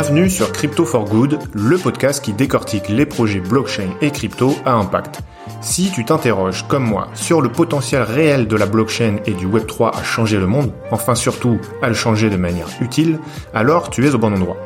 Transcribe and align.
Bienvenue 0.00 0.30
sur 0.30 0.52
Crypto 0.52 0.84
for 0.84 1.06
Good, 1.06 1.40
le 1.54 1.76
podcast 1.76 2.24
qui 2.24 2.32
décortique 2.32 2.88
les 2.88 3.04
projets 3.04 3.40
blockchain 3.40 3.88
et 4.00 4.12
crypto 4.12 4.54
à 4.64 4.74
impact. 4.74 5.22
Si 5.60 5.90
tu 5.90 6.04
t'interroges, 6.04 6.64
comme 6.68 6.84
moi, 6.84 7.08
sur 7.14 7.40
le 7.40 7.50
potentiel 7.50 8.02
réel 8.02 8.46
de 8.46 8.54
la 8.54 8.66
blockchain 8.66 9.16
et 9.26 9.32
du 9.32 9.48
Web3 9.48 9.98
à 9.98 10.04
changer 10.04 10.36
le 10.36 10.46
monde, 10.46 10.70
enfin 10.92 11.16
surtout 11.16 11.58
à 11.82 11.88
le 11.88 11.94
changer 11.94 12.30
de 12.30 12.36
manière 12.36 12.68
utile, 12.80 13.18
alors 13.52 13.90
tu 13.90 14.06
es 14.06 14.14
au 14.14 14.18
bon 14.18 14.32
endroit. 14.32 14.56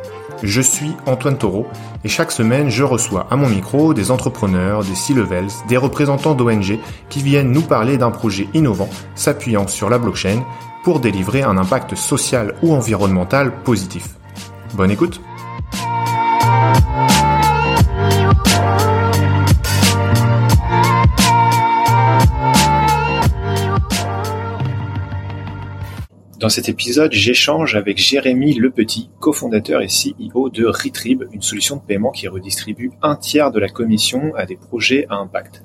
Je 0.42 0.60
suis 0.60 0.92
Antoine 1.06 1.38
Taureau 1.38 1.66
et 2.04 2.10
chaque 2.10 2.30
semaine 2.30 2.68
je 2.68 2.84
reçois 2.84 3.26
à 3.30 3.36
mon 3.36 3.48
micro 3.48 3.94
des 3.94 4.10
entrepreneurs, 4.10 4.84
des 4.84 4.94
C-levels, 4.94 5.48
des 5.66 5.78
représentants 5.78 6.34
d'ONG 6.34 6.78
qui 7.08 7.22
viennent 7.22 7.52
nous 7.52 7.62
parler 7.62 7.96
d'un 7.96 8.10
projet 8.10 8.48
innovant 8.52 8.90
s'appuyant 9.14 9.66
sur 9.66 9.88
la 9.88 9.96
blockchain 9.96 10.44
pour 10.84 11.00
délivrer 11.00 11.42
un 11.42 11.56
impact 11.56 11.94
social 11.94 12.54
ou 12.62 12.74
environnemental 12.74 13.50
positif. 13.64 14.10
Bonne 14.74 14.90
écoute 14.90 15.20
Dans 26.38 26.48
cet 26.48 26.68
épisode, 26.68 27.12
j'échange 27.12 27.76
avec 27.76 27.98
Jérémy 27.98 28.54
Lepetit, 28.54 29.10
cofondateur 29.20 29.82
et 29.82 29.86
CEO 29.86 30.48
de 30.48 30.64
Retrib, 30.64 31.24
une 31.32 31.42
solution 31.42 31.76
de 31.76 31.82
paiement 31.82 32.10
qui 32.10 32.26
redistribue 32.26 32.92
un 33.02 33.16
tiers 33.16 33.52
de 33.52 33.60
la 33.60 33.68
commission 33.68 34.34
à 34.36 34.46
des 34.46 34.56
projets 34.56 35.06
à 35.10 35.16
impact. 35.16 35.62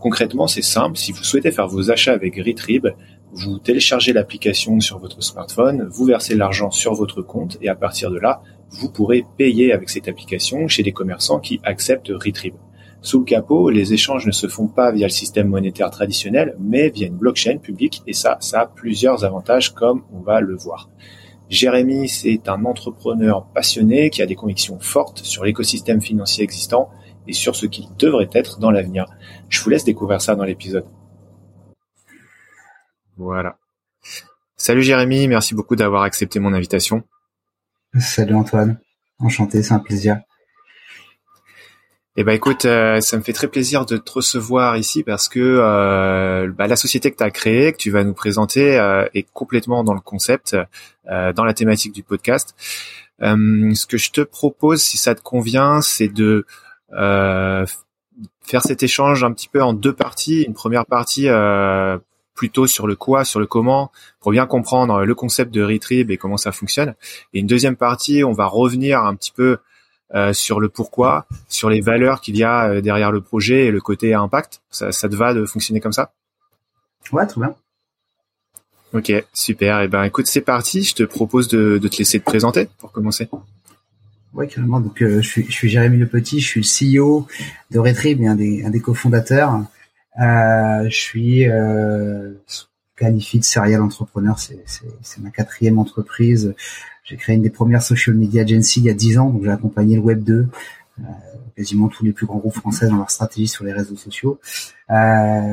Concrètement, 0.00 0.46
c'est 0.46 0.62
simple, 0.62 0.96
si 0.96 1.12
vous 1.12 1.22
souhaitez 1.24 1.50
faire 1.50 1.68
vos 1.68 1.90
achats 1.90 2.12
avec 2.12 2.36
Retrib, 2.36 2.88
vous 3.32 3.58
téléchargez 3.58 4.12
l'application 4.12 4.80
sur 4.80 4.98
votre 4.98 5.22
smartphone, 5.22 5.88
vous 5.90 6.04
versez 6.04 6.34
l'argent 6.34 6.70
sur 6.70 6.94
votre 6.94 7.22
compte 7.22 7.58
et 7.60 7.68
à 7.68 7.74
partir 7.74 8.10
de 8.10 8.18
là, 8.18 8.42
vous 8.70 8.90
pourrez 8.90 9.24
payer 9.36 9.72
avec 9.72 9.90
cette 9.90 10.08
application 10.08 10.68
chez 10.68 10.82
des 10.82 10.92
commerçants 10.92 11.40
qui 11.40 11.60
acceptent 11.64 12.08
Retrib. 12.08 12.54
Sous 13.00 13.20
le 13.20 13.24
capot, 13.24 13.70
les 13.70 13.92
échanges 13.92 14.26
ne 14.26 14.32
se 14.32 14.48
font 14.48 14.66
pas 14.66 14.90
via 14.90 15.06
le 15.06 15.12
système 15.12 15.48
monétaire 15.48 15.90
traditionnel, 15.90 16.56
mais 16.58 16.90
via 16.90 17.06
une 17.06 17.16
blockchain 17.16 17.58
publique, 17.58 18.02
et 18.06 18.12
ça, 18.12 18.38
ça 18.40 18.62
a 18.62 18.66
plusieurs 18.66 19.24
avantages, 19.24 19.72
comme 19.72 20.02
on 20.12 20.20
va 20.20 20.40
le 20.40 20.56
voir. 20.56 20.90
Jérémy, 21.48 22.08
c'est 22.08 22.48
un 22.48 22.64
entrepreneur 22.64 23.46
passionné 23.54 24.10
qui 24.10 24.20
a 24.20 24.26
des 24.26 24.34
convictions 24.34 24.78
fortes 24.80 25.20
sur 25.20 25.44
l'écosystème 25.44 26.02
financier 26.02 26.44
existant 26.44 26.90
et 27.26 27.32
sur 27.32 27.54
ce 27.54 27.66
qu'il 27.66 27.86
devrait 27.98 28.28
être 28.32 28.58
dans 28.58 28.70
l'avenir. 28.70 29.06
Je 29.48 29.62
vous 29.62 29.70
laisse 29.70 29.84
découvrir 29.84 30.20
ça 30.20 30.34
dans 30.34 30.44
l'épisode. 30.44 30.84
Voilà. 33.18 33.58
Salut 34.56 34.82
Jérémy, 34.82 35.26
merci 35.26 35.54
beaucoup 35.54 35.74
d'avoir 35.74 36.02
accepté 36.02 36.38
mon 36.38 36.54
invitation. 36.54 37.02
Salut 37.98 38.34
Antoine, 38.34 38.78
enchanté, 39.18 39.62
c'est 39.62 39.74
un 39.74 39.80
plaisir. 39.80 40.20
Eh 42.16 42.24
ben 42.24 42.32
écoute, 42.32 42.64
euh, 42.64 43.00
ça 43.00 43.16
me 43.16 43.22
fait 43.22 43.32
très 43.32 43.48
plaisir 43.48 43.86
de 43.86 43.96
te 43.96 44.10
recevoir 44.10 44.76
ici 44.76 45.02
parce 45.02 45.28
que 45.28 45.38
euh, 45.40 46.50
bah, 46.56 46.66
la 46.66 46.76
société 46.76 47.10
que 47.10 47.16
tu 47.16 47.22
as 47.22 47.30
créée, 47.30 47.72
que 47.72 47.76
tu 47.76 47.90
vas 47.90 48.02
nous 48.02 48.14
présenter, 48.14 48.78
euh, 48.78 49.06
est 49.14 49.26
complètement 49.32 49.84
dans 49.84 49.94
le 49.94 50.00
concept, 50.00 50.56
dans 51.06 51.44
la 51.44 51.54
thématique 51.54 51.92
du 51.92 52.02
podcast. 52.02 52.54
ce 53.20 53.86
que 53.86 53.96
je 53.96 54.10
te 54.10 54.20
propose, 54.20 54.82
si 54.82 54.96
ça 54.96 55.14
te 55.14 55.22
convient, 55.22 55.80
c'est 55.80 56.08
de 56.08 56.44
faire 56.90 58.62
cet 58.62 58.82
échange 58.82 59.24
un 59.24 59.32
petit 59.32 59.48
peu 59.48 59.62
en 59.62 59.72
deux 59.72 59.92
parties. 59.94 60.42
Une 60.42 60.54
première 60.54 60.86
partie 60.86 61.28
plutôt 62.38 62.68
sur 62.68 62.86
le 62.86 62.94
quoi, 62.94 63.24
sur 63.24 63.40
le 63.40 63.46
comment, 63.46 63.90
pour 64.20 64.30
bien 64.30 64.46
comprendre 64.46 65.04
le 65.04 65.14
concept 65.16 65.52
de 65.52 65.60
Retrieve 65.60 66.12
et 66.12 66.16
comment 66.16 66.36
ça 66.36 66.52
fonctionne. 66.52 66.94
Et 67.34 67.40
une 67.40 67.48
deuxième 67.48 67.74
partie, 67.74 68.22
on 68.22 68.32
va 68.32 68.46
revenir 68.46 69.00
un 69.00 69.16
petit 69.16 69.32
peu 69.32 69.58
euh, 70.14 70.32
sur 70.32 70.60
le 70.60 70.68
pourquoi, 70.68 71.26
sur 71.48 71.68
les 71.68 71.80
valeurs 71.80 72.20
qu'il 72.20 72.36
y 72.36 72.44
a 72.44 72.68
euh, 72.68 72.80
derrière 72.80 73.10
le 73.10 73.20
projet 73.20 73.66
et 73.66 73.70
le 73.72 73.80
côté 73.80 74.14
impact. 74.14 74.62
Ça, 74.70 74.92
ça 74.92 75.08
te 75.08 75.16
va 75.16 75.34
de 75.34 75.44
fonctionner 75.46 75.80
comme 75.80 75.92
ça? 75.92 76.12
Ouais, 77.10 77.26
très 77.26 77.40
bien. 77.40 77.56
Ok, 78.94 79.12
super. 79.34 79.80
Et 79.80 79.86
eh 79.86 79.88
ben, 79.88 80.04
écoute, 80.04 80.28
c'est 80.28 80.40
parti. 80.40 80.84
Je 80.84 80.94
te 80.94 81.02
propose 81.02 81.48
de, 81.48 81.78
de, 81.78 81.88
te 81.88 81.96
laisser 81.98 82.20
te 82.20 82.24
présenter 82.24 82.68
pour 82.78 82.92
commencer. 82.92 83.28
Ouais, 84.32 84.46
carrément. 84.46 84.78
Donc, 84.78 85.02
euh, 85.02 85.20
je, 85.20 85.28
suis, 85.28 85.44
je 85.44 85.52
suis 85.52 85.68
Jérémy 85.68 85.98
Le 85.98 86.06
Petit. 86.06 86.38
Je 86.38 86.46
suis 86.46 86.94
le 86.94 87.04
CEO 87.04 87.26
de 87.72 87.80
Retrieve 87.80 88.22
un 88.22 88.36
des, 88.36 88.64
un 88.64 88.70
des 88.70 88.80
cofondateurs. 88.80 89.60
Euh, 90.20 90.88
je 90.88 90.96
suis 90.96 91.48
euh, 91.48 92.34
qualifié 92.96 93.38
de 93.38 93.44
serial 93.44 93.82
entrepreneur. 93.82 94.38
C'est 94.38 95.20
ma 95.20 95.30
quatrième 95.30 95.78
entreprise. 95.78 96.54
J'ai 97.04 97.16
créé 97.16 97.36
une 97.36 97.42
des 97.42 97.50
premières 97.50 97.82
social 97.82 98.16
media 98.16 98.42
agency 98.42 98.80
il 98.80 98.86
y 98.86 98.90
a 98.90 98.94
10 98.94 99.18
ans, 99.18 99.30
donc 99.30 99.44
j'ai 99.44 99.50
accompagné 99.50 99.96
le 99.96 100.02
Web 100.02 100.22
2, 100.24 100.46
euh, 100.98 101.02
quasiment 101.56 101.88
tous 101.88 102.04
les 102.04 102.12
plus 102.12 102.26
grands 102.26 102.36
groupes 102.36 102.56
français 102.56 102.86
dans 102.86 102.96
leur 102.96 103.10
stratégie 103.10 103.48
sur 103.48 103.64
les 103.64 103.72
réseaux 103.72 103.96
sociaux. 103.96 104.38
Euh, 104.90 104.94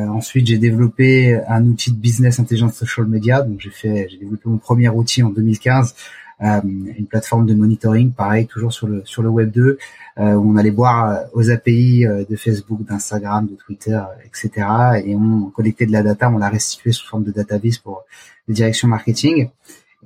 ensuite, 0.07 0.47
j'ai 0.47 0.57
développé 0.57 1.39
un 1.47 1.65
outil 1.65 1.91
de 1.91 1.97
business 1.97 2.39
intelligence 2.39 2.75
social 2.75 3.05
media, 3.05 3.41
donc 3.41 3.61
j'ai 3.61 3.69
fait, 3.69 4.07
j'ai 4.09 4.17
développé 4.17 4.49
mon 4.49 4.57
premier 4.57 4.89
outil 4.89 5.23
en 5.23 5.29
2015, 5.29 5.93
euh, 5.93 6.24
une 6.41 7.05
plateforme 7.07 7.45
de 7.45 7.53
monitoring, 7.53 8.11
pareil, 8.11 8.45
toujours 8.45 8.73
sur 8.73 8.87
le 8.87 9.01
sur 9.05 9.23
le 9.23 9.29
Web 9.29 9.51
2, 9.51 9.77
euh, 10.17 10.33
où 10.33 10.51
on 10.51 10.57
allait 10.57 10.69
voir 10.69 11.25
aux 11.33 11.49
API 11.49 12.05
de 12.05 12.35
Facebook, 12.35 12.83
d'Instagram, 12.83 13.47
de 13.47 13.55
Twitter, 13.55 14.01
etc. 14.25 14.67
Et 15.05 15.15
on 15.15 15.51
collectait 15.55 15.85
de 15.85 15.91
la 15.91 16.03
data, 16.03 16.29
on 16.29 16.37
l'a 16.37 16.49
restitué 16.49 16.91
sous 16.91 17.07
forme 17.07 17.23
de 17.23 17.31
database 17.31 17.77
pour 17.77 18.03
les 18.47 18.53
directions 18.53 18.87
marketing. 18.87 19.49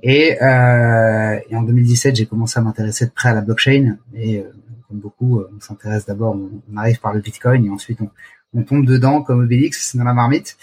Et, 0.02 0.42
euh, 0.42 1.38
et 1.48 1.56
en 1.56 1.62
2017, 1.62 2.16
j'ai 2.16 2.26
commencé 2.26 2.58
à 2.58 2.62
m'intéresser 2.62 3.06
de 3.06 3.10
près 3.10 3.28
à 3.28 3.34
la 3.34 3.40
blockchain. 3.42 3.98
Et 4.14 4.38
euh, 4.38 4.44
comme 4.88 4.98
beaucoup, 4.98 5.38
euh, 5.38 5.50
on 5.54 5.60
s'intéresse 5.60 6.06
d'abord, 6.06 6.36
on, 6.36 6.76
arrive 6.76 7.00
par 7.00 7.12
le 7.12 7.20
Bitcoin 7.20 7.64
et 7.66 7.70
ensuite 7.70 8.00
on, 8.00 8.10
on 8.54 8.62
tombe 8.62 8.86
dedans 8.86 9.22
comme 9.22 9.40
Obélix 9.40 9.96
dans 9.96 10.04
la 10.04 10.14
marmite. 10.14 10.56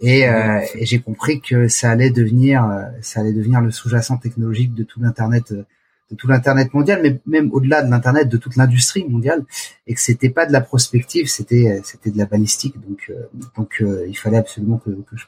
Et, 0.00 0.28
euh, 0.28 0.60
et 0.74 0.84
j'ai 0.84 1.00
compris 1.00 1.40
que 1.40 1.68
ça 1.68 1.90
allait 1.90 2.10
devenir, 2.10 2.64
euh, 2.64 2.82
ça 3.00 3.20
allait 3.20 3.32
devenir 3.32 3.60
le 3.60 3.70
sous-jacent 3.70 4.16
technologique 4.18 4.74
de 4.74 4.82
tout 4.82 5.00
l'internet, 5.00 5.52
de 5.52 6.16
tout 6.16 6.26
l'internet 6.26 6.74
mondial, 6.74 7.00
mais 7.02 7.20
même 7.26 7.50
au-delà 7.52 7.82
de 7.82 7.90
l'internet, 7.90 8.28
de 8.28 8.36
toute 8.36 8.56
l'industrie 8.56 9.04
mondiale, 9.08 9.44
et 9.86 9.94
que 9.94 10.00
c'était 10.00 10.30
pas 10.30 10.44
de 10.44 10.52
la 10.52 10.60
prospective, 10.60 11.28
c'était 11.28 11.80
c'était 11.84 12.10
de 12.10 12.18
la 12.18 12.26
balistique. 12.26 12.74
Donc 12.86 13.12
donc 13.56 13.82
il 14.08 14.16
fallait 14.18 14.38
absolument 14.38 14.78
que, 14.78 14.90
que 14.90 15.16
je 15.16 15.26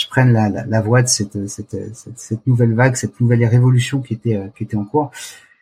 je 0.00 0.06
prenne 0.06 0.32
la, 0.32 0.48
la, 0.48 0.64
la 0.66 0.80
voie 0.80 1.02
de 1.02 1.08
cette, 1.08 1.48
cette, 1.48 1.76
cette, 1.94 2.18
cette, 2.18 2.46
nouvelle 2.46 2.74
vague, 2.74 2.96
cette 2.96 3.20
nouvelle 3.20 3.44
révolution 3.44 4.00
qui 4.00 4.14
était, 4.14 4.36
euh, 4.36 4.48
qui 4.56 4.64
était 4.64 4.76
en 4.76 4.84
cours. 4.84 5.10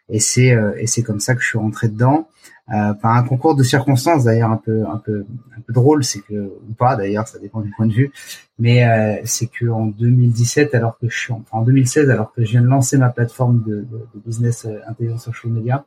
Et 0.09 0.21
c'est, 0.21 0.53
euh, 0.53 0.73
et 0.79 0.87
c'est 0.87 1.03
comme 1.03 1.21
ça 1.21 1.35
que 1.35 1.43
je 1.43 1.49
suis 1.49 1.59
rentré 1.59 1.89
dedans. 1.89 2.29
Euh, 2.75 2.93
un 3.03 3.23
concours 3.23 3.55
de 3.55 3.63
circonstances 3.63 4.25
d'ailleurs 4.25 4.51
un 4.51 4.59
peu 4.59 4.85
un 4.87 4.99
peu 4.99 5.25
un 5.57 5.61
peu 5.63 5.73
drôle 5.73 6.05
c'est 6.05 6.21
que 6.21 6.35
ou 6.35 6.75
pas 6.77 6.97
d'ailleurs 6.97 7.27
ça 7.27 7.39
dépend 7.39 7.63
du 7.63 7.71
point 7.71 7.87
de 7.87 7.95
vue 7.95 8.13
mais 8.59 8.85
euh, 8.85 9.23
c'est 9.25 9.47
que 9.47 9.67
en 9.69 9.87
2017 9.87 10.75
alors 10.75 10.99
que 10.99 11.09
je 11.09 11.19
suis 11.19 11.33
en, 11.33 11.43
en 11.51 11.63
2016 11.63 12.11
alors 12.11 12.31
que 12.35 12.45
je 12.45 12.51
viens 12.51 12.61
de 12.61 12.67
lancer 12.67 12.99
ma 12.99 13.09
plateforme 13.09 13.63
de, 13.67 13.77
de, 13.77 14.07
de 14.15 14.21
business 14.27 14.67
euh, 14.67 14.81
intelligence 14.87 15.25
social 15.25 15.51
media 15.51 15.87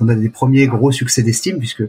on 0.00 0.08
a 0.08 0.14
des 0.14 0.28
premiers 0.28 0.66
gros 0.66 0.92
succès 0.92 1.22
d'estime 1.22 1.58
puisque 1.58 1.84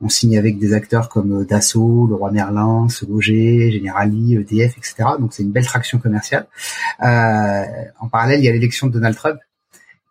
on 0.00 0.08
signe 0.08 0.38
avec 0.38 0.58
des 0.58 0.72
acteurs 0.72 1.08
comme 1.08 1.40
euh, 1.40 1.44
Dassault, 1.44 2.06
Leroy 2.08 2.32
Merlin, 2.32 2.88
Sologer, 2.88 3.70
Generali, 3.70 4.36
EDF, 4.36 4.76
etc. 4.78 4.94
Donc 5.18 5.32
c'est 5.32 5.42
une 5.42 5.50
belle 5.50 5.66
traction 5.66 5.98
commerciale. 5.98 6.46
Euh, 7.02 7.64
en 7.98 8.08
parallèle, 8.08 8.40
il 8.40 8.44
y 8.44 8.48
a 8.48 8.52
l'élection 8.52 8.86
de 8.86 8.92
Donald 8.92 9.16
Trump. 9.16 9.38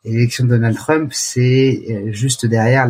L'élection 0.06 0.46
de 0.46 0.50
Donald 0.50 0.78
Trump, 0.78 1.12
c'est 1.14 1.84
euh, 1.90 2.12
juste 2.14 2.46
derrière 2.46 2.88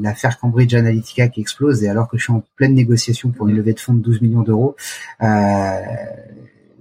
l'affaire 0.00 0.38
Cambridge 0.38 0.74
Analytica 0.74 1.26
qui 1.26 1.40
explose. 1.40 1.82
Et 1.82 1.88
alors 1.88 2.08
que 2.08 2.18
je 2.18 2.22
suis 2.22 2.32
en 2.32 2.44
pleine 2.54 2.74
négociation 2.74 3.30
pour 3.30 3.48
une 3.48 3.56
levée 3.56 3.72
de 3.72 3.80
fonds 3.80 3.94
de 3.94 4.00
12 4.00 4.22
millions 4.22 4.42
d'euros, 4.42 4.76
euh, 5.22 5.80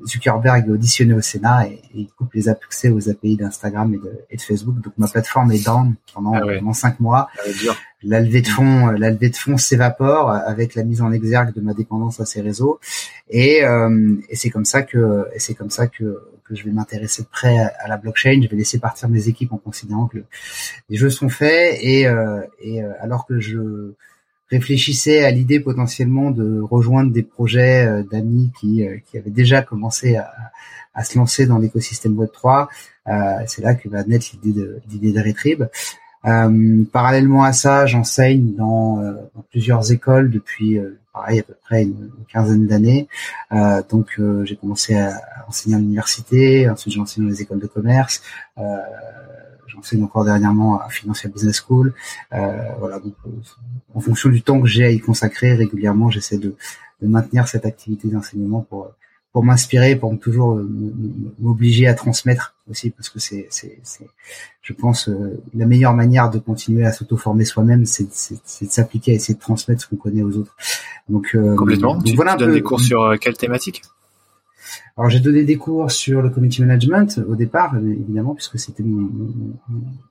Zuckerberg 0.05 0.67
est 0.67 0.71
auditionné 0.71 1.13
au 1.13 1.21
Sénat 1.21 1.67
et, 1.67 1.81
il 1.93 2.07
coupe 2.09 2.33
les 2.33 2.49
accès 2.49 2.89
aux 2.89 3.09
API 3.09 3.37
d'Instagram 3.37 3.93
et 3.93 3.97
de, 3.97 4.11
et 4.29 4.37
de, 4.37 4.41
Facebook. 4.41 4.75
Donc 4.81 4.93
ma 4.97 5.07
plateforme 5.07 5.51
est 5.51 5.65
down 5.65 5.95
pendant, 6.13 6.33
ah 6.33 6.41
pendant 6.59 6.73
cinq 6.73 6.99
mois. 6.99 7.29
La 8.03 8.19
levée 8.19 8.41
de 8.41 8.47
fonds, 8.47 8.91
la 8.91 9.09
levée 9.09 9.29
de 9.29 9.35
fonds 9.35 9.57
s'évapore 9.57 10.29
avec 10.29 10.75
la 10.75 10.83
mise 10.83 11.01
en 11.01 11.11
exergue 11.11 11.53
de 11.53 11.61
ma 11.61 11.73
dépendance 11.73 12.19
à 12.19 12.25
ces 12.25 12.41
réseaux. 12.41 12.79
Et, 13.29 13.63
euh, 13.63 14.15
et 14.29 14.35
c'est 14.35 14.49
comme 14.49 14.65
ça 14.65 14.83
que, 14.83 15.27
et 15.33 15.39
c'est 15.39 15.55
comme 15.55 15.71
ça 15.71 15.87
que 15.87 16.19
que 16.45 16.55
je 16.55 16.63
vais 16.63 16.71
m'intéresser 16.71 17.23
de 17.23 17.27
près 17.27 17.57
à, 17.57 17.87
la 17.87 17.97
blockchain. 17.97 18.39
Je 18.43 18.47
vais 18.47 18.55
laisser 18.55 18.79
partir 18.79 19.09
mes 19.09 19.27
équipes 19.27 19.51
en 19.51 19.57
considérant 19.57 20.07
que 20.07 20.19
les 20.89 20.95
jeux 20.95 21.09
sont 21.09 21.29
faits 21.29 21.77
et, 21.81 22.07
euh, 22.07 22.41
et 22.59 22.83
euh, 22.83 22.91
alors 23.01 23.25
que 23.25 23.39
je 23.39 23.93
réfléchissais 24.49 25.23
à 25.23 25.31
l'idée 25.31 25.59
potentiellement 25.59 26.31
de 26.31 26.61
rejoindre 26.61 27.11
des 27.11 27.23
projets 27.23 27.87
euh, 27.87 28.03
d'amis 28.03 28.51
qui, 28.59 28.85
euh, 28.85 28.97
qui 29.05 29.17
avaient 29.17 29.31
déjà 29.31 29.61
commencé 29.61 30.17
à, 30.17 30.31
se 31.03 31.17
lancer 31.17 31.45
dans 31.45 31.57
l'écosystème 31.57 32.13
Web3. 32.13 32.67
Euh, 33.07 33.11
c'est 33.47 33.61
là 33.61 33.75
que 33.75 33.89
va 33.89 34.03
naître 34.05 34.27
l'idée 34.33 34.57
de, 34.57 34.79
l'idée 34.89 35.21
Retrib. 35.21 35.65
Parallèlement 36.23 37.43
à 37.43 37.53
ça, 37.53 37.85
j'enseigne 37.85 38.55
dans, 38.55 39.01
dans, 39.35 39.43
plusieurs 39.51 39.91
écoles 39.91 40.31
depuis 40.31 40.79
pareil 41.13 41.41
à 41.41 41.43
peu 41.43 41.53
près 41.65 41.83
une, 41.83 42.09
quinzaine 42.31 42.65
d'années. 42.65 43.07
donc 43.89 44.19
j'ai 44.45 44.55
commencé 44.55 44.95
à, 44.95 45.21
enseigner 45.47 45.75
à 45.75 45.79
l'université, 45.79 46.67
ensuite 46.69 46.93
j'ai 46.93 47.01
enseigné 47.01 47.27
dans 47.27 47.31
les 47.31 47.41
écoles 47.41 47.59
de 47.59 47.67
commerce 47.67 48.23
j'enseigne 49.67 50.03
encore 50.03 50.25
dernièrement 50.25 50.79
à 50.79 50.89
Financial 50.89 51.31
Business 51.31 51.61
School. 51.65 51.93
voilà, 52.31 52.99
donc 52.99 53.15
en 53.93 53.99
fonction 53.99 54.29
du 54.29 54.41
temps 54.41 54.61
que 54.61 54.67
j'ai 54.67 54.85
à 54.85 54.91
y 54.91 54.99
consacrer 54.99 55.53
régulièrement, 55.53 56.09
j'essaie 56.09 56.37
de, 56.37 56.55
de 57.01 57.07
maintenir 57.07 57.47
cette 57.47 57.65
activité 57.65 58.07
d'enseignement 58.07 58.61
pour 58.61 58.91
pour 59.35 59.43
m'inspirer, 59.43 59.97
pour 59.97 60.17
toujours 60.17 60.57
m'obliger 61.39 61.87
à 61.87 61.93
transmettre 61.93 62.55
aussi, 62.69 62.89
parce 62.89 63.09
que 63.09 63.19
c'est, 63.19 63.47
c'est, 63.49 63.77
je 64.61 64.73
pense, 64.73 65.09
euh, 65.09 65.43
la 65.53 65.65
meilleure 65.65 65.93
manière 65.93 66.29
de 66.29 66.39
continuer 66.39 66.85
à 66.85 66.93
s'auto-former 66.93 67.43
soi-même, 67.43 67.85
c'est, 67.85 68.05
de 68.05 68.69
s'appliquer 68.69 69.11
à 69.11 69.15
essayer 69.15 69.33
de 69.33 69.39
transmettre 69.41 69.81
ce 69.81 69.87
qu'on 69.87 69.97
connaît 69.97 70.23
aux 70.23 70.37
autres. 70.37 70.55
Donc, 71.09 71.35
euh, 71.35 71.53
complètement. 71.55 72.01
tu, 72.01 72.15
voilà 72.15 72.37
tu 72.37 72.45
donnes 72.45 72.53
des 72.53 72.61
cours 72.61 72.79
sur 72.79 73.01
euh, 73.01 73.17
quelle 73.19 73.35
thématique? 73.35 73.83
Alors 74.97 75.09
j'ai 75.09 75.19
donné 75.19 75.43
des 75.43 75.57
cours 75.57 75.91
sur 75.91 76.21
le 76.21 76.29
community 76.29 76.61
management 76.61 77.19
au 77.27 77.35
départ, 77.35 77.75
évidemment, 77.75 78.33
puisque 78.33 78.57
c'était 78.57 78.81
mon, 78.81 79.09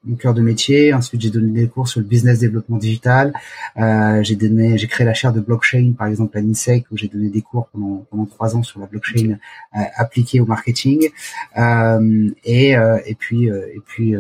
mon, 0.05 0.17
cœur 0.17 0.35
de 0.35 0.43
métier. 0.43 0.93
Ensuite 0.93 1.23
j'ai 1.23 1.31
donné 1.31 1.63
des 1.63 1.69
cours 1.69 1.89
sur 1.89 2.01
le 2.01 2.07
business 2.07 2.41
développement 2.41 2.77
digital. 2.77 3.33
Euh, 3.79 4.23
j'ai 4.23 4.37
donné, 4.37 4.77
j'ai 4.77 4.87
créé 4.87 5.07
la 5.07 5.15
chaire 5.15 5.33
de 5.33 5.41
blockchain, 5.41 5.95
par 5.97 6.07
exemple 6.07 6.37
à 6.37 6.43
l'INSEC, 6.43 6.85
où 6.91 6.99
j'ai 6.99 7.09
donné 7.09 7.31
des 7.31 7.41
cours 7.41 7.69
pendant 7.69 8.07
pendant 8.11 8.27
trois 8.27 8.57
ans 8.57 8.63
sur 8.63 8.79
la 8.79 8.87
blockchain 8.87 9.39
euh, 9.75 9.81
appliquée 9.97 10.41
au 10.41 10.47
marketing. 10.47 11.09
Euh, 11.57 12.31
et 12.45 12.73
et 12.73 13.15
puis 13.19 13.47
et 13.47 13.81
puis 13.87 14.15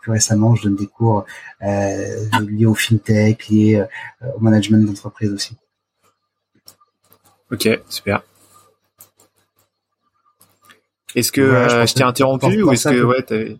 plus 0.00 0.12
récemment, 0.12 0.54
je 0.54 0.64
donne 0.64 0.76
des 0.76 0.86
cours 0.86 1.24
liés 1.60 2.66
au 2.66 2.74
fintech, 2.74 3.48
liés 3.48 3.84
au 4.36 4.40
management 4.40 4.86
d'entreprise 4.86 5.32
aussi. 5.32 5.56
Ok, 7.50 7.68
super. 7.88 8.22
Est-ce 11.14 11.32
que 11.32 11.40
euh, 11.40 11.86
je, 11.86 11.94
t'ai 11.94 12.02
interrompu 12.02 12.62
ou 12.62 12.72
est-ce 12.72 12.88
que, 12.88 13.02
ouais 13.02 13.56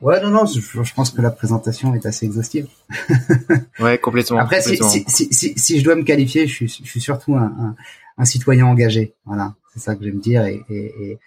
Ouais, 0.00 0.20
non, 0.22 0.30
non, 0.30 0.46
je, 0.46 0.94
pense 0.94 1.10
que 1.10 1.20
la 1.20 1.32
présentation 1.32 1.92
est 1.94 2.06
assez 2.06 2.24
exhaustive. 2.24 2.68
ouais, 3.80 3.98
complètement. 3.98 4.38
Après, 4.38 4.60
Si, 4.60 4.76
si, 5.08 5.28
si, 5.32 5.54
si, 5.56 5.78
je 5.80 5.84
dois 5.84 5.96
me 5.96 6.04
qualifier, 6.04 6.46
je 6.46 6.54
suis, 6.54 6.68
je 6.68 6.88
suis 6.88 7.00
surtout 7.00 7.34
un, 7.34 7.52
un, 7.60 7.76
un 8.16 8.24
citoyen 8.24 8.66
engagé. 8.66 9.14
Voilà, 9.26 9.54
c'est 9.74 9.80
ça 9.80 9.96
que 9.96 10.04
j'aime 10.04 10.20
dire. 10.20 10.44
Et, 10.44 10.62
et, 10.70 11.18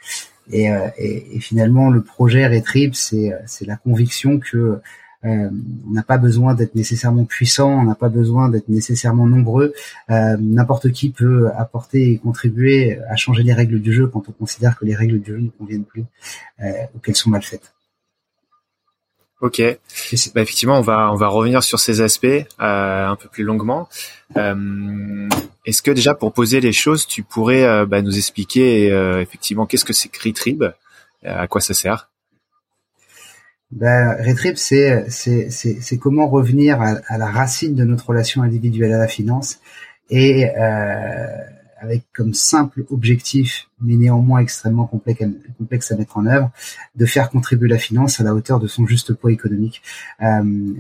et, 0.52 0.72
euh, 0.72 0.88
et, 0.98 1.36
et, 1.36 1.40
finalement, 1.42 1.90
le 1.90 2.02
projet 2.02 2.48
Retrip, 2.48 2.96
c'est, 2.96 3.34
c'est 3.46 3.66
la 3.66 3.76
conviction 3.76 4.40
que 4.40 4.80
euh, 5.24 5.50
on 5.88 5.92
n'a 5.92 6.04
pas 6.04 6.18
besoin 6.18 6.56
d'être 6.56 6.76
nécessairement 6.76 7.26
puissant, 7.26 7.70
on 7.70 7.84
n'a 7.84 7.96
pas 7.96 8.10
besoin 8.10 8.50
d'être 8.50 8.70
nécessairement 8.70 9.28
nombreux. 9.28 9.74
Euh, 10.10 10.38
n'importe 10.40 10.92
qui 10.92 11.10
peut 11.10 11.50
apporter 11.56 12.12
et 12.12 12.18
contribuer 12.18 13.00
à 13.10 13.16
changer 13.16 13.44
les 13.44 13.54
règles 13.54 13.80
du 13.80 13.94
jeu 13.94 14.08
quand 14.08 14.24
on 14.28 14.32
considère 14.32 14.78
que 14.78 14.86
les 14.86 14.96
règles 14.96 15.20
du 15.20 15.32
jeu 15.32 15.40
ne 15.40 15.50
conviennent 15.50 15.86
plus 15.86 16.06
euh, 16.62 16.72
ou 16.96 17.00
qu'elles 17.00 17.16
sont 17.16 17.30
mal 17.30 17.44
faites. 17.44 17.74
Ok. 19.42 19.60
Bah, 20.36 20.42
effectivement, 20.42 20.78
on 20.78 20.82
va 20.82 21.12
on 21.12 21.16
va 21.16 21.28
revenir 21.28 21.64
sur 21.64 21.80
ces 21.80 22.02
aspects 22.02 22.26
euh, 22.26 23.08
un 23.08 23.16
peu 23.16 23.28
plus 23.28 23.44
longuement. 23.44 23.90
Est-ce 24.36 25.82
que 25.82 25.92
déjà 25.92 26.14
pour 26.14 26.32
poser 26.32 26.62
les 26.62 26.74
choses, 26.74 27.08
tu 27.08 27.24
pourrais 27.24 27.86
bah, 27.86 28.02
nous 28.02 28.18
expliquer 28.18 28.88
effectivement 29.20 29.66
qu'est-ce 29.66 29.86
que 29.86 29.94
c'est 29.94 30.10
que 30.10 30.28
Retrib, 30.28 30.64
à 31.24 31.48
quoi 31.48 31.60
ça 31.60 31.74
sert? 31.74 32.11
Ben, 33.72 34.18
Retrip, 34.26 34.58
c'est 34.58 35.10
c'est 35.10 35.98
comment 35.98 36.28
revenir 36.28 36.82
à, 36.82 36.96
à, 37.08 37.18
la 37.18 37.28
racine 37.28 37.76
de 37.76 37.84
notre 37.84 38.10
relation 38.10 38.42
individuelle 38.44 38.94
à 38.94 38.98
la 38.98 39.08
finance 39.08 39.60
et 40.10 40.50
euh, 40.58 41.38
avec 41.80 42.04
comme 42.14 42.34
simple 42.34 42.86
objectif, 42.92 43.70
mais 43.82 43.96
néanmoins 43.96 44.40
extrêmement 44.40 44.86
complexe 44.86 45.24
à, 45.24 45.28
complexe 45.58 45.92
à 45.92 45.96
mettre 45.96 46.18
en 46.18 46.26
œuvre, 46.26 46.52
de 46.96 47.06
faire 47.06 47.30
contribuer 47.30 47.70
la 47.70 47.80
finance 47.80 48.20
à 48.20 48.24
la 48.24 48.36
hauteur 48.36 48.60
de 48.60 48.68
son 48.68 48.86
juste 48.86 49.14
poids 49.14 49.32
économique. 49.32 49.82
Euh, 50.22 50.74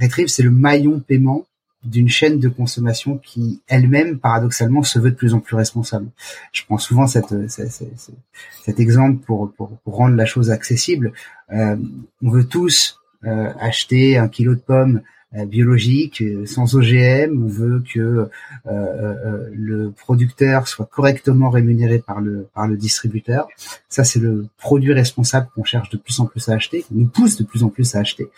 Retrip, 0.00 0.28
c'est 0.28 0.42
le 0.42 0.50
maillon 0.50 1.00
paiement 1.00 1.44
d'une 1.84 2.08
chaîne 2.08 2.38
de 2.38 2.48
consommation 2.48 3.18
qui 3.18 3.60
elle-même 3.68 4.18
paradoxalement 4.18 4.82
se 4.82 4.98
veut 4.98 5.10
de 5.10 5.16
plus 5.16 5.34
en 5.34 5.40
plus 5.40 5.56
responsable. 5.56 6.08
Je 6.52 6.62
prends 6.64 6.78
souvent 6.78 7.06
cette, 7.06 7.34
cet 7.48 8.80
exemple 8.80 9.24
pour, 9.24 9.52
pour, 9.52 9.70
pour, 9.78 9.96
rendre 9.96 10.16
la 10.16 10.26
chose 10.26 10.50
accessible. 10.50 11.12
Euh, 11.52 11.76
on 12.22 12.30
veut 12.30 12.44
tous 12.44 13.00
euh, 13.24 13.52
acheter 13.58 14.16
un 14.16 14.28
kilo 14.28 14.54
de 14.54 14.60
pommes 14.60 15.02
euh, 15.34 15.44
biologiques 15.44 16.22
sans 16.46 16.76
OGM. 16.76 17.42
On 17.44 17.48
veut 17.48 17.82
que 17.92 18.28
le 18.64 19.90
producteur 19.90 20.68
soit 20.68 20.86
correctement 20.86 21.50
rémunéré 21.50 21.98
par 21.98 22.20
le 22.20 22.46
par 22.54 22.68
le 22.68 22.76
distributeur. 22.76 23.48
Ça 23.88 24.04
c'est 24.04 24.20
le 24.20 24.46
produit 24.56 24.92
responsable 24.92 25.48
qu'on 25.54 25.64
cherche 25.64 25.90
de 25.90 25.96
plus 25.96 26.20
en 26.20 26.26
plus 26.26 26.48
à 26.48 26.54
acheter, 26.54 26.82
qu'on 26.82 26.94
nous 26.94 27.08
pousse 27.08 27.36
de 27.36 27.44
plus 27.44 27.64
en 27.64 27.70
plus 27.70 27.96
à 27.96 28.00
acheter. 28.00 28.28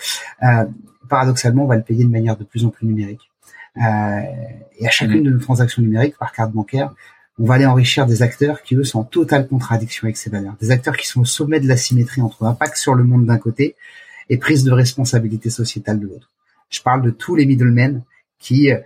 paradoxalement, 1.11 1.65
on 1.65 1.69
va 1.69 1.77
le 1.77 1.83
payer 1.83 2.05
de 2.05 2.11
manière 2.11 2.39
de 2.39 2.45
plus 2.45 2.65
en 2.65 2.71
plus 2.71 2.87
numérique. 2.87 3.31
Euh, 3.77 4.21
et 4.79 4.87
à 4.87 4.91
chacune 4.91 5.23
de 5.23 5.31
nos 5.31 5.39
transactions 5.39 5.83
numériques 5.83 6.17
par 6.19 6.33
carte 6.33 6.53
bancaire, 6.53 6.95
on 7.39 7.47
va 7.47 7.55
aller 7.55 7.67
enrichir 7.67 8.07
des 8.07 8.23
acteurs 8.23 8.63
qui, 8.63 8.77
eux, 8.77 8.85
sont 8.85 9.01
en 9.01 9.05
totale 9.05 9.49
contradiction 9.49 10.05
avec 10.05 10.17
ces 10.17 10.31
valeurs. 10.31 10.55
Des 10.61 10.71
acteurs 10.71 10.97
qui 10.97 11.07
sont 11.07 11.23
au 11.23 11.25
sommet 11.25 11.61
de 11.61 11.67
la 11.67 11.77
symétrie 11.77 12.23
entre 12.23 12.45
impact 12.45 12.77
sur 12.77 12.95
le 12.95 13.03
monde 13.03 13.27
d'un 13.27 13.39
côté 13.39 13.75
et 14.31 14.39
prise 14.39 14.65
de 14.65 14.71
responsabilité 14.71 15.51
sociétale 15.51 15.99
de 15.99 16.07
l'autre. 16.07 16.31
Je 16.71 16.81
parle 16.81 17.03
de 17.03 17.11
tous 17.11 17.35
les 17.35 17.47
middlemen 17.47 18.03
qui 18.39 18.71
euh, 18.71 18.77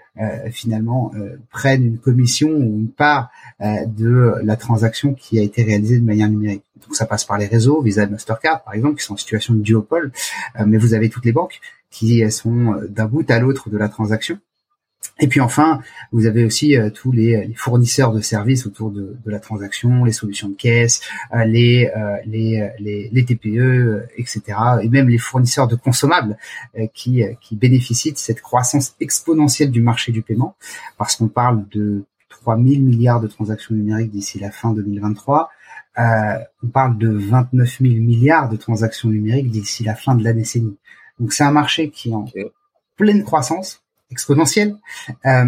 finalement 0.53 1.11
euh, 1.17 1.37
prennent 1.51 1.85
une 1.85 1.99
commission 1.99 2.49
ou 2.49 2.79
une 2.79 2.91
part 2.91 3.31
euh, 3.61 3.87
de 3.87 4.35
la 4.43 4.57
transaction 4.57 5.15
qui 5.15 5.39
a 5.39 5.43
été 5.43 5.65
réalisée 5.65 5.99
de 5.99 6.05
manière 6.05 6.29
numérique. 6.29 6.63
Donc 6.81 6.95
ça 6.95 7.07
passe 7.07 7.25
par 7.25 7.39
les 7.39 7.47
réseaux, 7.47 7.83
Visa 7.83 8.05
et 8.05 8.07
Mastercard 8.07 8.63
par 8.63 8.75
exemple, 8.75 8.99
qui 8.99 9.05
sont 9.05 9.15
en 9.15 9.17
situation 9.17 9.55
de 9.55 9.61
duopole, 9.61 10.13
mais 10.65 10.77
vous 10.77 10.95
avez 10.95 11.09
toutes 11.11 11.25
les 11.25 11.33
banques 11.33 11.61
qui 11.91 12.31
sont 12.31 12.77
d'un 12.89 13.07
bout 13.07 13.29
à 13.31 13.41
l'autre 13.41 13.69
de 13.69 13.77
la 13.77 13.89
transaction 13.89 14.39
et 15.21 15.27
puis 15.27 15.41
enfin, 15.41 15.81
vous 16.13 16.27
avez 16.27 16.45
aussi 16.45 16.77
euh, 16.77 16.91
tous 16.91 17.11
les, 17.11 17.53
fournisseurs 17.57 18.13
de 18.13 18.21
services 18.21 18.67
autour 18.67 18.91
de, 18.91 19.17
de, 19.25 19.31
la 19.31 19.41
transaction, 19.41 20.05
les 20.05 20.13
solutions 20.13 20.49
de 20.49 20.55
caisse, 20.55 21.01
euh, 21.35 21.45
les, 21.45 21.91
euh, 21.97 22.17
les, 22.25 22.71
les, 22.79 23.09
les, 23.13 23.25
TPE, 23.25 24.07
etc. 24.17 24.43
Et 24.83 24.89
même 24.89 25.09
les 25.09 25.19
fournisseurs 25.19 25.67
de 25.67 25.75
consommables 25.75 26.37
qui, 26.95 27.23
qui 27.41 27.57
bénéficient 27.57 28.13
de 28.13 28.19
cette 28.19 28.41
croissance 28.41 28.95
exponentielle 29.01 29.71
du 29.71 29.81
marché 29.81 30.13
du 30.13 30.23
paiement, 30.23 30.55
parce 30.97 31.17
qu'on 31.17 31.29
parle 31.29 31.65
de 31.71 32.05
3 32.29 32.57
000 32.57 32.81
milliards 32.81 33.21
de 33.21 33.27
transactions 33.27 33.75
numériques 33.75 34.11
d'ici 34.11 34.39
la 34.39 34.51
fin 34.51 34.73
2023. 34.73 35.51
on 35.97 36.69
parle 36.69 36.97
de 36.99 37.09
29 37.09 37.79
000 37.81 37.95
milliards 37.95 38.49
de 38.49 38.57
transactions 38.57 39.09
numériques 39.09 39.51
d'ici 39.51 39.83
la 39.83 39.97
fin 39.97 40.15
de 40.15 40.23
la 40.23 40.33
décennie. 40.33 40.77
Donc 41.19 41.33
c'est 41.33 41.45
un 41.45 41.51
marché 41.51 41.91
qui 41.91 42.11
est 42.11 42.15
en 42.15 42.27
pleine 42.97 43.25
croissance 43.25 43.83
exponentielle. 44.11 44.77
Euh, 45.27 45.45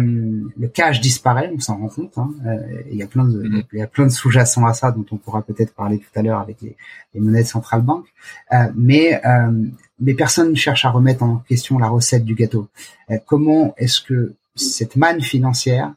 le 0.57 0.67
cash 0.67 1.01
disparaît, 1.01 1.51
on 1.55 1.59
s'en 1.59 1.77
rend 1.77 1.89
compte. 1.89 2.17
Hein. 2.17 2.31
Euh, 2.45 2.81
il 2.91 2.97
y 2.97 3.03
a 3.03 3.07
plein 3.07 3.25
de, 3.25 3.41
mm-hmm. 3.41 3.65
il 3.73 3.79
y 3.79 3.81
a 3.81 3.87
plein 3.87 4.05
de 4.05 4.11
sous-jacents 4.11 4.65
à 4.65 4.73
ça 4.73 4.91
dont 4.91 5.05
on 5.11 5.17
pourra 5.17 5.41
peut-être 5.41 5.73
parler 5.73 5.97
tout 5.97 6.19
à 6.19 6.21
l'heure 6.21 6.39
avec 6.39 6.61
les, 6.61 6.75
les 7.13 7.19
monnaies 7.19 7.43
de 7.43 7.47
centrale 7.47 7.81
banque. 7.81 8.07
Euh, 8.53 8.71
mais 8.75 9.19
euh, 9.25 9.51
mais 9.99 10.13
personne 10.13 10.51
ne 10.51 10.55
cherche 10.55 10.85
à 10.85 10.89
remettre 10.89 11.23
en 11.23 11.37
question 11.37 11.77
la 11.77 11.87
recette 11.87 12.23
du 12.23 12.35
gâteau. 12.35 12.67
Euh, 13.09 13.17
comment 13.25 13.73
est-ce 13.77 14.01
que 14.01 14.33
cette 14.55 14.95
manne 14.95 15.21
financière 15.21 15.93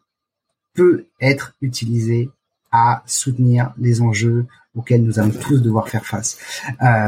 peut 0.75 1.06
être 1.21 1.54
utilisée 1.61 2.30
à 2.73 3.02
soutenir 3.06 3.73
les 3.78 4.00
enjeux 4.00 4.47
auxquels 4.75 5.02
nous 5.02 5.18
allons 5.18 5.30
tous 5.30 5.61
devoir 5.61 5.88
faire 5.88 6.04
face, 6.04 6.38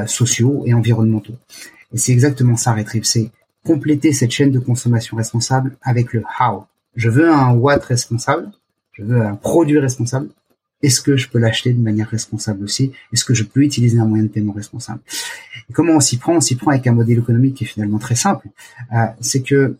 sociaux 0.06 0.62
et 0.66 0.75
environnementaux? 0.75 1.34
Et 1.92 1.98
c'est 1.98 2.12
exactement 2.12 2.56
ça, 2.56 2.72
Retrip. 2.72 3.04
C'est 3.04 3.30
compléter 3.66 4.12
cette 4.12 4.30
chaîne 4.30 4.52
de 4.52 4.61
consommation 4.61 5.16
responsable 5.16 5.76
avec 5.82 6.12
le 6.12 6.23
how. 6.40 6.66
Je 6.94 7.11
veux 7.11 7.28
un 7.28 7.52
what 7.52 7.78
responsable, 7.78 8.50
je 8.92 9.02
veux 9.02 9.20
un 9.20 9.35
produit 9.35 9.78
responsable. 9.78 10.28
Est-ce 10.82 11.00
que 11.00 11.16
je 11.16 11.28
peux 11.28 11.38
l'acheter 11.38 11.73
de 11.73 11.80
manière 11.80 12.08
responsable 12.08 12.64
aussi? 12.64 12.92
Est-ce 13.12 13.25
que 13.25 13.35
je 13.35 13.44
peux 13.44 13.62
utiliser 13.62 13.99
un 13.99 14.04
moyen 14.06 14.25
de 14.25 14.28
paiement 14.28 14.52
responsable? 14.52 15.00
Comment 15.73 15.94
on 15.94 16.00
s'y 16.00 16.18
prend? 16.18 16.37
On 16.37 16.40
s'y 16.40 16.54
prend 16.54 16.70
avec 16.70 16.87
un 16.87 16.92
modèle 16.92 17.18
économique 17.18 17.56
qui 17.56 17.64
est 17.64 17.66
finalement 17.66 17.99
très 17.99 18.14
simple. 18.14 18.49
Euh, 18.94 19.06
c'est 19.20 19.42
que 19.42 19.76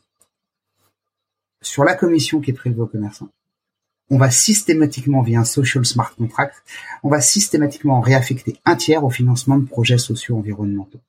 sur 1.63 1.85
la 1.85 1.95
commission 1.95 2.41
qui 2.41 2.51
est 2.51 2.55
prélevée 2.55 2.81
aux 2.81 2.87
commerçants, 2.87 3.29
on 4.11 4.19
va 4.19 4.31
systématiquement, 4.31 5.23
via 5.23 5.41
un 5.41 5.45
social 5.45 5.85
smart 5.85 6.15
contract, 6.17 6.63
on 7.03 7.09
va 7.09 7.21
systématiquement 7.21 8.01
réaffecter 8.01 8.57
un 8.65 8.77
tiers 8.77 9.05
au 9.05 9.11
financement 9.11 9.59
de 9.59 9.67
projets 9.67 9.99
sociaux 9.99 10.37
environnementaux. 10.37 11.01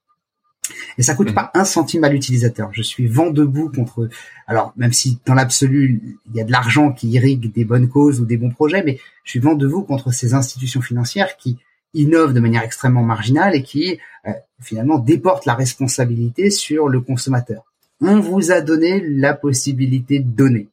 Et 0.97 1.03
ça 1.03 1.13
coûte 1.13 1.31
mmh. 1.31 1.35
pas 1.35 1.51
un 1.53 1.63
centime 1.63 2.03
à 2.03 2.09
l'utilisateur. 2.09 2.69
Je 2.73 2.81
suis 2.81 3.07
vent 3.07 3.29
debout 3.29 3.69
contre. 3.69 4.09
Alors 4.47 4.73
même 4.77 4.93
si 4.93 5.19
dans 5.25 5.35
l'absolu 5.35 6.17
il 6.25 6.35
y 6.35 6.41
a 6.41 6.43
de 6.43 6.51
l'argent 6.51 6.91
qui 6.91 7.09
irrigue 7.09 7.51
des 7.51 7.65
bonnes 7.65 7.87
causes 7.87 8.19
ou 8.19 8.25
des 8.25 8.37
bons 8.37 8.49
projets, 8.49 8.83
mais 8.83 8.99
je 9.23 9.31
suis 9.31 9.39
vent 9.39 9.55
debout 9.55 9.83
contre 9.83 10.11
ces 10.11 10.33
institutions 10.33 10.81
financières 10.81 11.37
qui 11.37 11.57
innovent 11.93 12.33
de 12.33 12.39
manière 12.39 12.63
extrêmement 12.63 13.03
marginale 13.03 13.55
et 13.55 13.63
qui 13.63 13.99
euh, 14.27 14.31
finalement 14.61 14.99
déportent 14.99 15.45
la 15.45 15.55
responsabilité 15.55 16.49
sur 16.49 16.89
le 16.89 17.01
consommateur. 17.01 17.63
On 18.01 18.19
vous 18.19 18.51
a 18.51 18.61
donné 18.61 19.01
la 19.01 19.33
possibilité 19.33 20.19
de 20.19 20.29
donner, 20.29 20.69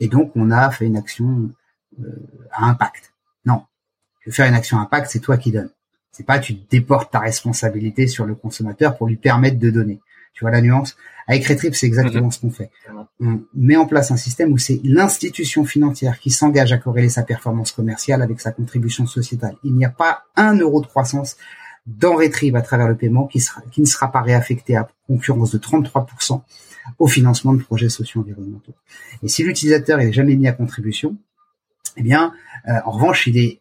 et 0.00 0.08
donc 0.08 0.32
on 0.34 0.50
a 0.50 0.70
fait 0.70 0.86
une 0.86 0.96
action 0.96 1.50
euh, 2.00 2.04
à 2.50 2.66
impact. 2.66 3.12
Non, 3.44 3.62
je 4.20 4.30
faire 4.30 4.46
une 4.46 4.54
action 4.54 4.78
à 4.78 4.82
impact, 4.82 5.10
c'est 5.10 5.20
toi 5.20 5.36
qui 5.36 5.52
donnes. 5.52 5.70
C'est 6.14 6.24
pas 6.24 6.38
tu 6.38 6.54
déportes 6.70 7.10
ta 7.10 7.18
responsabilité 7.18 8.06
sur 8.06 8.24
le 8.24 8.36
consommateur 8.36 8.96
pour 8.96 9.08
lui 9.08 9.16
permettre 9.16 9.58
de 9.58 9.68
donner. 9.68 10.00
Tu 10.32 10.44
vois 10.44 10.52
la 10.52 10.60
nuance? 10.60 10.96
Avec 11.26 11.44
Retrip, 11.46 11.74
c'est 11.74 11.86
exactement 11.86 12.26
mhm. 12.26 12.32
ce 12.32 12.40
qu'on 12.40 12.50
fait. 12.50 12.70
On 13.20 13.40
met 13.54 13.76
en 13.76 13.86
place 13.86 14.12
un 14.12 14.16
système 14.16 14.52
où 14.52 14.58
c'est 14.58 14.80
l'institution 14.84 15.64
financière 15.64 16.20
qui 16.20 16.30
s'engage 16.30 16.72
à 16.72 16.78
corréler 16.78 17.08
sa 17.08 17.24
performance 17.24 17.72
commerciale 17.72 18.22
avec 18.22 18.40
sa 18.40 18.52
contribution 18.52 19.06
sociétale. 19.06 19.56
Il 19.64 19.74
n'y 19.74 19.84
a 19.84 19.90
pas 19.90 20.24
un 20.36 20.56
euro 20.56 20.80
de 20.80 20.86
croissance 20.86 21.36
dans 21.86 22.14
Retrieve 22.14 22.54
à 22.54 22.62
travers 22.62 22.88
le 22.88 22.96
paiement 22.96 23.26
qui, 23.26 23.40
sera, 23.40 23.62
qui 23.72 23.80
ne 23.80 23.86
sera 23.86 24.12
pas 24.12 24.22
réaffecté 24.22 24.76
à 24.76 24.88
concurrence 25.08 25.50
de 25.50 25.58
33% 25.58 26.42
au 26.98 27.08
financement 27.08 27.54
de 27.54 27.62
projets 27.62 27.88
socio-environnementaux. 27.88 28.74
Et 29.22 29.28
si 29.28 29.42
l'utilisateur 29.42 30.00
est 30.00 30.12
jamais 30.12 30.36
mis 30.36 30.46
à 30.46 30.52
contribution, 30.52 31.16
eh 31.96 32.02
bien, 32.02 32.32
euh, 32.68 32.72
en 32.84 32.90
revanche, 32.92 33.26
il 33.26 33.38
est 33.38 33.60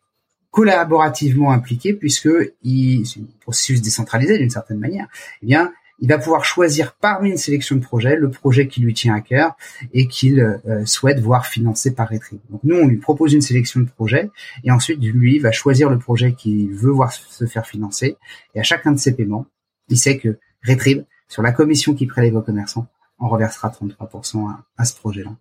collaborativement 0.54 1.52
impliqué 1.52 1.94
puisque 1.94 2.30
il, 2.62 3.08
c'est 3.08 3.20
un 3.20 3.24
processus 3.42 3.82
décentralisé 3.82 4.38
d'une 4.38 4.52
certaine 4.52 4.78
manière. 4.78 5.08
Eh 5.42 5.48
bien, 5.48 5.74
il 6.00 6.08
va 6.08 6.20
pouvoir 6.20 6.46
choisir 6.46 6.94
parmi 6.94 7.32
une 7.32 7.38
sélection 7.38 7.76
de 7.76 7.82
projets 7.82 8.16
le 8.16 8.30
projet 8.30 8.68
qui 8.68 8.82
lui 8.82 8.94
tient 8.94 9.16
à 9.16 9.22
cœur 9.22 9.58
et 9.94 10.08
qu'il 10.08 10.40
euh, 10.40 10.86
souhaite 10.86 11.20
voir 11.20 11.48
financé 11.48 11.96
par 11.96 12.08
Retrieve. 12.08 12.40
Donc 12.52 12.62
nous, 12.64 12.76
on 12.76 12.86
lui 12.86 12.98
propose 12.98 13.34
une 13.34 13.42
sélection 13.42 13.80
de 13.80 13.90
projets 13.90 14.30
et 14.64 14.70
ensuite 14.70 15.02
lui 15.02 15.40
va 15.40 15.52
choisir 15.52 15.90
le 15.90 15.98
projet 15.98 16.34
qu'il 16.34 16.72
veut 16.72 16.92
voir 16.92 17.12
se 17.12 17.48
faire 17.48 17.66
financer. 17.66 18.18
Et 18.54 18.60
à 18.60 18.64
chacun 18.64 18.92
de 18.92 19.00
ces 19.00 19.16
paiements, 19.16 19.48
il 19.90 19.98
sait 19.98 20.20
que 20.20 20.38
Retrieve, 20.68 21.04
sur 21.30 21.42
la 21.42 21.52
commission 21.52 21.96
qui 21.96 22.06
prélève 22.06 22.36
aux 22.36 22.42
commerçants, 22.44 22.86
en 23.18 23.28
reversera 23.28 23.70
33% 23.70 24.56
à, 24.78 24.86
ce 24.86 24.96
projet-là. 24.98 25.32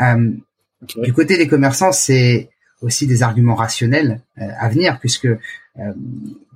Euh, 0.00 0.32
du 1.02 1.12
côté 1.12 1.36
des 1.36 1.46
commerçants, 1.46 1.92
c'est 1.92 2.50
aussi 2.84 3.06
des 3.06 3.22
arguments 3.22 3.54
rationnels 3.54 4.20
euh, 4.38 4.46
à 4.58 4.68
venir, 4.68 4.98
puisque 5.00 5.28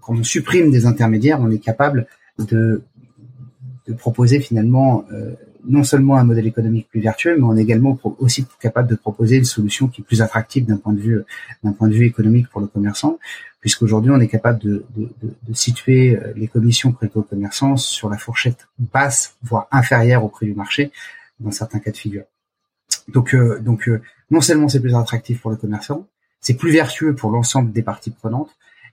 quand 0.00 0.14
on 0.14 0.22
supprime 0.22 0.70
des 0.70 0.86
intermédiaires, 0.86 1.40
on 1.40 1.50
est 1.50 1.58
capable 1.58 2.06
de 2.38 2.84
de 3.88 3.94
proposer 3.94 4.40
finalement 4.40 5.04
euh, 5.12 5.32
non 5.64 5.82
seulement 5.82 6.16
un 6.16 6.24
modèle 6.24 6.46
économique 6.46 6.88
plus 6.88 7.00
vertueux, 7.00 7.36
mais 7.36 7.42
on 7.42 7.56
est 7.56 7.62
également 7.62 7.98
aussi 8.18 8.46
capable 8.60 8.88
de 8.88 8.94
proposer 8.94 9.36
une 9.36 9.44
solution 9.44 9.88
qui 9.88 10.02
est 10.02 10.04
plus 10.04 10.22
attractive 10.22 10.66
d'un 10.66 10.76
point 10.76 10.92
de 10.92 11.00
vue 11.00 11.22
d'un 11.64 11.72
point 11.72 11.88
de 11.88 11.94
vue 11.94 12.06
économique 12.06 12.48
pour 12.48 12.60
le 12.60 12.68
commerçant, 12.68 13.18
puisqu'aujourd'hui 13.60 14.10
on 14.10 14.20
est 14.20 14.28
capable 14.28 14.60
de, 14.60 14.84
de, 14.96 15.54
situer 15.54 16.16
euh, 16.16 16.32
les 16.36 16.48
commissions 16.48 16.92
prêtées 16.92 17.18
aux 17.18 17.22
commerçants 17.22 17.76
sur 17.76 18.08
la 18.08 18.18
fourchette 18.18 18.68
basse, 18.78 19.36
voire 19.42 19.66
inférieure 19.72 20.22
au 20.22 20.28
prix 20.28 20.46
du 20.46 20.54
marché, 20.54 20.92
dans 21.40 21.50
certains 21.50 21.80
cas 21.80 21.90
de 21.90 21.96
figure. 21.96 22.24
Donc, 23.08 23.34
euh, 23.34 23.58
donc 23.60 23.90
non 24.30 24.40
seulement 24.40 24.68
c'est 24.68 24.80
plus 24.80 24.94
attractif 24.94 25.40
pour 25.40 25.50
le 25.50 25.56
commerçant, 25.56 26.06
c'est 26.40 26.54
plus 26.54 26.72
vertueux 26.72 27.14
pour 27.14 27.30
l'ensemble 27.30 27.72
des 27.72 27.82
parties 27.82 28.10
prenantes, 28.10 28.50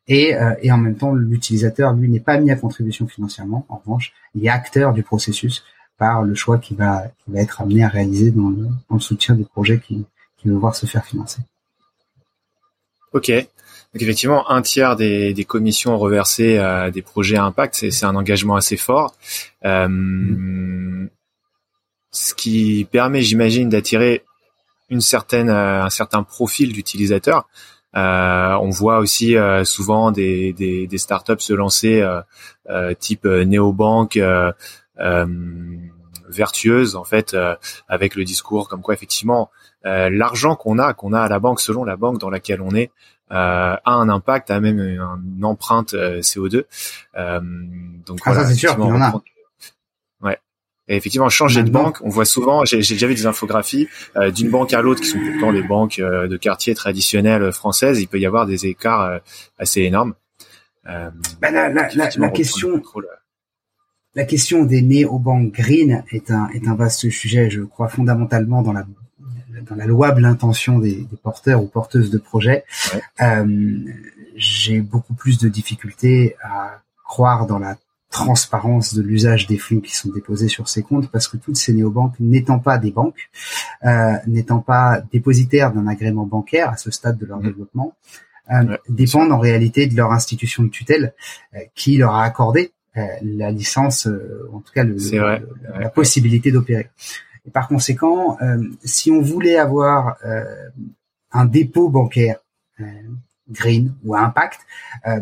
et, 0.07 0.35
euh, 0.35 0.53
et 0.61 0.71
en 0.71 0.77
même 0.77 0.95
temps 0.95 1.13
l'utilisateur 1.13 1.93
lui 1.93 2.09
n'est 2.09 2.19
pas 2.19 2.37
mis 2.37 2.51
à 2.51 2.55
contribution 2.55 3.07
financièrement. 3.07 3.65
En 3.69 3.77
revanche, 3.77 4.13
il 4.35 4.45
est 4.45 4.49
acteur 4.49 4.93
du 4.93 5.03
processus 5.03 5.63
par 5.97 6.23
le 6.23 6.35
choix 6.35 6.57
qui 6.57 6.75
va, 6.75 7.05
qui 7.23 7.31
va 7.31 7.41
être 7.41 7.61
amené 7.61 7.83
à 7.83 7.87
réaliser 7.87 8.31
dans 8.31 8.49
le, 8.49 8.67
dans 8.89 8.95
le 8.95 8.99
soutien 8.99 9.35
des 9.35 9.45
projets 9.45 9.79
qui, 9.79 10.05
qui 10.37 10.47
veut 10.47 10.55
voir 10.55 10.75
se 10.75 10.85
faire 10.85 11.05
financer. 11.05 11.39
Ok. 13.13 13.31
Donc 13.31 14.01
effectivement, 14.01 14.49
un 14.51 14.61
tiers 14.61 14.97
des, 14.97 15.33
des 15.33 15.45
commissions 15.45 15.97
reversées 15.97 16.57
à 16.57 16.91
des 16.91 17.01
projets 17.01 17.37
à 17.37 17.45
impact, 17.45 17.75
c'est 17.89 18.05
un 18.05 18.15
engagement 18.15 18.55
assez 18.55 18.75
fort. 18.75 19.15
Euh, 19.63 19.87
mm. 19.87 21.09
Ce 22.11 22.33
qui 22.33 22.87
permet, 22.91 23.21
j'imagine, 23.21 23.69
d'attirer 23.69 24.23
une 24.89 25.01
certaine, 25.01 25.50
euh, 25.50 25.84
un 25.84 25.89
certain 25.89 26.24
profil 26.24 26.74
d'utilisateur. 26.74 27.48
Euh, 27.96 28.58
on 28.62 28.70
voit 28.70 29.00
aussi 29.00 29.38
euh, 29.38 29.63
souvent 29.63 30.12
des, 30.12 30.51
des, 30.51 30.86
des, 30.86 30.98
startups 30.98 31.39
se 31.39 31.54
lancer 31.54 32.06
euh, 32.70 32.94
type 32.96 33.25
néobanque 33.25 34.20
vertueuse 36.27 36.96
en 36.96 37.04
fait 37.04 37.38
avec 37.88 38.15
le 38.15 38.25
discours 38.25 38.68
comme 38.68 38.82
quoi 38.82 38.94
effectivement 38.94 39.50
l'argent 39.84 40.56
qu'on 40.56 40.80
a 40.80 40.94
qu'on 40.94 41.13
a 41.13 41.22
à 41.22 41.30
la 41.30 41.39
banque 41.39 41.62
selon 41.62 41.86
la 41.86 41.96
banque 41.96 42.20
dans 42.20 42.30
laquelle 42.30 42.62
on 42.62 42.72
est 42.75 42.92
a 43.30 43.80
un 43.86 44.10
impact 44.10 44.50
a 44.51 44.60
même 44.60 44.80
une 44.80 45.46
empreinte 45.46 45.94
CO2 45.94 46.65
donc 48.06 48.20
ah, 48.25 48.34
ça 48.34 48.46
c'est 48.46 48.56
sûr 48.56 48.75
il 48.77 48.86
y 48.86 48.92
en 48.92 49.01
a. 49.01 49.13
Et 50.88 50.96
effectivement, 50.98 51.30
changer 51.30 51.63
de 51.63 51.72
banque, 51.72 51.98
on 52.04 52.10
voit 52.10 52.25
souvent, 52.25 52.63
j'ai 52.63 52.77
déjà 52.77 53.08
vu 53.08 53.15
des 53.15 53.25
infographies 53.25 53.88
euh, 54.18 54.30
d'une 54.30 54.50
banque 54.50 54.72
à 54.74 54.82
l'autre 54.82 55.01
qui 55.01 55.08
sont 55.08 55.20
pourtant 55.20 55.51
des 55.51 55.63
banques 55.63 55.98
euh, 55.98 56.27
de 56.27 56.38
quartier 56.38 56.75
traditionnelles 56.75 57.51
françaises. 57.51 58.00
Il 58.01 58.08
peut 58.08 58.20
y 58.20 58.25
avoir 58.25 58.46
des 58.46 58.68
écarts 58.68 59.01
euh, 59.01 59.18
assez 59.58 59.82
énormes. 59.82 60.13
Bah, 60.86 61.12
la, 61.42 61.70
la, 61.70 61.89
la, 61.96 62.30
question, 62.30 62.80
la 64.13 64.24
question 64.24 64.65
des 64.65 64.84
néo-banques 64.84 65.51
green 65.51 66.04
est 66.12 66.30
un 66.30 66.48
est 66.50 66.68
un 66.68 66.75
vaste 66.75 67.10
sujet. 67.10 67.50
Je 67.50 67.62
crois 67.62 67.88
fondamentalement 67.88 68.62
dans 68.62 68.72
la 68.72 68.86
dans 69.68 69.74
la 69.74 69.88
louable 69.88 70.24
intention 70.25 70.77
des, 70.77 70.98
des 70.98 71.18
porteurs 71.18 71.63
ou 71.63 71.65
porteuses 71.65 72.12
de 72.12 72.20
projets. 72.20 72.65
j'ai 74.36 74.82
beaucoup 74.82 75.15
plus 75.15 75.39
de 75.39 75.50
difficultés 75.50 76.36
à 76.44 76.82
croire 77.04 77.48
dans 77.48 77.58
la 77.58 77.77
transparence 78.15 78.93
de 78.93 79.01
l'usage 79.01 79.45
des 79.45 79.57
fonds 79.57 79.81
qui 79.81 79.93
sont 79.93 80.10
déposés 80.10 80.48
sur 80.48 80.69
ces 80.69 80.84
comptes 80.84 81.12
parce 81.12 81.27
que 81.27 81.36
toutes 81.36 81.57
ces 81.57 81.74
néobanques 81.74 82.15
n'étant 82.22 82.60
pas 82.60 82.77
des 82.77 82.91
banques, 82.91 83.29
euh, 83.84 84.13
n'étant 84.25 84.60
pas 84.60 85.01
dépositaires 85.12 85.74
d'un 85.74 85.86
agrément 85.86 86.25
bancaire 86.25 86.69
à 86.69 86.77
ce 86.77 86.91
stade 86.91 87.17
de 87.17 87.25
leur 87.25 87.39
mmh. 87.39 87.48
développement, 87.48 87.93
euh, 88.51 88.77
dépendent 88.88 89.34
en 89.34 89.39
réalité 89.39 89.88
de 89.88 89.98
leur 89.98 90.13
institution 90.13 90.63
de 90.63 90.69
tutelle 90.69 91.13
euh, 91.55 91.60
qui 91.75 91.98
leur 91.98 92.15
a 92.15 92.24
accordé 92.24 92.72
la 93.22 93.51
licence, 93.51 94.07
en 94.53 94.62
tout 94.62 94.72
cas 94.74 94.86
le, 94.86 94.95
la 95.77 95.89
possibilité 95.89 96.50
d'opérer. 96.50 96.88
Et 97.45 97.51
par 97.51 97.67
conséquent, 97.67 98.38
si 98.86 99.12
on 99.12 99.22
voulait 99.22 99.57
avoir 99.57 100.15
un 101.34 101.43
dépôt 101.43 101.89
bancaire 101.89 102.38
green 103.49 103.93
ou 104.03 104.15
à 104.15 104.21
impact, 104.21 104.61
euh, 105.07 105.19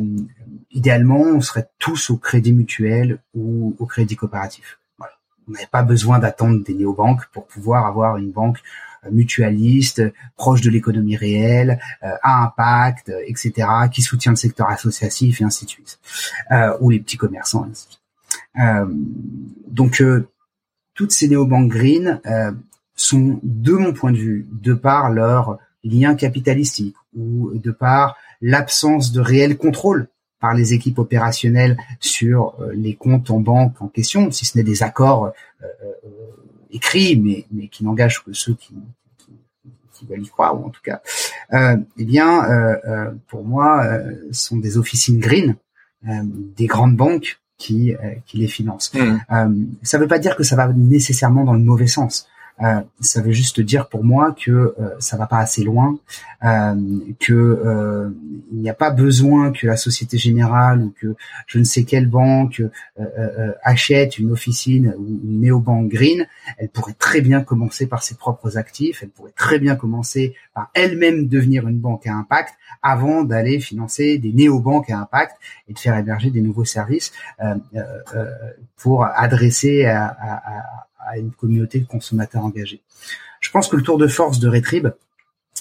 idéalement, 0.71 1.19
on 1.19 1.41
serait 1.41 1.69
tous 1.79 2.09
au 2.09 2.17
crédit 2.17 2.53
mutuel 2.53 3.19
ou 3.33 3.75
au 3.79 3.85
crédit 3.85 4.15
coopératif. 4.15 4.79
Voilà. 4.97 5.13
On 5.47 5.51
n'avait 5.51 5.67
pas 5.67 5.83
besoin 5.83 6.19
d'attendre 6.19 6.63
des 6.63 6.73
néobanques 6.73 7.25
pour 7.31 7.47
pouvoir 7.47 7.85
avoir 7.85 8.17
une 8.17 8.31
banque 8.31 8.59
euh, 9.05 9.09
mutualiste, 9.11 10.01
proche 10.37 10.61
de 10.61 10.69
l'économie 10.69 11.17
réelle, 11.17 11.79
euh, 12.03 12.15
à 12.23 12.43
impact, 12.43 13.11
etc., 13.25 13.67
qui 13.91 14.01
soutient 14.01 14.31
le 14.31 14.37
secteur 14.37 14.69
associatif 14.69 15.41
et 15.41 15.43
ainsi 15.43 15.65
de 15.65 15.69
suite, 15.69 15.99
ou 16.79 16.89
les 16.89 16.99
petits 16.99 17.17
commerçants. 17.17 17.67
Ainsi 17.69 17.87
de 17.87 17.91
suite. 17.91 18.01
donc, 19.67 20.03
toutes 20.95 21.11
ces 21.11 21.27
néobanques 21.27 21.69
green 21.69 22.21
sont, 22.95 23.39
de 23.43 23.73
mon 23.73 23.93
point 23.93 24.11
de 24.11 24.17
vue, 24.17 24.47
de 24.51 24.73
par 24.73 25.09
leur 25.09 25.57
lien 25.83 26.15
capitalistique 26.15 26.95
ou 27.15 27.51
de 27.55 27.71
par 27.71 28.17
l'absence 28.41 29.11
de 29.11 29.21
réel 29.21 29.57
contrôle 29.57 30.07
par 30.43 30.53
les 30.53 30.73
équipes 30.73 30.99
opérationnelles 30.99 31.77
sur 32.01 32.55
euh, 32.59 32.73
les 32.73 32.95
comptes 32.95 33.31
en 33.31 33.39
banque 33.39 33.81
en 33.81 33.87
question, 33.87 34.29
si 34.29 34.43
ce 34.43 34.57
n'est 34.57 34.65
des 34.65 34.83
accords 34.83 35.27
euh, 35.27 35.65
euh, 35.85 36.09
écrits, 36.69 37.15
mais, 37.15 37.45
mais 37.49 37.69
qui 37.69 37.85
n'engagent 37.85 38.25
que 38.25 38.33
ceux 38.33 38.53
qui, 38.55 38.75
qui, 39.93 40.05
veulent 40.05 40.21
y 40.21 40.27
croire, 40.27 40.59
ou 40.59 40.65
en 40.65 40.69
tout 40.69 40.81
cas, 40.83 41.01
eh 41.97 42.03
bien, 42.03 42.41
pour 43.27 43.45
moi, 43.45 43.87
sont 44.31 44.57
des 44.57 44.77
officines 44.77 45.19
green, 45.19 45.55
des 46.01 46.65
grandes 46.65 46.97
banques 46.97 47.39
qui, 47.57 47.93
qui 48.25 48.37
les 48.37 48.47
financent. 48.47 48.91
Mmh. 48.93 49.17
ça 49.83 49.97
ne 49.97 50.01
veut 50.01 50.09
pas 50.09 50.19
dire 50.19 50.35
que 50.35 50.43
ça 50.43 50.57
va 50.57 50.67
nécessairement 50.73 51.45
dans 51.45 51.53
le 51.53 51.59
mauvais 51.59 51.87
sens. 51.87 52.27
Euh, 52.61 52.81
ça 52.99 53.21
veut 53.21 53.31
juste 53.31 53.59
dire 53.61 53.89
pour 53.89 54.03
moi 54.03 54.35
que 54.39 54.51
euh, 54.51 54.73
ça 54.99 55.17
va 55.17 55.25
pas 55.25 55.39
assez 55.39 55.63
loin, 55.63 55.97
euh, 56.43 56.75
que 57.19 57.33
euh, 57.33 58.09
il 58.51 58.59
n'y 58.59 58.69
a 58.69 58.75
pas 58.75 58.91
besoin 58.91 59.51
que 59.51 59.65
la 59.65 59.75
Société 59.75 60.17
Générale 60.19 60.83
ou 60.83 60.93
que 60.99 61.15
je 61.47 61.57
ne 61.57 61.63
sais 61.63 61.83
quelle 61.83 62.07
banque 62.07 62.61
achète 63.63 64.19
une 64.19 64.31
officine 64.31 64.93
ou 64.97 65.07
une 65.07 65.41
néobanque 65.41 65.89
green. 65.89 66.27
Elle 66.57 66.69
pourrait 66.69 66.95
très 66.97 67.21
bien 67.21 67.41
commencer 67.41 67.87
par 67.87 68.03
ses 68.03 68.15
propres 68.15 68.57
actifs. 68.57 68.99
Elle 69.01 69.09
pourrait 69.09 69.33
très 69.35 69.57
bien 69.57 69.75
commencer 69.75 70.35
par 70.53 70.69
elle-même 70.75 71.27
devenir 71.27 71.67
une 71.67 71.79
banque 71.79 72.05
à 72.05 72.13
impact 72.13 72.53
avant 72.83 73.23
d'aller 73.23 73.59
financer 73.59 74.19
des 74.19 74.31
néobanques 74.31 74.89
à 74.89 74.99
impact 74.99 75.35
et 75.67 75.73
de 75.73 75.79
faire 75.79 75.97
héberger 75.97 76.29
des 76.29 76.41
nouveaux 76.41 76.65
services 76.65 77.11
pour 78.77 79.05
adresser 79.05 79.85
à, 79.85 80.05
à 80.05 80.63
à 80.92 80.92
une 81.17 81.31
communauté 81.31 81.79
de 81.79 81.85
consommateurs 81.85 82.43
engagés. 82.43 82.81
Je 83.39 83.51
pense 83.51 83.67
que 83.67 83.75
le 83.75 83.83
tour 83.83 83.97
de 83.97 84.07
force 84.07 84.39
de 84.39 84.47
Retrib, 84.47 84.87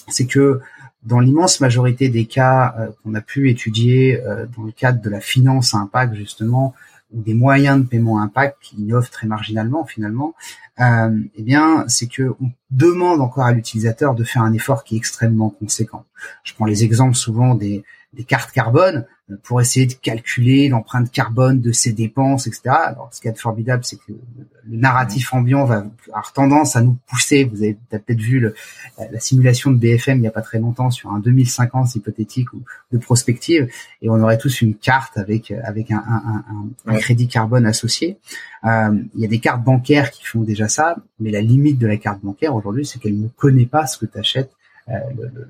c'est 0.07 0.25
que 0.25 0.61
dans 1.03 1.19
l'immense 1.19 1.59
majorité 1.59 2.09
des 2.09 2.25
cas 2.25 2.75
euh, 2.79 2.87
qu'on 3.03 3.13
a 3.13 3.21
pu 3.21 3.49
étudier 3.49 4.21
euh, 4.21 4.45
dans 4.55 4.63
le 4.63 4.71
cadre 4.71 5.01
de 5.01 5.09
la 5.09 5.19
finance 5.19 5.73
à 5.73 5.77
impact 5.77 6.15
justement 6.15 6.73
ou 7.13 7.21
des 7.21 7.33
moyens 7.33 7.79
de 7.79 7.85
paiement 7.85 8.19
à 8.19 8.23
impact 8.23 8.57
qui 8.61 8.77
innovent 8.77 9.09
très 9.09 9.27
marginalement 9.27 9.85
finalement, 9.85 10.33
euh, 10.79 11.19
eh 11.35 11.43
bien 11.43 11.85
c'est 11.87 12.07
que 12.07 12.33
on 12.41 12.49
demande 12.71 13.21
encore 13.21 13.45
à 13.45 13.51
l'utilisateur 13.51 14.15
de 14.15 14.23
faire 14.23 14.41
un 14.41 14.53
effort 14.53 14.83
qui 14.83 14.95
est 14.95 14.97
extrêmement 14.97 15.49
conséquent. 15.49 16.05
Je 16.43 16.53
prends 16.53 16.65
les 16.65 16.83
exemples 16.83 17.15
souvent 17.15 17.53
des 17.53 17.83
des 18.13 18.23
cartes 18.23 18.51
carbone 18.51 19.05
euh, 19.31 19.35
pour 19.43 19.61
essayer 19.61 19.85
de 19.85 19.93
calculer 19.93 20.69
l'empreinte 20.69 21.11
carbone 21.11 21.61
de 21.61 21.71
ses 21.71 21.93
dépenses, 21.93 22.47
etc. 22.47 22.61
Alors, 22.67 23.09
ce 23.11 23.21
qui 23.21 23.27
est 23.27 23.39
formidable, 23.39 23.83
c'est 23.83 23.97
que 23.97 24.11
le 24.11 24.77
narratif 24.77 25.33
ambiant 25.33 25.65
va 25.65 25.85
avoir 26.07 26.33
tendance 26.33 26.75
à 26.75 26.81
nous 26.81 26.97
pousser. 27.07 27.43
Vous 27.43 27.63
avez 27.63 27.77
peut-être 27.89 28.19
vu 28.19 28.39
le, 28.39 28.55
la 28.97 29.19
simulation 29.19 29.71
de 29.71 29.77
BFM 29.77 30.17
il 30.17 30.21
n'y 30.21 30.27
a 30.27 30.31
pas 30.31 30.41
très 30.41 30.59
longtemps 30.59 30.91
sur 30.91 31.11
un 31.11 31.19
2050 31.19 31.95
hypothétique 31.95 32.53
ou 32.53 32.61
de 32.91 32.97
prospective, 32.97 33.67
et 34.01 34.09
on 34.09 34.21
aurait 34.21 34.37
tous 34.37 34.61
une 34.61 34.75
carte 34.75 35.17
avec 35.17 35.51
avec 35.51 35.91
un, 35.91 36.03
un, 36.07 36.43
un, 36.49 36.93
un 36.93 36.97
crédit 36.97 37.27
carbone 37.27 37.65
associé. 37.65 38.17
Euh, 38.65 38.97
il 39.15 39.21
y 39.21 39.25
a 39.25 39.27
des 39.27 39.39
cartes 39.39 39.63
bancaires 39.63 40.11
qui 40.11 40.23
font 40.25 40.41
déjà 40.41 40.67
ça, 40.67 40.95
mais 41.19 41.31
la 41.31 41.41
limite 41.41 41.79
de 41.79 41.87
la 41.87 41.97
carte 41.97 42.21
bancaire 42.21 42.55
aujourd'hui, 42.55 42.85
c'est 42.85 42.99
qu'elle 42.99 43.19
ne 43.19 43.27
connaît 43.27 43.65
pas 43.65 43.87
ce 43.87 43.97
que 43.97 44.05
tu 44.05 44.17
achètes. 44.17 44.51
Euh, 44.89 44.93
le, 45.15 45.23
le, 45.33 45.47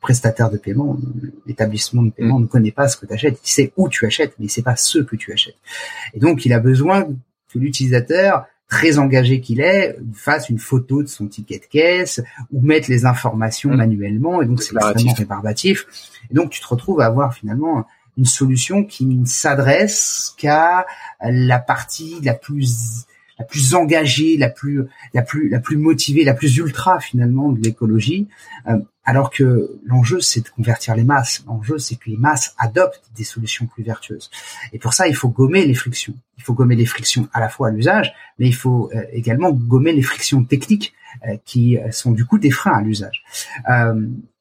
prestataire 0.00 0.50
de 0.50 0.56
paiement, 0.56 0.96
l'établissement 1.46 2.02
de 2.02 2.10
paiement 2.10 2.38
mm. 2.38 2.42
ne 2.42 2.46
connaît 2.46 2.72
pas 2.72 2.88
ce 2.88 2.96
que 2.96 3.06
tu 3.06 3.12
achètes. 3.12 3.38
Il 3.44 3.48
sait 3.48 3.72
où 3.76 3.88
tu 3.88 4.06
achètes, 4.06 4.34
mais 4.38 4.46
il 4.46 4.50
sait 4.50 4.62
pas 4.62 4.76
ce 4.76 4.98
que 4.98 5.16
tu 5.16 5.32
achètes. 5.32 5.56
Et 6.14 6.18
donc, 6.18 6.44
il 6.44 6.52
a 6.52 6.58
besoin 6.58 7.04
que 7.04 7.58
l'utilisateur, 7.58 8.46
très 8.68 8.98
engagé 8.98 9.40
qu'il 9.40 9.60
est, 9.60 9.96
fasse 10.12 10.48
une 10.48 10.58
photo 10.58 11.02
de 11.02 11.08
son 11.08 11.28
ticket 11.28 11.60
de 11.60 11.66
caisse 11.66 12.20
ou 12.52 12.60
mette 12.60 12.88
les 12.88 13.06
informations 13.06 13.70
mm. 13.70 13.76
manuellement. 13.76 14.42
Et 14.42 14.46
donc, 14.46 14.62
c'est 14.62 14.74
extrêmement 14.74 15.14
rébarbatif. 15.14 15.86
Et 16.30 16.34
donc, 16.34 16.50
tu 16.50 16.60
te 16.60 16.66
retrouves 16.66 17.00
à 17.00 17.06
avoir 17.06 17.34
finalement 17.34 17.86
une 18.16 18.24
solution 18.24 18.84
qui 18.84 19.04
ne 19.04 19.26
s'adresse 19.26 20.34
qu'à 20.38 20.86
la 21.20 21.58
partie 21.58 22.20
la 22.22 22.34
plus 22.34 23.06
la 23.38 23.44
plus 23.44 23.74
engagée, 23.74 24.36
la 24.36 24.48
plus 24.48 24.84
la 25.14 25.22
plus 25.22 25.48
la 25.48 25.60
plus 25.60 25.76
motivée, 25.76 26.24
la 26.24 26.34
plus 26.34 26.56
ultra 26.56 27.00
finalement 27.00 27.52
de 27.52 27.60
l'écologie, 27.60 28.28
euh, 28.68 28.78
alors 29.04 29.30
que 29.30 29.78
l'enjeu 29.84 30.20
c'est 30.20 30.40
de 30.40 30.48
convertir 30.48 30.94
les 30.96 31.04
masses. 31.04 31.44
L'enjeu 31.46 31.78
c'est 31.78 31.96
que 31.96 32.08
les 32.10 32.16
masses 32.16 32.54
adoptent 32.58 33.10
des 33.16 33.24
solutions 33.24 33.66
plus 33.66 33.82
vertueuses. 33.82 34.30
Et 34.72 34.78
pour 34.78 34.94
ça, 34.94 35.08
il 35.08 35.14
faut 35.14 35.28
gommer 35.28 35.66
les 35.66 35.74
frictions. 35.74 36.14
Il 36.38 36.42
faut 36.42 36.54
gommer 36.54 36.76
les 36.76 36.86
frictions 36.86 37.28
à 37.32 37.40
la 37.40 37.48
fois 37.48 37.68
à 37.68 37.70
l'usage, 37.70 38.12
mais 38.38 38.46
il 38.46 38.54
faut 38.54 38.90
euh, 38.94 39.02
également 39.12 39.50
gommer 39.50 39.92
les 39.92 40.02
frictions 40.02 40.44
techniques 40.44 40.94
euh, 41.26 41.36
qui 41.44 41.78
sont 41.92 42.12
du 42.12 42.24
coup 42.24 42.38
des 42.38 42.50
freins 42.50 42.78
à 42.78 42.82
l'usage. 42.82 43.24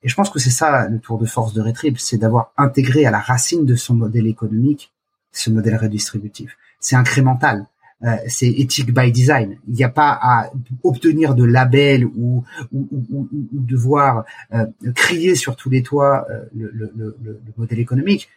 et 0.03 0.09
je 0.09 0.15
pense 0.15 0.29
que 0.29 0.39
c'est 0.39 0.49
ça 0.49 0.87
le 0.87 0.99
tour 0.99 1.17
de 1.17 1.25
force 1.25 1.53
de 1.53 1.61
Retrib, 1.61 1.97
c'est 1.97 2.17
d'avoir 2.17 2.51
intégré 2.57 3.05
à 3.05 3.11
la 3.11 3.19
racine 3.19 3.65
de 3.65 3.75
son 3.75 3.95
modèle 3.95 4.27
économique 4.27 4.91
ce 5.35 5.49
modèle 5.49 5.75
redistributif. 5.75 6.57
C'est 6.79 6.95
incrémental. 6.95 7.67
Euh, 8.03 8.17
c'est 8.27 8.49
éthique 8.49 8.93
by 8.93 9.09
design. 9.09 9.57
Il 9.67 9.73
n'y 9.73 9.83
a 9.83 9.89
pas 9.89 10.19
à 10.21 10.51
obtenir 10.83 11.33
de 11.33 11.45
label 11.45 12.05
ou, 12.05 12.43
ou, 12.73 12.87
ou, 12.91 13.29
ou 13.31 13.47
devoir 13.53 14.25
euh, 14.53 14.65
crier 14.93 15.35
sur 15.35 15.55
tous 15.55 15.69
les 15.69 15.81
toits 15.81 16.27
euh, 16.29 16.43
le, 16.53 16.69
le, 16.73 16.91
le, 16.95 17.17
le, 17.23 17.39
modèle 17.55 17.79
économique. 17.79 18.27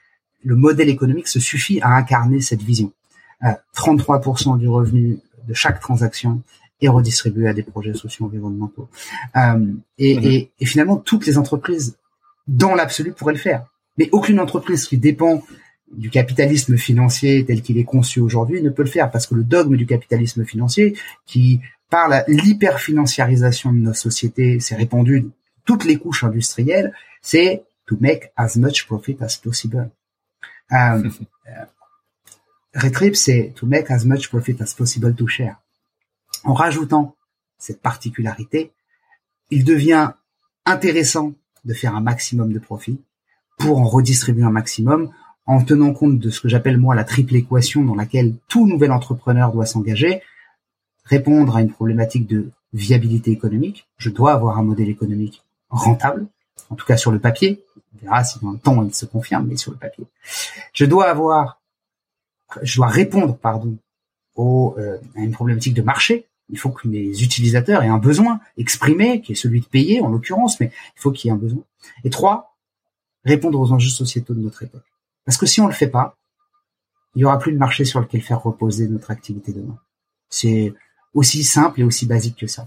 Le 0.44 0.54
modèle 0.54 0.88
économique 0.88 1.26
se 1.26 1.40
suffit 1.40 1.80
à 1.80 1.96
incarner 1.96 2.40
cette 2.40 2.62
vision. 2.62 2.92
33% 3.76 4.58
du 4.58 4.68
revenu 4.68 5.18
de 5.46 5.54
chaque 5.54 5.80
transaction 5.80 6.42
est 6.80 6.88
redistribué 6.88 7.48
à 7.48 7.52
des 7.52 7.62
projets 7.62 7.94
sociaux 7.94 8.26
environnementaux. 8.26 8.88
Et, 9.36 9.38
mhm. 10.16 10.24
et, 10.24 10.50
et 10.58 10.66
finalement, 10.66 10.96
toutes 10.96 11.26
les 11.26 11.38
entreprises, 11.38 11.96
dans 12.46 12.74
l'absolu, 12.74 13.12
pourraient 13.12 13.34
le 13.34 13.38
faire. 13.38 13.66
Mais 13.96 14.08
aucune 14.12 14.38
entreprise 14.38 14.86
qui 14.86 14.98
dépend 14.98 15.42
du 15.92 16.10
capitalisme 16.10 16.76
financier 16.76 17.44
tel 17.44 17.62
qu'il 17.62 17.78
est 17.78 17.84
conçu 17.84 18.20
aujourd'hui 18.20 18.62
ne 18.62 18.70
peut 18.70 18.82
le 18.82 18.90
faire 18.90 19.10
parce 19.10 19.26
que 19.26 19.34
le 19.34 19.44
dogme 19.44 19.76
du 19.76 19.86
capitalisme 19.86 20.44
financier 20.44 20.96
qui 21.26 21.60
par 21.90 22.10
l'hyperfinanciarisation 22.28 23.72
de 23.72 23.78
nos 23.78 23.94
sociétés 23.94 24.60
s'est 24.60 24.76
répandu 24.76 25.30
toutes 25.64 25.84
les 25.84 25.98
couches 25.98 26.24
industrielles, 26.24 26.92
c'est 27.22 27.62
to 27.86 27.96
make 28.00 28.30
as 28.36 28.56
much 28.56 28.86
profit 28.86 29.16
as 29.20 29.36
possible. 29.36 29.90
Euh, 30.72 30.76
euh 31.48 31.64
Retrip, 32.74 33.16
c'est 33.16 33.54
to 33.56 33.66
make 33.66 33.90
as 33.90 34.04
much 34.04 34.28
profit 34.28 34.56
as 34.60 34.74
possible 34.74 35.14
to 35.14 35.26
share. 35.26 35.56
En 36.44 36.52
rajoutant 36.52 37.16
cette 37.58 37.80
particularité, 37.80 38.72
il 39.50 39.64
devient 39.64 40.12
intéressant 40.66 41.32
de 41.64 41.74
faire 41.74 41.96
un 41.96 42.00
maximum 42.00 42.52
de 42.52 42.58
profit 42.58 43.00
pour 43.58 43.80
en 43.80 43.84
redistribuer 43.84 44.44
un 44.44 44.50
maximum 44.50 45.10
en 45.48 45.64
tenant 45.64 45.94
compte 45.94 46.18
de 46.18 46.28
ce 46.28 46.42
que 46.42 46.48
j'appelle 46.48 46.76
moi 46.76 46.94
la 46.94 47.04
triple 47.04 47.34
équation 47.34 47.82
dans 47.82 47.94
laquelle 47.94 48.34
tout 48.48 48.66
nouvel 48.66 48.92
entrepreneur 48.92 49.50
doit 49.50 49.64
s'engager, 49.64 50.20
répondre 51.04 51.56
à 51.56 51.62
une 51.62 51.70
problématique 51.70 52.26
de 52.26 52.50
viabilité 52.74 53.30
économique. 53.30 53.88
Je 53.96 54.10
dois 54.10 54.32
avoir 54.32 54.58
un 54.58 54.62
modèle 54.62 54.90
économique 54.90 55.42
rentable, 55.70 56.26
en 56.68 56.74
tout 56.74 56.84
cas 56.84 56.98
sur 56.98 57.10
le 57.10 57.18
papier. 57.18 57.64
On 57.94 58.04
verra 58.04 58.24
si 58.24 58.38
dans 58.40 58.52
le 58.52 58.58
temps 58.58 58.84
il 58.84 58.94
se 58.94 59.06
confirme, 59.06 59.46
mais 59.46 59.56
sur 59.56 59.72
le 59.72 59.78
papier. 59.78 60.04
Je 60.74 60.84
dois 60.84 61.08
avoir, 61.08 61.62
je 62.60 62.76
dois 62.76 62.88
répondre, 62.88 63.34
pardon, 63.34 63.78
au, 64.36 64.74
euh, 64.78 64.98
à 65.16 65.20
une 65.20 65.32
problématique 65.32 65.74
de 65.74 65.82
marché. 65.82 66.26
Il 66.50 66.58
faut 66.58 66.70
que 66.70 66.86
mes 66.86 67.22
utilisateurs 67.22 67.82
aient 67.82 67.88
un 67.88 67.98
besoin 67.98 68.40
exprimé, 68.58 69.22
qui 69.22 69.32
est 69.32 69.34
celui 69.34 69.62
de 69.62 69.66
payer 69.66 70.02
en 70.02 70.08
l'occurrence, 70.08 70.60
mais 70.60 70.70
il 70.94 71.00
faut 71.00 71.10
qu'il 71.10 71.28
y 71.28 71.30
ait 71.30 71.34
un 71.34 71.40
besoin. 71.40 71.62
Et 72.04 72.10
trois, 72.10 72.54
répondre 73.24 73.58
aux 73.58 73.72
enjeux 73.72 73.88
sociétaux 73.88 74.34
de 74.34 74.40
notre 74.40 74.62
époque. 74.62 74.87
Parce 75.28 75.36
que 75.36 75.44
si 75.44 75.60
on 75.60 75.66
le 75.66 75.74
fait 75.74 75.88
pas, 75.88 76.16
il 77.14 77.20
y 77.20 77.26
aura 77.26 77.38
plus 77.38 77.52
de 77.52 77.58
marché 77.58 77.84
sur 77.84 78.00
lequel 78.00 78.22
faire 78.22 78.42
reposer 78.42 78.88
notre 78.88 79.10
activité 79.10 79.52
demain. 79.52 79.76
C'est 80.30 80.72
aussi 81.12 81.44
simple 81.44 81.82
et 81.82 81.84
aussi 81.84 82.06
basique 82.06 82.38
que 82.38 82.46
ça. 82.46 82.66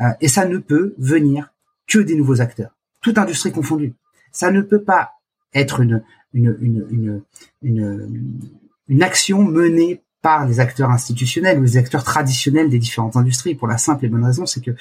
Euh, 0.00 0.08
et 0.20 0.26
ça 0.26 0.44
ne 0.44 0.58
peut 0.58 0.92
venir 0.98 1.52
que 1.86 2.00
des 2.00 2.16
nouveaux 2.16 2.40
acteurs, 2.40 2.76
toute 3.00 3.16
industrie 3.16 3.52
confondue. 3.52 3.94
Ça 4.32 4.50
ne 4.50 4.60
peut 4.60 4.82
pas 4.82 5.12
être 5.54 5.78
une, 5.78 6.02
une, 6.32 6.56
une, 6.60 7.22
une, 7.62 8.40
une 8.88 9.02
action 9.04 9.44
menée 9.44 10.02
par 10.20 10.46
les 10.46 10.58
acteurs 10.58 10.90
institutionnels 10.90 11.60
ou 11.60 11.62
les 11.62 11.76
acteurs 11.76 12.02
traditionnels 12.02 12.70
des 12.70 12.80
différentes 12.80 13.14
industries 13.14 13.54
pour 13.54 13.68
la 13.68 13.78
simple 13.78 14.04
et 14.04 14.08
bonne 14.08 14.24
raison, 14.24 14.46
c'est 14.46 14.64
que 14.64 14.72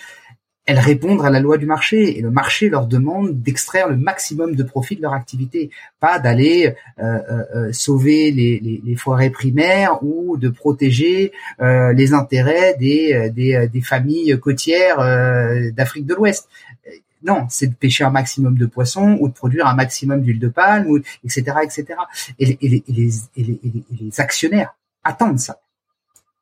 elles 0.70 0.78
répondent 0.78 1.26
à 1.26 1.32
la 1.32 1.40
loi 1.40 1.58
du 1.58 1.66
marché 1.66 2.20
et 2.20 2.22
le 2.22 2.30
marché 2.30 2.70
leur 2.70 2.86
demande 2.86 3.42
d'extraire 3.42 3.90
le 3.90 3.98
maximum 3.98 4.56
de 4.56 4.62
profit 4.62 4.96
de 4.96 5.02
leur 5.02 5.14
activité, 5.14 5.72
pas 6.00 6.20
d'aller 6.20 6.76
euh, 7.00 7.04
euh, 7.04 7.44
euh 7.56 7.74
sauver 7.74 8.30
les, 8.30 8.60
les, 8.60 9.30
primaires 9.32 10.04
ou 10.04 10.38
de 10.38 10.50
protéger 10.50 11.32
les 11.60 12.14
intérêts 12.14 12.76
des, 12.78 13.82
familles 13.82 14.38
côtières 14.40 15.00
d'Afrique 15.74 16.06
de 16.06 16.14
l'Ouest. 16.14 16.48
Non, 17.24 17.48
c'est 17.50 17.68
de 17.68 17.74
pêcher 17.74 18.04
un 18.04 18.12
maximum 18.12 18.56
de 18.56 18.68
poissons 18.68 19.18
ou 19.20 19.28
de 19.28 19.34
produire 19.34 19.66
un 19.66 19.76
maximum 19.76 20.22
d'huile 20.22 20.40
de 20.40 20.50
palme, 20.50 21.02
etc., 21.24 21.58
etc. 21.64 21.86
Et 22.38 22.58
les, 22.62 22.84
et 23.38 23.60
les 24.00 24.22
actionnaires 24.22 24.76
attendent 25.04 25.40
ça 25.40 25.60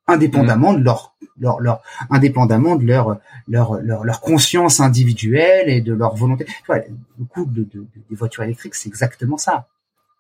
indépendamment 0.07 0.73
de 0.73 0.83
leur 0.83 1.15
leur, 1.39 1.59
leur 1.59 1.81
indépendamment 2.09 2.75
de 2.75 2.85
leur, 2.85 3.19
leur 3.47 3.75
leur 3.81 4.03
leur 4.03 4.21
conscience 4.21 4.79
individuelle 4.79 5.69
et 5.69 5.81
de 5.81 5.93
leur 5.93 6.15
volonté. 6.15 6.45
Tu 6.45 6.53
vois, 6.65 6.77
le 6.77 7.25
coût 7.25 7.45
de, 7.45 7.63
de, 7.63 7.85
des 8.09 8.15
voitures 8.15 8.43
électriques, 8.43 8.75
c'est 8.75 8.89
exactement 8.89 9.37
ça. 9.37 9.67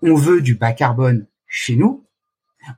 On 0.01 0.13
veut 0.13 0.41
du 0.41 0.55
bas 0.55 0.73
carbone 0.73 1.25
chez 1.47 1.75
nous, 1.75 2.03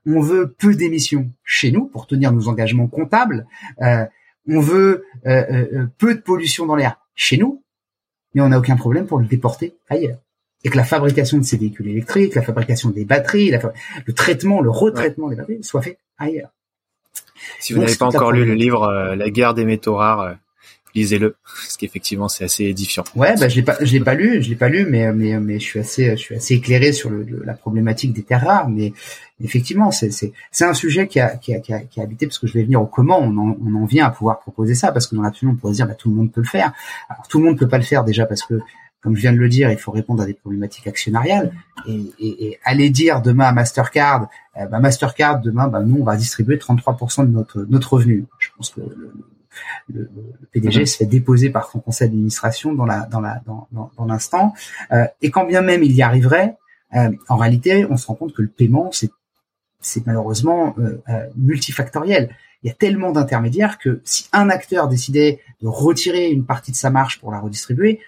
on 0.06 0.22
veut 0.22 0.56
peu 0.58 0.76
d'émissions 0.76 1.30
chez 1.44 1.72
nous 1.72 1.86
pour 1.86 2.08
tenir 2.08 2.32
nos 2.32 2.48
engagements 2.48 2.88
comptables, 2.88 3.46
euh, 3.82 4.06
on 4.48 4.60
veut 4.60 5.06
euh, 5.26 5.44
euh, 5.52 5.68
euh 5.74 5.88
peu 5.98 6.16
de 6.16 6.22
pollution 6.22 6.66
dans 6.66 6.76
l'air 6.76 7.00
chez 7.16 7.38
nous, 7.38 7.62
mais 8.34 8.42
on 8.42 8.50
n'a 8.50 8.60
aucun 8.60 8.78
problème 8.78 9.06
pour 9.06 9.20
le 9.20 9.26
déporter 9.26 9.76
ailleurs. 9.90 10.20
Et 10.64 10.70
que 10.70 10.78
la 10.78 10.84
fabrication 10.84 11.38
de 11.38 11.44
ces 11.44 11.58
véhicules 11.58 11.88
électriques, 11.88 12.36
la 12.36 12.42
fabrication 12.42 12.90
des 12.90 13.06
batteries, 13.06 13.52
le 14.06 14.14
traitement, 14.14 14.62
le 14.62 14.70
retraitement 14.70 15.30
des 15.30 15.38
batteries 15.38 15.64
soit 15.64 15.82
fait 15.82 16.00
ailleurs. 16.18 16.52
Si 17.60 17.74
vous 17.74 17.80
n'avez 17.80 17.96
pas 17.96 18.06
encore 18.06 18.32
lu 18.32 18.46
le 18.46 18.54
livre 18.54 18.84
euh, 18.84 19.16
La 19.16 19.30
guerre 19.30 19.54
des 19.54 19.66
métaux 19.66 19.96
rares, 19.96 20.22
euh, 20.22 20.34
lisez-le 20.96 21.36
parce 21.44 21.78
qu'effectivement 21.78 22.28
c'est 22.28 22.44
assez 22.44 22.66
édifiant. 22.66 23.04
Ouais, 23.16 23.36
bah 23.40 23.48
je 23.48 23.56
l'ai 23.56 23.62
pas, 23.62 23.78
je 23.80 23.92
l'ai 23.92 24.00
pas 24.00 24.16
lu, 24.16 24.42
je 24.42 24.50
l'ai 24.50 24.56
pas 24.56 24.70
lu, 24.70 24.86
mais 24.90 25.12
mais 25.14 25.40
mais 25.40 25.60
je 25.60 25.64
suis 25.64 25.80
assez, 25.80 26.12
je 26.12 26.16
suis 26.16 26.36
assez 26.36 26.56
éclairé 26.56 26.94
sur 26.94 27.10
le, 27.10 27.26
la 27.46 27.54
problématique 27.54 28.14
des 28.14 28.24
terres 28.24 28.46
rares. 28.46 28.70
Mais 28.70 28.94
effectivement, 29.44 29.92
c'est 29.92 30.12
c'est 30.12 30.34
c'est 30.52 30.66
un 30.66 30.74
sujet 30.74 31.08
qui 31.08 31.20
a 31.20 31.38
qui 31.38 31.54
a 31.54 31.60
qui 31.60 31.74
a, 31.74 31.80
qui 31.80 32.00
a 32.00 32.04
habité 32.04 32.26
parce 32.26 32.40
que 32.40 32.48
je 32.48 32.54
vais 32.54 32.64
venir 32.64 32.82
au 32.82 32.88
comment 32.88 33.20
on 33.20 33.38
en, 33.38 33.58
on 33.64 33.76
en 33.76 33.86
vient 33.86 34.06
à 34.08 34.10
pouvoir 34.10 34.40
proposer 34.40 34.74
ça 34.74 34.92
parce 34.92 35.06
que 35.08 35.16
dans 35.16 35.22
l'absolu 35.22 35.52
on 35.52 35.56
pourrait 35.56 35.74
dire 35.74 35.88
bah 35.88 35.96
tout 35.96 36.10
le 36.10 36.16
monde 36.16 36.32
peut 36.32 36.42
le 36.42 36.48
faire. 36.48 36.74
Alors 37.10 37.28
tout 37.28 37.40
le 37.40 37.46
monde 37.46 37.58
peut 37.58 37.68
pas 37.68 37.78
le 37.78 37.84
faire 37.84 38.04
déjà 38.04 38.26
parce 38.26 38.42
que 38.42 38.56
comme 39.02 39.16
je 39.16 39.22
viens 39.22 39.34
de 39.34 39.38
le 39.38 39.50
dire, 39.50 39.72
il 39.72 39.78
faut 39.78 39.92
répondre 39.92 40.22
à 40.22 40.26
des 40.26 40.34
problématiques 40.34 40.88
actionnariales 40.88 41.54
et, 41.88 42.02
et, 42.20 42.48
et 42.48 42.60
aller 42.64 42.90
dire 42.90 43.22
demain 43.22 43.46
à 43.46 43.52
Mastercard, 43.52 44.28
euh, 44.58 44.66
bah 44.66 44.80
Mastercard 44.80 45.40
demain, 45.42 45.68
bah 45.68 45.82
nous 45.82 46.02
on 46.02 46.04
va 46.04 46.16
distribuer 46.16 46.58
33% 46.58 47.26
de 47.26 47.32
notre 47.32 47.66
notre 47.70 47.94
revenu. 47.94 48.26
Je 48.40 48.50
pense 48.58 48.72
que 48.72 48.82
le, 48.82 49.14
le, 49.94 50.10
PDG 50.52 50.86
se 50.86 50.98
fait 50.98 51.06
déposer 51.06 51.50
par 51.50 51.70
son 51.72 51.80
conseil 51.80 52.10
d'administration 52.10 52.74
dans 52.74 52.86
la 52.86 53.02
dans 53.06 53.22
la 53.22 53.42
dans, 53.46 53.68
dans, 53.72 54.06
l'instant. 54.06 54.54
Euh, 54.92 55.06
et 55.22 55.32
quand 55.32 55.46
bien 55.46 55.62
même 55.62 55.84
il 55.84 55.94
y 55.94 56.02
arriverait, 56.02 56.58
euh, 56.96 57.12
en 57.28 57.38
réalité, 57.38 57.86
on 57.90 57.98
se 57.98 58.08
rend 58.08 58.16
compte 58.16 58.34
que 58.34 58.42
le 58.42 58.50
paiement 58.50 58.90
c'est 58.92 59.12
c'est 59.82 60.06
malheureusement 60.06 60.76
euh, 60.78 61.02
euh, 61.10 61.28
multifactoriel. 61.36 62.30
Il 62.64 62.68
y 62.68 62.72
a 62.72 62.74
tellement 62.74 63.12
d'intermédiaires 63.12 63.78
que 63.78 64.02
si 64.04 64.28
un 64.34 64.50
acteur 64.50 64.90
décidait 64.90 65.40
de 65.62 65.68
retirer 65.68 66.30
une 66.30 66.46
partie 66.46 66.72
de 66.72 66.76
sa 66.76 66.90
marge 66.90 67.20
pour 67.20 67.32
la 67.32 67.40
redistribuer, 67.40 68.02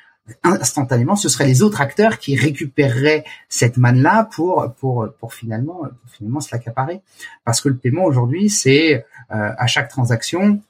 instantanément, 0.44 1.16
ce 1.16 1.30
seraient 1.30 1.48
les 1.48 1.62
autres 1.64 1.82
acteurs 1.82 2.20
qui 2.20 2.36
récupéreraient 2.36 3.24
cette 3.50 3.78
manne-là 3.78 4.30
pour 4.32 4.74
pour 4.80 5.08
pour 5.20 5.34
finalement 5.34 5.80
pour 5.80 6.12
finalement 6.12 6.40
se 6.40 6.54
l'accaparer. 6.54 7.02
Parce 7.44 7.62
que 7.62 7.70
le 7.70 7.76
paiement 7.76 8.06
aujourd'hui, 8.06 8.50
c'est 8.50 9.06
euh, 9.32 9.52
à 9.58 9.68
chaque 9.68 9.90
transaction, 9.90 10.62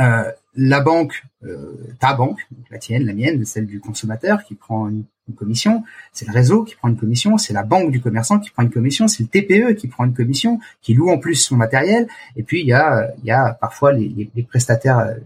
euh, 0.00 0.30
la 0.54 0.80
banque, 0.80 1.22
euh, 1.44 1.94
ta 2.00 2.14
banque, 2.14 2.46
la 2.70 2.78
tienne, 2.78 3.04
la 3.04 3.12
mienne, 3.12 3.44
celle 3.44 3.66
du 3.66 3.80
consommateur 3.80 4.44
qui 4.44 4.54
prend 4.54 4.88
une, 4.88 5.04
commission, 5.36 5.82
c'est 6.12 6.28
le 6.28 6.32
réseau 6.32 6.62
qui 6.62 6.76
prend 6.76 6.86
une 6.86 6.96
commission, 6.96 7.36
c'est 7.36 7.52
la 7.52 7.64
banque 7.64 7.90
du 7.90 8.00
commerçant 8.00 8.38
qui 8.38 8.50
prend 8.50 8.62
une 8.62 8.70
commission, 8.70 9.08
c'est 9.08 9.24
le 9.24 9.28
TPE 9.28 9.74
qui 9.74 9.88
prend 9.88 10.04
une 10.04 10.14
commission, 10.14 10.60
qui 10.82 10.94
loue 10.94 11.10
en 11.10 11.18
plus 11.18 11.34
son 11.34 11.56
matériel, 11.56 12.06
et 12.36 12.44
puis 12.44 12.60
il 12.60 12.68
y 12.68 12.72
a 12.72 13.10
il 13.18 13.24
y 13.24 13.32
a 13.32 13.52
parfois 13.52 13.92
les, 13.92 14.30
les 14.32 14.42
prestataires 14.44 15.16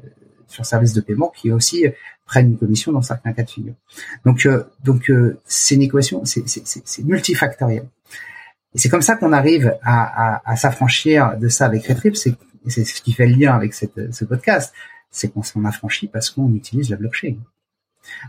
sur 0.47 0.65
service 0.65 0.95
de 0.95 1.03
paiement 1.03 1.31
qui 1.37 1.53
aussi 1.53 1.85
prennent 2.31 2.53
une 2.53 2.59
commission 2.59 2.93
dans 2.93 3.03
certains 3.03 3.33
cas 3.33 3.43
de 3.43 3.51
figure. 3.51 3.75
Donc, 4.25 4.47
euh, 4.47 4.63
donc 4.85 5.11
euh, 5.11 5.41
c'est 5.47 5.75
une 5.75 5.83
équation, 5.83 6.25
c'est 6.25 7.05
multifactoriel. 7.05 7.89
Et 8.73 8.79
c'est 8.79 8.89
comme 8.89 9.03
ça 9.03 9.17
qu'on 9.17 9.33
arrive 9.33 9.77
à, 9.83 10.41
à, 10.49 10.55
s'affranchir 10.55 11.37
de 11.39 11.49
ça 11.49 11.67
avec 11.67 11.89
Retrip. 11.89 12.15
C'est 12.17 12.37
ce 12.69 13.03
qui 13.03 13.13
fait 13.13 13.27
le 13.27 13.35
lien 13.35 13.53
avec 13.53 13.75
cette, 13.75 14.15
ce 14.15 14.25
podcast. 14.25 14.73
C'est 15.11 15.33
qu'on 15.33 15.43
s'en 15.43 15.65
affranchit 15.65 16.07
parce 16.07 16.31
qu'on 16.31 16.55
utilise 16.55 16.89
la 16.89 16.97
blockchain 16.97 17.35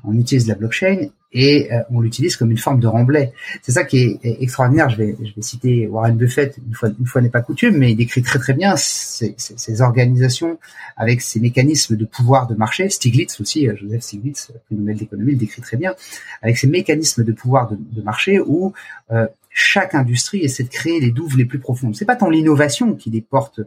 on 0.03 0.17
utilise 0.17 0.47
la 0.47 0.55
blockchain 0.55 1.10
et 1.34 1.71
euh, 1.71 1.81
on 1.91 2.01
l'utilise 2.01 2.36
comme 2.36 2.51
une 2.51 2.57
forme 2.57 2.79
de 2.79 2.88
remblai. 2.88 3.31
C'est 3.62 3.71
ça 3.71 3.84
qui 3.84 4.19
est, 4.21 4.41
extraordinaire. 4.41 4.89
Je 4.89 4.97
vais, 4.97 5.15
je 5.19 5.34
vais 5.34 5.41
citer 5.41 5.88
Warren 5.88 6.17
Buffett 6.17 6.57
une 6.65 6.73
fois, 6.73 6.89
une 6.99 7.05
fois 7.05 7.21
n'est 7.21 7.29
pas 7.29 7.41
coutume, 7.41 7.77
mais 7.77 7.91
il 7.91 7.95
décrit 7.95 8.21
très 8.21 8.39
très 8.39 8.53
bien 8.53 8.75
ces, 8.75 9.81
organisations 9.81 10.60
avec 10.97 11.21
ces 11.21 11.39
mécanismes 11.39 11.95
de 11.95 12.05
pouvoir 12.05 12.47
de 12.47 12.55
marché. 12.55 12.89
Stiglitz 12.89 13.39
aussi, 13.39 13.67
euh, 13.67 13.75
Joseph 13.77 14.01
Stiglitz, 14.01 14.51
prix 14.65 14.75
Nobel 14.75 14.97
d'économie, 14.97 15.31
le 15.34 15.38
décrit 15.38 15.62
très 15.62 15.77
bien 15.77 15.95
avec 16.41 16.57
ces 16.57 16.67
mécanismes 16.67 17.23
de 17.23 17.31
pouvoir 17.31 17.71
de, 17.71 18.01
marché 18.01 18.39
où 18.39 18.73
euh, 19.12 19.27
chaque 19.49 19.95
industrie 19.95 20.39
essaie 20.39 20.63
de 20.63 20.69
créer 20.69 20.99
les 20.99 21.12
douves 21.12 21.38
les 21.38 21.45
plus 21.45 21.60
profondes. 21.60 21.95
C'est 21.95 22.05
pas 22.05 22.15
tant 22.15 22.29
l'innovation 22.29 22.95
qui 22.95 23.10
les 23.10 23.21
porte 23.21 23.60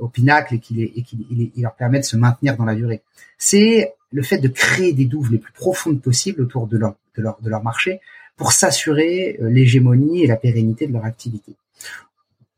au 0.00 0.08
pinacle 0.08 0.56
et 0.56 0.58
qui, 0.58 0.74
les, 0.74 0.92
et 0.96 1.02
qui 1.02 1.52
et 1.56 1.60
leur 1.60 1.74
permet 1.74 2.00
de 2.00 2.04
se 2.04 2.16
maintenir 2.16 2.56
dans 2.56 2.64
la 2.64 2.74
durée. 2.74 3.02
C'est 3.38 3.94
le 4.12 4.22
fait 4.22 4.38
de 4.38 4.48
créer 4.48 4.92
des 4.92 5.04
douves 5.04 5.32
les 5.32 5.38
plus 5.38 5.52
profondes 5.52 6.00
possibles 6.00 6.42
autour 6.42 6.66
de 6.66 6.78
leur, 6.78 6.96
de 7.16 7.48
leur, 7.48 7.62
marché 7.62 8.00
pour 8.36 8.52
s'assurer 8.52 9.38
euh, 9.40 9.48
l'hégémonie 9.48 10.22
et 10.22 10.26
la 10.26 10.36
pérennité 10.36 10.86
de 10.86 10.92
leur 10.92 11.04
activité. 11.04 11.54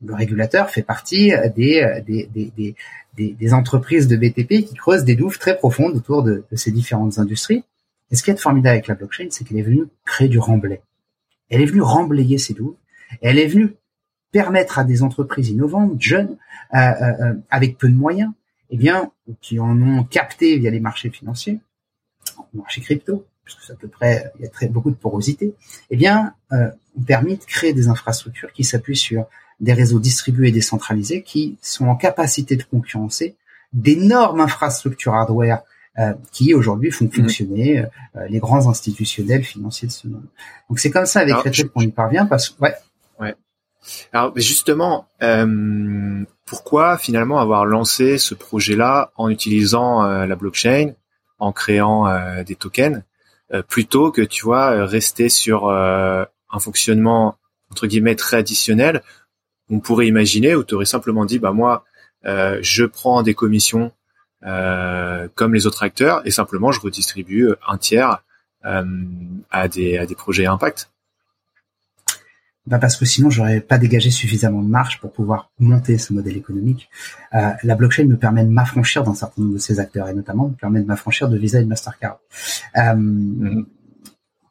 Le 0.04 0.14
régulateur 0.14 0.70
fait 0.70 0.82
partie 0.82 1.32
euh, 1.32 1.48
des, 1.48 2.74
des, 3.16 3.54
entreprises 3.54 4.06
de 4.06 4.16
BTP 4.16 4.64
qui 4.64 4.74
creusent 4.74 5.04
des 5.04 5.16
douves 5.16 5.38
très 5.38 5.56
profondes 5.56 5.96
autour 5.96 6.22
de, 6.22 6.44
ces 6.52 6.70
différentes 6.70 7.18
industries. 7.18 7.64
Et 8.10 8.16
ce 8.16 8.22
qui 8.22 8.30
est 8.30 8.36
formidable 8.36 8.74
avec 8.74 8.86
la 8.86 8.94
blockchain, 8.94 9.28
c'est 9.30 9.44
qu'elle 9.44 9.58
est 9.58 9.62
venue 9.62 9.84
créer 10.04 10.28
du 10.28 10.38
remblai. 10.38 10.80
Elle 11.50 11.62
est 11.62 11.66
venue 11.66 11.82
remblayer 11.82 12.38
ces 12.38 12.54
douves. 12.54 12.76
Elle 13.22 13.38
est 13.38 13.46
venue 13.46 13.74
permettre 14.30 14.78
à 14.78 14.84
des 14.84 15.02
entreprises 15.02 15.48
innovantes, 15.48 16.00
jeunes, 16.00 16.36
euh, 16.74 16.78
euh, 16.78 17.34
avec 17.50 17.78
peu 17.78 17.88
de 17.88 17.94
moyens, 17.94 18.30
eh 18.70 18.76
bien, 18.76 19.10
qui 19.40 19.58
en 19.60 19.80
ont 19.80 20.04
capté 20.04 20.58
via 20.58 20.70
les 20.70 20.80
marchés 20.80 21.10
financiers, 21.10 21.58
les 22.52 22.60
marchés 22.60 22.80
crypto, 22.80 23.26
puisque 23.44 23.62
c'est 23.62 23.72
à 23.72 23.76
peu 23.76 23.88
près, 23.88 24.30
il 24.38 24.42
y 24.42 24.46
a 24.46 24.50
très 24.50 24.68
beaucoup 24.68 24.90
de 24.90 24.96
porosité, 24.96 25.54
eh 25.90 25.96
bien, 25.96 26.34
euh, 26.52 26.70
ont 26.98 27.02
permis 27.02 27.36
de 27.36 27.44
créer 27.44 27.72
des 27.72 27.88
infrastructures 27.88 28.52
qui 28.52 28.64
s'appuient 28.64 28.96
sur 28.96 29.26
des 29.60 29.72
réseaux 29.72 29.98
distribués 29.98 30.48
et 30.48 30.52
décentralisés 30.52 31.22
qui 31.22 31.58
sont 31.62 31.86
en 31.86 31.96
capacité 31.96 32.56
de 32.56 32.62
concurrencer 32.62 33.36
d'énormes 33.72 34.40
infrastructures 34.40 35.14
hardware 35.14 35.62
euh, 35.98 36.14
qui 36.30 36.54
aujourd'hui 36.54 36.90
font 36.90 37.06
mmh. 37.06 37.12
fonctionner 37.12 37.78
euh, 37.80 38.26
les 38.28 38.38
grands 38.38 38.68
institutionnels 38.68 39.42
financiers 39.42 39.88
de 39.88 39.92
ce 39.92 40.06
monde. 40.06 40.26
Donc 40.68 40.78
c'est 40.78 40.90
comme 40.90 41.06
ça 41.06 41.20
avec 41.20 41.34
Retrip 41.34 41.72
qu'on 41.72 41.80
y 41.80 41.88
parvient 41.88 42.26
parce 42.26 42.50
que 42.50 42.62
ouais. 42.62 42.74
Ouais. 43.18 43.34
Alors 44.12 44.32
justement, 44.36 45.08
euh, 45.22 46.24
pourquoi 46.46 46.98
finalement 46.98 47.38
avoir 47.38 47.66
lancé 47.66 48.18
ce 48.18 48.34
projet-là 48.34 49.12
en 49.16 49.28
utilisant 49.28 50.04
euh, 50.04 50.26
la 50.26 50.36
blockchain, 50.36 50.92
en 51.38 51.52
créant 51.52 52.08
euh, 52.08 52.42
des 52.42 52.56
tokens, 52.56 53.02
plutôt 53.66 54.12
que 54.12 54.20
tu 54.20 54.44
vois 54.44 54.84
rester 54.84 55.30
sur 55.30 55.70
un 55.70 56.58
fonctionnement 56.60 57.38
entre 57.70 57.86
guillemets 57.86 58.14
traditionnel? 58.14 59.02
On 59.70 59.80
pourrait 59.80 60.06
imaginer 60.06 60.54
où 60.54 60.64
tu 60.64 60.74
aurais 60.74 60.84
simplement 60.84 61.24
dit 61.24 61.38
bah 61.38 61.52
moi 61.52 61.84
je 62.24 62.84
prends 62.84 63.22
des 63.22 63.32
commissions 63.32 63.90
comme 64.42 65.54
les 65.54 65.66
autres 65.66 65.82
acteurs 65.82 66.20
et 66.26 66.30
simplement 66.30 66.72
je 66.72 66.80
redistribue 66.80 67.48
un 67.66 67.78
tiers 67.78 68.22
à 68.62 69.68
des 69.68 69.96
à 69.96 70.04
des 70.04 70.14
projets 70.14 70.44
impact. 70.44 70.90
Bah 72.68 72.78
parce 72.78 72.96
que 72.96 73.06
sinon 73.06 73.30
j'aurais 73.30 73.60
pas 73.60 73.78
dégagé 73.78 74.10
suffisamment 74.10 74.60
de 74.60 74.68
marge 74.68 75.00
pour 75.00 75.10
pouvoir 75.10 75.50
monter 75.58 75.96
ce 75.96 76.12
modèle 76.12 76.36
économique. 76.36 76.90
Euh, 77.34 77.52
la 77.62 77.74
blockchain 77.74 78.04
me 78.04 78.16
permet 78.16 78.44
de 78.44 78.50
m'affranchir 78.50 79.04
d'un 79.04 79.14
certain 79.14 79.40
nombre 79.40 79.54
de 79.54 79.58
ces 79.58 79.80
acteurs 79.80 80.06
et 80.08 80.12
notamment 80.12 80.48
me 80.48 80.54
permet 80.54 80.82
de 80.82 80.86
m'affranchir 80.86 81.30
de 81.30 81.38
Visa 81.38 81.60
et 81.60 81.64
de 81.64 81.68
Mastercard. 81.68 82.18
Euh, 82.76 82.80
mm-hmm. 82.94 83.64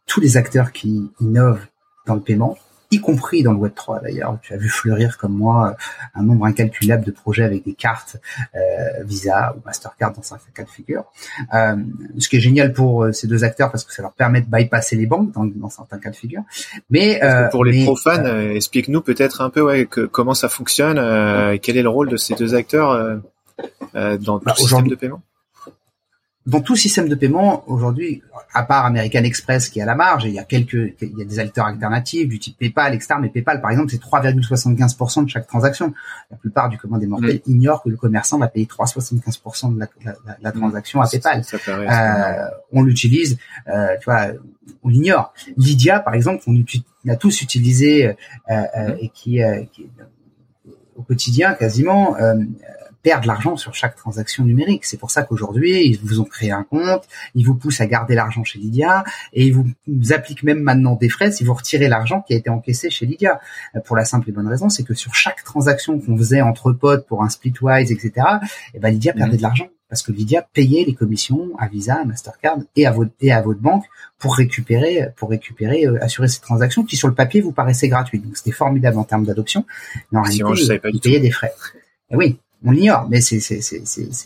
Tous 0.08 0.20
les 0.20 0.36
acteurs 0.36 0.72
qui 0.72 1.12
innovent 1.20 1.68
dans 2.08 2.16
le 2.16 2.22
paiement 2.22 2.58
y 2.92 3.00
compris 3.00 3.44
dans 3.44 3.52
le 3.52 3.58
Web 3.58 3.74
3 3.76 4.02
d'ailleurs. 4.02 4.38
Tu 4.42 4.54
as 4.54 4.58
vu 4.58 4.70
fleurir 4.70 5.18
comme 5.18 5.34
moi 5.34 5.76
un 6.16 6.24
nombre 6.24 6.46
incalculable 6.46 7.04
de 7.06 7.12
projets 7.12 7.44
avec 7.44 7.66
des 7.66 7.74
cartes 7.74 8.18
euh, 8.56 9.04
Visa 9.04 9.56
ou 9.58 9.62
Mastercard 9.66 10.14
dans 10.14 10.22
certains 10.22 10.52
cas 10.54 10.64
de 10.64 10.70
figure. 10.70 11.04
Euh, 11.54 11.76
ce 12.18 12.30
qui 12.30 12.38
est 12.38 12.42
génial 12.42 12.74
pour 12.74 13.04
euh, 13.04 13.12
ces 13.12 13.28
deux 13.28 13.44
acteurs 13.44 13.72
parce 13.72 13.84
que 13.84 13.94
ça 13.94 14.02
leur 14.02 14.14
permet 14.14 14.42
de 14.42 14.48
bypasser 14.50 14.96
les 14.96 15.06
banques 15.06 15.32
dans, 15.32 15.46
dans 15.46 15.70
certains 15.70 16.00
cas 16.00 16.10
de 16.10 16.16
figure. 16.16 16.44
Mais 16.90 17.24
euh, 17.24 17.50
pour 17.50 17.66
les 17.66 17.84
profanes, 17.84 18.26
euh, 18.26 18.54
explique-nous 18.54 19.02
peut-être 19.02 19.42
un 19.42 19.50
peu 19.50 19.62
ouais, 19.62 19.86
que, 19.86 20.02
comment 20.02 20.34
ça 20.34 20.50
fonctionne, 20.50 20.98
quel 21.60 21.78
est 21.78 21.84
le 21.84 21.90
rôle 21.90 22.10
de 22.10 22.18
ces 22.18 22.36
deux 22.36 22.56
acteurs 22.56 23.22
dans 23.94 24.38
bah, 24.38 24.54
le 24.56 24.62
système 24.62 24.88
de 24.88 24.96
paiement? 24.96 25.22
Dans 26.48 26.62
tout 26.62 26.78
système 26.78 27.10
de 27.10 27.16
paiement 27.16 27.66
aujourd'hui, 27.68 28.24
à 28.54 28.64
part 28.64 28.86
American 28.86 29.24
Express 29.24 29.68
qui 29.68 29.80
est 29.80 29.82
à 29.82 29.86
la 29.86 29.96
marge, 29.96 30.26
et 30.26 30.30
il 30.30 30.34
y 30.34 30.40
a 30.40 30.46
quelques, 30.46 30.96
il 31.02 31.18
y 31.18 31.22
a 31.22 31.26
des 31.26 31.40
acteurs 31.40 31.66
alternatifs 31.66 32.30
du 32.30 32.40
type 32.40 32.58
PayPal, 32.58 32.96
etc. 32.96 33.16
Mais 33.20 33.28
PayPal, 33.28 33.60
par 33.60 33.70
exemple, 33.70 33.92
c'est 33.92 34.02
3,75% 34.02 35.26
de 35.26 35.30
chaque 35.30 35.46
transaction. 35.46 35.94
La 36.32 36.38
plupart 36.38 36.70
du 36.70 36.78
commun 36.78 37.00
des 37.00 37.06
mortels 37.06 37.42
mm. 37.46 37.52
ignorent 37.52 37.84
que 37.84 37.90
le 37.90 37.98
commerçant 37.98 38.40
va 38.40 38.48
payer 38.48 38.66
3,75% 38.66 39.76
de 39.76 39.80
la, 39.80 39.88
la, 40.42 40.52
transaction 40.54 41.02
à 41.02 41.08
PayPal. 41.10 41.44
Euh, 41.68 42.48
on 42.72 42.82
l'utilise, 42.82 43.38
euh, 43.68 43.98
tu 44.00 44.06
vois, 44.06 44.28
on 44.84 44.88
l'ignore. 44.88 45.34
Lydia, 45.58 46.00
par 46.00 46.14
exemple, 46.14 46.44
on, 46.48 46.64
a 47.12 47.16
tous 47.18 47.42
utilisé 47.42 48.08
euh, 48.08 48.14
euh 48.50 48.94
mm. 48.94 48.98
et 49.02 49.10
qui, 49.10 49.44
euh, 49.44 49.64
qui, 49.74 49.90
au 50.96 51.04
quotidien 51.04 51.56
quasiment 51.56 52.16
perdent 53.08 53.24
l'argent 53.24 53.56
sur 53.56 53.74
chaque 53.74 53.96
transaction 53.96 54.44
numérique. 54.44 54.84
C'est 54.84 54.98
pour 54.98 55.12
ça 55.12 55.24
qu'aujourd'hui, 55.24 55.86
ils 55.86 55.98
vous 56.04 56.20
ont 56.20 56.26
créé 56.26 56.52
un 56.52 56.64
compte, 56.64 57.08
ils 57.36 57.46
vous 57.46 57.56
poussent 57.56 57.80
à 57.80 57.86
garder 57.86 58.16
l'argent 58.16 58.44
chez 58.44 58.60
Lydia 58.60 59.06
et 59.32 59.46
ils 59.46 59.54
vous, 59.54 59.66
appliquent 60.12 60.44
même 60.44 60.60
maintenant 60.60 60.96
des 60.96 61.08
frais 61.08 61.32
si 61.32 61.46
vous 61.46 61.54
retirez 61.54 61.88
l'argent 61.88 62.22
qui 62.22 62.34
a 62.34 62.36
été 62.36 62.50
encaissé 62.50 62.90
chez 62.90 63.06
Lydia. 63.06 63.40
Euh, 63.78 63.80
pour 63.80 63.96
la 63.96 64.04
simple 64.04 64.28
et 64.30 64.34
bonne 64.34 64.50
raison, 64.50 64.68
c'est 64.68 64.84
que 64.84 64.94
sur 64.94 65.16
chaque 65.16 65.42
transaction 65.46 65.98
qu'on 66.02 66.18
faisait 66.18 66.42
entre 66.42 66.74
potes 66.74 67.08
pour 67.08 67.24
un 67.24 67.30
splitwise, 67.30 67.94
etc., 67.94 68.12
et 68.74 68.80
ben 68.80 68.90
Lydia 68.90 69.14
perdait 69.14 69.32
mhm. 69.32 69.38
de 69.38 69.42
l'argent 69.42 69.68
parce 69.88 70.02
que 70.02 70.12
Lydia 70.12 70.46
payait 70.54 70.84
les 70.84 70.94
commissions 70.94 71.52
à 71.58 71.70
Visa, 71.70 72.02
à 72.02 72.04
Mastercard 72.04 72.58
et 72.76 72.86
à 72.86 72.92
votre 72.92 73.12
et 73.22 73.32
à 73.32 73.42
votre 73.42 73.62
banque 73.62 73.86
pour 74.20 74.36
récupérer 74.36 75.08
pour 75.16 75.30
récupérer 75.30 75.86
euh, 75.86 76.04
assurer 76.04 76.28
ces 76.28 76.42
transactions 76.42 76.84
qui 76.84 76.98
sur 76.98 77.08
le 77.08 77.14
papier 77.14 77.40
vous 77.40 77.54
paraissaient 77.54 77.88
gratuites. 77.88 78.26
Donc 78.26 78.36
c'était 78.36 78.52
formidable 78.52 78.98
en 78.98 79.06
termes 79.06 79.24
d'adoption, 79.24 79.66
mais 80.12 80.20
en 80.20 80.24
réalité 80.24 80.82
ils, 80.92 81.00
payaient 81.00 81.22
des 81.22 81.32
frais. 81.32 81.54
Et 82.10 82.18
oui, 82.18 82.38
on 82.66 82.72
l'ignore, 82.72 83.08
mais 83.10 83.22
c'est 83.22 83.38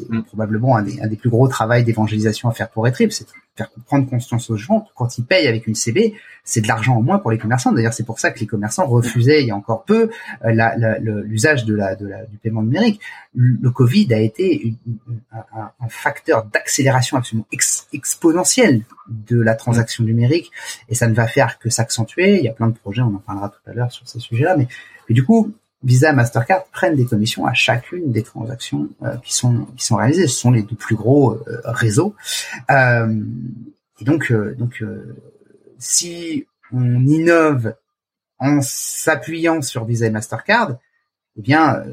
mm. 0.09 0.23
probablement 0.23 0.77
un 0.77 0.83
des, 0.83 1.01
un 1.01 1.07
des 1.07 1.17
plus 1.17 1.29
gros 1.29 1.47
travaux 1.47 1.81
d'évangélisation 1.81 2.49
à 2.49 2.53
faire 2.53 2.69
pour 2.69 2.85
Retrip, 2.85 3.11
c'est 3.11 3.27
faire 3.55 3.69
prendre 3.85 4.09
conscience 4.09 4.49
aux 4.49 4.55
gens 4.55 4.87
quand 4.95 5.17
ils 5.17 5.25
payent 5.25 5.47
avec 5.47 5.67
une 5.67 5.75
CB, 5.75 6.13
c'est 6.43 6.61
de 6.61 6.67
l'argent 6.67 6.95
en 6.95 7.01
moins 7.01 7.19
pour 7.19 7.31
les 7.31 7.37
commerçants. 7.37 7.71
D'ailleurs, 7.71 7.93
c'est 7.93 8.05
pour 8.05 8.19
ça 8.19 8.31
que 8.31 8.39
les 8.39 8.47
commerçants 8.47 8.87
refusaient 8.87 9.41
il 9.41 9.47
y 9.47 9.51
a 9.51 9.55
encore 9.55 9.83
peu 9.83 10.09
euh, 10.45 10.99
l'usage 11.25 11.65
de 11.65 11.75
la, 11.75 11.95
de 11.95 12.07
la, 12.07 12.25
du 12.25 12.37
paiement 12.37 12.63
numérique. 12.63 13.01
Le 13.35 13.69
Covid 13.69 14.13
a 14.13 14.19
été 14.19 14.75
un, 15.31 15.71
un, 15.79 15.89
facteur 15.89 16.45
d'accélération 16.45 17.17
absolument 17.17 17.47
exponentielle 17.93 18.83
de 19.07 19.39
la 19.39 19.55
transaction 19.55 20.03
numérique, 20.03 20.51
et 20.89 20.95
ça 20.95 21.07
ne 21.07 21.13
va 21.13 21.27
faire 21.27 21.59
que 21.59 21.69
s'accentuer. 21.69 22.37
Il 22.37 22.43
y 22.43 22.49
a 22.49 22.53
plein 22.53 22.67
de 22.67 22.77
projets, 22.77 23.01
on 23.01 23.15
en 23.15 23.19
parlera 23.25 23.49
tout 23.49 23.69
à 23.69 23.73
l'heure 23.73 23.91
sur 23.91 24.07
ces 24.07 24.19
sujets-là, 24.19 24.55
mais, 24.57 24.67
mais 25.09 25.15
du 25.15 25.25
coup, 25.25 25.53
Visa 25.83 26.11
et 26.11 26.13
Mastercard 26.13 26.65
prennent 26.65 26.95
des 26.95 27.05
commissions 27.05 27.45
à 27.45 27.53
chacune 27.53 28.11
des 28.11 28.23
transactions 28.23 28.89
euh, 29.03 29.17
qui 29.17 29.33
sont 29.33 29.65
qui 29.77 29.85
sont 29.85 29.95
réalisées. 29.95 30.27
Ce 30.27 30.39
sont 30.39 30.51
les 30.51 30.61
deux 30.61 30.75
plus 30.75 30.95
gros 30.95 31.33
euh, 31.33 31.61
réseaux. 31.65 32.15
Euh, 32.69 33.23
et 33.99 34.03
donc 34.03 34.31
donc 34.31 34.83
si 35.77 36.47
on 36.71 37.05
innove 37.05 37.75
en 38.39 38.61
s'appuyant 38.61 39.61
sur 39.61 39.85
Visa 39.85 40.07
et 40.07 40.09
Mastercard, 40.09 40.77
eh 41.37 41.41
bien 41.41 41.83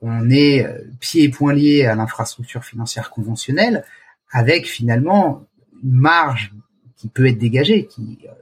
on 0.00 0.28
est 0.30 0.66
pieds 0.98 1.24
et 1.24 1.28
poings 1.28 1.52
liés 1.52 1.86
à 1.86 1.94
l'infrastructure 1.94 2.64
financière 2.64 3.10
conventionnelle 3.10 3.84
avec 4.32 4.66
finalement 4.66 5.44
marge 5.82 6.52
qui 6.96 7.08
peut 7.08 7.26
être 7.26 7.38
dégagée, 7.38 7.86
qui 7.86 8.18
euh, 8.24 8.32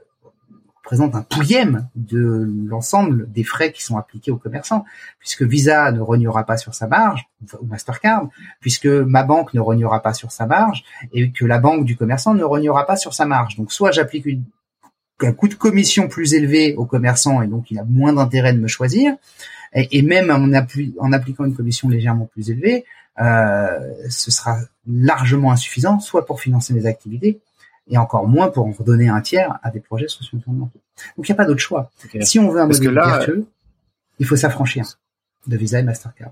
représente 0.89 1.13
un 1.13 1.21
pouillème 1.21 1.87
de 1.95 2.49
l'ensemble 2.65 3.31
des 3.31 3.43
frais 3.43 3.71
qui 3.71 3.83
sont 3.83 3.97
appliqués 3.97 4.31
aux 4.31 4.37
commerçants, 4.37 4.85
puisque 5.19 5.43
Visa 5.43 5.91
ne 5.91 5.99
rognera 5.99 6.45
pas 6.45 6.57
sur 6.57 6.73
sa 6.73 6.87
marge, 6.87 7.29
ou 7.61 7.65
Mastercard, 7.67 8.27
puisque 8.59 8.87
ma 8.87 9.21
banque 9.21 9.53
ne 9.53 9.59
rognera 9.59 10.01
pas 10.01 10.13
sur 10.13 10.31
sa 10.31 10.47
marge, 10.47 10.83
et 11.13 11.31
que 11.31 11.45
la 11.45 11.59
banque 11.59 11.85
du 11.85 11.95
commerçant 11.95 12.33
ne 12.33 12.43
rognera 12.43 12.87
pas 12.87 12.95
sur 12.95 13.13
sa 13.13 13.27
marge. 13.27 13.55
Donc 13.55 13.71
soit 13.71 13.91
j'applique 13.91 14.25
un 15.21 15.31
coût 15.31 15.47
de 15.47 15.53
commission 15.53 16.07
plus 16.07 16.33
élevé 16.33 16.73
au 16.75 16.85
commerçant, 16.85 17.43
et 17.43 17.47
donc 17.47 17.69
il 17.69 17.77
a 17.77 17.83
moins 17.83 18.13
d'intérêt 18.13 18.53
de 18.53 18.59
me 18.59 18.67
choisir, 18.67 19.13
et, 19.73 20.01
même 20.01 20.31
en, 20.31 20.51
appliquant 21.13 21.45
une 21.45 21.55
commission 21.55 21.87
légèrement 21.87 22.25
plus 22.25 22.49
élevée, 22.49 22.83
euh, 23.21 23.93
ce 24.09 24.31
sera 24.31 24.57
largement 24.87 25.51
insuffisant, 25.51 25.99
soit 25.99 26.25
pour 26.25 26.41
financer 26.41 26.73
mes 26.73 26.87
activités, 26.87 27.41
et 27.89 27.97
encore 27.97 28.27
moins 28.27 28.49
pour 28.49 28.65
en 28.65 28.71
redonner 28.71 29.09
un 29.09 29.21
tiers 29.21 29.57
à 29.63 29.71
des 29.71 29.79
projets 29.79 30.07
socio-environnementaux. 30.07 30.79
Donc 31.17 31.27
il 31.27 31.31
n'y 31.31 31.33
a 31.33 31.37
pas 31.37 31.45
d'autre 31.45 31.61
choix. 31.61 31.91
Si 32.21 32.39
on 32.39 32.49
veut 32.49 32.61
un 32.61 32.67
modèle 32.67 32.93
vertueux, 32.93 33.45
il 34.19 34.25
faut 34.25 34.35
s'affranchir 34.35 34.85
de 35.47 35.57
Visa 35.57 35.79
et 35.79 35.83
Mastercard. 35.83 36.31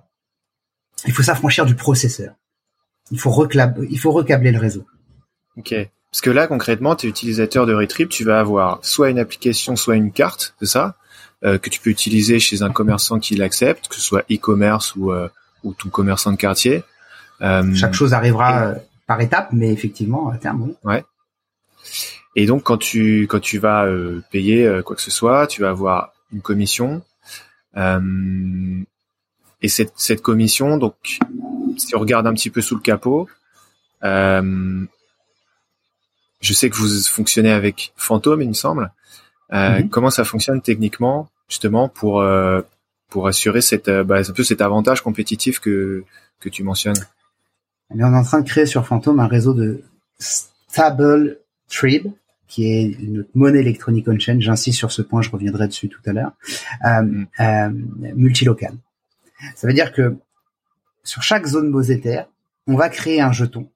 Il 1.05 1.13
faut 1.13 1.23
s'affranchir 1.23 1.65
du 1.65 1.75
processeur. 1.75 2.33
Il 3.11 3.19
faut, 3.19 3.47
il 3.89 3.99
faut 3.99 4.11
recabler 4.11 4.51
le 4.51 4.59
réseau. 4.59 4.85
Ok. 5.57 5.73
Parce 6.11 6.21
que 6.21 6.29
là, 6.29 6.47
concrètement, 6.47 6.95
tu 6.95 7.07
es 7.07 7.09
utilisateur 7.09 7.65
de 7.65 7.73
Retrip, 7.73 8.09
tu 8.09 8.23
vas 8.23 8.39
avoir 8.39 8.79
soit 8.83 9.09
une 9.09 9.19
application, 9.19 9.75
soit 9.75 9.95
une 9.95 10.11
carte, 10.11 10.55
c'est 10.59 10.67
ça, 10.67 10.95
euh, 11.43 11.57
que 11.57 11.69
tu 11.69 11.79
peux 11.79 11.89
utiliser 11.89 12.39
chez 12.39 12.61
un 12.63 12.71
commerçant 12.71 13.19
qui 13.19 13.35
l'accepte, 13.35 13.87
que 13.87 13.95
ce 13.95 14.01
soit 14.01 14.23
e-commerce 14.31 14.95
ou, 14.95 15.11
euh, 15.11 15.29
ou 15.63 15.73
tout 15.73 15.89
commerçant 15.89 16.31
de 16.31 16.37
quartier. 16.37 16.83
Euh, 17.41 17.73
Chaque 17.75 17.93
chose 17.93 18.13
arrivera 18.13 18.75
par 19.05 19.21
étapes, 19.21 19.49
mais 19.51 19.71
effectivement, 19.71 20.29
à 20.29 20.37
terme, 20.37 20.63
oui. 20.63 20.75
Ouais. 20.83 21.03
Et 22.37 22.45
donc 22.45 22.63
quand 22.63 22.77
tu 22.77 23.23
quand 23.23 23.39
tu 23.39 23.57
vas 23.57 23.85
euh, 23.85 24.21
payer 24.31 24.65
euh, 24.65 24.83
quoi 24.83 24.95
que 24.95 25.01
ce 25.01 25.09
soit, 25.09 25.47
tu 25.47 25.61
vas 25.61 25.69
avoir 25.69 26.13
une 26.31 26.41
commission. 26.41 27.01
Euh, 27.75 28.83
et 29.63 29.67
cette 29.67 29.93
cette 29.95 30.21
commission, 30.21 30.77
donc 30.77 31.19
si 31.77 31.95
on 31.95 31.99
regarde 31.99 32.27
un 32.27 32.33
petit 32.33 32.51
peu 32.51 32.61
sous 32.61 32.75
le 32.75 32.81
capot, 32.81 33.27
je 34.03 34.85
sais 36.53 36.69
que 36.69 36.75
vous 36.75 36.87
fonctionnez 37.01 37.51
avec 37.51 37.91
Fantôme, 37.95 38.43
il 38.43 38.49
me 38.49 38.53
semble. 38.53 38.91
Mhm. 39.51 39.89
Comment 39.89 40.11
ça 40.11 40.23
fonctionne 40.23 40.61
techniquement, 40.61 41.29
justement, 41.49 41.89
pour 41.89 42.23
pour 43.09 43.27
assurer 43.27 43.61
cette 43.61 43.89
bah, 43.89 44.19
un 44.19 44.33
peu 44.33 44.43
cet 44.43 44.61
avantage 44.61 45.01
compétitif 45.01 45.59
que 45.59 46.03
que 46.39 46.49
tu 46.49 46.61
mentionnes? 46.61 47.03
On 47.89 47.99
est 47.99 48.03
en 48.03 48.23
train 48.23 48.41
de 48.41 48.47
créer 48.47 48.67
sur 48.67 48.85
Fantôme 48.85 49.19
un 49.19 49.27
réseau 49.27 49.55
de 49.55 49.81
stable 50.19 51.39
Trib, 51.69 52.07
qui 52.47 52.65
est 52.65 52.97
notre 53.01 53.29
monnaie 53.35 53.59
électronique 53.59 54.07
on-chain, 54.07 54.39
j'insiste 54.39 54.77
sur 54.77 54.91
ce 54.91 55.01
point, 55.01 55.21
je 55.21 55.29
reviendrai 55.29 55.67
dessus 55.67 55.89
tout 55.89 56.01
à 56.05 56.13
l'heure, 56.13 56.31
euh, 56.85 57.01
mm. 57.01 57.27
euh, 57.39 57.69
multilocal. 58.15 58.75
Ça 59.55 59.67
veut 59.67 59.73
dire 59.73 59.91
que 59.91 60.15
sur 61.03 61.21
chaque 61.23 61.45
zone 61.45 61.69
monétaire, 61.69 62.27
on 62.67 62.75
va 62.75 62.89
créer 62.89 63.21
un 63.21 63.31
jeton 63.31 63.69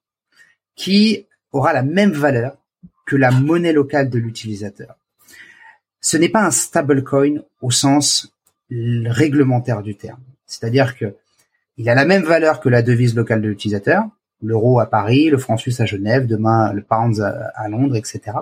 qui 0.74 1.26
aura 1.52 1.72
la 1.72 1.82
même 1.82 2.12
valeur 2.12 2.56
que 3.06 3.16
la 3.16 3.30
monnaie 3.30 3.72
locale 3.72 4.08
de 4.10 4.18
l'utilisateur. 4.18 4.96
Ce 6.00 6.16
n'est 6.16 6.28
pas 6.28 6.44
un 6.44 6.50
stablecoin 6.50 7.42
au 7.60 7.70
sens 7.70 8.34
réglementaire 8.70 9.82
du 9.82 9.96
terme. 9.96 10.20
C'est-à-dire 10.46 10.96
que 10.96 11.14
il 11.78 11.88
a 11.88 11.94
la 11.94 12.04
même 12.04 12.22
valeur 12.22 12.60
que 12.60 12.68
la 12.68 12.82
devise 12.82 13.14
locale 13.14 13.40
de 13.40 13.48
l'utilisateur, 13.48 14.04
l'euro 14.42 14.80
à 14.80 14.86
Paris, 14.86 15.30
le 15.30 15.38
franc 15.38 15.56
suisse 15.56 15.80
à 15.80 15.86
Genève, 15.86 16.26
demain 16.26 16.72
le 16.72 16.82
pound 16.82 17.20
à, 17.20 17.68
Londres, 17.68 17.96
etc. 17.96 18.38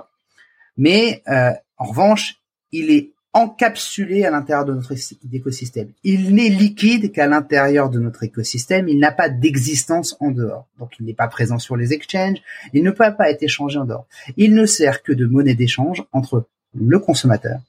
Mais 0.77 1.21
euh, 1.29 1.51
en 1.77 1.85
revanche, 1.85 2.41
il 2.71 2.89
est 2.89 3.11
encapsulé 3.33 4.25
à 4.25 4.31
l'intérieur 4.31 4.65
de 4.65 4.73
notre 4.73 4.93
écosystème. 5.33 5.91
Il 6.03 6.35
n'est 6.35 6.49
liquide 6.49 7.11
qu'à 7.11 7.27
l'intérieur 7.27 7.89
de 7.89 7.99
notre 7.99 8.23
écosystème. 8.23 8.89
Il 8.89 8.99
n'a 8.99 9.11
pas 9.11 9.29
d'existence 9.29 10.17
en 10.19 10.31
dehors. 10.31 10.67
Donc, 10.79 10.91
il 10.99 11.05
n'est 11.05 11.13
pas 11.13 11.27
présent 11.27 11.57
sur 11.57 11.77
les 11.77 11.93
exchanges. 11.93 12.39
Il 12.73 12.83
ne 12.83 12.91
peut 12.91 13.05
pas 13.17 13.29
être 13.29 13.43
échangé 13.43 13.79
en 13.79 13.85
dehors. 13.85 14.05
Il 14.35 14.53
ne 14.53 14.65
sert 14.65 15.01
que 15.01 15.13
de 15.13 15.25
monnaie 15.25 15.55
d'échange 15.55 16.03
entre 16.11 16.45
le 16.75 16.99
consommateur 16.99 17.59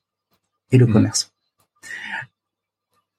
et 0.72 0.78
le 0.78 0.86
mmh. 0.86 0.92
commerçant. 0.92 1.28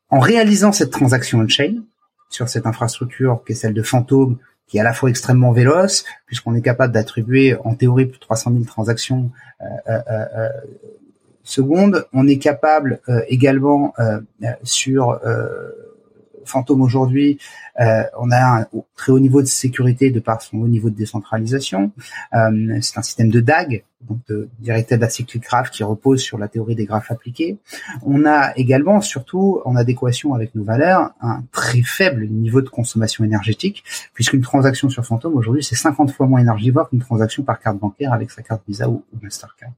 En 0.09 0.19
réalisant 0.19 0.71
cette 0.71 0.91
transaction 0.91 1.39
on-chain 1.39 1.81
sur 2.29 2.49
cette 2.49 2.65
infrastructure 2.65 3.41
qui 3.45 3.53
est 3.53 3.55
celle 3.55 3.73
de 3.73 3.83
Phantom, 3.83 4.37
qui 4.73 4.77
est 4.77 4.81
à 4.81 4.83
la 4.83 4.93
fois 4.93 5.11
extrêmement 5.11 5.51
véloce, 5.51 6.03
puisqu'on 6.25 6.55
est 6.55 6.63
capable 6.63 6.91
d'attribuer 6.91 7.55
en 7.63 7.75
théorie 7.75 8.07
plus 8.07 8.17
de 8.17 8.23
300 8.23 8.53
000 8.53 8.63
transactions 8.63 9.29
euh, 9.61 9.65
euh, 9.87 10.01
euh, 10.09 10.49
secondes. 11.43 12.07
On 12.11 12.27
est 12.27 12.39
capable 12.39 12.99
également 13.27 13.93
sur 14.63 15.19
Phantom 16.45 16.81
aujourd'hui, 16.81 17.39
euh, 17.79 18.03
on 18.17 18.31
a 18.31 18.61
un 18.61 18.67
très 18.95 19.11
haut 19.11 19.19
niveau 19.19 19.41
de 19.41 19.47
sécurité 19.47 20.11
de 20.11 20.19
par 20.19 20.41
son 20.41 20.57
haut 20.57 20.67
niveau 20.67 20.89
de 20.89 20.95
décentralisation. 20.95 21.91
Euh, 22.33 22.77
c'est 22.81 22.97
un 22.97 23.01
système 23.01 23.29
de 23.29 23.39
DAG, 23.39 23.83
donc 24.07 24.19
de 24.27 24.49
Directed 24.59 25.01
Acyclic 25.03 25.43
Graph, 25.43 25.71
qui 25.71 25.83
repose 25.83 26.21
sur 26.21 26.37
la 26.37 26.47
théorie 26.47 26.75
des 26.75 26.85
graphes 26.85 27.11
appliqués. 27.11 27.57
On 28.03 28.25
a 28.25 28.53
également, 28.55 29.01
surtout 29.01 29.61
en 29.65 29.75
adéquation 29.75 30.33
avec 30.33 30.55
nos 30.55 30.63
valeurs, 30.63 31.11
un 31.21 31.43
très 31.51 31.81
faible 31.81 32.27
niveau 32.27 32.61
de 32.61 32.69
consommation 32.69 33.23
énergétique, 33.23 33.83
puisqu'une 34.13 34.41
transaction 34.41 34.89
sur 34.89 35.05
Phantom 35.05 35.35
aujourd'hui, 35.35 35.63
c'est 35.63 35.75
50 35.75 36.11
fois 36.11 36.27
moins 36.27 36.39
énergivore 36.39 36.89
qu'une 36.89 37.01
transaction 37.01 37.43
par 37.43 37.59
carte 37.59 37.77
bancaire 37.77 38.13
avec 38.13 38.31
sa 38.31 38.41
carte 38.41 38.61
Visa 38.67 38.89
ou, 38.89 39.03
Mastercard. 39.21 39.71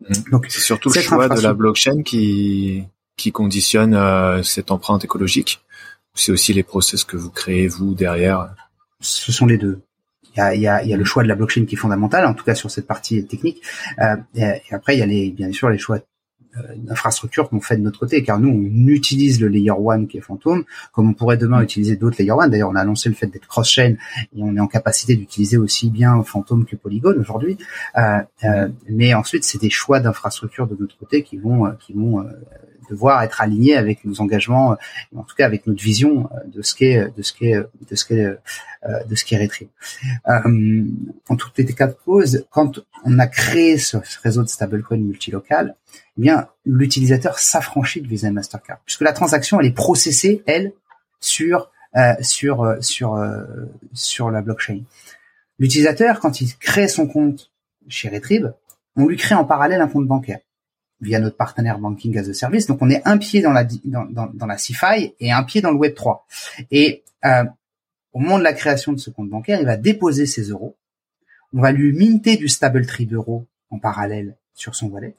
Mmh. 0.00 0.30
Donc 0.30 0.46
c'est 0.48 0.60
surtout 0.60 0.90
le 0.92 1.00
choix 1.00 1.28
de 1.28 1.40
la 1.40 1.54
blockchain 1.54 2.02
qui 2.02 2.86
qui 3.16 3.32
conditionne 3.32 3.94
euh, 3.94 4.42
cette 4.42 4.70
empreinte 4.70 5.04
écologique 5.04 5.60
c'est 6.14 6.32
aussi 6.32 6.52
les 6.52 6.62
process 6.62 7.04
que 7.04 7.16
vous 7.16 7.30
créez 7.30 7.68
vous 7.68 7.94
derrière 7.94 8.54
Ce 9.00 9.32
sont 9.32 9.46
les 9.46 9.58
deux. 9.58 9.80
Il 10.34 10.38
y 10.38 10.40
a, 10.40 10.54
y 10.54 10.66
a, 10.66 10.84
y 10.84 10.94
a 10.94 10.96
le 10.96 11.04
choix 11.04 11.22
de 11.22 11.28
la 11.28 11.34
blockchain 11.34 11.64
qui 11.64 11.74
est 11.74 11.78
fondamental, 11.78 12.26
en 12.26 12.34
tout 12.34 12.44
cas 12.44 12.54
sur 12.54 12.70
cette 12.70 12.86
partie 12.86 13.24
technique. 13.24 13.62
Euh, 14.00 14.16
et, 14.34 14.60
après, 14.70 14.96
il 14.96 15.00
y 15.00 15.02
a 15.02 15.06
les, 15.06 15.30
bien 15.30 15.50
sûr 15.52 15.68
les 15.68 15.78
choix 15.78 15.98
euh, 16.56 16.62
d'infrastructure 16.76 17.48
qu'on 17.48 17.60
fait 17.60 17.76
de 17.76 17.82
notre 17.82 18.00
côté, 18.00 18.22
car 18.22 18.40
nous, 18.40 18.48
on 18.48 18.88
utilise 18.88 19.40
le 19.40 19.48
layer 19.48 19.70
one 19.70 20.08
qui 20.08 20.18
est 20.18 20.20
Phantom, 20.20 20.64
comme 20.92 21.10
on 21.10 21.14
pourrait 21.14 21.36
demain 21.36 21.62
utiliser 21.62 21.96
d'autres 21.96 22.16
layer 22.18 22.32
one. 22.32 22.50
D'ailleurs, 22.50 22.70
on 22.70 22.74
a 22.74 22.80
annoncé 22.80 23.08
le 23.08 23.14
fait 23.14 23.28
d'être 23.28 23.46
cross-chain 23.46 23.94
et 24.34 24.42
on 24.42 24.56
est 24.56 24.60
en 24.60 24.66
capacité 24.66 25.14
d'utiliser 25.14 25.58
aussi 25.58 25.90
bien 25.90 26.22
Phantom 26.24 26.64
que 26.64 26.74
Polygon 26.74 27.14
aujourd'hui. 27.20 27.56
Euh, 27.96 28.18
euh, 28.44 28.68
mais 28.88 29.14
ensuite, 29.14 29.44
c'est 29.44 29.60
des 29.60 29.70
choix 29.70 30.00
d'infrastructure 30.00 30.66
de 30.66 30.76
notre 30.78 30.98
côté 30.98 31.22
qui 31.22 31.36
vont, 31.38 31.66
euh, 31.66 31.72
qui 31.78 31.92
vont 31.92 32.24
devoir 32.90 33.22
être 33.22 33.40
aligné 33.40 33.76
avec 33.76 34.04
nos 34.04 34.20
engagements, 34.20 34.72
euh, 34.72 34.76
en 35.16 35.22
tout 35.22 35.34
cas 35.36 35.46
avec 35.46 35.66
notre 35.66 35.82
vision 35.82 36.28
euh, 36.32 36.40
de 36.46 36.62
ce 36.62 36.74
qu'est 36.74 37.06
de 37.16 37.22
ce 37.22 37.32
qu'est 37.32 37.54
de 37.54 37.96
ce 37.96 38.04
qu'est 38.04 38.24
euh, 38.24 39.04
de 39.08 39.14
ce 39.14 39.24
qu'est 39.24 39.38
Retrieve. 39.38 39.68
en 40.26 41.36
toutes 41.36 41.56
les 41.58 41.64
cas 41.66 41.86
de 41.86 41.96
cause, 42.04 42.44
quand 42.50 42.80
on 43.04 43.18
a 43.18 43.26
créé 43.26 43.78
ce 43.78 43.96
réseau 44.22 44.42
de 44.42 44.48
stablecoin 44.48 44.98
multilocal, 44.98 45.76
eh 46.18 46.20
bien 46.20 46.48
l'utilisateur 46.64 47.38
s'affranchit 47.38 48.02
de 48.02 48.08
Visa 48.08 48.28
et 48.28 48.32
Mastercard, 48.32 48.80
puisque 48.84 49.02
la 49.02 49.12
transaction 49.12 49.60
elle 49.60 49.66
est 49.66 49.72
processée 49.72 50.42
elle 50.46 50.72
sur 51.20 51.70
euh, 51.96 52.14
sur 52.20 52.76
sur 52.80 53.18
sur 53.92 54.30
la 54.30 54.42
blockchain. 54.42 54.82
L'utilisateur, 55.58 56.20
quand 56.20 56.40
il 56.40 56.56
crée 56.56 56.88
son 56.88 57.06
compte 57.06 57.50
chez 57.88 58.08
Retrieve, 58.08 58.54
on 58.96 59.06
lui 59.06 59.16
crée 59.16 59.34
en 59.34 59.44
parallèle 59.44 59.80
un 59.80 59.88
compte 59.88 60.06
bancaire 60.06 60.40
via 61.00 61.18
notre 61.18 61.36
partenaire 61.36 61.78
Banking 61.78 62.16
as 62.18 62.28
a 62.28 62.34
Service. 62.34 62.66
Donc 62.66 62.78
on 62.82 62.90
est 62.90 63.02
un 63.06 63.18
pied 63.18 63.40
dans 63.40 63.52
la 63.52 63.64
dans, 63.84 64.04
dans, 64.06 64.46
la 64.46 64.56
CFI 64.56 65.14
et 65.20 65.32
un 65.32 65.42
pied 65.42 65.60
dans 65.60 65.70
le 65.70 65.76
Web 65.76 65.94
3. 65.94 66.26
Et 66.70 67.02
euh, 67.24 67.44
au 68.12 68.18
moment 68.18 68.38
de 68.38 68.44
la 68.44 68.52
création 68.52 68.92
de 68.92 68.98
ce 68.98 69.10
compte 69.10 69.28
bancaire, 69.28 69.60
il 69.60 69.66
va 69.66 69.76
déposer 69.76 70.26
ses 70.26 70.42
euros. 70.50 70.76
On 71.52 71.60
va 71.60 71.72
lui 71.72 71.92
minter 71.92 72.36
du 72.36 72.48
stable 72.48 72.86
trib 72.86 73.12
euro 73.12 73.46
en 73.70 73.78
parallèle 73.78 74.36
sur 74.54 74.74
son 74.74 74.88
wallet. 74.88 75.14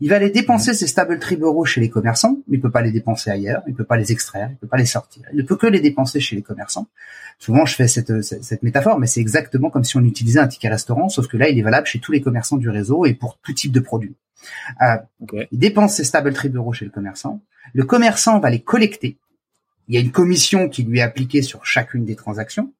Il 0.00 0.10
va 0.10 0.18
les 0.18 0.30
dépenser 0.30 0.74
ces 0.74 0.86
stable 0.86 1.18
trib 1.18 1.42
euros 1.42 1.64
chez 1.64 1.80
les 1.80 1.88
commerçants, 1.88 2.38
mais 2.48 2.56
il 2.56 2.60
peut 2.60 2.70
pas 2.70 2.82
les 2.82 2.92
dépenser 2.92 3.30
ailleurs, 3.30 3.62
il 3.66 3.74
peut 3.74 3.84
pas 3.84 3.96
les 3.96 4.12
extraire, 4.12 4.50
il 4.52 4.56
peut 4.56 4.66
pas 4.66 4.76
les 4.76 4.86
sortir. 4.86 5.22
Il 5.32 5.38
ne 5.38 5.42
peut 5.42 5.56
que 5.56 5.66
les 5.66 5.80
dépenser 5.80 6.20
chez 6.20 6.36
les 6.36 6.42
commerçants. 6.42 6.88
Souvent, 7.38 7.66
je 7.66 7.74
fais 7.74 7.86
cette, 7.86 8.22
cette, 8.22 8.62
métaphore, 8.62 8.98
mais 8.98 9.06
c'est 9.06 9.20
exactement 9.20 9.70
comme 9.70 9.84
si 9.84 9.96
on 9.96 10.04
utilisait 10.04 10.40
un 10.40 10.48
ticket 10.48 10.68
restaurant, 10.68 11.08
sauf 11.08 11.28
que 11.28 11.36
là, 11.36 11.48
il 11.48 11.58
est 11.58 11.62
valable 11.62 11.86
chez 11.86 12.00
tous 12.00 12.12
les 12.12 12.20
commerçants 12.20 12.56
du 12.56 12.70
réseau 12.70 13.04
et 13.04 13.14
pour 13.14 13.38
tout 13.38 13.52
type 13.52 13.72
de 13.72 13.80
produits. 13.80 14.16
Euh, 14.82 14.96
Il 15.52 15.58
dépense 15.58 15.94
ses 15.94 16.04
stable 16.04 16.34
euros 16.54 16.72
chez 16.72 16.84
le 16.84 16.90
commerçant. 16.90 17.40
Le 17.72 17.84
commerçant 17.84 18.38
va 18.40 18.50
les 18.50 18.60
collecter. 18.60 19.18
Il 19.88 19.94
y 19.94 19.98
a 19.98 20.00
une 20.00 20.10
commission 20.10 20.68
qui 20.68 20.82
lui 20.82 20.98
est 20.98 21.02
appliquée 21.02 21.42
sur 21.42 21.64
chacune 21.64 22.04
des 22.04 22.16
transactions. 22.16 22.72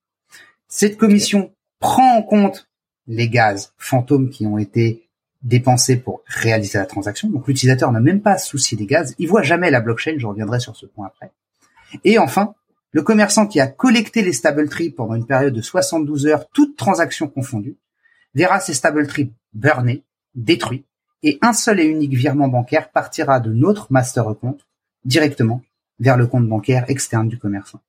Cette 0.68 0.96
commission 0.96 1.52
prend 1.78 2.16
en 2.16 2.22
compte 2.22 2.68
les 3.06 3.28
gaz 3.28 3.72
fantômes 3.78 4.30
qui 4.30 4.46
ont 4.46 4.58
été 4.58 5.05
dépensés 5.46 5.96
pour 5.96 6.22
réaliser 6.26 6.78
la 6.78 6.86
transaction. 6.86 7.28
Donc 7.28 7.46
l'utilisateur 7.46 7.92
n'a 7.92 8.00
même 8.00 8.20
pas 8.20 8.32
à 8.32 8.38
souci 8.38 8.76
des 8.76 8.86
gaz. 8.86 9.14
Il 9.18 9.28
voit 9.28 9.42
jamais 9.42 9.70
la 9.70 9.80
blockchain. 9.80 10.16
Je 10.18 10.26
reviendrai 10.26 10.60
sur 10.60 10.76
ce 10.76 10.86
point 10.86 11.06
après. 11.06 11.30
Et 12.04 12.18
enfin, 12.18 12.54
le 12.90 13.02
commerçant 13.02 13.46
qui 13.46 13.60
a 13.60 13.68
collecté 13.68 14.22
les 14.22 14.32
stable 14.32 14.68
trees 14.68 14.90
pendant 14.90 15.14
une 15.14 15.26
période 15.26 15.54
de 15.54 15.62
72 15.62 16.26
heures, 16.26 16.48
toutes 16.52 16.76
transactions 16.76 17.28
confondues, 17.28 17.76
verra 18.34 18.60
ses 18.60 18.74
StableTree 18.74 19.32
burnés, 19.54 20.02
détruits, 20.34 20.84
et 21.22 21.38
un 21.42 21.52
seul 21.52 21.80
et 21.80 21.84
unique 21.84 22.14
virement 22.14 22.48
bancaire 22.48 22.90
partira 22.90 23.40
de 23.40 23.52
notre 23.52 23.90
master 23.90 24.24
compte 24.38 24.66
directement 25.04 25.62
vers 25.98 26.16
le 26.16 26.26
compte 26.26 26.46
bancaire 26.46 26.84
externe 26.88 27.28
du 27.28 27.38
commerçant. 27.38 27.80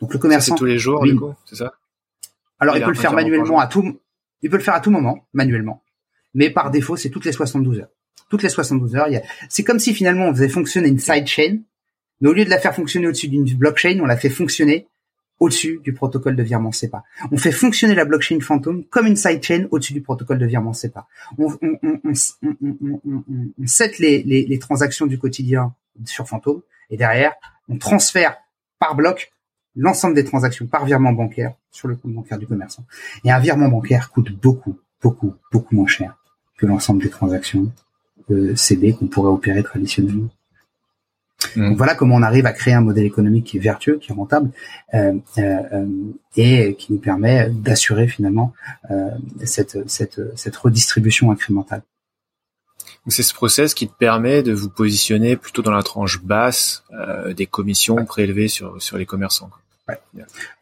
Donc 0.00 0.12
le 0.12 0.18
commerçant. 0.18 0.54
C'est 0.54 0.58
tous 0.58 0.64
les 0.64 0.78
jours, 0.78 1.04
du 1.04 1.16
coup, 1.16 1.34
c'est 1.44 1.56
ça? 1.56 1.74
Alors 2.58 2.76
il, 2.76 2.84
peut 2.84 2.90
le 2.90 2.96
faire 2.96 3.12
manuellement 3.12 3.60
à 3.60 3.66
tout, 3.66 3.98
il 4.42 4.48
peut 4.48 4.56
le 4.56 4.62
faire 4.62 4.74
à 4.74 4.80
tout 4.80 4.90
moment, 4.90 5.26
manuellement. 5.32 5.82
Mais 6.34 6.50
par 6.50 6.70
défaut, 6.70 6.96
c'est 6.96 7.10
toutes 7.10 7.24
les 7.24 7.32
72 7.32 7.80
heures. 7.80 7.88
Toutes 8.28 8.42
les 8.42 8.48
72 8.48 8.96
heures, 8.96 9.08
c'est 9.48 9.64
comme 9.64 9.78
si 9.78 9.94
finalement 9.94 10.26
on 10.26 10.34
faisait 10.34 10.48
fonctionner 10.48 10.88
une 10.88 10.98
sidechain, 10.98 11.58
mais 12.20 12.28
au 12.28 12.32
lieu 12.32 12.44
de 12.44 12.50
la 12.50 12.58
faire 12.58 12.74
fonctionner 12.74 13.06
au-dessus 13.06 13.28
d'une 13.28 13.44
blockchain, 13.44 13.98
on 14.02 14.06
la 14.06 14.16
fait 14.16 14.30
fonctionner 14.30 14.88
au-dessus 15.40 15.80
du 15.82 15.92
protocole 15.92 16.36
de 16.36 16.42
virement 16.42 16.72
SEPA. 16.72 17.02
On 17.30 17.36
fait 17.36 17.52
fonctionner 17.52 17.94
la 17.94 18.04
blockchain 18.04 18.38
Phantom 18.40 18.84
comme 18.84 19.06
une 19.06 19.16
sidechain 19.16 19.66
au-dessus 19.70 19.92
du 19.92 20.00
protocole 20.00 20.38
de 20.38 20.46
virement 20.46 20.72
SEPA. 20.72 21.06
On, 21.38 21.48
on, 21.60 21.78
on, 21.82 23.24
on 23.60 23.66
set 23.66 23.98
les, 23.98 24.22
les, 24.22 24.46
les, 24.46 24.58
transactions 24.58 25.06
du 25.06 25.18
quotidien 25.18 25.74
sur 26.04 26.28
Phantom 26.28 26.62
et 26.90 26.96
derrière, 26.96 27.34
on 27.68 27.78
transfère 27.78 28.36
par 28.78 28.94
bloc 28.94 29.32
l'ensemble 29.76 30.14
des 30.14 30.24
transactions 30.24 30.66
par 30.66 30.86
virement 30.86 31.12
bancaire 31.12 31.54
sur 31.70 31.88
le 31.88 31.96
compte 31.96 32.12
bancaire 32.12 32.38
du 32.38 32.46
commerçant. 32.46 32.84
Et 33.24 33.30
un 33.30 33.40
virement 33.40 33.68
bancaire 33.68 34.10
coûte 34.10 34.30
beaucoup, 34.30 34.78
beaucoup, 35.02 35.34
beaucoup 35.52 35.74
moins 35.74 35.86
cher 35.86 36.16
que 36.64 36.70
l'ensemble 36.70 37.02
des 37.02 37.10
transactions 37.10 37.70
de 38.28 38.54
CD 38.54 38.94
qu'on 38.94 39.06
pourrait 39.06 39.30
opérer 39.30 39.62
traditionnellement. 39.62 40.30
Mm. 41.56 41.68
Donc 41.68 41.76
voilà 41.76 41.94
comment 41.94 42.16
on 42.16 42.22
arrive 42.22 42.46
à 42.46 42.52
créer 42.52 42.74
un 42.74 42.80
modèle 42.80 43.04
économique 43.04 43.46
qui 43.46 43.58
est 43.58 43.60
vertueux, 43.60 43.98
qui 43.98 44.12
est 44.12 44.14
rentable 44.14 44.50
euh, 44.94 45.14
euh, 45.38 45.56
euh 45.72 45.86
et 46.36 46.74
qui 46.74 46.92
nous 46.92 46.98
permet 46.98 47.48
d'assurer 47.50 48.08
finalement 48.08 48.52
euh, 48.90 49.10
cette, 49.44 49.88
cette, 49.88 50.20
cette 50.36 50.56
redistribution 50.56 51.30
incrémentale. 51.30 51.82
C'est 53.06 53.22
ce 53.22 53.34
process 53.34 53.72
qui 53.72 53.86
te 53.86 53.94
permet 53.94 54.42
de 54.42 54.52
vous 54.52 54.68
positionner 54.68 55.36
plutôt 55.36 55.62
dans 55.62 55.70
la 55.70 55.84
tranche 55.84 56.22
basse 56.22 56.82
euh, 56.92 57.34
des 57.34 57.46
commissions 57.46 58.04
prélevées 58.04 58.48
sur, 58.48 58.82
sur 58.82 58.96
les 58.96 59.06
commerçants. 59.06 59.50
Ouais. 59.88 60.00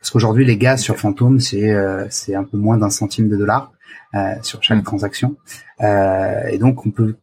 Parce 0.01 0.11
qu'aujourd'hui, 0.11 0.45
les 0.45 0.57
gaz 0.57 0.83
sur 0.83 0.99
Phantom, 0.99 1.39
c'est 1.39 1.73
euh, 1.73 2.07
c'est 2.11 2.35
un 2.35 2.45
peu 2.45 2.57
moins 2.57 2.77
d'un 2.77 2.91
centime 2.91 3.29
de 3.29 3.37
dollar 3.37 3.71
euh, 3.71 3.82
sur 4.43 4.63
chaque 4.63 4.79
mm. 4.79 4.83
transaction. 4.83 5.37
Euh, 5.81 6.47
et 6.49 6.59
donc, 6.59 6.87
on 6.87 6.91
peut 6.91 7.17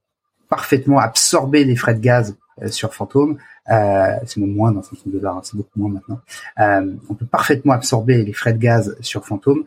parfaitement 0.50 1.00
absorber 1.00 1.64
les 1.64 1.76
frais 1.76 1.94
de 1.94 2.00
gaz 2.00 2.36
euh, 2.62 2.68
sur 2.68 2.94
Phantom. 2.94 3.38
Euh, 3.70 4.16
c'est 4.26 4.38
même 4.38 4.54
moins 4.54 4.72
d'un 4.72 4.82
centime 4.82 5.12
de 5.12 5.20
dollar, 5.20 5.38
hein, 5.38 5.42
c'est 5.44 5.56
beaucoup 5.56 5.80
moins 5.80 5.90
maintenant. 5.90 6.20
Euh, 6.60 6.96
on 7.08 7.14
peut 7.14 7.28
parfaitement 7.28 7.74
absorber 7.74 8.24
les 8.24 8.34
frais 8.34 8.54
de 8.54 8.58
gaz 8.58 8.98
sur 9.00 9.26
Phantom 9.26 9.64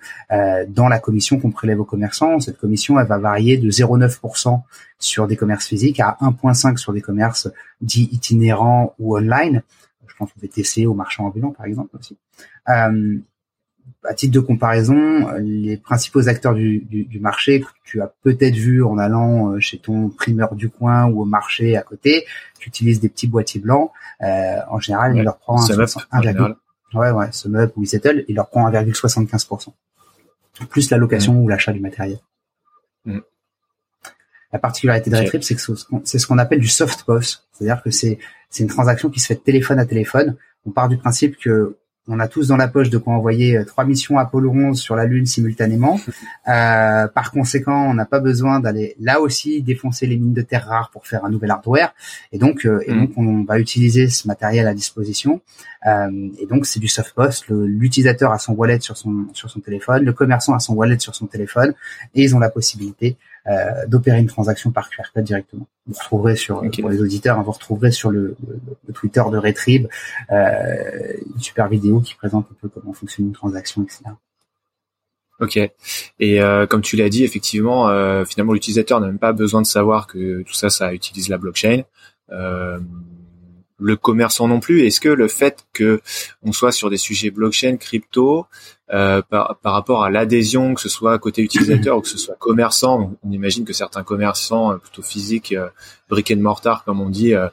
dans 0.69 0.89
la 0.89 0.99
commission 0.99 1.39
qu'on 1.39 1.53
prélève 1.53 1.81
aux 1.81 1.85
commerçants. 1.85 2.41
Cette 2.41 2.59
commission, 2.59 2.99
elle 2.99 3.07
va 3.07 3.19
varier 3.19 3.59
de 3.59 3.71
0,9% 3.71 4.61
sur 4.99 5.29
des 5.29 5.37
commerces 5.37 5.69
physiques 5.69 6.01
à 6.01 6.17
1,5% 6.21 6.77
sur 6.77 6.93
des 6.93 7.01
commerces 7.01 7.49
dits 7.81 8.09
itinérants 8.11 8.95
ou 8.99 9.17
online. 9.17 9.63
Je 10.09 10.15
pense 10.17 10.31
au 10.31 10.41
VTC, 10.41 10.87
aux 10.87 10.95
marchands 10.95 11.27
ambulants, 11.27 11.53
par 11.53 11.67
exemple 11.67 11.97
aussi. 11.97 12.19
À 14.05 14.15
titre 14.15 14.33
de 14.35 14.41
comparaison, 14.41 15.29
les 15.39 15.77
principaux 15.77 16.29
acteurs 16.29 16.55
du, 16.55 16.81
du, 16.81 17.05
du 17.05 17.21
marché 17.21 17.61
que 17.61 17.67
tu 17.85 18.03
as 18.03 18.13
peut-être 18.23 18.57
vu 18.57 18.83
en 18.83 18.99
allant 18.99 19.53
euh, 19.53 19.61
chez 19.61 19.79
ton 19.79 20.09
primeur 20.09 20.57
du 20.57 20.71
coin 20.71 21.07
ou 21.07 21.23
au 21.23 21.25
marché 21.25 21.77
à 21.77 21.83
côté, 21.83 22.25
tu 22.59 22.69
utilises 22.69 22.99
des 22.99 23.09
petits 23.09 23.29
boîtiers 23.29 23.61
blancs. 23.61 23.93
Euh, 24.23 24.57
en 24.69 24.81
général, 24.81 25.17
il 25.17 25.23
leur 25.23 25.39
prend 25.39 25.63
un, 25.63 26.57
ouais 26.95 27.11
ouais, 27.11 27.31
up 27.55 27.73
ou 27.77 27.85
Settle, 27.85 28.25
il 28.29 28.35
leur 28.35 28.49
prend 28.49 28.69
1,75%. 28.71 29.69
Plus 30.69 30.91
la 30.91 30.97
location 30.97 31.35
mm. 31.35 31.41
ou 31.41 31.49
l'achat 31.49 31.73
du 31.73 31.81
matériel. 31.81 32.19
Mm. 33.05 33.21
La 34.53 34.59
particularité 34.59 35.11
de 35.11 35.17
Retrip, 35.17 35.43
c'est 35.43 35.55
que 35.55 35.63
c'est 36.05 36.19
ce 36.19 36.27
qu'on 36.27 36.39
appelle 36.39 36.61
du 36.61 36.69
soft 36.69 37.05
POS, 37.05 37.47
c'est-à-dire 37.53 37.83
que 37.83 37.91
c'est 37.91 38.19
c'est 38.51 38.63
une 38.63 38.69
transaction 38.69 39.09
qui 39.09 39.19
se 39.19 39.29
fait 39.29 39.35
de 39.35 39.41
téléphone 39.41 39.79
à 39.79 39.87
téléphone. 39.87 40.37
On 40.67 40.71
part 40.71 40.91
du 40.91 40.99
principe 40.99 41.39
que 41.39 41.79
on 42.09 42.19
a 42.19 42.27
tous 42.27 42.49
dans 42.49 42.57
la 42.57 42.67
poche 42.67 42.91
de 42.91 42.99
quoi 42.99 43.15
envoyer 43.15 43.57
euh, 43.57 43.65
trois 43.65 43.85
missions 43.85 44.19
Apollo 44.19 44.51
11 44.51 44.81
sur 44.81 44.97
la 44.97 45.05
Lune 45.05 45.27
simultanément. 45.27 45.99
Euh, 46.49 47.07
par 47.07 47.31
conséquent, 47.31 47.89
on 47.89 47.95
n'a 47.95 48.05
pas 48.05 48.19
besoin 48.19 48.59
d'aller 48.59 48.97
là 48.99 49.21
aussi 49.21 49.63
défoncer 49.63 50.09
les 50.09 50.17
mines 50.17 50.33
de 50.33 50.43
terre 50.43 50.67
rares 50.67 50.91
pour 50.91 51.07
faire 51.07 51.25
un 51.25 51.31
nouvel 51.31 51.53
hardware. 51.53 51.95
Et 52.33 52.39
donc, 52.39 52.67
euh, 52.67 52.83
et 52.87 52.93
mm. 52.93 52.99
donc 52.99 53.11
on 53.17 53.45
va 53.45 53.61
utiliser 53.61 54.09
ce 54.09 54.27
matériel 54.27 54.67
à 54.67 54.75
disposition. 54.75 55.41
Euh, 55.87 56.29
et 56.41 56.47
donc, 56.47 56.67
c'est 56.67 56.81
du 56.81 56.89
soft 56.89 57.15
post. 57.15 57.45
L'utilisateur 57.49 58.33
a 58.33 58.39
son 58.39 58.55
wallet 58.55 58.81
sur 58.81 58.97
son 58.97 59.27
sur 59.35 59.51
son 59.51 59.61
téléphone, 59.61 60.05
le 60.05 60.13
commerçant 60.13 60.55
a 60.55 60.59
son 60.59 60.75
wallet 60.75 60.99
sur 60.99 61.15
son 61.15 61.27
téléphone, 61.27 61.75
et 62.15 62.25
ils 62.25 62.35
ont 62.35 62.41
la 62.41 62.51
possibilité 62.51 63.17
d'opérer 63.89 64.21
une 64.21 64.27
transaction 64.27 64.71
par 64.71 64.89
QR 64.89 65.03
code 65.13 65.25
directement. 65.25 65.67
Vous 65.87 65.95
retrouverez 65.99 66.37
sur 66.37 66.63
pour 66.81 66.91
les 66.91 67.01
auditeurs, 67.03 67.39
hein, 67.39 67.43
vous 67.43 67.51
retrouverez 67.51 67.91
sur 67.91 68.11
le, 68.11 68.37
le, 68.87 68.93
Twitter 68.93 69.23
de 69.33 69.37
Retrib 69.37 69.89
euh, 70.31 71.15
une 71.35 71.41
super 71.41 71.69
vidéo 71.69 72.01
qui 72.01 72.15
présente 72.15 72.47
un 72.51 72.55
peu 72.61 72.69
comment 72.69 72.93
fonctionne 72.93 73.27
une 73.27 73.33
transaction, 73.33 73.83
etc. 73.83 74.05
Ok. 75.41 75.57
Et 76.21 76.41
euh, 76.41 76.67
comme 76.67 76.83
tu 76.83 76.95
l'as 76.97 77.09
dit, 77.09 77.25
effectivement, 77.25 77.89
euh, 77.89 78.25
finalement, 78.25 78.53
l'utilisateur 78.53 79.01
n'a 79.01 79.09
même 79.09 79.19
pas 79.19 79.33
besoin 79.33 79.61
de 79.61 79.67
savoir 79.67 80.07
que 80.07 80.43
tout 80.43 80.55
ça, 80.55 80.71
ça 80.71 80.95
utilise 80.95 81.29
la 81.29 81.37
blockchain. 81.37 81.83
Euh, 82.31 82.79
le 83.83 83.97
commerçant 83.97 84.49
non 84.49 84.61
plus. 84.61 84.87
Est-ce 84.87 85.01
que 85.01 85.09
le 85.09 85.29
fait 85.29 85.65
que 85.73 86.01
on 86.43 86.53
soit 86.53 86.73
sur 86.73 86.91
des 86.91 86.97
sujets 86.97 87.31
blockchain, 87.31 87.77
crypto, 87.77 88.47
euh, 88.93 89.23
par, 89.23 89.57
rapport 89.63 90.05
à 90.05 90.11
l'adhésion, 90.11 90.75
que 90.75 90.81
ce 90.81 90.89
soit 90.91 91.19
côté 91.19 91.43
utilisateur 91.43 91.97
ou 91.97 92.01
que 92.03 92.09
ce 92.09 92.19
soit 92.19 92.37
commerçant, 92.39 93.17
on 93.23 93.31
imagine 93.31 93.65
que 93.65 93.73
certains 93.73 94.03
commerçants 94.03 94.73
euh, 94.73 94.77
plutôt 94.77 95.03
physiques, 95.03 95.53
euh, 95.53 95.69
brick 96.11 96.31
and 96.31 96.41
mortar 96.41 96.85
comme 96.85 97.01
on 97.01 97.09
dit, 97.09 97.35
euh, 97.35 97.49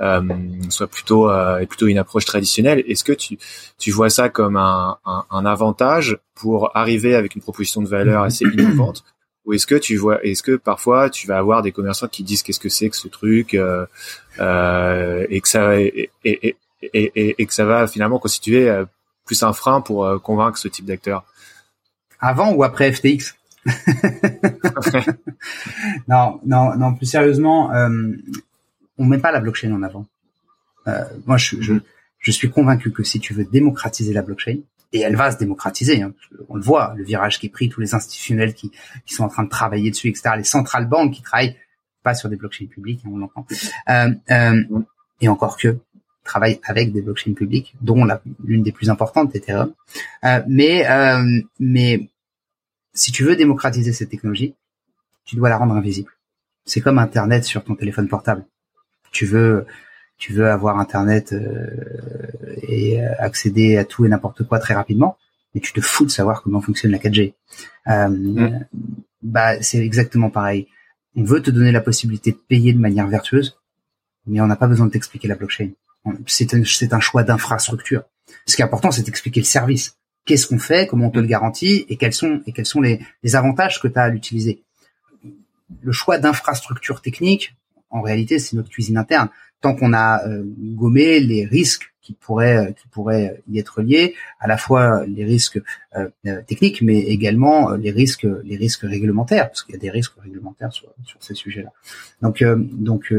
euh 0.00 0.22
soit 0.70 0.86
plutôt 0.86 1.30
plutôt 1.68 1.86
une 1.86 1.98
approche 1.98 2.24
traditionnelle. 2.24 2.82
Est-ce 2.86 3.04
que 3.04 3.12
tu 3.12 3.38
tu 3.78 3.90
vois 3.90 4.10
ça 4.10 4.28
comme 4.28 4.56
un, 4.56 4.98
un, 5.04 5.24
un, 5.30 5.46
avantage 5.46 6.18
pour 6.34 6.76
arriver 6.76 7.14
avec 7.14 7.36
une 7.36 7.42
proposition 7.42 7.80
de 7.80 7.88
valeur 7.88 8.22
assez 8.22 8.44
innovante 8.44 9.04
ou 9.44 9.52
est-ce 9.52 9.66
que 9.66 9.74
tu 9.74 9.96
vois, 9.96 10.24
est-ce 10.24 10.42
que 10.42 10.56
parfois 10.56 11.10
tu 11.10 11.26
vas 11.26 11.38
avoir 11.38 11.62
des 11.62 11.72
commerçants 11.72 12.08
qui 12.08 12.22
disent 12.22 12.42
qu'est-ce 12.42 12.60
que 12.60 12.68
c'est 12.68 12.88
que 12.88 12.96
ce 12.96 13.08
truc 13.08 13.54
euh, 13.54 13.86
euh, 14.40 15.26
et 15.28 15.40
que 15.40 15.48
ça 15.48 15.78
et, 15.80 16.10
et, 16.24 16.56
et, 16.92 17.42
et, 17.42 17.46
que 17.46 17.54
ça 17.54 17.64
va 17.64 17.86
finalement 17.86 18.18
constituer 18.18 18.68
euh, 18.68 18.84
plus 19.24 19.42
un 19.42 19.52
frein 19.52 19.80
pour 19.80 20.04
euh, 20.04 20.18
convaincre 20.18 20.58
ce 20.58 20.68
type 20.68 20.84
d'acteur? 20.84 21.24
Avant 22.20 22.52
ou 22.52 22.62
après 22.64 22.92
FTX 22.92 23.36
Non, 26.08 26.40
non, 26.44 26.76
non. 26.76 26.94
Plus 26.94 27.06
sérieusement, 27.06 27.72
euh, 27.72 27.88
on 28.98 29.04
met 29.04 29.18
pas 29.18 29.32
la 29.32 29.40
blockchain 29.40 29.72
en 29.72 29.82
avant. 29.82 30.06
Moi, 31.26 31.38
je, 31.38 31.56
je 32.18 32.30
suis 32.30 32.50
convaincu 32.50 32.92
que 32.92 33.02
si 33.02 33.20
tu 33.20 33.32
veux 33.32 33.44
démocratiser 33.44 34.12
la 34.12 34.20
blockchain, 34.20 34.58
et 34.94 35.00
elle 35.00 35.16
va 35.16 35.30
se 35.32 35.36
démocratiser. 35.36 36.00
Hein. 36.00 36.14
On 36.48 36.54
le 36.54 36.62
voit, 36.62 36.94
le 36.96 37.04
virage 37.04 37.38
qui 37.38 37.46
est 37.46 37.50
pris, 37.50 37.68
tous 37.68 37.80
les 37.80 37.94
institutionnels 37.94 38.54
qui, 38.54 38.70
qui 39.04 39.12
sont 39.12 39.24
en 39.24 39.28
train 39.28 39.42
de 39.42 39.48
travailler 39.48 39.90
dessus, 39.90 40.08
etc. 40.08 40.30
Les 40.38 40.44
centrales 40.44 40.86
banques 40.86 41.12
qui 41.12 41.22
travaillent 41.22 41.56
pas 42.02 42.14
sur 42.14 42.28
des 42.28 42.36
blockchains 42.36 42.66
publiques, 42.66 43.02
hein, 43.04 43.10
on 43.12 43.18
l'entend. 43.18 43.44
Euh, 43.88 44.10
euh, 44.30 44.62
et 45.20 45.28
encore 45.28 45.56
que 45.56 45.78
travaillent 46.22 46.60
avec 46.64 46.92
des 46.92 47.02
blockchains 47.02 47.34
publiques, 47.34 47.74
dont 47.82 48.06
l'une 48.44 48.62
des 48.62 48.72
plus 48.72 48.88
importantes, 48.88 49.34
Ethereum. 49.34 49.74
Euh, 50.24 50.42
mais 50.48 50.88
euh, 50.88 51.42
mais 51.58 52.08
si 52.94 53.12
tu 53.12 53.24
veux 53.24 53.36
démocratiser 53.36 53.92
cette 53.92 54.10
technologie, 54.10 54.54
tu 55.24 55.36
dois 55.36 55.48
la 55.48 55.58
rendre 55.58 55.74
invisible. 55.74 56.10
C'est 56.64 56.80
comme 56.80 56.98
Internet 56.98 57.44
sur 57.44 57.64
ton 57.64 57.74
téléphone 57.74 58.08
portable. 58.08 58.46
Tu 59.10 59.26
veux 59.26 59.66
tu 60.24 60.32
veux 60.32 60.50
avoir 60.50 60.78
Internet 60.78 61.34
euh, 61.34 61.66
et 62.66 62.98
euh, 62.98 63.12
accéder 63.18 63.76
à 63.76 63.84
tout 63.84 64.06
et 64.06 64.08
n'importe 64.08 64.42
quoi 64.42 64.58
très 64.58 64.72
rapidement, 64.72 65.18
mais 65.54 65.60
tu 65.60 65.74
te 65.74 65.82
fous 65.82 66.06
de 66.06 66.10
savoir 66.10 66.42
comment 66.42 66.62
fonctionne 66.62 66.92
la 66.92 66.98
4G. 66.98 67.34
Euh, 67.88 68.08
mm. 68.08 68.66
Bah, 69.20 69.60
c'est 69.60 69.84
exactement 69.84 70.30
pareil. 70.30 70.66
On 71.14 71.24
veut 71.24 71.42
te 71.42 71.50
donner 71.50 71.72
la 71.72 71.82
possibilité 71.82 72.32
de 72.32 72.38
payer 72.38 72.72
de 72.72 72.78
manière 72.78 73.06
vertueuse, 73.06 73.58
mais 74.26 74.40
on 74.40 74.46
n'a 74.46 74.56
pas 74.56 74.66
besoin 74.66 74.86
de 74.86 74.92
t'expliquer 74.92 75.28
la 75.28 75.34
blockchain. 75.34 75.72
C'est 76.24 76.54
un, 76.54 76.64
c'est 76.64 76.94
un 76.94 77.00
choix 77.00 77.22
d'infrastructure. 77.22 78.04
Ce 78.46 78.56
qui 78.56 78.62
est 78.62 78.64
important, 78.64 78.92
c'est 78.92 79.02
d'expliquer 79.02 79.40
le 79.40 79.44
service. 79.44 79.98
Qu'est-ce 80.24 80.46
qu'on 80.46 80.58
fait, 80.58 80.86
comment 80.86 81.08
on 81.08 81.10
te 81.10 81.18
le 81.18 81.26
garantit, 81.26 81.84
et 81.90 81.98
quels 81.98 82.14
sont 82.14 82.40
et 82.46 82.52
quels 82.52 82.64
sont 82.64 82.80
les, 82.80 82.98
les 83.22 83.36
avantages 83.36 83.78
que 83.78 83.88
tu 83.88 83.98
as 83.98 84.04
à 84.04 84.08
l'utiliser. 84.08 84.62
Le 85.82 85.92
choix 85.92 86.16
d'infrastructure 86.16 87.02
technique, 87.02 87.54
en 87.94 88.02
réalité, 88.02 88.38
c'est 88.38 88.56
notre 88.56 88.68
cuisine 88.68 88.98
interne 88.98 89.28
tant 89.60 89.74
qu'on 89.74 89.94
a 89.94 90.26
euh, 90.28 90.42
gommé 90.74 91.20
les 91.20 91.46
risques 91.46 91.94
qui 92.02 92.12
pourraient 92.12 92.58
euh, 92.58 92.72
qui 92.72 92.86
pourraient 92.88 93.42
y 93.48 93.58
être 93.58 93.80
liés, 93.80 94.14
à 94.40 94.46
la 94.46 94.58
fois 94.58 95.06
les 95.06 95.24
risques 95.24 95.62
euh, 95.96 96.10
techniques, 96.46 96.82
mais 96.82 96.98
également 96.98 97.70
les 97.70 97.92
risques 97.92 98.26
les 98.44 98.56
risques 98.56 98.82
réglementaires, 98.82 99.48
parce 99.48 99.62
qu'il 99.62 99.74
y 99.74 99.78
a 99.78 99.80
des 99.80 99.90
risques 99.90 100.12
réglementaires 100.22 100.72
sur, 100.72 100.88
sur 101.04 101.22
ces 101.22 101.34
sujets-là. 101.34 101.70
Donc 102.20 102.44
donc 102.88 103.14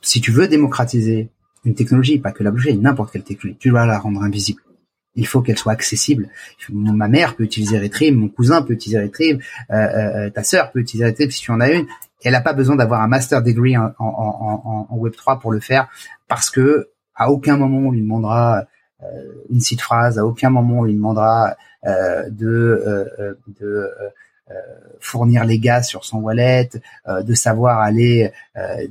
si 0.00 0.20
tu 0.22 0.30
veux 0.30 0.48
démocratiser 0.48 1.28
une 1.64 1.74
technologie, 1.74 2.18
pas 2.18 2.32
que 2.32 2.42
la 2.42 2.50
blockchain, 2.50 2.78
n'importe 2.78 3.12
quelle 3.12 3.24
technologie, 3.24 3.58
tu 3.58 3.68
dois 3.68 3.84
la 3.84 3.98
rendre 3.98 4.22
invisible. 4.22 4.62
Il 5.14 5.26
faut 5.26 5.40
qu'elle 5.42 5.58
soit 5.58 5.72
accessible. 5.72 6.28
Ma 6.70 7.08
mère 7.08 7.36
peut 7.36 7.44
utiliser 7.44 7.78
Retrieve, 7.78 8.14
mon 8.14 8.28
cousin 8.28 8.62
peut 8.62 8.74
utiliser 8.74 9.02
Retrieve, 9.02 9.42
euh, 9.70 9.74
euh, 9.74 10.30
ta 10.30 10.44
sœur 10.44 10.70
peut 10.70 10.80
utiliser 10.80 11.06
Retrieve 11.06 11.30
si 11.30 11.42
tu 11.42 11.50
en 11.50 11.60
as 11.60 11.70
une. 11.70 11.86
Elle 12.22 12.32
n'a 12.32 12.40
pas 12.40 12.52
besoin 12.52 12.76
d'avoir 12.76 13.00
un 13.00 13.08
master 13.08 13.42
degree 13.42 13.76
en, 13.76 13.92
en, 13.98 14.86
en, 14.90 14.96
Web 14.96 15.14
3 15.14 15.40
pour 15.40 15.52
le 15.52 15.60
faire 15.60 15.88
parce 16.28 16.50
que 16.50 16.88
à 17.14 17.30
aucun 17.30 17.56
moment 17.56 17.88
on 17.88 17.92
lui 17.92 18.02
demandera 18.02 18.64
euh, 19.02 19.06
une 19.48 19.60
site 19.60 19.80
phrase, 19.80 20.18
à 20.18 20.26
aucun 20.26 20.50
moment 20.50 20.80
on 20.80 20.84
lui 20.84 20.94
demandera 20.94 21.56
euh, 21.86 22.28
de, 22.28 23.36
de 23.58 23.90
fournir 25.00 25.44
les 25.44 25.58
gaz 25.58 25.86
sur 25.86 26.04
son 26.04 26.18
wallet, 26.18 26.70
de 27.08 27.34
savoir 27.34 27.80
aller 27.80 28.32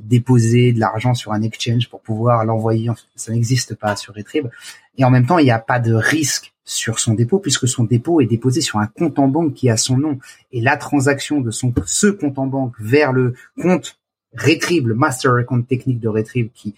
déposer 0.00 0.72
de 0.72 0.80
l'argent 0.80 1.14
sur 1.14 1.32
un 1.32 1.42
exchange 1.42 1.88
pour 1.88 2.00
pouvoir 2.00 2.44
l'envoyer. 2.44 2.90
Ça 3.16 3.32
n'existe 3.32 3.74
pas 3.74 3.96
sur 3.96 4.14
Retrieve. 4.14 4.50
Et 4.98 5.04
en 5.04 5.10
même 5.10 5.26
temps, 5.26 5.38
il 5.38 5.44
n'y 5.44 5.50
a 5.50 5.58
pas 5.58 5.78
de 5.78 5.94
risque 5.94 6.52
sur 6.64 6.98
son 7.00 7.14
dépôt 7.14 7.38
puisque 7.38 7.66
son 7.66 7.84
dépôt 7.84 8.20
est 8.20 8.26
déposé 8.26 8.60
sur 8.60 8.78
un 8.78 8.86
compte 8.86 9.18
en 9.18 9.28
banque 9.28 9.54
qui 9.54 9.68
a 9.70 9.76
son 9.76 9.96
nom. 9.96 10.18
Et 10.52 10.60
la 10.60 10.76
transaction 10.76 11.40
de 11.40 11.50
son 11.50 11.72
ce 11.84 12.06
compte 12.06 12.38
en 12.38 12.46
banque 12.46 12.74
vers 12.78 13.12
le 13.12 13.34
compte 13.60 13.98
Retrieve, 14.36 14.86
le 14.86 14.94
master 14.94 15.34
account 15.34 15.62
technique 15.62 15.98
de 15.98 16.08
Retrieve 16.08 16.50
qui 16.54 16.74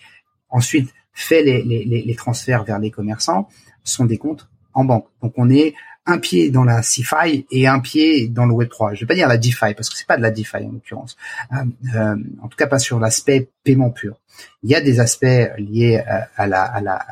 ensuite 0.48 0.92
fait 1.12 1.42
les, 1.42 1.62
les, 1.62 1.84
les 1.84 2.14
transferts 2.14 2.64
vers 2.64 2.78
les 2.78 2.90
commerçants 2.90 3.48
sont 3.84 4.06
des 4.06 4.16
comptes 4.16 4.48
en 4.72 4.84
banque. 4.84 5.06
Donc 5.22 5.34
on 5.36 5.50
est 5.50 5.74
un 6.07 6.18
pied 6.18 6.50
dans 6.50 6.64
la 6.64 6.82
CeFi 6.82 7.46
et 7.50 7.68
un 7.68 7.78
pied 7.78 8.28
dans 8.28 8.46
le 8.46 8.53
Web 8.53 8.68
3. 8.68 8.94
Je 8.94 9.00
vais 9.00 9.07
pas 9.07 9.14
dire 9.14 9.28
la 9.28 9.38
DeFi 9.38 9.74
parce 9.74 9.88
que 9.88 9.96
c'est 9.96 10.07
pas 10.07 10.16
de 10.16 10.22
la 10.22 10.30
DeFi 10.30 10.57
en 10.57 10.72
l'occurrence. 10.72 11.16
Euh, 11.53 11.64
euh, 11.94 12.16
en 12.42 12.48
tout 12.48 12.57
cas 12.57 12.66
pas 12.66 12.78
sur 12.78 12.98
l'aspect 12.98 13.48
paiement 13.62 13.90
pur. 13.90 14.16
Il 14.62 14.70
y 14.70 14.74
a 14.74 14.80
des 14.80 14.98
aspects 14.98 15.24
liés 15.59 16.03
euh, 16.09 16.20
à 16.36 16.46
la, 16.46 16.62
à 16.62 16.80
la 16.80 17.07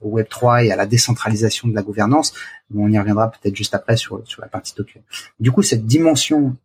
au 0.00 0.08
Web 0.08 0.28
3 0.28 0.64
et 0.64 0.72
à 0.72 0.76
la 0.76 0.86
décentralisation 0.86 1.68
de 1.68 1.74
la 1.74 1.82
gouvernance. 1.82 2.32
on 2.74 2.90
y 2.90 2.98
reviendra 2.98 3.30
peut-être 3.30 3.56
juste 3.56 3.74
après 3.74 3.96
sur 3.96 4.22
sur 4.26 4.40
la 4.40 4.48
partie 4.48 4.74
token. 4.74 5.02
Du 5.40 5.50
coup, 5.50 5.62
cette 5.62 5.86
dimension 5.86 6.56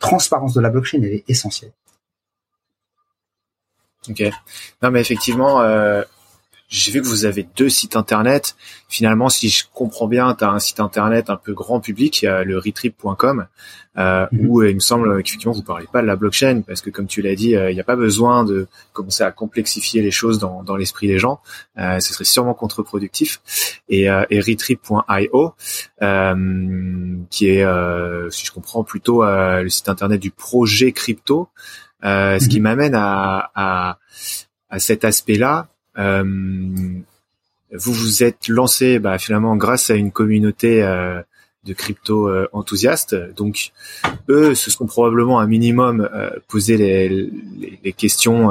transparence 0.00 0.52
de 0.54 0.60
la 0.60 0.68
blockchain 0.68 0.98
elle 1.02 1.12
est 1.12 1.24
essentielle. 1.28 1.70
Ok. 4.08 4.22
Non, 4.82 4.90
mais 4.90 5.00
effectivement, 5.00 5.60
j'ai 6.68 6.90
vu 6.90 7.00
que 7.00 7.06
vous 7.06 7.24
avez 7.24 7.46
deux 7.56 7.68
sites 7.68 7.96
internet. 7.96 8.56
Finalement, 8.88 9.28
si 9.28 9.48
je 9.48 9.64
comprends 9.72 10.08
bien, 10.08 10.34
tu 10.34 10.44
as 10.44 10.50
un 10.50 10.58
site 10.58 10.80
internet 10.80 11.30
un 11.30 11.36
peu 11.36 11.52
grand 11.52 11.80
public, 11.80 12.22
le 12.22 12.58
retrip.com, 12.58 13.46
euh, 13.98 14.26
mhm. 14.30 14.46
où 14.46 14.62
il 14.62 14.74
me 14.74 14.80
semble 14.80 15.22
qu'effectivement 15.22 15.54
vous 15.54 15.62
parlez 15.62 15.86
pas 15.90 16.02
de 16.02 16.06
la 16.06 16.16
blockchain, 16.16 16.62
parce 16.66 16.80
que 16.80 16.90
comme 16.90 17.06
tu 17.06 17.22
l'as 17.22 17.34
dit, 17.34 17.56
euh, 17.56 17.70
il 17.70 17.74
n'y 17.74 17.80
a 17.80 17.84
pas 17.84 17.96
besoin 17.96 18.44
de 18.44 18.66
commencer 18.92 19.22
à 19.22 19.30
complexifier 19.30 20.02
les 20.02 20.10
choses 20.10 20.38
dans, 20.38 20.62
dans 20.64 20.76
l'esprit 20.76 21.06
des 21.06 21.18
gens. 21.18 21.40
Euh, 21.78 22.00
ce 22.00 22.12
serait 22.12 22.24
sûrement 22.24 22.54
contre-productif. 22.54 23.40
Et, 23.88 24.10
euh, 24.10 24.24
et 24.30 24.40
retrip.io, 24.40 25.54
euh, 26.02 27.16
qui 27.30 27.48
est, 27.48 27.64
euh, 27.64 28.28
si 28.30 28.44
je 28.44 28.52
comprends, 28.52 28.84
plutôt 28.84 29.24
le 29.24 29.68
site 29.68 29.88
internet 29.88 30.20
du 30.20 30.30
projet 30.30 30.92
crypto, 30.92 31.48
ce 32.02 32.48
qui 32.48 32.58
mhm. 32.58 32.64
m'amène 32.64 32.94
à, 32.94 33.50
à, 33.54 33.98
à 34.68 34.78
cet 34.78 35.04
aspect-là 35.04 35.68
euh, 35.68 35.75
vous 35.96 37.92
vous 37.92 38.22
êtes 38.22 38.48
lancé 38.48 38.98
bah, 38.98 39.18
finalement 39.18 39.56
grâce 39.56 39.90
à 39.90 39.94
une 39.94 40.12
communauté 40.12 40.82
euh, 40.82 41.20
de 41.64 41.72
crypto 41.72 42.28
euh, 42.28 42.48
enthousiastes. 42.52 43.14
Donc 43.34 43.72
eux 44.28 44.54
se 44.54 44.70
sont 44.70 44.86
probablement 44.86 45.40
un 45.40 45.46
minimum 45.46 46.08
posé 46.48 46.76
les, 46.76 47.08
les, 47.08 47.78
les 47.82 47.92
questions 47.92 48.50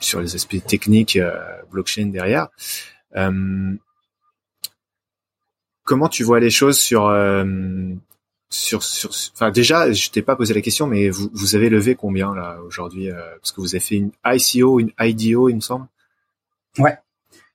sur 0.00 0.20
les 0.20 0.34
aspects 0.34 0.64
techniques 0.66 1.18
blockchain 1.70 2.06
derrière. 2.06 2.48
comment 5.84 6.08
tu 6.08 6.24
vois 6.24 6.40
les 6.40 6.50
choses 6.50 6.78
sur 6.78 7.10
sur 8.50 8.82
sur 8.82 9.10
enfin 9.32 9.50
déjà 9.50 9.90
je 9.90 10.10
t'ai 10.10 10.22
pas 10.22 10.36
posé 10.36 10.54
la 10.54 10.60
question 10.60 10.86
mais 10.86 11.08
vous 11.08 11.30
vous 11.32 11.56
avez 11.56 11.68
levé 11.70 11.94
combien 11.94 12.34
là 12.34 12.58
aujourd'hui 12.66 13.08
parce 13.40 13.50
que 13.52 13.60
vous 13.60 13.74
avez 13.74 13.80
fait 13.80 13.96
une 13.96 14.12
ICO 14.24 14.78
une 14.78 14.92
IDO 15.00 15.48
il 15.48 15.56
me 15.56 15.60
semble 15.60 15.86
Ouais. 16.78 16.96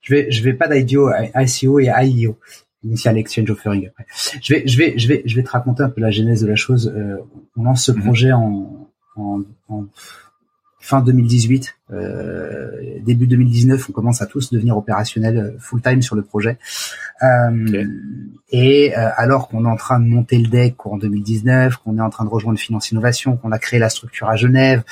Je 0.02 0.14
vais, 0.14 0.32
je 0.32 0.44
vais 0.44 0.54
pas 0.54 0.68
d'IDO, 0.68 1.10
ICO 1.36 1.80
et 1.80 1.92
IEO. 2.04 2.38
Initial 2.84 3.18
Exchange 3.18 3.52
Offering 3.52 3.88
après. 3.88 4.06
Je 4.42 4.54
vais, 4.54 4.64
je 4.66 4.78
vais, 4.78 4.98
je 4.98 5.08
vais, 5.10 5.22
je 5.26 5.36
vais 5.36 5.44
te 5.44 5.50
raconter 5.50 5.84
un 5.84 5.90
peu 5.90 6.00
la 6.00 6.12
genèse 6.12 6.42
de 6.42 6.48
la 6.48 6.56
chose. 6.56 6.94
Euh, 6.96 7.18
on 7.58 7.64
lance 7.64 7.84
ce 7.84 7.92
mhm. 7.92 8.04
projet 8.04 8.32
en, 8.32 8.88
en, 9.18 9.42
en 9.68 9.86
fin 10.80 11.02
2018, 11.02 11.76
euh, 11.92 12.72
début 13.06 13.28
2019, 13.28 13.90
on 13.90 13.92
commence 13.92 14.22
à 14.22 14.26
tous 14.26 14.52
devenir 14.52 14.78
opérationnels 14.78 15.38
euh, 15.38 15.60
full 15.60 15.82
time 15.82 16.02
sur 16.02 16.16
le 16.16 16.22
projet. 16.22 16.58
Euh, 17.22 17.86
Et 18.50 18.98
euh, 18.98 19.10
alors 19.18 19.50
qu'on 19.50 19.66
est 19.66 19.70
en 19.70 19.76
train 19.76 20.00
de 20.00 20.06
monter 20.06 20.38
le 20.38 20.48
deck 20.48 20.86
en 20.86 20.98
2019, 20.98 21.78
qu'on 21.78 21.98
est 21.98 22.02
en 22.02 22.10
train 22.10 22.24
de 22.24 22.30
rejoindre 22.30 22.58
Finance 22.58 22.92
Innovation, 22.92 23.38
qu'on 23.38 23.52
a 23.52 23.60
créé 23.60 23.80
la 23.80 23.90
structure 23.90 24.30
à 24.30 24.36
Genève, 24.36 24.84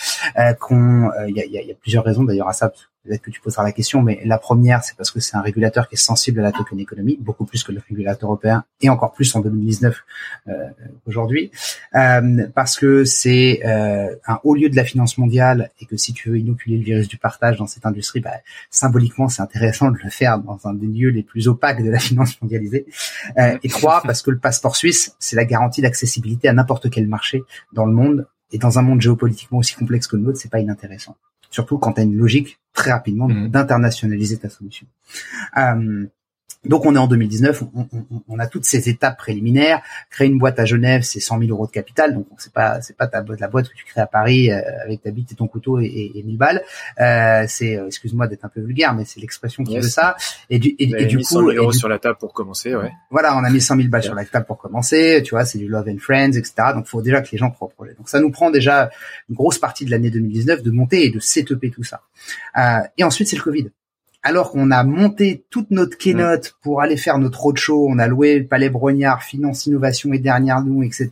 qu'on, 0.60 1.10
il 1.28 1.36
y 1.36 1.42
a, 1.42 1.46
y, 1.46 1.72
a, 1.72 1.76
plusieurs 1.82 2.04
raisons 2.04 2.26
d'ailleurs 2.26 2.50
à 2.50 2.54
ça 2.54 2.72
peut-être 3.08 3.22
que 3.22 3.32
tu 3.32 3.42
poseras 3.42 3.64
la 3.64 3.72
question, 3.72 4.02
mais 4.02 4.20
la 4.26 4.38
première, 4.38 4.84
c'est 4.84 4.96
parce 4.96 5.12
que 5.12 5.20
c'est 5.20 5.36
un 5.36 5.42
régulateur 5.42 5.88
qui 5.88 5.96
est 5.96 5.98
sensible 5.98 6.40
à 6.40 6.44
la 6.44 6.52
token 6.52 6.80
économie, 6.80 7.18
beaucoup 7.20 7.46
plus 7.46 7.64
que 7.64 7.72
le 7.72 7.82
régulateur 7.88 8.30
européen, 8.30 8.64
et 8.82 8.90
encore 8.90 9.14
plus 9.14 9.36
en 9.36 9.40
2019 9.40 9.96
euh, 10.48 10.54
aujourd'hui, 11.08 11.52
euh, 11.96 12.48
parce 12.54 12.78
que 12.78 13.06
c'est 13.06 13.62
euh, 13.66 14.16
un 14.28 14.40
haut 14.44 14.56
lieu 14.56 14.70
de 14.70 14.76
la 14.76 14.84
finance 14.84 15.18
mondiale, 15.18 15.72
et 15.80 15.86
que 15.86 15.98
si 15.98 16.14
tu 16.14 16.30
veux 16.30 16.38
inoculer 16.38 16.78
le 16.78 16.84
virus 16.84 17.08
du 17.08 17.18
partage 17.18 17.58
dans 17.58 17.68
cette 17.68 17.86
industrie, 17.86 18.20
bah, 18.20 18.32
symboliquement, 18.70 19.30
c'est 19.30 19.42
intéressant 19.42 19.92
de 19.92 19.98
le 20.04 20.10
faire 20.10 20.40
dans 20.40 20.60
un 20.66 20.74
des 20.74 20.88
lieux 20.88 21.10
les 21.10 21.24
plus 21.24 21.48
opaques 21.48 21.84
de 21.84 21.90
la 21.90 22.00
finance 22.00 22.42
mondialisée. 22.42 22.86
Euh, 23.38 23.58
et 23.64 23.70
trois, 23.70 24.02
parce 24.04 24.22
que 24.22 24.32
le 24.32 24.40
passeport 24.40 24.76
suisse, 24.76 25.16
c'est 25.20 25.36
la 25.36 25.46
garantie 25.46 25.82
d'accessibilité 25.82 26.48
à 26.48 26.54
n'importe 26.54 26.90
quel 26.90 27.08
marché 27.08 27.44
dans 27.74 27.86
le 27.86 27.94
monde, 27.94 28.28
et 28.52 28.58
dans 28.58 28.80
un 28.80 28.82
monde 28.82 29.02
géopolitiquement 29.02 29.58
aussi 29.58 29.76
complexe 29.76 30.08
que 30.08 30.16
le 30.16 30.24
nôtre, 30.24 30.38
c'est 30.38 30.52
pas 30.52 30.60
inintéressant 30.60 31.16
surtout 31.50 31.78
quand 31.78 31.94
tu 31.94 32.02
as 32.02 32.04
une 32.04 32.16
logique 32.16 32.60
très 32.74 32.92
rapidement 32.92 33.28
mmh. 33.28 33.50
d'internationaliser 33.50 34.38
ta 34.38 34.50
solution. 34.50 34.88
Euh, 35.58 36.06
donc 36.68 36.86
on 36.86 36.96
est 36.96 37.00
en 37.00 37.08
2019, 37.08 37.64
on, 37.76 37.88
on, 37.92 38.22
on, 38.28 38.40
a 38.40 38.48
toutes 38.48 38.66
ces 38.66 38.90
étapes 38.90 39.18
préliminaires. 39.18 39.82
Créer 40.10 40.28
une 40.28 40.38
boîte 40.38 40.60
à 40.60 40.66
Genève, 40.66 41.02
c'est 41.04 41.20
100 41.20 41.40
000 41.40 41.52
euros 41.52 41.68
de 41.68 41.72
capital, 41.72 42.14
donc 42.14 42.28
c'est 42.38 42.54
pas 42.54 42.82
c'est 42.82 42.96
pas 42.96 43.08
ta 43.08 43.24
la 43.40 43.48
boîte 43.48 43.70
que 43.70 43.76
tu 43.76 43.86
crées 43.86 44.02
à 44.02 44.08
Paris 44.08 44.52
euh, 44.52 44.62
avec 44.84 45.02
ta 45.02 45.12
bite 45.12 45.32
et 45.32 45.36
ton 45.36 45.48
couteau 45.48 45.80
et, 45.80 46.12
et, 46.16 46.24
1000 46.24 46.38
balles. 46.38 46.64
Euh, 47.00 47.46
c'est 47.48 47.78
euh, 47.78 47.88
excuse-moi 47.88 48.28
d'être 48.28 48.46
un 48.46 48.50
peu 48.50 48.62
vulgaire, 48.62 48.94
mais 48.94 49.06
c'est 49.06 49.20
l'expression 49.20 49.64
qui 49.64 49.76
veut 49.76 49.82
ça. 49.82 50.16
Et 50.50 50.60
du 50.60 50.76
et, 50.80 51.06
du 51.06 51.18
coup, 51.18 51.24
100 51.24 51.40
000 51.40 51.52
euros 51.52 51.72
sur 51.72 51.90
la 51.90 52.00
table 52.00 52.18
pour 52.20 52.34
commencer, 52.34 52.76
ouais. 52.76 52.92
Voilà, 53.12 53.36
on 53.38 53.44
a 53.44 53.50
mis 53.50 53.62
100 53.62 53.76
000 53.78 53.90
balles 53.90 54.04
sur 54.04 54.16
la 54.16 54.26
table 54.26 54.46
pour 54.46 54.58
commencer. 54.58 55.22
Tu 55.24 55.32
vois, 55.32 55.46
c'est 55.46 55.58
du 55.58 55.68
love 55.68 55.88
and 55.88 56.00
friends, 56.00 56.34
etc. 56.34 56.54
Donc 56.74 56.86
il 56.88 56.90
faut 56.90 57.02
déjà 57.02 57.22
que 57.22 57.30
les 57.32 57.38
gens 57.38 57.52
croient 57.52 57.68
au 57.68 57.72
projet. 57.72 57.94
Donc 57.96 58.10
ça 58.10 58.20
nous 58.20 58.32
prend 58.32 58.52
déjà 58.52 58.90
une 59.30 59.36
grosse 59.36 59.60
partie 59.60 59.86
de 59.86 59.92
l'année 59.92 60.10
2019 60.10 60.64
de 60.64 60.72
monter 60.72 61.06
et 61.06 61.10
de 61.10 61.20
setuper 61.20 61.72
tout 61.72 61.84
ça. 61.84 62.02
Euh, 62.58 62.80
et 62.98 63.04
ensuite 63.04 63.28
c'est 63.28 63.36
le 63.36 63.42
Covid 63.42 63.70
alors 64.24 64.52
qu'on 64.52 64.72
a 64.72 64.84
monté 64.84 65.46
toute 65.50 65.72
notre 65.72 65.98
keynote 65.98 66.56
pour 66.62 66.82
aller 66.82 66.98
faire 66.98 67.18
notre 67.18 67.40
roadshow, 67.40 67.88
on 67.90 67.98
a 68.00 68.08
loué 68.08 68.40
le 68.40 68.46
Palais 68.46 68.70
Brognard, 68.70 69.24
Finance 69.24 69.66
Innovation 69.68 70.12
et 70.12 70.20
Dernière 70.20 70.62
Nous, 70.62 70.84
etc. 70.84 71.10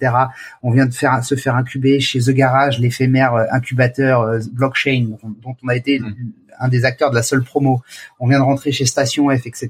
On 0.64 0.72
vient 0.72 0.86
de 0.86 0.94
faire 0.94 1.24
se 1.24 1.36
faire 1.36 1.56
incuber 1.56 2.00
chez 2.00 2.20
The 2.20 2.32
Garage, 2.32 2.80
l'éphémère 2.80 3.36
euh, 3.36 3.46
incubateur 3.52 4.22
euh, 4.22 4.40
blockchain 4.52 5.18
dont 5.24 5.56
on 5.64 5.68
a 5.68 5.76
été 5.76 6.00
mm. 6.00 6.16
un 6.60 6.68
des 6.68 6.84
acteurs 6.84 7.10
de 7.12 7.16
la 7.16 7.24
seule 7.24 7.44
promo. 7.44 7.82
On 8.20 8.28
vient 8.28 8.40
de 8.40 8.44
rentrer 8.44 8.72
chez 8.72 8.86
Station 8.86 9.30
F, 9.30 9.46
etc. 9.46 9.70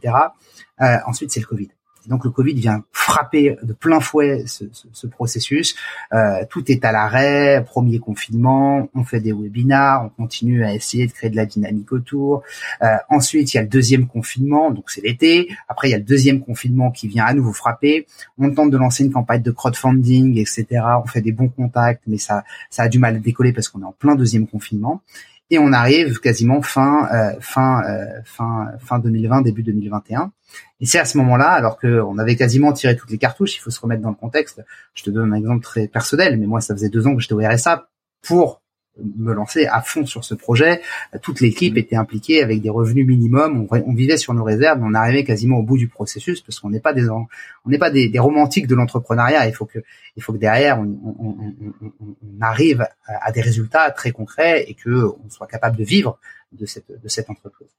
Euh, 0.81 0.97
ensuite, 1.05 1.31
c'est 1.31 1.39
le 1.39 1.45
Covid 1.45 1.69
donc 2.08 2.26
le 2.26 2.32
Covid 2.32 2.53
vient 2.53 2.84
frapper 2.91 3.58
de 3.62 3.74
plein 3.74 3.99
fouet 3.99 4.43
ce, 4.47 4.66
ce, 4.72 4.88
ce 4.91 5.08
processus. 5.08 5.76
Euh, 6.14 6.43
tout 6.49 6.72
est 6.72 6.84
à 6.86 6.91
l'arrêt, 6.91 7.64
premier 7.66 7.99
confinement, 7.99 8.89
on 8.95 9.03
fait 9.03 9.20
des 9.20 9.32
webinars, 9.32 10.06
on 10.06 10.10
continue 10.10 10.64
à 10.64 10.74
essayer 10.74 11.08
de 11.08 11.12
créer 11.12 11.30
de 11.30 11.36
la 11.36 11.45
dynamique 11.45 11.91
autour. 11.91 12.43
Euh, 12.82 12.95
ensuite, 13.10 13.53
il 13.53 13.58
y 13.58 13.60
a 13.60 13.64
le 13.64 13.70
deuxième 13.70 14.08
confinement, 14.08 14.72
donc 14.72 14.89
c'est 14.89 15.01
l'été. 15.01 15.49
Après, 15.68 15.89
il 15.89 15.91
y 15.91 15.95
a 15.95 15.97
le 15.97 16.03
deuxième 16.03 16.41
confinement 16.41 16.91
qui 16.91 17.08
vient 17.08 17.26
à 17.26 17.34
nouveau 17.34 17.53
frapper. 17.53 18.08
On 18.38 18.53
tente 18.53 18.72
de 18.72 18.78
lancer 18.78 19.03
une 19.03 19.12
campagne 19.12 19.41
de 19.41 19.51
crowdfunding, 19.51 20.38
etc. 20.38 20.66
On 21.03 21.08
fait 21.08 21.22
des 21.22 21.32
bons 21.32 21.49
contacts, 21.49 22.03
mais 22.08 22.18
ça, 22.18 22.43
ça 22.70 22.84
a 22.84 22.88
du 22.88 22.99
mal 22.99 23.16
à 23.16 23.20
décoller 23.20 23.53
parce 23.53 23.70
qu'on 23.70 23.82
est 23.82 23.86
en 23.86 23.93
plein 23.93 24.16
deuxième 24.16 24.47
confinement 24.47 25.01
et 25.50 25.60
on 25.60 25.72
arrive 25.74 26.20
quasiment 26.20 26.62
fin 26.62 27.08
euh, 27.14 27.39
fin 27.39 27.84
euh, 27.84 28.22
fin 28.24 28.72
fin 28.80 29.00
2020 29.00 29.41
début 29.41 29.64
2021 29.64 30.32
et 30.80 30.86
c'est 30.86 31.00
à 31.00 31.06
ce 31.06 31.18
moment-là 31.20 31.50
alors 31.50 31.78
que 31.78 32.02
on 32.02 32.18
avait 32.18 32.36
quasiment 32.36 32.74
tiré 32.74 32.96
toutes 32.96 33.12
les 33.12 33.18
cartouches 33.18 33.56
il 33.56 33.60
faut 33.60 33.70
se 33.70 33.80
remettre 33.80 34.02
dans 34.02 34.10
le 34.10 34.16
contexte. 34.16 34.64
Je 34.93 35.04
te 35.04 35.10
donne 35.10 35.34
un 35.34 35.36
exemple 35.36 35.64
très 35.64 35.88
personnel 35.88 36.38
mais 36.39 36.48
moi 36.48 36.62
ça 36.62 36.74
faisait 36.74 36.89
deux 36.89 37.08
ans 37.08 37.16
que 37.16 37.22
j'étais 37.22 37.34
au 37.34 37.39
RSA 37.39 37.89
pour 38.22 38.62
me 39.04 39.34
lancer 39.34 39.66
à 39.66 39.82
fond 39.82 40.06
sur 40.06 40.24
ce 40.24 40.36
projet. 40.36 40.82
Toute 41.22 41.41
l'équipe 41.41 41.76
mmh. 41.76 41.80
était 41.80 41.96
impliquée 41.96 42.41
avec 42.41 42.62
des 42.62 42.70
revenus 42.70 43.06
minimums. 43.06 43.68
On, 43.70 43.93
vivait 43.93 44.18
sur 44.18 44.34
nos 44.34 44.43
réserves. 44.43 44.80
On 44.82 44.93
arrivait 44.93 45.24
quasiment 45.24 45.58
au 45.58 45.64
bout 45.64 45.78
du 45.78 45.88
processus 45.88 46.41
parce 46.41 46.60
qu'on 46.60 46.70
n'est 46.70 46.80
pas 46.80 46.93
des 46.93 47.10
on 47.10 47.28
n'est 47.66 47.78
pas 47.78 47.91
des, 47.91 48.12
romantiques 48.20 48.68
de 48.68 48.76
l'entrepreneuriat. 48.76 49.48
Il 49.48 49.54
faut 49.54 49.66
que 49.66 49.80
il 50.16 50.24
faut 50.24 50.34
que 50.34 50.38
derrière 50.38 50.80
on, 50.80 50.98
on, 51.20 52.41
arrive 52.41 52.88
à, 53.06 53.32
des 53.32 53.41
résultats 53.41 53.91
très 53.91 54.12
concrets 54.12 54.66
et 54.68 54.74
que 54.74 55.06
on 55.06 55.30
soit 55.30 55.48
capable 55.48 55.78
de 55.78 55.84
vivre 55.84 56.20
de 56.52 56.66
cette 56.66 56.88
de 56.89 57.08
cette 57.08 57.30
entreprise. 57.30 57.70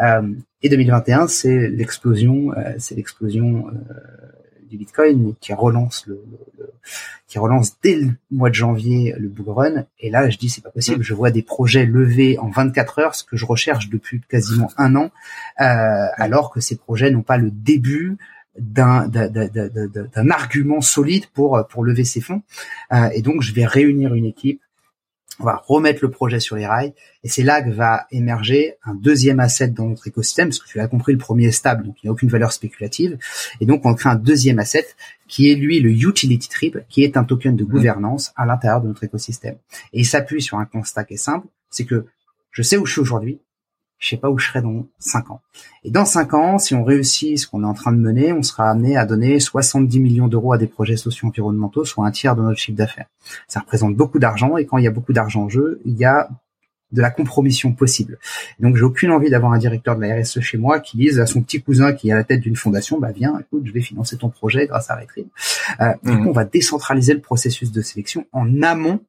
Euh, 0.00 0.34
et 0.62 0.68
2021, 0.68 1.26
c'est 1.26 1.68
l'explosion, 1.68 2.52
euh, 2.52 2.74
c'est 2.78 2.94
l'explosion 2.94 3.68
euh, 3.68 3.72
du 4.70 4.78
Bitcoin 4.78 5.34
qui 5.40 5.52
relance 5.52 6.06
le, 6.06 6.22
qui 7.26 7.38
relance 7.38 7.76
dès 7.82 7.96
le 7.96 8.12
mois 8.30 8.48
de 8.48 8.54
janvier 8.54 9.14
le 9.18 9.28
bull 9.28 9.50
run. 9.50 9.84
Et 9.98 10.10
là, 10.10 10.30
je 10.30 10.38
dis 10.38 10.48
c'est 10.48 10.62
pas 10.62 10.70
possible. 10.70 11.02
Je 11.02 11.14
vois 11.14 11.30
des 11.30 11.42
projets 11.42 11.84
levés 11.84 12.38
en 12.38 12.48
24 12.48 12.98
heures, 13.00 13.14
ce 13.14 13.24
que 13.24 13.36
je 13.36 13.44
recherche 13.44 13.88
depuis 13.88 14.20
quasiment 14.28 14.70
un 14.78 14.96
an, 14.96 15.10
euh, 15.60 16.06
alors 16.16 16.50
que 16.50 16.60
ces 16.60 16.76
projets 16.76 17.10
n'ont 17.10 17.22
pas 17.22 17.36
le 17.36 17.50
début 17.50 18.16
d'un 18.58 19.08
d'un 19.08 20.30
argument 20.30 20.80
solide 20.80 21.26
pour 21.34 21.66
pour 21.68 21.84
lever 21.84 22.04
ces 22.04 22.20
fonds. 22.20 22.42
Euh, 22.92 23.10
et 23.14 23.22
donc, 23.22 23.42
je 23.42 23.52
vais 23.52 23.66
réunir 23.66 24.14
une 24.14 24.26
équipe 24.26 24.60
on 25.40 25.44
va 25.44 25.62
remettre 25.66 26.00
le 26.02 26.10
projet 26.10 26.38
sur 26.38 26.56
les 26.56 26.66
rails. 26.66 26.92
Et 27.24 27.28
c'est 27.28 27.42
là 27.42 27.62
que 27.62 27.70
va 27.70 28.06
émerger 28.10 28.76
un 28.84 28.94
deuxième 28.94 29.40
asset 29.40 29.68
dans 29.68 29.86
notre 29.86 30.06
écosystème 30.06 30.48
parce 30.48 30.58
que 30.58 30.68
tu 30.68 30.78
l'as 30.78 30.88
compris 30.88 31.12
le 31.12 31.18
premier 31.18 31.46
est 31.46 31.52
stable 31.52 31.84
donc 31.84 31.96
il 32.02 32.06
n'y 32.06 32.08
a 32.08 32.12
aucune 32.12 32.28
valeur 32.28 32.52
spéculative. 32.52 33.18
Et 33.60 33.66
donc 33.66 33.84
on 33.84 33.94
crée 33.94 34.10
un 34.10 34.16
deuxième 34.16 34.58
asset 34.58 34.86
qui 35.28 35.50
est 35.50 35.54
lui 35.54 35.80
le 35.80 35.90
utility 35.90 36.48
trip 36.48 36.78
qui 36.88 37.02
est 37.02 37.16
un 37.16 37.24
token 37.24 37.56
de 37.56 37.64
mmh. 37.64 37.68
gouvernance 37.68 38.32
à 38.36 38.46
l'intérieur 38.46 38.80
de 38.80 38.88
notre 38.88 39.04
écosystème. 39.04 39.56
Et 39.92 40.00
il 40.00 40.06
s'appuie 40.06 40.42
sur 40.42 40.58
un 40.58 40.66
constat 40.66 41.04
qui 41.04 41.14
est 41.14 41.18
simple 41.18 41.46
c'est 41.70 41.84
que 41.84 42.06
je 42.50 42.62
sais 42.62 42.76
où 42.76 42.84
je 42.84 42.92
suis 42.92 43.00
aujourd'hui 43.00 43.38
je 44.00 44.08
sais 44.08 44.16
pas 44.16 44.30
où 44.30 44.38
je 44.38 44.48
serai 44.48 44.62
dans 44.62 44.86
5 44.98 45.30
ans. 45.30 45.42
Et 45.84 45.90
dans 45.90 46.06
5 46.06 46.34
ans, 46.34 46.58
si 46.58 46.74
on 46.74 46.82
réussit 46.82 47.38
ce 47.38 47.46
qu'on 47.46 47.62
est 47.62 47.66
en 47.66 47.74
train 47.74 47.92
de 47.92 47.98
mener, 47.98 48.32
on 48.32 48.42
sera 48.42 48.70
amené 48.70 48.96
à 48.96 49.04
donner 49.04 49.38
70 49.38 50.00
millions 50.00 50.26
d'euros 50.26 50.54
à 50.54 50.58
des 50.58 50.66
projets 50.66 50.96
socio-environnementaux, 50.96 51.84
soit 51.84 52.06
un 52.06 52.10
tiers 52.10 52.34
de 52.34 52.42
notre 52.42 52.58
chiffre 52.58 52.78
d'affaires. 52.78 53.06
Ça 53.46 53.60
représente 53.60 53.94
beaucoup 53.94 54.18
d'argent 54.18 54.56
et 54.56 54.64
quand 54.64 54.78
il 54.78 54.84
y 54.84 54.88
a 54.88 54.90
beaucoup 54.90 55.12
d'argent 55.12 55.42
en 55.42 55.48
jeu, 55.50 55.80
il 55.84 55.96
y 55.96 56.06
a 56.06 56.28
de 56.92 57.02
la 57.02 57.10
compromission 57.10 57.72
possible. 57.72 58.18
Donc 58.58 58.76
j'ai 58.76 58.82
aucune 58.82 59.12
envie 59.12 59.30
d'avoir 59.30 59.52
un 59.52 59.58
directeur 59.58 59.96
de 59.96 60.00
la 60.00 60.20
RSE 60.20 60.40
chez 60.40 60.58
moi 60.58 60.80
qui 60.80 60.96
dise 60.96 61.20
à 61.20 61.26
son 61.26 61.42
petit 61.42 61.62
cousin 61.62 61.92
qui 61.92 62.08
est 62.08 62.12
à 62.12 62.16
la 62.16 62.24
tête 62.24 62.40
d'une 62.40 62.56
fondation, 62.56 62.98
bah 62.98 63.12
viens, 63.12 63.38
écoute, 63.38 63.62
je 63.64 63.72
vais 63.72 63.82
financer 63.82 64.16
ton 64.16 64.28
projet 64.28 64.66
grâce 64.66 64.90
à 64.90 64.96
Retrieve. 64.96 65.26
Euh, 65.80 65.92
Du 66.02 66.10
mmh. 66.10 66.22
coup, 66.22 66.28
on 66.30 66.32
va 66.32 66.44
décentraliser 66.44 67.14
le 67.14 67.20
processus 67.20 67.70
de 67.70 67.82
sélection 67.82 68.26
en 68.32 68.62
amont 68.62 69.00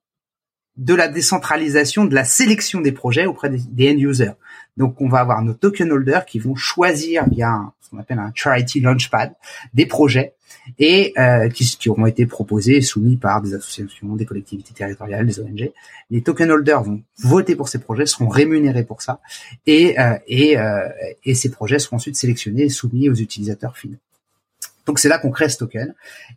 de 0.78 0.94
la 0.94 1.08
décentralisation 1.08 2.06
de 2.06 2.16
la 2.16 2.24
sélection 2.24 2.82
des 2.82 2.92
projets 2.92 3.26
auprès 3.26 3.50
des, 3.50 3.92
end 3.92 3.98
users. 3.98 4.32
Donc, 4.78 5.02
on 5.02 5.10
va 5.10 5.20
avoir 5.20 5.42
nos 5.42 5.54
token 5.54 5.92
holders 5.92 6.26
qui 6.26 6.40
vont 6.40 6.56
choisir 6.56 7.28
via 7.30 7.72
ce 7.82 7.90
qu'on 7.90 7.98
appelle 7.98 8.20
un 8.20 8.32
charity 8.34 8.80
launchpad 8.80 9.34
des 9.74 9.86
projets 9.86 10.34
et 10.80 11.14
euh, 11.18 11.50
qui, 11.50 11.66
qui 11.66 11.90
auront 11.90 12.06
été 12.06 12.26
proposés 12.26 12.78
et 12.78 12.82
soumis 12.82 13.18
par 13.18 13.42
des 13.42 13.54
associations, 13.54 14.16
des 14.16 14.26
collectivités 14.26 14.74
territoriales, 14.74 15.26
des 15.26 15.40
ONG. 15.40 15.72
Les 16.10 16.22
token 16.22 16.52
holders 16.52 16.84
vont 16.84 17.02
voter 17.20 17.56
pour 17.56 17.68
ces 17.68 17.80
projets, 17.80 18.06
seront 18.06 18.30
rémunérés 18.30 18.84
pour 18.84 19.02
ça, 19.02 19.20
et 19.66 20.00
euh, 20.00 20.18
et, 20.28 20.58
euh, 20.58 20.88
et 21.26 21.36
ces 21.36 21.50
projets 21.50 21.80
seront 21.80 21.98
ensuite 21.98 22.16
sélectionnés 22.16 22.64
et 22.64 22.70
soumis 22.70 23.10
aux 23.10 23.16
utilisateurs 23.16 23.76
finaux. 23.78 23.98
Donc 24.86 25.00
c'est 25.00 25.10
là 25.10 25.20
qu'on 25.20 25.32
crée 25.32 25.50
ce 25.50 25.58
token. 25.58 25.94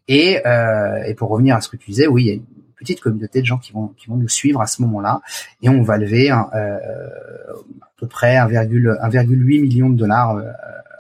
Et, 0.09 0.41
euh, 0.47 1.03
et 1.05 1.15
pour 1.15 1.31
revenir 1.31 1.57
à 1.57 1.61
ce 1.61 1.69
que 1.69 1.77
tu 1.77 1.91
disais, 1.91 2.07
oui, 2.07 2.23
il 2.23 2.27
y 2.27 2.31
a 2.31 2.35
une 2.35 2.45
petite 2.85 3.01
communauté 3.01 3.41
de 3.41 3.47
gens 3.47 3.59
qui 3.59 3.73
vont 3.73 3.89
qui 3.89 4.09
vont 4.09 4.17
nous 4.17 4.29
suivre 4.29 4.61
à 4.61 4.67
ce 4.67 4.83
moment-là 4.83 5.21
et 5.63 5.69
on 5.69 5.83
va 5.83 5.99
lever 5.99 6.31
euh, 6.31 6.35
à 6.35 7.89
peu 7.97 8.07
près 8.07 8.37
1,8 8.37 9.63
million 9.63 9.91
de 9.91 9.97
dollars 9.97 10.37
euh, 10.37 10.45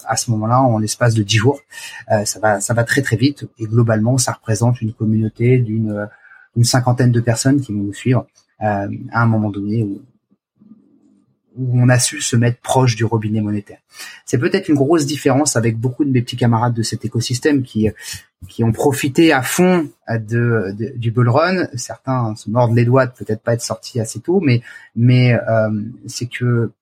à 0.07 0.16
ce 0.16 0.30
moment-là 0.32 0.61
en 0.61 0.78
l'espace 0.78 1.14
de 1.14 1.22
10 1.22 1.37
jours. 1.37 1.61
Euh, 2.11 2.24
ça 2.24 2.41
va 2.41 2.61
ça 2.61 2.74
va 2.74 2.85
très 2.85 3.03
très 3.03 3.16
vite 3.16 3.47
et 3.59 3.66
globalement 3.66 4.18
ça 4.18 4.32
représente 4.32 4.80
une 4.82 4.93
communauté 4.93 5.59
d'une 5.59 6.09
une 6.57 6.64
cinquantaine 6.64 7.12
de 7.12 7.20
personnes 7.20 7.61
qui 7.61 7.72
vont 7.72 7.82
nous 7.82 7.95
suivre 7.95 8.26
à 8.59 8.87
un 9.12 9.26
moment 9.26 9.51
donné 9.51 9.87
où 11.57 11.80
on 11.80 11.88
a 11.88 11.98
su 11.98 12.20
se 12.20 12.36
mettre 12.36 12.61
proche 12.61 12.96
du 12.96 13.05
robinet 13.05 13.40
monétaire. 13.40 13.78
C'est 14.24 14.38
peut-être 14.38 14.68
une 14.68 14.74
grosse 14.74 15.07
différence 15.07 15.57
avec 15.57 15.78
beaucoup 15.78 16.05
de 16.05 16.11
mes 16.11 16.22
petits 16.22 16.36
camarades 16.36 16.74
de 16.74 16.82
cet 16.82 17.05
écosystème 17.05 17.62
qui 17.62 17.88
qui 18.48 18.62
ont 18.62 18.72
profité 18.72 19.32
à 19.32 19.42
fond 19.42 19.88
de, 20.09 20.74
du 20.96 21.11
bull 21.11 21.28
run. 21.28 21.66
Certains 21.74 22.34
se 22.36 22.50
mordent 22.50 22.74
les 22.74 22.84
doigts 22.84 23.07
de 23.07 23.12
peut-être 23.12 23.42
pas 23.42 23.55
être 23.55 23.62
sortis 23.62 24.00
assez 24.00 24.20
tôt, 24.20 24.40
mais 24.40 24.62
mais 24.96 25.34
euh, 25.34 25.70
c'est 26.07 26.26
que 26.26 26.72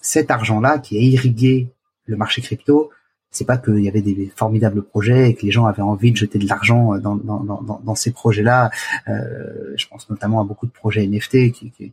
cet 0.00 0.30
argent-là 0.30 0.78
qui 0.78 0.98
a 0.98 1.00
irrigué 1.00 1.68
le 2.06 2.16
marché 2.16 2.42
crypto, 2.42 2.90
c'est 3.30 3.46
pas 3.46 3.58
qu'il 3.58 3.80
y 3.80 3.88
avait 3.88 4.02
des 4.02 4.30
formidables 4.34 4.82
projets 4.82 5.30
et 5.30 5.34
que 5.34 5.44
les 5.44 5.50
gens 5.50 5.66
avaient 5.66 5.82
envie 5.82 6.12
de 6.12 6.16
jeter 6.16 6.38
de 6.38 6.48
l'argent 6.48 6.96
dans, 6.98 7.16
dans, 7.16 7.40
dans, 7.40 7.80
dans, 7.82 7.94
ces 7.94 8.12
projets-là. 8.12 8.70
Euh, 9.08 9.74
je 9.76 9.86
pense 9.88 10.08
notamment 10.08 10.40
à 10.40 10.44
beaucoup 10.44 10.66
de 10.66 10.72
projets 10.72 11.04
NFT 11.06 11.50
qui, 11.50 11.70
qui, 11.70 11.92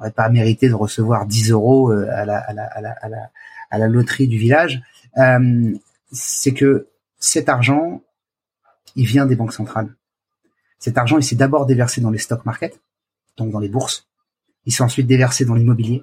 qui 0.00 0.04
n'auraient 0.04 0.12
pas 0.12 0.28
mérité 0.30 0.68
de 0.68 0.74
recevoir 0.74 1.26
10 1.26 1.50
euros 1.50 1.92
euh, 1.92 2.08
à 2.10 3.78
la 3.78 3.88
loterie 3.88 4.28
du 4.28 4.38
village. 4.38 4.82
Euh, 5.18 5.74
c'est 6.10 6.54
que 6.54 6.88
cet 7.18 7.48
argent, 7.48 8.02
il 8.96 9.06
vient 9.06 9.26
des 9.26 9.36
banques 9.36 9.52
centrales. 9.52 9.94
Cet 10.78 10.96
argent, 10.96 11.18
il 11.18 11.22
s'est 11.22 11.36
d'abord 11.36 11.66
déversé 11.66 12.00
dans 12.00 12.10
les 12.10 12.18
stock 12.18 12.46
markets, 12.46 12.80
donc 13.36 13.50
dans 13.50 13.58
les 13.58 13.68
bourses. 13.68 14.08
Il 14.64 14.72
s'est 14.72 14.82
ensuite 14.82 15.06
déversé 15.06 15.44
dans 15.44 15.54
l'immobilier. 15.54 16.02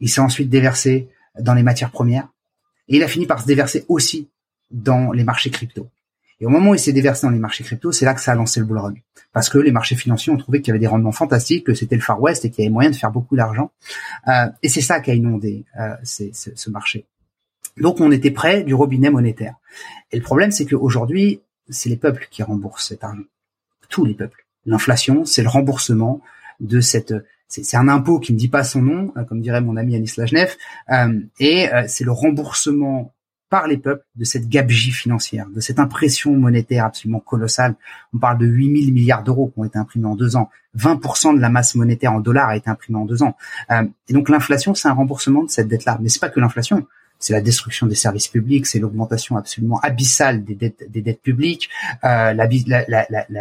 Il 0.00 0.08
s'est 0.08 0.22
ensuite 0.22 0.48
déversé 0.48 1.10
dans 1.38 1.54
les 1.54 1.62
matières 1.62 1.90
premières. 1.90 2.28
Et 2.88 2.96
il 2.96 3.02
a 3.02 3.08
fini 3.08 3.26
par 3.26 3.42
se 3.42 3.46
déverser 3.46 3.84
aussi 3.88 4.28
dans 4.70 5.12
les 5.12 5.24
marchés 5.24 5.50
crypto. 5.50 5.88
Et 6.40 6.46
au 6.46 6.48
moment 6.48 6.70
où 6.70 6.74
il 6.74 6.80
s'est 6.80 6.92
déversé 6.92 7.26
dans 7.26 7.32
les 7.32 7.38
marchés 7.38 7.64
crypto, 7.64 7.92
c'est 7.92 8.04
là 8.04 8.14
que 8.14 8.20
ça 8.20 8.32
a 8.32 8.34
lancé 8.34 8.60
le 8.60 8.66
bull 8.66 8.78
run. 8.78 8.94
Parce 9.32 9.48
que 9.48 9.58
les 9.58 9.72
marchés 9.72 9.94
financiers 9.94 10.32
ont 10.32 10.36
trouvé 10.36 10.60
qu'il 10.60 10.68
y 10.68 10.70
avait 10.72 10.80
des 10.80 10.86
rendements 10.86 11.12
fantastiques, 11.12 11.64
que 11.66 11.74
c'était 11.74 11.96
le 11.96 12.00
Far 12.00 12.20
West 12.20 12.44
et 12.44 12.50
qu'il 12.50 12.64
y 12.64 12.66
avait 12.66 12.72
moyen 12.72 12.90
de 12.90 12.96
faire 12.96 13.10
beaucoup 13.10 13.36
d'argent. 13.36 13.70
Euh, 14.28 14.46
et 14.62 14.68
c'est 14.68 14.80
ça 14.80 15.00
qui 15.00 15.10
a 15.10 15.14
inondé 15.14 15.64
euh, 15.78 15.94
ce 16.02 16.70
marché. 16.70 17.06
Donc 17.76 18.00
on 18.00 18.10
était 18.10 18.30
près 18.30 18.64
du 18.64 18.74
robinet 18.74 19.10
monétaire. 19.10 19.54
Et 20.10 20.16
le 20.16 20.22
problème, 20.22 20.50
c'est 20.50 20.66
qu'aujourd'hui, 20.66 21.40
c'est 21.68 21.88
les 21.88 21.96
peuples 21.96 22.26
qui 22.30 22.42
remboursent 22.42 22.88
cet 22.88 23.04
argent. 23.04 23.22
Tous 23.88 24.04
les 24.04 24.14
peuples. 24.14 24.46
L'inflation, 24.66 25.24
c'est 25.24 25.42
le 25.42 25.48
remboursement 25.48 26.20
de 26.60 26.80
cette 26.80 27.14
c'est 27.50 27.76
un 27.76 27.88
impôt 27.88 28.20
qui 28.20 28.32
ne 28.32 28.38
dit 28.38 28.48
pas 28.48 28.62
son 28.62 28.80
nom, 28.80 29.12
euh, 29.16 29.24
comme 29.24 29.40
dirait 29.40 29.60
mon 29.60 29.76
ami 29.76 29.96
Anis 29.96 30.16
Lajnev, 30.16 30.56
euh, 30.90 31.20
et 31.40 31.72
euh, 31.74 31.84
c'est 31.88 32.04
le 32.04 32.12
remboursement 32.12 33.12
par 33.50 33.66
les 33.66 33.76
peuples 33.76 34.04
de 34.14 34.24
cette 34.24 34.48
gabegie 34.48 34.92
financière, 34.92 35.46
de 35.52 35.60
cette 35.60 35.78
impression 35.80 36.32
monétaire 36.36 36.86
absolument 36.86 37.20
colossale. 37.20 37.74
On 38.14 38.18
parle 38.18 38.38
de 38.38 38.46
8000 38.46 38.92
milliards 38.92 39.24
d'euros 39.24 39.48
qui 39.52 39.58
ont 39.58 39.64
été 39.64 39.76
imprimés 39.76 40.06
en 40.06 40.14
deux 40.14 40.36
ans. 40.36 40.48
20% 40.78 41.34
de 41.34 41.40
la 41.40 41.50
masse 41.50 41.74
monétaire 41.74 42.12
en 42.12 42.20
dollars 42.20 42.48
a 42.48 42.56
été 42.56 42.70
imprimée 42.70 42.98
en 42.98 43.04
deux 43.04 43.22
ans. 43.24 43.36
et 43.70 44.12
donc 44.12 44.28
l'inflation, 44.28 44.74
c'est 44.74 44.88
un 44.88 44.92
remboursement 44.92 45.42
de 45.42 45.50
cette 45.50 45.66
dette-là. 45.68 45.98
Mais 46.00 46.08
c'est 46.08 46.20
pas 46.20 46.30
que 46.30 46.38
l'inflation 46.38 46.86
c'est 47.20 47.34
la 47.34 47.42
destruction 47.42 47.86
des 47.86 47.94
services 47.94 48.28
publics, 48.28 48.66
c'est 48.66 48.78
l'augmentation 48.78 49.36
absolument 49.36 49.78
abyssale 49.80 50.42
des 50.42 50.54
dettes, 50.54 50.90
des 50.90 51.02
dettes 51.02 51.20
publiques, 51.20 51.68
euh, 52.02 52.32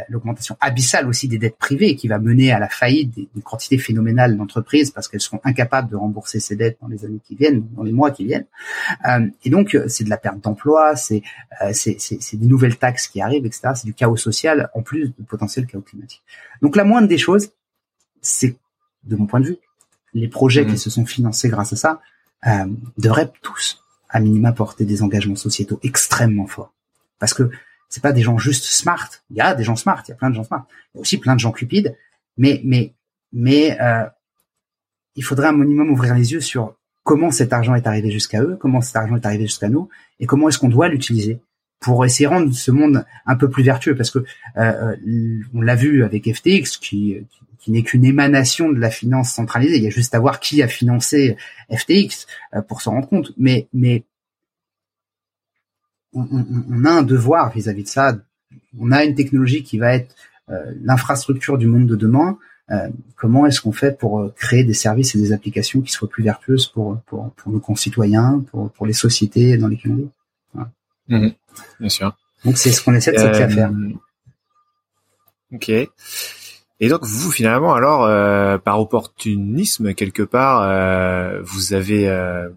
l'augmentation 0.09 0.57
abyssale 0.59 1.07
aussi 1.07 1.29
des 1.29 1.37
dettes 1.37 1.57
privées 1.57 1.95
qui 1.95 2.09
va 2.09 2.19
mener 2.19 2.51
à 2.51 2.59
la 2.59 2.67
faillite 2.67 3.15
d'une 3.15 3.41
quantité 3.41 3.77
phénoménale 3.77 4.35
d'entreprises 4.35 4.91
parce 4.91 5.07
qu'elles 5.07 5.21
seront 5.21 5.39
incapables 5.45 5.89
de 5.89 5.95
rembourser 5.95 6.41
ces 6.41 6.57
dettes 6.57 6.77
dans 6.81 6.89
les 6.89 7.05
années 7.05 7.21
qui 7.25 7.35
viennent, 7.35 7.65
dans 7.71 7.83
les 7.83 7.93
mois 7.93 8.11
qui 8.11 8.25
viennent. 8.25 8.45
Euh, 9.07 9.27
et 9.45 9.49
donc 9.49 9.77
c'est 9.87 10.03
de 10.03 10.09
la 10.09 10.17
perte 10.17 10.41
d'emploi, 10.41 10.97
c'est 10.97 11.23
euh, 11.61 11.71
c'est 11.73 12.35
des 12.37 12.47
nouvelles 12.47 12.77
taxes 12.77 13.07
qui 13.07 13.21
arrivent, 13.21 13.45
etc. 13.45 13.69
C'est 13.75 13.85
du 13.85 13.93
chaos 13.93 14.17
social 14.17 14.69
en 14.73 14.81
plus 14.81 15.07
du 15.17 15.23
potentiel 15.23 15.65
chaos 15.65 15.81
climatique. 15.81 16.21
Donc 16.61 16.75
la 16.75 16.83
moindre 16.83 17.07
des 17.07 17.17
choses, 17.17 17.51
c'est 18.21 18.57
de 19.05 19.15
mon 19.15 19.25
point 19.25 19.39
de 19.39 19.47
vue, 19.47 19.57
les 20.13 20.27
projets 20.27 20.65
qui 20.65 20.73
mmh. 20.73 20.77
se 20.77 20.89
sont 20.89 21.05
financés 21.05 21.47
grâce 21.47 21.71
à 21.71 21.77
ça, 21.77 22.01
euh, 22.47 22.67
devraient 22.97 23.31
tous, 23.41 23.83
à 24.09 24.19
minima, 24.19 24.51
porter 24.51 24.85
des 24.85 25.03
engagements 25.03 25.35
sociétaux 25.35 25.79
extrêmement 25.83 26.47
forts. 26.47 26.73
Parce 27.19 27.33
que 27.33 27.49
c'est 27.89 28.03
pas 28.03 28.13
des 28.13 28.21
gens 28.21 28.37
juste 28.37 28.65
smart. 28.65 29.09
Il 29.29 29.37
y 29.37 29.41
a 29.41 29.55
des 29.55 29.63
gens 29.63 29.75
smart, 29.75 30.03
il 30.07 30.11
y 30.11 30.13
a 30.13 30.15
plein 30.15 30.29
de 30.29 30.35
gens 30.35 30.43
smart. 30.43 30.65
Il 30.93 30.97
y 30.97 30.99
a 30.99 31.01
aussi 31.01 31.17
plein 31.17 31.35
de 31.35 31.39
gens 31.39 31.51
cupides. 31.51 31.97
Mais, 32.37 32.61
mais, 32.63 32.93
mais 33.33 33.79
euh, 33.81 34.05
il 35.15 35.23
faudrait 35.23 35.47
un 35.47 35.53
minimum 35.53 35.89
ouvrir 35.89 36.15
les 36.15 36.31
yeux 36.31 36.41
sur 36.41 36.75
comment 37.03 37.31
cet 37.31 37.53
argent 37.53 37.75
est 37.75 37.87
arrivé 37.87 38.11
jusqu'à 38.11 38.41
eux, 38.41 38.55
comment 38.59 38.81
cet 38.81 38.95
argent 38.95 39.15
est 39.15 39.25
arrivé 39.25 39.45
jusqu'à 39.45 39.69
nous, 39.69 39.89
et 40.19 40.25
comment 40.25 40.47
est-ce 40.47 40.59
qu'on 40.59 40.69
doit 40.69 40.87
l'utiliser 40.87 41.39
pour 41.79 42.05
essayer 42.05 42.27
de 42.27 42.33
rendre 42.33 42.53
ce 42.53 42.71
monde 42.71 43.05
un 43.25 43.35
peu 43.35 43.49
plus 43.49 43.63
vertueux. 43.63 43.95
Parce 43.95 44.11
que 44.11 44.19
euh, 44.19 44.95
euh 44.95 45.41
on 45.53 45.61
l'a 45.61 45.75
vu 45.75 46.03
avec 46.03 46.31
FTX, 46.33 46.77
qui, 46.77 47.17
qui 47.29 47.39
qui 47.59 47.71
n'est 47.71 47.83
qu'une 47.83 48.05
émanation 48.05 48.71
de 48.71 48.79
la 48.79 48.89
finance 48.89 49.33
centralisée. 49.33 49.77
Il 49.77 49.83
y 49.83 49.87
a 49.87 49.91
juste 49.91 50.15
à 50.15 50.19
voir 50.19 50.39
qui 50.39 50.63
a 50.63 50.67
financé 50.67 51.37
FTX 51.71 52.25
euh, 52.53 52.61
pour 52.61 52.81
s'en 52.81 52.91
rendre 52.91 53.09
compte. 53.09 53.31
Mais, 53.37 53.67
mais 53.73 54.03
on, 56.13 56.85
a 56.85 56.91
un 56.91 57.03
devoir 57.03 57.51
vis-à-vis 57.51 57.83
de 57.83 57.87
ça. 57.87 58.17
On 58.79 58.91
a 58.91 59.03
une 59.03 59.13
technologie 59.13 59.63
qui 59.63 59.77
va 59.77 59.93
être 59.93 60.15
euh, 60.49 60.73
l'infrastructure 60.81 61.57
du 61.57 61.67
monde 61.67 61.87
de 61.87 61.95
demain. 61.95 62.39
Euh, 62.71 62.89
comment 63.15 63.45
est-ce 63.45 63.61
qu'on 63.61 63.71
fait 63.71 63.97
pour 63.97 64.33
créer 64.35 64.63
des 64.63 64.73
services 64.73 65.15
et 65.15 65.17
des 65.17 65.33
applications 65.33 65.81
qui 65.81 65.91
soient 65.91 66.09
plus 66.09 66.23
vertueuses 66.23 66.67
pour, 66.67 67.01
pour, 67.07 67.31
pour 67.33 67.51
nos 67.51 67.59
concitoyens, 67.59 68.43
pour, 68.51 68.71
pour 68.71 68.85
les 68.85 68.93
sociétés 68.93 69.57
dans 69.57 69.67
lesquelles 69.67 69.91
on 69.91 69.95
vit? 69.95 70.09
Mmh 71.09 71.29
bien 71.79 71.89
sûr. 71.89 72.15
Donc 72.45 72.57
c'est 72.57 72.71
ce 72.71 72.81
qu'on 72.81 72.93
essaie 72.93 73.11
de 73.11 73.17
faire. 73.17 73.71
Ok. 75.51 75.71
Et 76.79 76.87
donc 76.87 77.03
vous 77.03 77.31
finalement 77.31 77.73
alors 77.73 78.05
euh, 78.05 78.57
par 78.57 78.79
opportunisme 78.79 79.93
quelque 79.93 80.23
part 80.23 80.61
euh, 80.63 81.41
vous 81.43 81.73
avez 81.73 82.07
euh, 82.07 82.47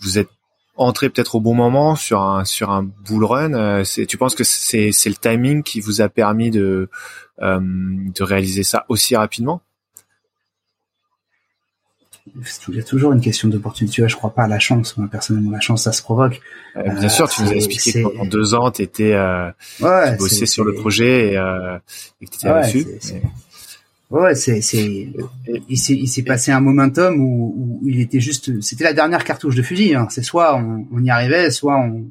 vous 0.00 0.18
êtes 0.18 0.28
entré 0.76 1.08
peut-être 1.08 1.36
au 1.36 1.40
bon 1.40 1.54
moment 1.54 1.96
sur 1.96 2.20
un 2.20 2.44
sur 2.44 2.70
un 2.70 2.82
bull 2.82 3.24
run. 3.24 3.84
c'est 3.84 4.04
tu 4.04 4.18
penses 4.18 4.34
que 4.34 4.44
c'est 4.44 4.92
c'est 4.92 5.08
le 5.08 5.16
timing 5.16 5.62
qui 5.62 5.80
vous 5.80 6.02
a 6.02 6.08
permis 6.10 6.50
de 6.50 6.90
de 7.40 8.22
réaliser 8.22 8.62
ça 8.62 8.84
aussi 8.88 9.16
rapidement? 9.16 9.62
Il 12.68 12.74
y 12.74 12.80
a 12.80 12.82
toujours 12.82 13.12
une 13.12 13.20
question 13.20 13.48
d'opportunité. 13.48 14.06
Je 14.08 14.16
crois 14.16 14.30
pas 14.30 14.44
à 14.44 14.48
la 14.48 14.58
chance. 14.58 14.96
Moi, 14.96 15.08
personnellement, 15.10 15.52
la 15.52 15.60
chance, 15.60 15.84
ça 15.84 15.92
se 15.92 16.02
provoque. 16.02 16.40
bien 16.74 17.08
sûr, 17.08 17.28
tu 17.28 17.42
nous 17.42 17.50
as 17.50 17.54
expliqué 17.54 17.92
que 17.92 18.02
pendant 18.02 18.26
deux 18.26 18.54
ans, 18.54 18.70
tu 18.70 18.82
étais 18.82 19.12
euh, 19.12 19.50
ouais, 19.80 20.12
tu 20.12 20.18
bossais 20.18 20.46
sur 20.46 20.64
le 20.64 20.74
projet 20.74 21.32
et, 21.32 21.36
euh, 21.38 21.78
et 22.20 22.26
que 22.26 22.30
tu 22.30 22.36
étais 22.38 22.50
ouais, 22.50 22.62
dessus. 22.62 22.86
Ouais, 24.10 24.36
c'est, 24.36 24.60
c'est, 24.60 25.08
il 25.68 25.78
s'est, 25.78 25.94
il 25.94 26.06
s'est 26.06 26.22
passé 26.22 26.52
un 26.52 26.60
momentum 26.60 27.20
où, 27.20 27.80
où 27.82 27.88
il 27.88 28.00
était 28.00 28.20
juste, 28.20 28.60
c'était 28.60 28.84
la 28.84 28.92
dernière 28.92 29.24
cartouche 29.24 29.56
de 29.56 29.62
fusil. 29.62 29.94
Hein. 29.94 30.06
C'est 30.10 30.22
soit 30.22 30.56
on, 30.56 30.86
on, 30.92 31.02
y 31.02 31.10
arrivait, 31.10 31.50
soit 31.50 31.76
on, 31.76 32.04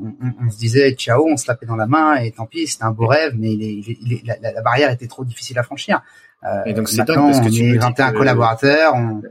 on, 0.00 0.12
on, 0.40 0.50
se 0.50 0.58
disait 0.58 0.92
ciao, 0.94 1.24
on 1.28 1.36
se 1.36 1.46
tapait 1.46 1.66
dans 1.66 1.76
la 1.76 1.86
main 1.86 2.16
et 2.16 2.32
tant 2.32 2.46
pis, 2.46 2.66
c'était 2.66 2.84
un 2.84 2.90
beau 2.90 3.06
rêve, 3.06 3.34
mais 3.36 3.52
il 3.52 3.62
est, 3.62 3.96
il 4.02 4.12
est, 4.14 4.26
la, 4.26 4.52
la, 4.52 4.62
barrière 4.62 4.90
était 4.90 5.06
trop 5.06 5.24
difficile 5.24 5.58
à 5.60 5.62
franchir. 5.62 6.02
Euh, 6.42 6.64
et 6.66 6.74
donc 6.74 6.88
c'est 6.88 7.04
dingue 7.04 7.30
parce 7.30 7.40
que 7.40 7.54
tu 7.54 7.70
on 7.70 7.74
est 7.74 7.78
21 7.78 8.12
collaborateurs. 8.12 8.94
On... 8.96 9.22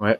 Ouais. 0.00 0.18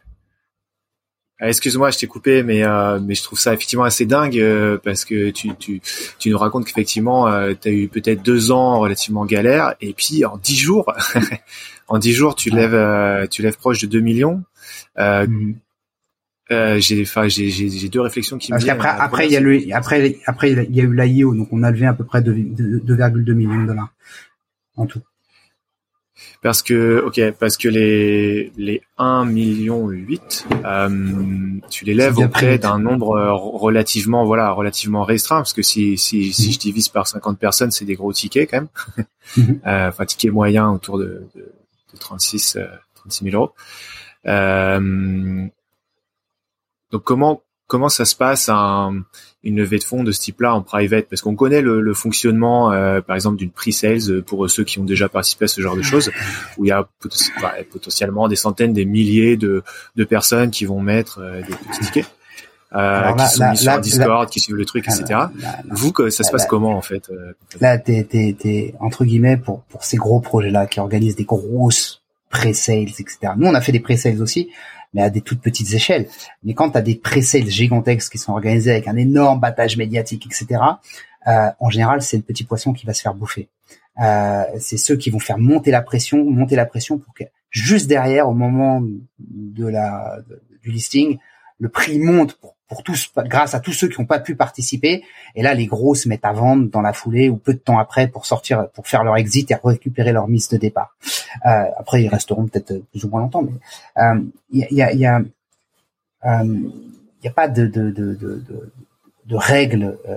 Ah, 1.40 1.48
excuse-moi, 1.48 1.90
je 1.92 1.98
t'ai 1.98 2.08
coupé, 2.08 2.42
mais 2.42 2.64
euh, 2.64 2.98
mais 2.98 3.14
je 3.14 3.22
trouve 3.22 3.38
ça 3.38 3.54
effectivement 3.54 3.84
assez 3.84 4.06
dingue 4.06 4.40
euh, 4.40 4.76
parce 4.82 5.04
que 5.04 5.30
tu 5.30 5.54
tu 5.56 5.80
tu 6.18 6.30
nous 6.30 6.38
racontes 6.38 6.66
qu'effectivement 6.66 7.28
euh, 7.28 7.54
tu 7.60 7.68
as 7.68 7.70
eu 7.70 7.86
peut-être 7.86 8.22
deux 8.22 8.50
ans 8.50 8.80
relativement 8.80 9.24
galère 9.24 9.74
et 9.80 9.92
puis 9.92 10.24
en 10.24 10.36
dix 10.36 10.56
jours, 10.56 10.92
en 11.88 11.98
dix 11.98 12.12
jours 12.12 12.34
tu 12.34 12.50
lèves 12.50 12.74
euh, 12.74 13.28
tu 13.28 13.42
lèves 13.42 13.56
proche 13.56 13.80
de 13.80 13.86
2 13.86 14.00
millions. 14.00 14.42
Mm. 14.96 15.52
j'ai 16.50 17.02
enfin 17.02 17.28
j'ai 17.28 17.50
j'ai 17.50 17.88
deux 17.88 18.00
réflexions 18.00 18.38
qui 18.38 18.50
parce 18.50 18.62
me 18.62 18.66
viennent. 18.66 18.80
Après 18.80 19.00
après 19.00 19.26
il 19.28 19.32
y 19.32 19.36
a 19.36 19.40
le 19.40 19.60
après 19.72 20.16
après 20.26 20.50
il 20.50 20.74
y 20.74 20.80
a 20.80 20.84
eu 20.84 20.92
l'IEO 20.92 21.34
donc 21.36 21.52
on 21.52 21.62
a 21.62 21.70
levé 21.70 21.86
à 21.86 21.94
peu 21.94 22.02
près 22.04 22.20
2,2 22.20 23.32
millions 23.34 23.62
de 23.62 23.66
dollars 23.68 23.94
en 24.74 24.86
tout 24.86 25.02
parce 26.42 26.62
que 26.62 27.02
ok 27.06 27.32
parce 27.38 27.56
que 27.56 27.68
les 27.68 28.52
les 28.56 28.82
1 28.98 29.24
million 29.24 29.88
8 29.88 30.48
euh, 30.64 30.88
tu 31.70 31.84
les 31.84 31.94
lèves 31.94 32.18
auprès 32.18 32.58
d'un 32.58 32.78
nombre 32.78 33.16
euh, 33.16 33.32
relativement 33.34 34.24
voilà 34.24 34.50
relativement 34.52 35.04
restreint 35.04 35.38
parce 35.38 35.52
que 35.52 35.62
si 35.62 35.98
si, 35.98 36.32
si 36.32 36.46
mhm. 36.46 36.52
je 36.52 36.58
divise 36.58 36.88
par 36.88 37.06
50 37.06 37.38
personnes 37.38 37.70
c'est 37.70 37.84
des 37.84 37.94
gros 37.94 38.12
tickets 38.12 38.50
quand 38.50 38.58
même 38.58 38.68
mhm. 39.36 39.60
euh, 39.66 39.88
enfin 39.88 40.04
tickets 40.04 40.32
moyens 40.32 40.74
autour 40.74 40.98
de, 40.98 41.26
de, 41.34 41.52
de 41.92 41.98
36 41.98 42.56
euh, 42.56 42.66
36 42.94 43.24
000 43.30 43.36
euros 43.36 43.52
euh, 44.26 45.46
donc 46.92 47.02
comment 47.04 47.42
comment 47.66 47.88
ça 47.88 48.04
se 48.04 48.16
passe 48.16 48.48
un, 48.48 49.04
une 49.44 49.56
levée 49.56 49.78
de 49.78 49.84
fonds 49.84 50.02
de 50.02 50.12
ce 50.12 50.20
type-là 50.20 50.54
en 50.54 50.62
private 50.62 51.06
Parce 51.08 51.22
qu'on 51.22 51.36
connaît 51.36 51.62
le, 51.62 51.80
le 51.80 51.94
fonctionnement, 51.94 52.72
euh, 52.72 53.00
par 53.00 53.14
exemple, 53.14 53.36
d'une 53.36 53.50
pre-sales 53.50 54.10
euh, 54.10 54.22
pour 54.22 54.48
ceux 54.50 54.64
qui 54.64 54.78
ont 54.78 54.84
déjà 54.84 55.08
participé 55.08 55.44
à 55.44 55.48
ce 55.48 55.60
genre 55.60 55.76
de 55.76 55.82
choses, 55.90 56.10
où 56.56 56.64
il 56.64 56.68
y 56.68 56.72
a 56.72 56.88
potentiellement 57.70 58.28
des 58.28 58.36
centaines, 58.36 58.72
des 58.72 58.84
milliers 58.84 59.36
de, 59.36 59.62
de 59.96 60.04
personnes 60.04 60.50
qui 60.50 60.64
vont 60.64 60.80
mettre 60.80 61.20
euh, 61.20 61.40
des 61.42 61.54
petits 61.54 61.80
tickets. 61.84 62.06
Euh, 62.74 63.14
qui 63.14 63.26
sont 63.28 63.50
mis 63.50 63.56
sur 63.56 63.80
Discord, 63.80 64.28
qui 64.28 64.40
suivent 64.40 64.56
le 64.56 64.66
truc, 64.66 64.86
etc. 64.86 65.20
Vous, 65.70 65.90
que 65.90 66.10
ça 66.10 66.22
se 66.22 66.30
passe 66.30 66.44
comment 66.44 66.76
en 66.76 66.82
fait 66.82 67.10
Là, 67.62 67.78
t'es, 67.78 68.04
t'es, 68.04 68.36
t'es 68.38 68.74
entre 68.78 69.06
guillemets 69.06 69.38
pour 69.38 69.62
pour 69.70 69.84
ces 69.84 69.96
gros 69.96 70.20
projets-là 70.20 70.66
qui 70.66 70.78
organisent 70.78 71.16
des 71.16 71.24
grosses 71.24 71.97
pré-sales, 72.28 72.88
etc. 72.98 73.32
Nous, 73.36 73.46
on 73.46 73.54
a 73.54 73.60
fait 73.60 73.72
des 73.72 73.80
pré-sales 73.80 74.20
aussi, 74.20 74.50
mais 74.94 75.02
à 75.02 75.10
des 75.10 75.20
toutes 75.20 75.40
petites 75.40 75.72
échelles. 75.72 76.08
Mais 76.44 76.54
quand 76.54 76.70
tu 76.70 76.78
as 76.78 76.82
des 76.82 76.94
pré-sales 76.94 77.48
gigantesques 77.48 78.12
qui 78.12 78.18
sont 78.18 78.32
organisés 78.32 78.70
avec 78.70 78.88
un 78.88 78.96
énorme 78.96 79.40
battage 79.40 79.76
médiatique, 79.76 80.26
etc., 80.26 80.60
euh, 81.26 81.50
en 81.60 81.70
général, 81.70 82.02
c'est 82.02 82.16
le 82.16 82.22
petit 82.22 82.44
poisson 82.44 82.72
qui 82.72 82.86
va 82.86 82.94
se 82.94 83.02
faire 83.02 83.14
bouffer. 83.14 83.48
Euh, 84.00 84.44
c'est 84.60 84.76
ceux 84.76 84.96
qui 84.96 85.10
vont 85.10 85.18
faire 85.18 85.38
monter 85.38 85.70
la 85.70 85.82
pression, 85.82 86.24
monter 86.24 86.56
la 86.56 86.66
pression 86.66 86.98
pour 86.98 87.12
que 87.14 87.24
juste 87.50 87.88
derrière, 87.88 88.28
au 88.28 88.34
moment 88.34 88.82
de 89.18 89.66
la 89.66 90.18
du 90.62 90.70
listing, 90.70 91.18
le 91.58 91.68
prix 91.68 91.98
monte 91.98 92.34
pour 92.34 92.54
pour 92.68 92.82
tous, 92.82 93.10
grâce 93.16 93.54
à 93.54 93.60
tous 93.60 93.72
ceux 93.72 93.88
qui 93.88 93.98
n'ont 94.00 94.06
pas 94.06 94.20
pu 94.20 94.36
participer. 94.36 95.02
Et 95.34 95.42
là, 95.42 95.54
les 95.54 95.66
gros 95.66 95.94
se 95.94 96.08
mettent 96.08 96.24
à 96.24 96.32
vendre 96.32 96.68
dans 96.68 96.82
la 96.82 96.92
foulée 96.92 97.30
ou 97.30 97.36
peu 97.36 97.54
de 97.54 97.58
temps 97.58 97.78
après 97.78 98.08
pour 98.08 98.26
sortir, 98.26 98.68
pour 98.74 98.86
faire 98.86 99.04
leur 99.04 99.16
exit 99.16 99.50
et 99.50 99.56
récupérer 99.62 100.12
leur 100.12 100.28
mise 100.28 100.48
de 100.48 100.58
départ. 100.58 100.94
Euh, 101.46 101.64
après, 101.78 102.02
ils 102.02 102.08
resteront 102.08 102.46
peut-être 102.46 102.82
plus 102.90 103.04
ou 103.04 103.08
moins 103.08 103.22
longtemps, 103.22 103.42
mais 103.42 103.52
il 104.50 104.64
euh, 104.64 104.66
y 104.70 104.82
a, 104.82 104.92
y 104.92 105.06
a, 105.06 105.22
euh, 106.26 106.70
y 107.22 107.28
a 107.28 107.32
pas 107.32 107.48
de, 107.48 107.66
de, 107.66 107.90
de, 107.90 108.14
de, 108.14 108.72
de 109.24 109.36
règles. 109.36 109.98
Euh, 110.06 110.16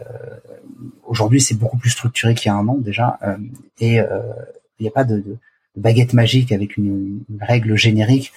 aujourd'hui, 1.05 1.39
c'est 1.39 1.55
beaucoup 1.55 1.77
plus 1.77 1.91
structuré 1.91 2.35
qu'il 2.35 2.49
y 2.49 2.53
a 2.53 2.55
un 2.55 2.67
an 2.67 2.75
déjà, 2.75 3.17
euh, 3.23 3.37
et 3.79 3.95
il 3.95 4.83
n'y 4.83 4.87
a 4.89 4.91
pas 4.91 5.05
de, 5.05 5.17
de, 5.17 5.37
baguette 5.75 6.13
magique 6.13 6.51
avec 6.51 6.77
une, 6.77 7.23
une 7.29 7.43
règle 7.43 7.75
générique 7.75 8.33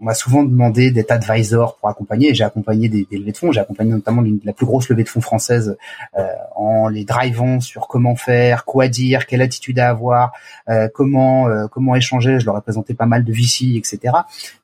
on 0.00 0.04
m'a 0.04 0.14
souvent 0.14 0.42
demandé 0.42 0.90
d'être 0.90 1.12
advisor 1.12 1.76
pour 1.76 1.88
accompagner. 1.88 2.34
J'ai 2.34 2.42
accompagné 2.42 2.88
des, 2.88 3.06
des, 3.08 3.18
levées 3.18 3.32
de 3.32 3.36
fonds. 3.36 3.52
J'ai 3.52 3.60
accompagné 3.60 3.92
notamment 3.92 4.24
la 4.44 4.52
plus 4.52 4.66
grosse 4.66 4.88
levée 4.88 5.04
de 5.04 5.08
fonds 5.08 5.20
française 5.20 5.76
euh, 6.18 6.26
en 6.56 6.88
les 6.88 7.04
drivant 7.04 7.60
sur 7.60 7.86
comment 7.86 8.16
faire, 8.16 8.64
quoi 8.64 8.88
dire, 8.88 9.26
quelle 9.26 9.42
attitude 9.42 9.78
à 9.78 9.88
avoir, 9.88 10.32
euh, 10.68 10.88
comment 10.92 11.48
euh, 11.48 11.68
comment 11.68 11.94
échanger. 11.94 12.40
Je 12.40 12.46
leur 12.46 12.58
ai 12.58 12.60
présenté 12.60 12.94
pas 12.94 13.06
mal 13.06 13.24
de 13.24 13.32
VC, 13.32 13.76
etc. 13.76 14.14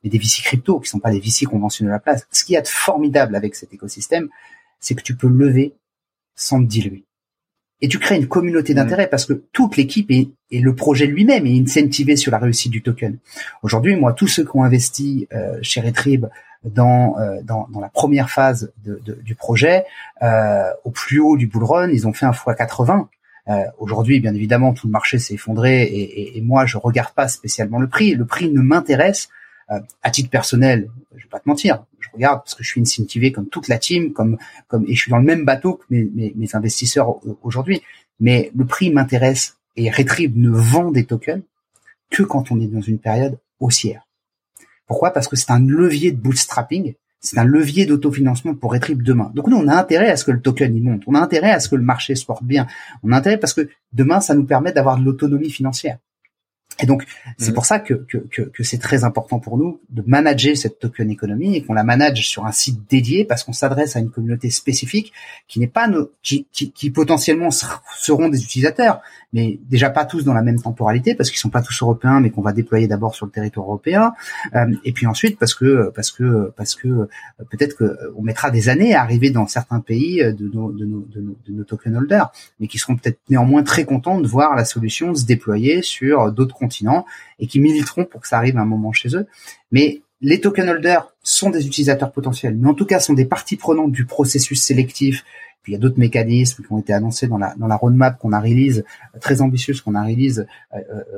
Mais 0.03 0.09
des 0.09 0.17
VC 0.17 0.41
crypto 0.43 0.79
qui 0.79 0.89
sont 0.89 0.99
pas 0.99 1.11
des 1.11 1.19
VC 1.19 1.45
conventionnels 1.45 1.93
à 1.93 1.95
la 1.95 1.99
place. 1.99 2.27
Ce 2.31 2.43
qui 2.43 2.53
y 2.53 2.57
a 2.57 2.61
de 2.61 2.67
formidable 2.67 3.35
avec 3.35 3.55
cet 3.55 3.73
écosystème, 3.73 4.27
c'est 4.79 4.95
que 4.95 5.03
tu 5.03 5.15
peux 5.15 5.29
lever 5.29 5.75
sans 6.35 6.61
te 6.61 6.67
diluer 6.67 7.06
et 7.81 7.87
tu 7.87 7.99
crées 7.99 8.17
une 8.17 8.27
communauté 8.27 8.73
mmh. 8.73 8.75
d'intérêt 8.75 9.07
parce 9.07 9.25
que 9.25 9.33
toute 9.53 9.77
l'équipe 9.77 10.09
et, 10.11 10.29
le 10.51 10.73
projet 10.73 11.05
lui-même 11.05 11.45
est 11.45 11.59
incentivé 11.59 12.15
sur 12.15 12.31
la 12.31 12.37
réussite 12.37 12.71
du 12.71 12.81
token. 12.81 13.17
Aujourd'hui, 13.63 13.95
moi, 13.95 14.13
tous 14.13 14.27
ceux 14.27 14.43
qui 14.43 14.55
ont 14.55 14.63
investi 14.63 15.27
euh, 15.33 15.59
chez 15.61 15.81
Retrib 15.81 16.25
dans, 16.63 17.17
euh, 17.19 17.41
dans, 17.43 17.67
dans 17.71 17.81
la 17.81 17.89
première 17.89 18.29
phase 18.29 18.71
de, 18.85 19.01
de, 19.05 19.13
du 19.21 19.35
projet, 19.35 19.83
euh, 20.23 20.69
au 20.85 20.91
plus 20.91 21.19
haut 21.19 21.37
du 21.37 21.47
bull 21.47 21.65
run, 21.65 21.89
ils 21.89 22.07
ont 22.07 22.13
fait 22.13 22.25
un 22.25 22.31
x 22.31 22.43
80. 22.57 23.09
Euh, 23.49 23.63
Aujourd'hui, 23.77 24.19
bien 24.19 24.33
évidemment, 24.33 24.73
tout 24.73 24.87
le 24.87 24.91
marché 24.91 25.19
s'est 25.19 25.35
effondré 25.35 25.83
et, 25.83 26.21
et, 26.21 26.37
et, 26.37 26.41
moi, 26.41 26.65
je 26.65 26.77
regarde 26.77 27.13
pas 27.13 27.27
spécialement 27.27 27.79
le 27.79 27.87
prix. 27.87 28.15
Le 28.15 28.25
prix 28.25 28.49
ne 28.49 28.61
m'intéresse 28.61 29.29
euh, 29.71 29.79
à 30.01 30.11
titre 30.11 30.29
personnel. 30.29 30.89
Je 31.17 31.23
vais 31.23 31.29
pas 31.29 31.39
te 31.39 31.49
mentir 31.49 31.83
regarde 32.17 32.39
parce 32.39 32.55
que 32.55 32.63
je 32.63 32.69
suis 32.69 32.81
incentivé 32.81 33.31
comme 33.31 33.47
toute 33.47 33.67
la 33.67 33.77
team, 33.77 34.13
comme 34.13 34.37
comme 34.67 34.85
et 34.87 34.95
je 34.95 35.01
suis 35.01 35.11
dans 35.11 35.17
le 35.17 35.25
même 35.25 35.45
bateau 35.45 35.75
que 35.75 35.85
mes, 35.89 36.03
mes, 36.03 36.33
mes 36.35 36.55
investisseurs 36.55 37.15
aujourd'hui. 37.43 37.81
Mais 38.19 38.51
le 38.55 38.65
prix 38.65 38.91
m'intéresse 38.91 39.57
et 39.75 39.89
Retrieve 39.89 40.37
ne 40.37 40.49
vend 40.49 40.91
des 40.91 41.05
tokens 41.05 41.43
que 42.09 42.23
quand 42.23 42.51
on 42.51 42.59
est 42.59 42.67
dans 42.67 42.81
une 42.81 42.99
période 42.99 43.37
haussière. 43.59 44.07
Pourquoi? 44.87 45.11
Parce 45.11 45.27
que 45.27 45.35
c'est 45.35 45.51
un 45.51 45.59
levier 45.59 46.11
de 46.11 46.17
bootstrapping, 46.17 46.95
c'est 47.19 47.37
un 47.37 47.43
levier 47.43 47.85
d'autofinancement 47.85 48.55
pour 48.55 48.71
Retrieve 48.71 49.03
demain. 49.03 49.31
Donc 49.35 49.47
nous, 49.47 49.57
on 49.57 49.67
a 49.67 49.75
intérêt 49.75 50.09
à 50.09 50.17
ce 50.17 50.23
que 50.23 50.31
le 50.31 50.41
token 50.41 50.75
y 50.75 50.79
monte, 50.79 51.03
on 51.07 51.13
a 51.13 51.19
intérêt 51.19 51.51
à 51.51 51.59
ce 51.59 51.69
que 51.69 51.75
le 51.75 51.83
marché 51.83 52.15
se 52.15 52.25
porte 52.25 52.43
bien, 52.43 52.65
on 53.03 53.11
a 53.11 53.17
intérêt 53.17 53.37
parce 53.37 53.53
que 53.53 53.69
demain, 53.93 54.21
ça 54.21 54.33
nous 54.33 54.45
permet 54.45 54.71
d'avoir 54.71 54.97
de 54.97 55.03
l'autonomie 55.03 55.51
financière. 55.51 55.97
Et 56.79 56.85
donc, 56.85 57.05
c'est 57.37 57.49
mhm. 57.49 57.55
pour 57.55 57.65
ça 57.65 57.79
que, 57.79 57.93
que, 57.93 58.17
que, 58.17 58.41
que 58.43 58.63
c'est 58.63 58.77
très 58.77 59.03
important 59.03 59.39
pour 59.39 59.57
nous 59.57 59.79
de 59.89 60.03
manager 60.05 60.55
cette 60.55 60.79
token 60.79 61.09
économie 61.09 61.55
et 61.55 61.63
qu'on 61.63 61.73
la 61.73 61.83
manage 61.83 62.27
sur 62.27 62.45
un 62.45 62.51
site 62.51 62.79
dédié 62.89 63.25
parce 63.25 63.43
qu'on 63.43 63.53
s'adresse 63.53 63.95
à 63.95 63.99
une 63.99 64.11
communauté 64.11 64.49
spécifique 64.49 65.11
qui 65.47 65.59
n'est 65.59 65.67
pas 65.67 65.87
nos, 65.87 66.11
qui, 66.21 66.47
qui, 66.51 66.71
qui, 66.71 66.91
potentiellement 66.91 67.49
seront 67.51 68.29
des 68.29 68.43
utilisateurs, 68.43 69.01
mais 69.33 69.59
déjà 69.69 69.89
pas 69.89 70.05
tous 70.05 70.23
dans 70.23 70.33
la 70.33 70.41
même 70.41 70.61
temporalité 70.61 71.15
parce 71.15 71.29
qu'ils 71.29 71.39
sont 71.39 71.49
pas 71.49 71.61
tous 71.61 71.81
européens, 71.81 72.19
mais 72.19 72.29
qu'on 72.29 72.41
va 72.41 72.53
déployer 72.53 72.87
d'abord 72.87 73.15
sur 73.15 73.25
le 73.25 73.31
territoire 73.31 73.65
européen. 73.65 74.13
Euh, 74.55 74.73
et 74.85 74.91
puis 74.91 75.07
ensuite 75.07 75.39
parce 75.39 75.55
que 75.55 75.91
parce 75.95 76.11
que 76.11 76.51
parce 76.55 76.75
que 76.75 76.87
euh, 76.87 77.07
peut-être 77.49 77.75
que 77.75 77.97
on 78.15 78.21
mettra 78.21 78.51
des 78.51 78.69
années 78.69 78.93
à 78.93 79.01
arriver 79.01 79.31
dans 79.31 79.47
certains 79.47 79.79
pays 79.79 80.17
de 80.17 80.49
nos 80.53 80.71
de 80.71 80.85
nos, 80.85 80.99
de 81.01 81.21
nos, 81.21 81.35
de 81.47 81.53
nos 81.53 81.63
token 81.63 81.97
holders, 81.97 82.31
mais 82.59 82.67
qui 82.67 82.77
seront 82.77 82.95
peut-être 82.95 83.19
néanmoins 83.29 83.63
très 83.63 83.85
contents 83.85 84.19
de 84.19 84.27
voir 84.27 84.55
la 84.55 84.65
solution 84.65 85.15
se 85.15 85.25
déployer 85.25 85.81
sur 85.81 86.31
d'autres 86.31 86.55
et 87.39 87.47
qui 87.47 87.59
militeront 87.59 88.05
pour 88.05 88.21
que 88.21 88.27
ça 88.27 88.37
arrive 88.37 88.57
à 88.57 88.61
un 88.61 88.65
moment 88.65 88.91
chez 88.91 89.15
eux. 89.15 89.27
Mais 89.71 90.01
les 90.21 90.41
token 90.41 90.69
holders 90.69 91.13
sont 91.21 91.49
des 91.49 91.67
utilisateurs 91.67 92.11
potentiels, 92.11 92.55
mais 92.55 92.67
en 92.69 92.73
tout 92.73 92.85
cas 92.85 92.99
sont 92.99 93.13
des 93.13 93.25
parties 93.25 93.57
prenantes 93.57 93.91
du 93.91 94.05
processus 94.05 94.61
sélectif 94.61 95.23
Puis 95.67 95.73
il 95.73 95.75
y 95.75 95.77
a 95.77 95.81
d'autres 95.81 95.99
mécanismes 95.99 96.63
qui 96.63 96.71
ont 96.71 96.79
été 96.79 96.93
annoncés 96.93 97.27
dans 97.27 97.37
la 97.37 97.53
dans 97.57 97.67
la 97.67 97.75
roadmap 97.75 98.17
qu'on 98.17 98.31
a 98.31 98.39
release 98.39 98.85
très 99.19 99.41
ambitieuse 99.41 99.81
qu'on 99.81 99.95
a 99.95 100.01
release 100.01 100.47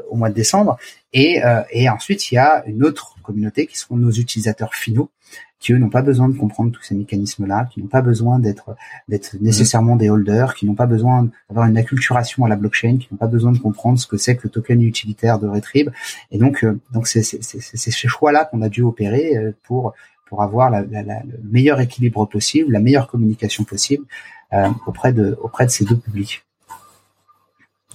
au 0.10 0.16
mois 0.16 0.30
de 0.30 0.34
décembre. 0.34 0.80
Et 1.14 1.40
et 1.70 1.88
ensuite 1.88 2.32
il 2.32 2.36
y 2.36 2.38
a 2.40 2.64
une 2.66 2.84
autre 2.84 3.16
communauté 3.22 3.68
qui 3.68 3.78
sont 3.78 3.96
nos 3.96 4.10
utilisateurs 4.10 4.74
finaux 4.74 5.12
qui 5.60 5.74
eux 5.74 5.78
n'ont 5.78 5.90
pas 5.90 6.02
besoin 6.02 6.30
de 6.30 6.38
comprendre 6.38 6.72
tous 6.72 6.82
ces 6.84 6.96
mécanismes-là, 6.96 7.68
qui 7.72 7.82
n'ont 7.82 7.88
pas 7.88 8.02
besoin 8.02 8.40
d'être 8.40 8.76
d'être 9.08 9.36
mhm. 9.36 9.44
nécessairement 9.44 9.96
des 9.96 10.10
holders, 10.10 10.56
qui 10.56 10.66
n'ont 10.66 10.76
pas 10.76 10.86
besoin 10.86 11.30
d'avoir 11.50 11.68
une 11.68 11.78
acculturation 11.78 12.46
à 12.46 12.50
la 12.50 12.56
blockchain, 12.56 12.98
qui 12.98 13.10
n'ont 13.12 13.18
pas 13.18 13.28
besoin 13.28 13.52
de 13.52 13.60
comprendre 13.60 14.00
ce 14.00 14.08
que 14.08 14.18
c'est 14.18 14.36
que 14.36 14.42
le 14.46 14.50
token 14.50 14.82
utilitaire 14.82 15.38
de 15.40 15.48
Retrib. 15.48 15.90
Et 16.32 16.38
donc 16.38 16.64
euh, 16.64 16.80
donc 16.92 17.08
c'est 17.08 17.24
c'est 17.24 17.42
ces 17.42 18.08
choix-là 18.08 18.46
qu'on 18.46 18.62
a 18.62 18.70
dû 18.70 18.82
opérer 18.82 19.36
euh, 19.36 19.52
pour 19.64 19.94
pour 20.28 20.44
avoir 20.44 20.70
la, 20.70 20.84
la, 20.84 21.02
la, 21.02 21.24
le 21.24 21.40
meilleur 21.44 21.80
équilibre 21.80 22.26
possible, 22.28 22.72
la 22.72 22.80
meilleure 22.80 23.08
communication 23.08 23.64
possible 23.64 24.06
euh, 24.06 24.39
auprès 24.86 25.14
de 25.14 25.38
auprès 25.42 25.66
de 25.66 25.72
ces 25.72 25.86
deux 25.86 25.98
publics. 25.98 26.44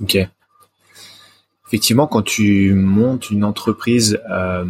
Ok. 0.01 0.17
Effectivement, 1.67 2.07
quand 2.07 2.23
tu 2.23 2.75
montes 2.75 3.31
une 3.31 3.45
entreprise 3.45 4.21
euh, 4.31 4.65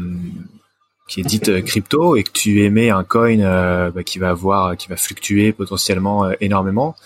qui 1.07 1.21
est 1.21 1.25
dite 1.25 1.49
euh, 1.49 1.61
crypto 1.61 2.17
et 2.17 2.23
que 2.23 2.31
tu 2.31 2.63
émets 2.63 2.91
un 2.91 3.05
coin 3.05 3.41
euh, 3.41 3.91
bah, 3.91 4.03
qui 4.03 4.19
va 4.19 4.31
avoir 4.31 4.77
qui 4.77 4.89
va 4.89 4.97
fluctuer 4.97 5.53
potentiellement 5.53 6.25
euh, 6.25 6.33
énormément 6.41 6.97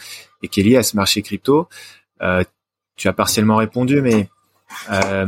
et 0.42 0.48
qui 0.48 0.60
est 0.60 0.62
lié 0.62 0.76
à 0.76 0.82
ce 0.82 0.96
marché 0.96 1.22
crypto 1.22 1.68
tu 2.96 3.06
as 3.08 3.12
partiellement 3.12 3.56
répondu 3.56 4.00
mais 4.02 4.28
euh, 4.90 5.26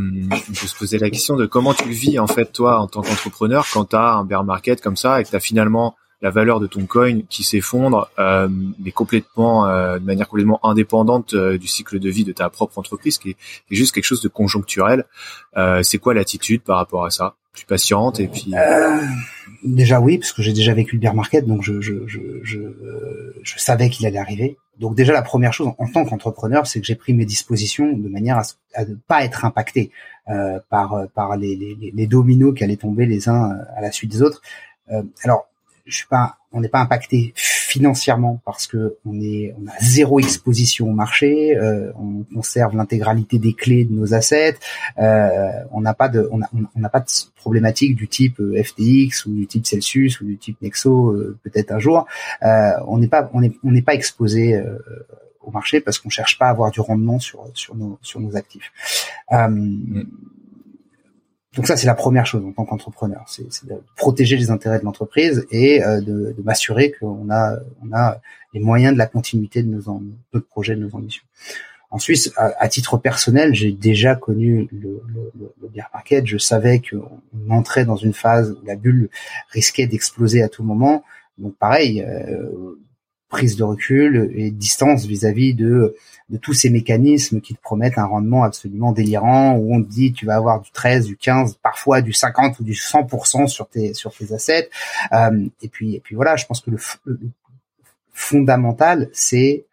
je 0.53 0.67
se 0.67 0.77
posais 0.77 0.99
la 0.99 1.09
question 1.11 1.37
de 1.37 1.47
comment 1.47 1.73
tu 1.73 1.85
le 1.85 1.95
vis 1.95 2.19
en 2.19 2.27
fait 2.27 2.53
toi 2.53 2.81
en 2.81 2.87
tant 2.87 3.03
qu'entrepreneur 3.03 3.67
quand 3.73 3.87
tu 3.87 3.97
as 3.97 4.15
un 4.15 4.25
bear 4.25 4.45
market 4.45 4.81
comme 4.81 4.97
ça 4.97 5.21
et 5.21 5.25
que 5.25 5.31
tu 5.31 5.37
as 5.37 5.41
finalement 5.41 5.97
la 6.23 6.31
valeur 6.31 6.61
de 6.61 6.67
ton 6.67 6.87
coin 6.87 7.21
qui 7.29 7.43
s'effondre, 7.43 8.11
euh, 8.19 8.49
mais 8.79 8.93
complètement, 8.93 9.67
euh, 9.67 9.99
de 9.99 10.05
manière 10.05 10.29
complètement 10.29 10.65
indépendante 10.65 11.35
euh, 11.35 11.57
du 11.57 11.67
cycle 11.67 11.99
de 11.99 12.11
vie 12.11 12.25
de 12.25 12.33
ta 12.33 12.51
propre 12.51 12.79
entreprise, 12.79 13.19
qui 13.19 13.31
est, 13.31 13.37
juste 13.71 13.95
quelque 13.95 14.05
chose 14.05 14.23
de 14.23 14.29
conjoncturel. 14.29 15.05
Euh, 15.57 15.83
c'est 15.83 15.99
quoi 15.99 16.13
l'attitude 16.13 16.63
par 16.63 16.77
rapport 16.77 17.05
à 17.05 17.11
ça? 17.11 17.37
Tu 17.55 17.67
patiente 17.67 18.21
et 18.21 18.29
puis. 18.29 18.53
déjà 19.65 20.01
oui, 20.01 20.19
parce 20.19 20.33
que 20.33 20.41
j'ai 20.41 20.53
déjà 20.53 20.73
vécu 20.73 20.95
le 20.95 21.01
bear 21.01 21.15
market, 21.15 21.47
donc 21.47 21.63
je 21.63 21.81
je 21.81 22.07
je 22.07 22.21
je, 22.45 22.59
je 23.43 23.59
savais 23.59 23.91
qu'il 23.91 24.07
allait 24.07 24.19
arriver. 24.19 24.57
Donc 24.79 24.95
déjà 24.95 25.13
la 25.13 25.23
première 25.23 25.53
chose 25.53 25.69
en 25.77 25.89
tant 25.89 26.05
qu'entrepreneur, 26.05 26.69
c'est 26.69 26.81
que 26.81 26.87
j'ai 26.87 26.95
pris 26.95 27.13
mes 27.13 27.25
dispositions 27.25 27.93
de 27.93 28.09
manière 28.09 28.39
à, 28.39 28.43
à 28.75 28.85
ne 28.85 28.95
pas 28.95 29.25
être 29.25 29.45
impacté 29.45 29.91
par 30.71 31.09
par 31.13 31.37
les, 31.37 31.57
les, 31.57 31.93
les 31.93 32.07
dominos 32.07 32.55
qui 32.55 32.63
allaient 32.63 32.77
tomber 32.77 33.05
les 33.05 33.29
uns 33.29 33.59
à 33.77 33.81
la 33.81 33.91
suite 33.91 34.13
des 34.13 34.23
autres. 34.23 34.41
alors 35.25 35.50
je 35.91 35.97
suis 35.97 36.07
pas, 36.07 36.39
on 36.53 36.61
n'est 36.61 36.69
pas 36.69 36.81
impacté 36.81 37.33
financièrement 37.37 38.41
parce 38.45 38.67
que 38.67 38.97
on 39.05 39.21
est, 39.21 39.55
on 39.61 39.67
a 39.69 39.73
zéro 39.81 40.19
exposition 40.21 40.89
au 40.89 40.93
marché, 40.93 41.57
euh, 41.57 41.93
on 41.97 42.25
conserve 42.35 42.77
l'intégralité 42.77 43.39
des 43.39 43.53
clés 43.53 43.85
de 43.85 43.93
nos 43.93 44.15
assets, 44.15 44.57
euh, 44.99 45.51
on 45.73 45.81
n'a 45.81 45.95
pas 45.95 46.09
de, 46.09 46.29
on 46.33 46.39
n'a 46.39 46.89
pas 46.89 47.01
de 47.01 47.07
problématique 47.37 47.97
du 47.97 48.09
type 48.09 48.41
euh, 48.41 48.63
FTX 48.63 49.27
ou 49.27 49.35
du 49.35 49.47
type 49.47 49.67
Celsius 49.67 50.21
ou 50.21 50.27
du 50.27 50.39
type 50.39 50.61
Nexo 50.63 51.17
peut-être 51.43 51.73
un 51.73 51.79
jour. 51.79 52.07
on 52.43 52.99
n'est 52.99 53.09
pas, 53.09 53.31
on 53.33 53.43
est, 53.43 53.55
on 53.65 53.71
n'est 53.71 53.83
pas 53.83 53.95
exposé 53.95 54.63
au 55.43 55.51
marché 55.51 55.81
parce 55.81 55.99
qu'on 55.99 56.11
cherche 56.11 56.39
pas 56.39 56.47
à 56.47 56.51
avoir 56.51 56.71
du 56.71 56.81
rendement 56.81 57.19
sur 57.19 57.45
sur 57.55 57.75
nos 57.75 57.99
sur 58.03 58.21
nos 58.21 58.37
actifs. 58.37 58.73
Mm. 59.31 60.03
Donc 61.57 61.67
ça, 61.67 61.77
c'est 61.77 61.87
la 61.87 61.95
première 61.95 62.27
chose 62.27 62.45
en 62.45 62.53
tant 62.53 62.65
qu'entrepreneur, 62.65 63.25
c'est 63.27 63.67
de 63.67 63.75
protéger 63.97 64.37
les 64.37 64.51
intérêts 64.51 64.79
de 64.79 64.85
l'entreprise 64.85 65.47
et 65.51 65.83
euh, 65.83 66.01
de, 66.01 66.33
de 66.37 66.43
m'assurer 66.45 66.93
qu'on 66.93 67.29
a, 67.31 67.57
on 67.83 67.93
a 67.93 68.21
les 68.55 68.61
moyens 68.61 68.93
de 68.93 68.99
la 68.99 69.07
continuité 69.07 69.63
de 69.63 69.69
nos, 69.69 70.01
notre 70.33 70.47
projets, 70.47 70.77
de 70.77 70.81
nos 70.81 70.95
ambitions. 70.95 71.25
Ensuite, 71.91 72.33
à, 72.37 72.53
à 72.61 72.69
titre 72.69 72.99
personnel, 72.99 73.53
j'ai 73.53 73.73
déjà 73.73 74.15
connu 74.15 74.69
le, 74.71 75.03
le, 75.09 75.53
le, 75.61 75.69
bear 75.69 75.91
market. 75.93 76.25
Je 76.25 76.39
savais 76.39 76.81
qu'on 76.81 77.51
entrait 77.51 77.85
dans 77.85 77.97
une 77.97 78.13
phase 78.13 78.53
où 78.53 78.65
la 78.65 78.77
bulle 78.77 79.11
risquait 79.49 79.89
d'exploser 79.89 80.43
à 80.43 80.49
tout 80.49 80.63
moment. 80.63 81.03
Donc 81.37 81.57
pareil, 81.57 82.03
euh, 82.03 82.79
prise 83.31 83.57
de 83.57 83.63
recul 83.63 84.31
et 84.35 84.51
distance 84.51 85.07
vis-à-vis 85.07 85.55
de, 85.55 85.97
de 86.29 86.37
tous 86.37 86.53
ces 86.53 86.69
mécanismes 86.69 87.41
qui 87.41 87.55
te 87.55 87.63
promettent 87.63 87.97
un 87.97 88.05
rendement 88.05 88.43
absolument 88.43 88.93
délirant 88.93 89.57
où 89.57 89.75
on 89.75 89.83
te 89.83 89.89
dit 89.89 90.13
tu 90.13 90.27
vas 90.27 90.35
avoir 90.35 90.61
du 90.61 90.71
13, 90.73 91.07
du 91.07 91.17
15, 91.17 91.57
parfois 91.63 92.03
du 92.03 92.13
50 92.13 92.59
ou 92.59 92.65
du 92.65 92.73
100% 92.73 93.47
sur 93.47 93.69
tes 93.69 93.95
sur 93.95 94.13
tes 94.13 94.33
assets. 94.35 94.69
Euh, 95.13 95.47
et 95.63 95.69
puis 95.69 95.95
et 95.95 96.01
puis 96.01 96.17
voilà, 96.17 96.37
je 96.37 96.45
pense 96.45 96.61
que 96.61 96.71
le, 96.71 96.79
fondamental 98.13 99.09
c'est 99.13 99.65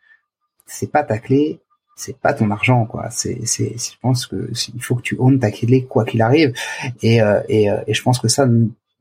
c'est 0.68 0.92
pas 0.92 1.04
ta 1.04 1.18
clé, 1.18 1.60
c'est 1.96 2.18
pas 2.18 2.34
ton 2.34 2.52
argent 2.52 2.86
quoi. 2.86 3.10
C'est 3.10 3.46
c'est 3.46 3.76
je 3.76 3.98
pense 4.00 4.28
que 4.28 4.52
il 4.76 4.84
faut 4.84 4.96
que 4.96 5.02
tu 5.02 5.16
owns 5.18 5.40
ta 5.40 5.50
clé 5.52 5.86
quoi 5.86 6.06
qu'il 6.06 6.22
arrive. 6.22 6.54
Et 7.02 7.24
euh, 7.24 7.42
et, 7.50 7.72
euh, 7.72 7.82
et 7.88 7.96
je 7.96 8.04
pense 8.04 8.20
que 8.20 8.28
ça 8.28 8.48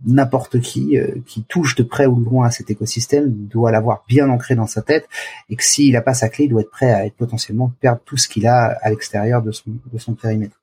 n'importe 0.05 0.61
qui 0.61 0.99
euh, 0.99 1.07
qui 1.26 1.42
touche 1.44 1.74
de 1.74 1.82
près 1.82 2.07
ou 2.07 2.20
de 2.20 2.24
loin 2.24 2.47
à 2.47 2.51
cet 2.51 2.70
écosystème 2.70 3.30
doit 3.30 3.70
l'avoir 3.70 4.05
bien 4.09 4.28
ancré 4.28 4.55
dans 4.55 4.66
sa 4.66 4.82
tête 4.82 5.09
et 5.49 5.57
que 5.57 5.64
s'il 5.64 5.92
n'a 5.92 6.03
pas 6.03 6.14
sa 6.14 6.28
clé, 6.28 6.44
il 6.44 6.49
doit 6.49 6.61
être 6.61 6.70
prêt 6.70 6.92
à 6.92 7.07
être 7.07 7.16
potentiellement 7.16 7.72
perdre 7.80 8.01
tout 8.05 8.16
ce 8.16 8.28
qu'il 8.28 8.47
a 8.47 8.76
à 8.82 8.90
l'extérieur 8.90 9.42
de 9.42 9.53
son 9.53 10.14
périmètre. 10.14 10.61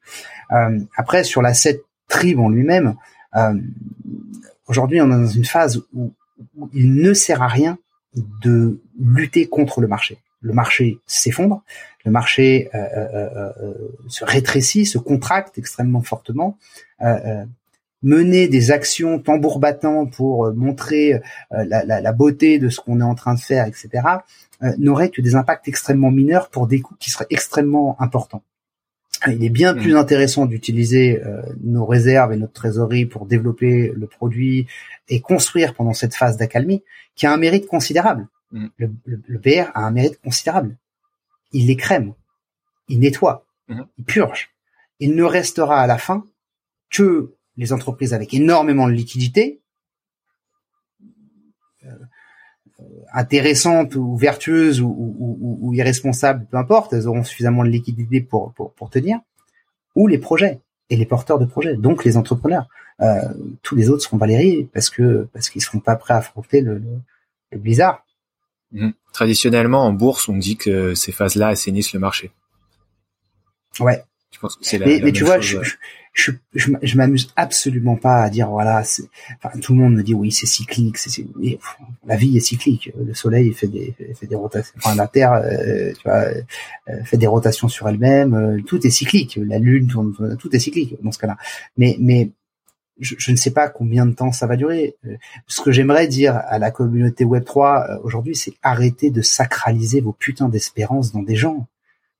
Euh, 0.51 0.79
après 0.95 1.23
sur 1.23 1.41
l'asset 1.41 1.81
tribe 2.07 2.39
en 2.39 2.49
lui-même, 2.49 2.95
euh, 3.35 3.53
aujourd'hui 4.67 5.01
on 5.01 5.07
est 5.07 5.23
dans 5.23 5.25
une 5.25 5.45
phase 5.45 5.81
où, 5.93 6.11
il 6.73 6.95
ne 6.95 7.13
sert 7.13 7.41
à 7.41 7.47
rien 7.47 7.77
de 8.15 8.81
lutter 8.99 9.47
contre 9.47 9.81
le 9.81 9.87
marché. 9.87 10.17
Le 10.41 10.51
marché 10.51 10.99
s'effondre, 11.05 11.63
le 12.05 12.11
marché 12.11 12.69
se 14.07 14.25
rétrécit, 14.25 14.85
se 14.85 14.97
contracte 14.97 15.57
extrêmement 15.57 16.01
fortement 16.01 16.57
mener 18.03 18.47
des 18.49 18.71
actions 18.71 19.19
tambour 19.19 19.59
battant 19.59 20.05
pour 20.05 20.45
euh, 20.45 20.53
montrer 20.53 21.15
euh, 21.15 21.19
la, 21.65 21.83
la, 21.85 22.01
la, 22.01 22.11
beauté 22.11 22.59
de 22.59 22.69
ce 22.69 22.79
qu'on 22.79 22.99
est 22.99 23.03
en 23.03 23.15
train 23.15 23.33
de 23.33 23.39
faire, 23.39 23.65
etc., 23.65 23.89
euh, 24.61 24.73
n'aurait 24.77 25.09
que 25.09 25.21
des 25.21 25.35
impacts 25.35 25.67
extrêmement 25.67 26.11
mineurs 26.11 26.49
pour 26.49 26.67
des 26.67 26.81
coûts 26.81 26.95
qui 26.99 27.09
seraient 27.09 27.27
extrêmement 27.29 27.99
importants. 28.01 28.43
Il 29.27 29.43
est 29.43 29.49
bien 29.49 29.73
mmh. 29.73 29.79
plus 29.79 29.95
intéressant 29.95 30.45
d'utiliser 30.45 31.21
nos 31.63 31.85
réserves 31.85 32.33
et 32.33 32.35
notre 32.35 32.51
trésorerie 32.51 33.05
pour 33.05 33.25
développer 33.25 33.93
le 33.95 34.05
produit 34.05 34.67
et 35.07 35.21
construire 35.21 35.75
pendant 35.75 35.93
cette 35.93 36.13
phase 36.13 36.35
d'accalmie, 36.35 36.83
qui 37.15 37.25
a 37.25 37.31
un 37.31 37.37
mérite 37.37 37.67
considérable. 37.67 38.27
Mmh. 38.51 38.67
Le, 38.77 38.91
le, 39.05 39.37
BR 39.37 39.71
a 39.75 39.85
un 39.85 39.91
mérite 39.91 40.19
considérable. 40.21 40.75
Il 41.53 41.67
les 41.67 41.77
crème, 41.77 42.13
il 42.89 42.99
nettoie, 42.99 43.45
mmh. 43.69 43.81
il 43.97 44.03
purge. 44.03 44.49
Il 44.99 45.15
ne 45.15 45.23
restera 45.23 45.81
à 45.81 45.87
la 45.87 45.97
fin 45.97 46.25
que 46.89 47.33
les 47.57 47.73
entreprises 47.73 48.13
avec 48.13 48.33
énormément 48.33 48.87
de 48.87 48.93
liquidités, 48.93 49.61
euh, 51.85 51.89
intéressantes 53.13 53.95
ou 53.95 54.17
vertueuses 54.17 54.81
ou, 54.81 54.87
ou, 54.89 55.59
ou, 55.61 55.73
irresponsables, 55.73 56.47
peu 56.49 56.57
importe, 56.57 56.93
elles 56.93 57.07
auront 57.07 57.23
suffisamment 57.23 57.63
de 57.63 57.69
liquidités 57.69 58.21
pour, 58.21 58.53
pour, 58.53 58.73
pour, 58.73 58.89
tenir, 58.89 59.19
ou 59.95 60.07
les 60.07 60.17
projets 60.17 60.61
et 60.89 60.95
les 60.95 61.05
porteurs 61.05 61.39
de 61.39 61.45
projets, 61.45 61.75
donc 61.75 62.03
les 62.03 62.17
entrepreneurs. 62.17 62.67
Euh, 63.01 63.21
tous 63.61 63.75
les 63.75 63.89
autres 63.89 64.03
seront 64.03 64.17
balayés 64.17 64.69
parce 64.71 64.89
que 64.89 65.27
parce 65.33 65.49
qu'ils 65.49 65.61
seront 65.61 65.79
pas 65.79 65.95
prêts 65.95 66.13
à 66.13 66.17
affronter 66.17 66.61
le, 66.61 66.81
le, 67.51 67.57
blizzard. 67.57 68.05
Mmh. 68.71 68.91
Traditionnellement, 69.13 69.85
en 69.85 69.93
bourse, 69.93 70.29
on 70.29 70.37
dit 70.37 70.57
que 70.57 70.93
ces 70.93 71.11
phases-là 71.11 71.49
assainissent 71.49 71.93
le 71.93 71.99
marché. 71.99 72.31
Ouais. 73.79 74.03
Je 74.31 74.39
pense 74.39 74.55
que 74.55 74.65
c'est 74.65 74.77
la, 74.79 74.85
mais, 74.85 75.11
tu 75.11 75.23
vois, 75.23 75.39
je, 75.39 75.61
je, 75.61 75.75
je, 76.13 76.95
m'amuse 76.95 77.31
absolument 77.35 77.95
pas 77.95 78.21
à 78.21 78.29
dire 78.29 78.49
voilà 78.49 78.83
enfin, 79.43 79.59
tout 79.59 79.73
le 79.73 79.79
monde 79.79 79.95
me 79.95 80.03
dit 80.03 80.13
oui 80.13 80.31
c'est 80.31 80.45
cyclique 80.45 80.97
c'est 80.97 81.25
la 82.05 82.15
vie 82.15 82.37
est 82.37 82.41
cyclique. 82.41 82.91
Le 83.03 83.15
soleil 83.15 83.51
fait 83.53 83.67
des 83.67 83.95
fait 84.13 84.27
des 84.27 84.35
rotations 84.35 84.73
enfin 84.77 84.95
la 84.95 85.07
terre 85.07 85.33
euh, 85.33 85.91
tu 85.93 86.03
vois 86.03 86.25
euh, 86.89 87.03
fait 87.03 87.17
des 87.17 87.25
rotations 87.25 87.67
sur 87.67 87.89
elle-même 87.89 88.35
euh, 88.35 88.61
tout 88.61 88.85
est 88.85 88.91
cyclique. 88.91 89.39
La 89.43 89.57
lune 89.57 89.87
tourne 89.87 90.37
tout 90.37 90.55
est 90.55 90.59
cyclique 90.59 90.95
dans 91.01 91.11
ce 91.11 91.17
cas-là. 91.17 91.37
Mais 91.77 91.97
mais 91.99 92.29
je, 92.99 93.15
je, 93.17 93.31
ne 93.31 93.35
sais 93.35 93.51
pas 93.51 93.69
combien 93.69 94.05
de 94.05 94.13
temps 94.13 94.31
ça 94.31 94.45
va 94.45 94.55
durer. 94.55 94.95
Ce 95.47 95.61
que 95.61 95.71
j'aimerais 95.71 96.07
dire 96.07 96.35
à 96.35 96.59
la 96.59 96.69
communauté 96.69 97.25
Web 97.25 97.43
3 97.43 98.01
aujourd'hui, 98.03 98.35
c'est 98.35 98.53
arrêter 98.61 99.09
de 99.09 99.23
sacraliser 99.23 99.99
vos 99.99 100.13
putains 100.13 100.47
d'espérances 100.47 101.11
dans 101.11 101.23
des 101.23 101.35
gens 101.35 101.67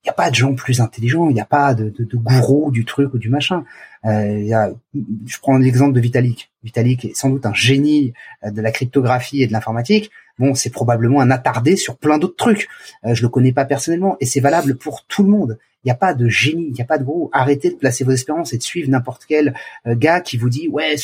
il 0.04 0.08
n'y 0.08 0.10
a 0.10 0.14
pas 0.14 0.28
de 0.28 0.34
gens 0.34 0.54
plus 0.54 0.82
intelligents, 0.82 1.30
il 1.30 1.34
n'y 1.34 1.40
a 1.40 1.46
pas 1.46 1.72
de, 1.72 1.88
de, 1.88 2.04
de 2.04 2.16
gourou 2.18 2.70
du 2.70 2.84
truc 2.84 3.14
ou 3.14 3.18
du 3.18 3.30
machin. 3.30 3.64
Euh, 4.04 4.38
y 4.38 4.52
a, 4.52 4.70
je 4.92 5.38
prends 5.40 5.56
l'exemple 5.56 5.94
de 5.94 6.00
Vitalik. 6.00 6.50
Vitalik 6.62 7.06
est 7.06 7.16
sans 7.16 7.30
doute 7.30 7.46
un 7.46 7.54
génie 7.54 8.12
euh, 8.44 8.50
de 8.50 8.60
la 8.60 8.70
cryptographie 8.70 9.42
et 9.42 9.46
de 9.46 9.52
l'informatique. 9.52 10.10
Bon, 10.38 10.54
c'est 10.54 10.68
probablement 10.68 11.22
un 11.22 11.30
attardé 11.30 11.76
sur 11.76 11.96
plein 11.96 12.18
d'autres 12.18 12.36
trucs. 12.36 12.68
Euh, 13.06 13.14
je 13.14 13.22
le 13.22 13.30
connais 13.30 13.52
pas 13.52 13.64
personnellement 13.64 14.18
et 14.20 14.26
c'est 14.26 14.40
valable 14.40 14.76
pour 14.76 15.06
tout 15.06 15.22
le 15.22 15.30
monde. 15.30 15.58
Il 15.84 15.88
n'y 15.88 15.92
a 15.92 15.96
pas 15.96 16.12
de 16.12 16.28
génie, 16.28 16.66
il 16.66 16.72
n'y 16.74 16.82
a 16.82 16.86
pas 16.86 16.98
de 16.98 17.04
gourou. 17.04 17.30
Arrêtez 17.32 17.70
de 17.70 17.76
placer 17.76 18.04
vos 18.04 18.10
espérances 18.10 18.52
et 18.52 18.58
de 18.58 18.62
suivre 18.62 18.90
n'importe 18.90 19.24
quel 19.26 19.54
euh, 19.86 19.94
gars 19.96 20.20
qui 20.20 20.36
vous 20.36 20.50
dit 20.50 20.68
ouais, 20.68 20.96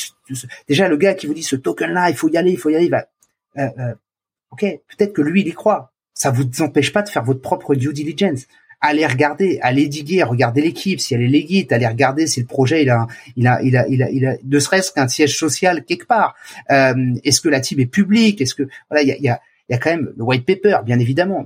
déjà 0.67 0.87
le 0.87 0.97
gars 0.97 1.15
qui 1.15 1.25
vous 1.25 1.33
dit 1.33 1.41
ce 1.43 1.55
token-là, 1.55 2.11
il 2.11 2.15
faut 2.15 2.29
y 2.29 2.37
aller, 2.37 2.51
il 2.51 2.57
faut 2.57 2.69
y 2.69 2.75
aller. 2.75 2.91
Euh, 3.57 3.95
ok, 4.51 4.59
peut-être 4.59 5.13
que 5.13 5.23
lui 5.23 5.41
il 5.41 5.47
y 5.47 5.53
croit, 5.53 5.91
ça 6.13 6.29
vous 6.29 6.45
empêche 6.61 6.93
pas 6.93 7.01
de 7.01 7.09
faire 7.09 7.23
votre 7.23 7.41
propre 7.41 7.73
due 7.73 7.93
diligence 7.93 8.45
allez 8.81 9.05
regarder, 9.05 9.59
allez 9.61 9.87
diguer, 9.87 10.23
regardez 10.23 10.61
l'équipe, 10.61 10.99
si 10.99 11.13
elle 11.13 11.21
est 11.21 11.27
légite, 11.27 11.71
allez 11.71 11.87
regarder 11.87 12.27
si 12.27 12.39
le 12.39 12.47
projet 12.47 12.81
il 12.81 12.89
a, 12.89 13.07
il 13.35 13.47
a, 13.47 13.61
il 13.61 13.77
a, 13.77 13.87
il 13.87 14.03
a, 14.03 14.09
il 14.09 14.25
a, 14.25 14.35
ne 14.43 14.59
serait-ce 14.59 14.91
qu'un 14.91 15.07
siège 15.07 15.37
social 15.37 15.85
quelque 15.85 16.05
part. 16.05 16.35
Euh, 16.71 17.13
est-ce 17.23 17.39
que 17.41 17.49
la 17.49 17.61
team 17.61 17.79
est 17.79 17.85
publique? 17.85 18.41
Est-ce 18.41 18.55
que 18.55 18.63
voilà, 18.89 19.03
il 19.03 19.09
y 19.09 19.11
a, 19.11 19.17
il 19.17 19.23
y 19.23 19.29
a, 19.29 19.39
y 19.69 19.73
a 19.73 19.77
quand 19.77 19.91
même 19.91 20.11
le 20.17 20.23
white 20.23 20.45
paper, 20.45 20.79
bien 20.83 20.99
évidemment. 20.99 21.45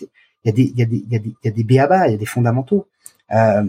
Il 0.00 0.08
y 0.44 0.48
a 0.50 0.52
des, 0.52 0.62
il 0.62 0.78
y 0.78 0.82
a 0.82 0.86
des, 0.86 0.96
il 0.96 1.12
y 1.12 1.16
a 1.16 1.18
des, 1.18 1.34
il 1.42 1.46
y 1.46 1.48
a 1.48 1.50
des 1.50 1.62
il 1.62 2.12
y 2.12 2.14
a 2.14 2.16
des 2.16 2.26
fondamentaux. 2.26 2.86
Euh, 3.32 3.64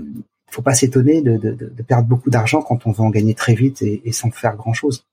faut 0.50 0.62
pas 0.62 0.74
s'étonner 0.74 1.22
de, 1.22 1.38
de, 1.38 1.52
de, 1.52 1.84
perdre 1.84 2.08
beaucoup 2.08 2.30
d'argent 2.30 2.62
quand 2.62 2.88
on 2.88 2.92
veut 2.92 3.02
en 3.02 3.10
gagner 3.10 3.34
très 3.34 3.54
vite 3.54 3.82
et, 3.82 4.02
et 4.06 4.12
sans 4.12 4.32
faire 4.32 4.56
grand 4.56 4.74
chose. 4.74 5.06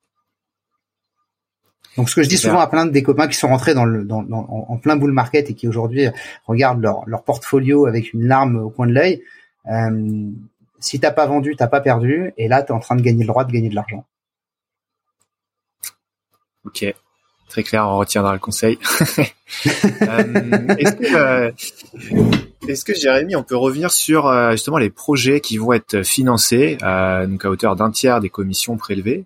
Donc 1.97 2.11
ce 2.11 2.15
que 2.15 2.23
je 2.23 2.29
dis 2.29 2.39
souvent 2.39 2.59
à 2.59 2.67
plein 2.67 2.87
de 2.87 2.91
des 2.91 3.03
copains 3.03 3.29
qui 3.29 3.37
sont 3.37 3.49
rentrés 3.49 3.75
dans 3.75 3.85
le 3.85 4.05
dans, 4.05 4.25
en, 4.31 4.77
plein 4.79 4.97
bull 4.97 5.13
market 5.13 5.51
et 5.51 5.55
qui 5.55 5.69
aujourd'hui 5.69 6.09
regardent 6.47 6.83
leur, 6.83 7.05
leur 7.07 7.23
portfolio 7.23 7.87
avec 7.87 8.13
une 8.13 8.27
larme 8.27 8.57
au 8.57 8.71
coin 8.71 8.87
de 8.87 8.93
l'œil, 8.93 9.23
euh, 9.71 10.31
si 10.81 11.01
t'as 11.01 11.13
pas 11.13 11.27
vendu, 11.27 11.57
t'as 11.57 11.69
pas 11.69 11.81
perdu, 11.81 12.33
et 12.37 12.49
là 12.49 12.63
tu 12.63 12.69
es 12.69 12.75
en 12.75 12.81
train 12.81 12.97
de 12.97 13.03
gagner 13.03 13.23
le 13.23 13.29
droit 13.29 13.45
de 13.45 13.53
gagner 13.53 13.69
de 13.69 13.75
l'argent. 13.75 14.05
Ok, 16.65 16.85
très 17.49 17.63
clair, 17.63 17.87
on 17.87 17.99
retiendra 17.99 18.33
le 18.33 18.39
conseil. 18.39 18.79
euh, 19.19 20.77
est-ce 20.79 20.97
que 20.97 21.15
euh, 21.15 21.53
est-ce 22.69 22.85
que 22.85 22.95
Jérémy, 22.95 23.37
on 23.37 23.43
peut 23.43 23.57
revenir 23.57 23.91
sur 23.93 24.27
euh, 24.27 24.53
justement 24.53 24.79
les 24.79 24.91
projets 24.91 25.41
qui 25.41 25.59
vont 25.59 25.73
être 25.73 26.03
financés, 26.03 26.79
euh, 26.83 27.27
donc 27.27 27.45
à 27.45 27.51
hauteur 27.51 27.77
d'un 27.77 27.91
tiers 27.91 28.21
des 28.21 28.31
commissions 28.31 28.77
prélevées? 28.77 29.25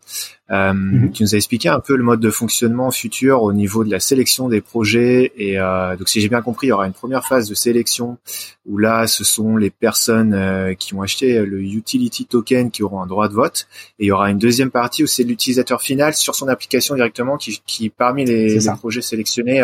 Euh, 0.51 0.73
mhm. 0.73 1.13
Tu 1.13 1.23
nous 1.23 1.35
as 1.35 1.37
expliqué 1.37 1.69
un 1.69 1.81
peu 1.81 1.97
le 1.97 2.03
mode 2.03 2.21
de 2.21 2.31
fonctionnement 2.31 2.91
futur 2.91 3.43
au 3.43 3.53
niveau 3.53 3.85
de 3.85 3.91
la 3.91 4.01
sélection 4.01 4.49
des 4.49 4.61
projets 4.61 5.33
et 5.37 5.59
donc 5.59 6.09
si 6.09 6.23
j'ai 6.23 6.29
bien 6.29 6.41
compris, 6.41 6.69
il 6.69 6.71
y 6.71 6.73
aura 6.73 6.87
une 6.87 6.95
première 6.95 7.27
phase 7.27 7.51
de 7.51 7.55
sélection 7.55 8.17
où 8.65 8.79
là, 8.79 9.07
ce 9.07 9.25
sont 9.25 9.57
les 9.57 9.69
personnes 9.69 10.75
qui 10.77 10.95
ont 10.95 11.03
acheté 11.03 11.45
le 11.45 11.61
utility 11.61 12.25
token 12.25 12.71
qui 12.71 12.83
auront 12.83 13.03
un 13.03 13.07
droit 13.07 13.29
de 13.29 13.35
vote 13.35 13.67
et 13.99 14.05
il 14.05 14.09
y 14.09 14.11
aura 14.11 14.31
une 14.31 14.39
deuxième 14.39 14.71
partie 14.71 15.05
où 15.05 15.07
c'est 15.07 15.23
l'utilisateur 15.23 15.83
final 15.83 16.15
sur 16.15 16.35
son 16.35 16.49
application 16.49 16.95
directement 16.95 17.37
qui, 17.37 17.61
qui 17.67 17.91
parmi 17.91 18.25
les, 18.25 18.59
les 18.59 18.71
projets 18.79 19.03
sélectionnés 19.03 19.63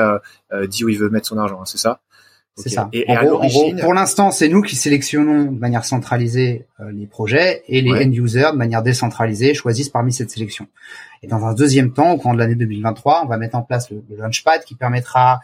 dit 0.68 0.84
où 0.84 0.90
il 0.90 0.98
veut 0.98 1.08
mettre 1.08 1.28
son 1.28 1.38
argent, 1.38 1.60
hein, 1.62 1.66
c'est 1.66 1.78
ça? 1.78 2.00
C'est 2.56 2.68
ça. 2.68 2.88
Et, 2.92 3.04
pour 3.80 3.94
l'instant, 3.94 4.30
c'est 4.30 4.48
nous 4.48 4.62
qui 4.62 4.76
sélectionnons 4.76 5.50
de 5.50 5.58
manière 5.58 5.84
centralisée 5.84 6.66
euh, 6.78 6.92
les 6.92 7.06
projets 7.06 7.64
et 7.66 7.80
les 7.80 7.90
end 7.90 8.12
users 8.12 8.50
de 8.52 8.56
manière 8.56 8.82
décentralisée 8.82 9.54
choisissent 9.54 9.88
parmi 9.88 10.12
cette 10.12 10.30
sélection. 10.30 10.68
Et 11.22 11.26
dans 11.26 11.44
un 11.44 11.52
deuxième 11.52 11.92
temps, 11.92 12.12
au 12.12 12.16
cours 12.16 12.32
de 12.32 12.38
l'année 12.38 12.54
2023, 12.54 13.22
on 13.24 13.26
va 13.26 13.38
mettre 13.38 13.56
en 13.56 13.62
place 13.62 13.90
le, 13.90 14.04
Launchpad 14.16 14.62
qui 14.64 14.76
permettra 14.76 15.40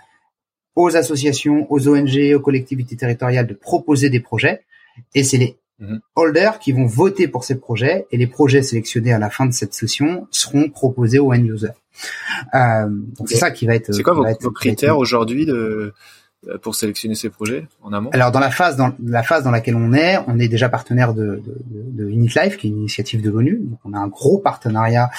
aux 0.76 0.96
associations, 0.96 1.66
aux 1.68 1.88
ONG, 1.88 2.32
aux 2.34 2.40
collectivités 2.40 2.96
territoriales 2.96 3.48
de 3.48 3.54
proposer 3.54 4.08
des 4.08 4.20
projets. 4.20 4.60
Et 5.16 5.24
c'est 5.24 5.38
les 5.38 5.58
mhm. 5.80 6.00
holders 6.14 6.60
qui 6.60 6.70
vont 6.70 6.86
voter 6.86 7.26
pour 7.26 7.42
ces 7.42 7.58
projets 7.58 8.06
et 8.12 8.18
les 8.18 8.28
projets 8.28 8.62
sélectionnés 8.62 9.12
à 9.12 9.18
la 9.18 9.30
fin 9.30 9.46
de 9.46 9.52
cette 9.52 9.74
session 9.74 10.28
seront 10.30 10.70
proposés 10.70 11.18
aux 11.18 11.32
end 11.32 11.42
users. 11.42 11.68
Euh, 12.54 12.86
donc 12.88 13.28
c'est 13.28 13.36
ça 13.36 13.50
qui 13.50 13.66
va 13.66 13.74
être. 13.74 13.92
C'est 13.92 14.04
quoi 14.04 14.14
vos, 14.14 14.50
critères 14.52 14.96
aujourd'hui 14.96 15.44
de 15.44 15.92
pour 16.62 16.74
sélectionner 16.74 17.14
ces 17.14 17.28
projets 17.28 17.66
en 17.82 17.92
amont? 17.92 18.10
Alors 18.12 18.30
dans 18.30 18.40
la 18.40 18.50
phase 18.50 18.76
dans 18.76 18.94
la 19.04 19.22
phase 19.22 19.44
dans 19.44 19.50
laquelle 19.50 19.76
on 19.76 19.92
est, 19.92 20.18
on 20.26 20.38
est 20.38 20.48
déjà 20.48 20.68
partenaire 20.68 21.14
de, 21.14 21.42
de, 21.44 22.04
de, 22.04 22.10
Init 22.10 22.32
Life, 22.34 22.56
qui 22.56 22.66
est 22.66 22.70
une 22.70 22.78
initiative 22.78 23.22
de 23.22 23.30
l'ONU. 23.30 23.60
Donc 23.62 23.78
on 23.84 23.92
a 23.92 23.98
un 23.98 24.08
gros 24.08 24.38
partenariat, 24.38 25.10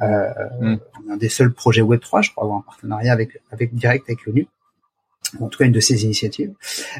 euh, 0.00 0.28
hmm. 0.60 0.76
un 1.10 1.16
des 1.16 1.28
seuls 1.28 1.52
projets 1.52 1.82
Web 1.82 2.00
3, 2.00 2.22
je 2.22 2.30
crois, 2.30 2.44
avoir 2.44 2.58
un 2.58 2.62
partenariat 2.62 3.12
avec 3.12 3.40
avec 3.50 3.74
direct 3.74 4.04
avec 4.08 4.24
l'ONU 4.24 4.46
en 5.38 5.48
tout 5.48 5.58
cas 5.58 5.64
une 5.64 5.72
de 5.72 5.80
ces 5.80 6.04
initiatives. 6.04 6.52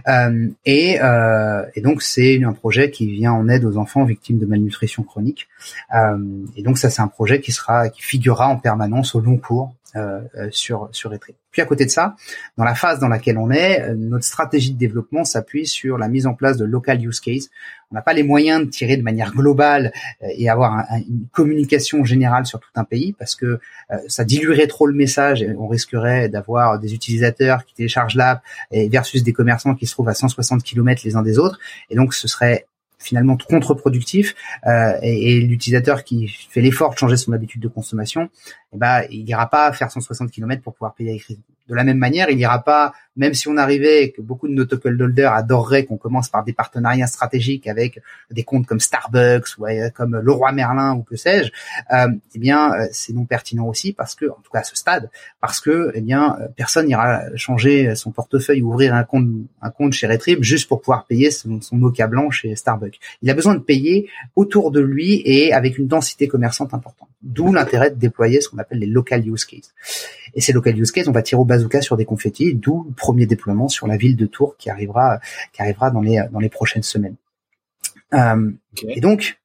Euh, 0.09 0.49
et, 0.65 1.01
euh, 1.03 1.65
et, 1.75 1.81
donc 1.81 2.03
c'est 2.03 2.43
un 2.43 2.53
projet 2.53 2.91
qui 2.91 3.11
vient 3.11 3.33
en 3.33 3.49
aide 3.49 3.65
aux 3.65 3.77
enfants 3.77 4.05
victimes 4.05 4.39
de 4.39 4.47
malnutrition 4.47 5.03
chronique. 5.03 5.49
Euh, 5.95 6.19
et 6.57 6.63
donc 6.63 6.79
ça 6.79 6.91
c'est 6.91 7.03
un 7.03 7.09
projet 7.09 7.41
qui 7.41 7.53
sera 7.53 7.89
qui 7.89 8.03
figurera 8.03 8.49
en 8.49 8.57
permanence 8.57 9.15
au 9.15 9.21
long 9.21 9.37
cours 9.37 9.75
euh, 9.97 10.21
euh, 10.37 10.49
sur 10.51 10.89
sur 10.93 11.13
Etrip. 11.13 11.37
Puis 11.51 11.63
à 11.63 11.67
côté 11.67 11.85
de 11.85 11.91
ça, 11.91 12.15
dans 12.57 12.65
la 12.65 12.75
phase 12.75 13.01
dans 13.01 13.09
laquelle 13.09 13.39
on 13.39 13.51
est, 13.51 13.93
notre 13.97 14.25
stratégie 14.25 14.73
de 14.73 14.79
développement 14.79 15.25
s'appuie 15.25 15.67
sur 15.67 15.99
la 15.99 16.09
mise 16.09 16.27
en 16.27 16.35
place 16.35 16.57
de 16.57 16.65
local 16.65 17.05
use 17.05 17.19
case. 17.19 17.51
On 17.91 17.95
n'a 17.95 18.03
pas 18.03 18.13
les 18.13 18.23
moyens 18.23 18.65
de 18.65 18.71
tirer 18.71 18.97
de 18.97 19.03
manière 19.03 19.33
globale 19.33 19.93
et 20.23 20.49
avoir 20.49 20.85
une 21.09 21.27
communication 21.33 22.05
générale 22.05 22.47
sur 22.47 22.61
tout 22.61 22.71
un 22.77 22.85
pays 22.85 23.13
parce 23.19 23.35
que 23.35 23.59
ça 24.07 24.25
diluerait 24.25 24.69
trop 24.69 24.87
le 24.87 24.95
message 24.95 25.43
et 25.43 25.53
on 25.59 25.67
risquerait 25.67 26.29
d'avoir 26.29 26.79
des 26.79 26.95
utilisateurs 26.95 27.65
qui 27.65 27.75
téléchargent 27.75 28.15
l'app 28.15 28.43
versus 28.71 29.25
des 29.25 29.33
commerçants 29.33 29.75
qui 29.75 29.87
se 29.87 29.93
trouvent 29.93 30.09
à 30.09 30.15
160 30.15 30.63
km 30.63 31.03
les 31.05 31.17
uns 31.17 31.23
des 31.23 31.39
autres. 31.39 31.59
Et 31.91 31.97
donc 31.97 32.15
ce 32.15 32.29
serait 32.29 32.67
finalement 33.01 33.37
contre-productif 33.37 34.35
euh, 34.67 34.93
et, 35.03 35.33
et 35.33 35.41
l'utilisateur 35.41 36.05
qui 36.05 36.29
fait 36.29 36.61
l'effort 36.61 36.93
de 36.93 36.99
changer 36.99 37.17
son 37.17 37.33
habitude 37.33 37.61
de 37.61 37.69
consommation, 37.69 38.29
eh 38.75 38.77
ben, 38.77 39.03
il 39.11 39.25
n'ira 39.25 39.49
pas 39.49 39.73
faire 39.73 39.91
160 39.91 40.31
km 40.31 40.63
pour 40.63 40.75
pouvoir 40.75 40.95
payer 40.95 41.11
avec 41.11 41.27
de 41.71 41.75
la 41.77 41.85
même 41.85 41.99
manière, 41.99 42.29
il 42.31 42.37
n'ira 42.37 42.65
pas, 42.65 42.93
même 43.15 43.33
si 43.33 43.47
on 43.47 43.57
arrivait, 43.57 44.11
que 44.11 44.21
beaucoup 44.21 44.49
de 44.49 44.53
nos 44.53 44.65
token 44.65 45.01
holders 45.01 45.33
adoreraient 45.33 45.85
qu'on 45.85 45.97
commence 45.97 46.29
par 46.29 46.43
des 46.43 46.53
partenariats 46.53 47.07
stratégiques 47.07 47.69
avec 47.69 48.03
des 48.31 48.43
comptes 48.43 48.67
comme 48.67 48.81
Starbucks 48.81 49.57
ou 49.59 49.67
euh, 49.67 49.89
comme 49.91 50.17
Leroy 50.17 50.51
Merlin 50.51 50.95
ou 50.95 51.03
que 51.05 51.15
sais-je, 51.15 51.53
euh, 51.95 52.09
eh 52.35 52.39
bien, 52.41 52.75
euh, 52.75 52.87
c'est 52.91 53.13
non 53.13 53.25
pertinent 53.25 53.67
aussi 53.67 53.93
parce 53.93 54.17
que, 54.17 54.27
en 54.27 54.41
tout 54.43 54.51
cas 54.53 54.61
à 54.61 54.65
ce 54.65 54.75
stade, 54.75 55.11
parce 55.41 55.61
que, 55.61 55.93
eh 55.95 56.01
bien, 56.01 56.37
personne 56.57 56.87
n'ira 56.87 57.21
changer 57.37 57.95
son 57.95 58.11
portefeuille 58.11 58.63
ou 58.63 58.73
ouvrir 58.73 58.93
un 58.95 59.05
compte, 59.05 59.29
un 59.63 59.71
compte 59.71 59.93
chez 59.93 60.09
Retrib 60.09 60.43
juste 60.43 60.69
pour 60.69 60.81
pouvoir 60.81 61.07
payer 61.07 61.31
son, 61.31 61.61
son 61.61 61.77
blanc 61.77 62.31
chez 62.31 62.57
Starbucks. 62.57 62.99
Il 63.23 63.31
a 63.31 63.35
besoin 63.35 63.55
de 63.55 63.61
payer 63.61 64.11
autour 64.35 64.73
de 64.73 64.81
lui 64.81 65.23
et 65.25 65.53
avec 65.53 65.79
une 65.79 65.87
densité 65.87 66.27
commerçante 66.27 66.75
importante. 66.75 67.10
D'où 67.23 67.53
l'intérêt 67.53 67.91
de 67.91 67.97
déployer 67.97 68.41
ce 68.41 68.49
qu'on 68.49 68.59
appelle 68.59 68.79
les 68.79 68.87
local 68.87 69.29
use 69.29 69.45
cases. 69.45 69.75
Et 70.35 70.41
ces 70.41 70.53
local 70.53 70.79
use 70.79 70.91
cases, 70.91 71.07
on 71.07 71.13
va 71.13 71.23
tirer 71.23 71.41
au 71.41 71.45
bazooka 71.45 71.83
sur 71.83 71.97
des 71.97 72.07
confettis, 72.07 72.55
d'où 72.55 72.87
le 72.89 72.95
premier 72.95 73.27
déploiement 73.27 73.69
sur 73.69 73.87
la 73.87 73.97
ville 73.97 74.17
de 74.17 74.27
Tours 74.27 74.57
qui 74.57 74.71
arrivera, 74.71 75.21
qui 75.53 75.61
arrivera 75.61 75.91
dans 75.91 76.01
les, 76.01 76.23
dans 76.33 76.41
les 76.41 76.49
prochaines 76.49 76.83
semaines. 76.83 77.17
Euh, 78.15 78.51
Et 78.89 79.01
donc, 79.01 79.39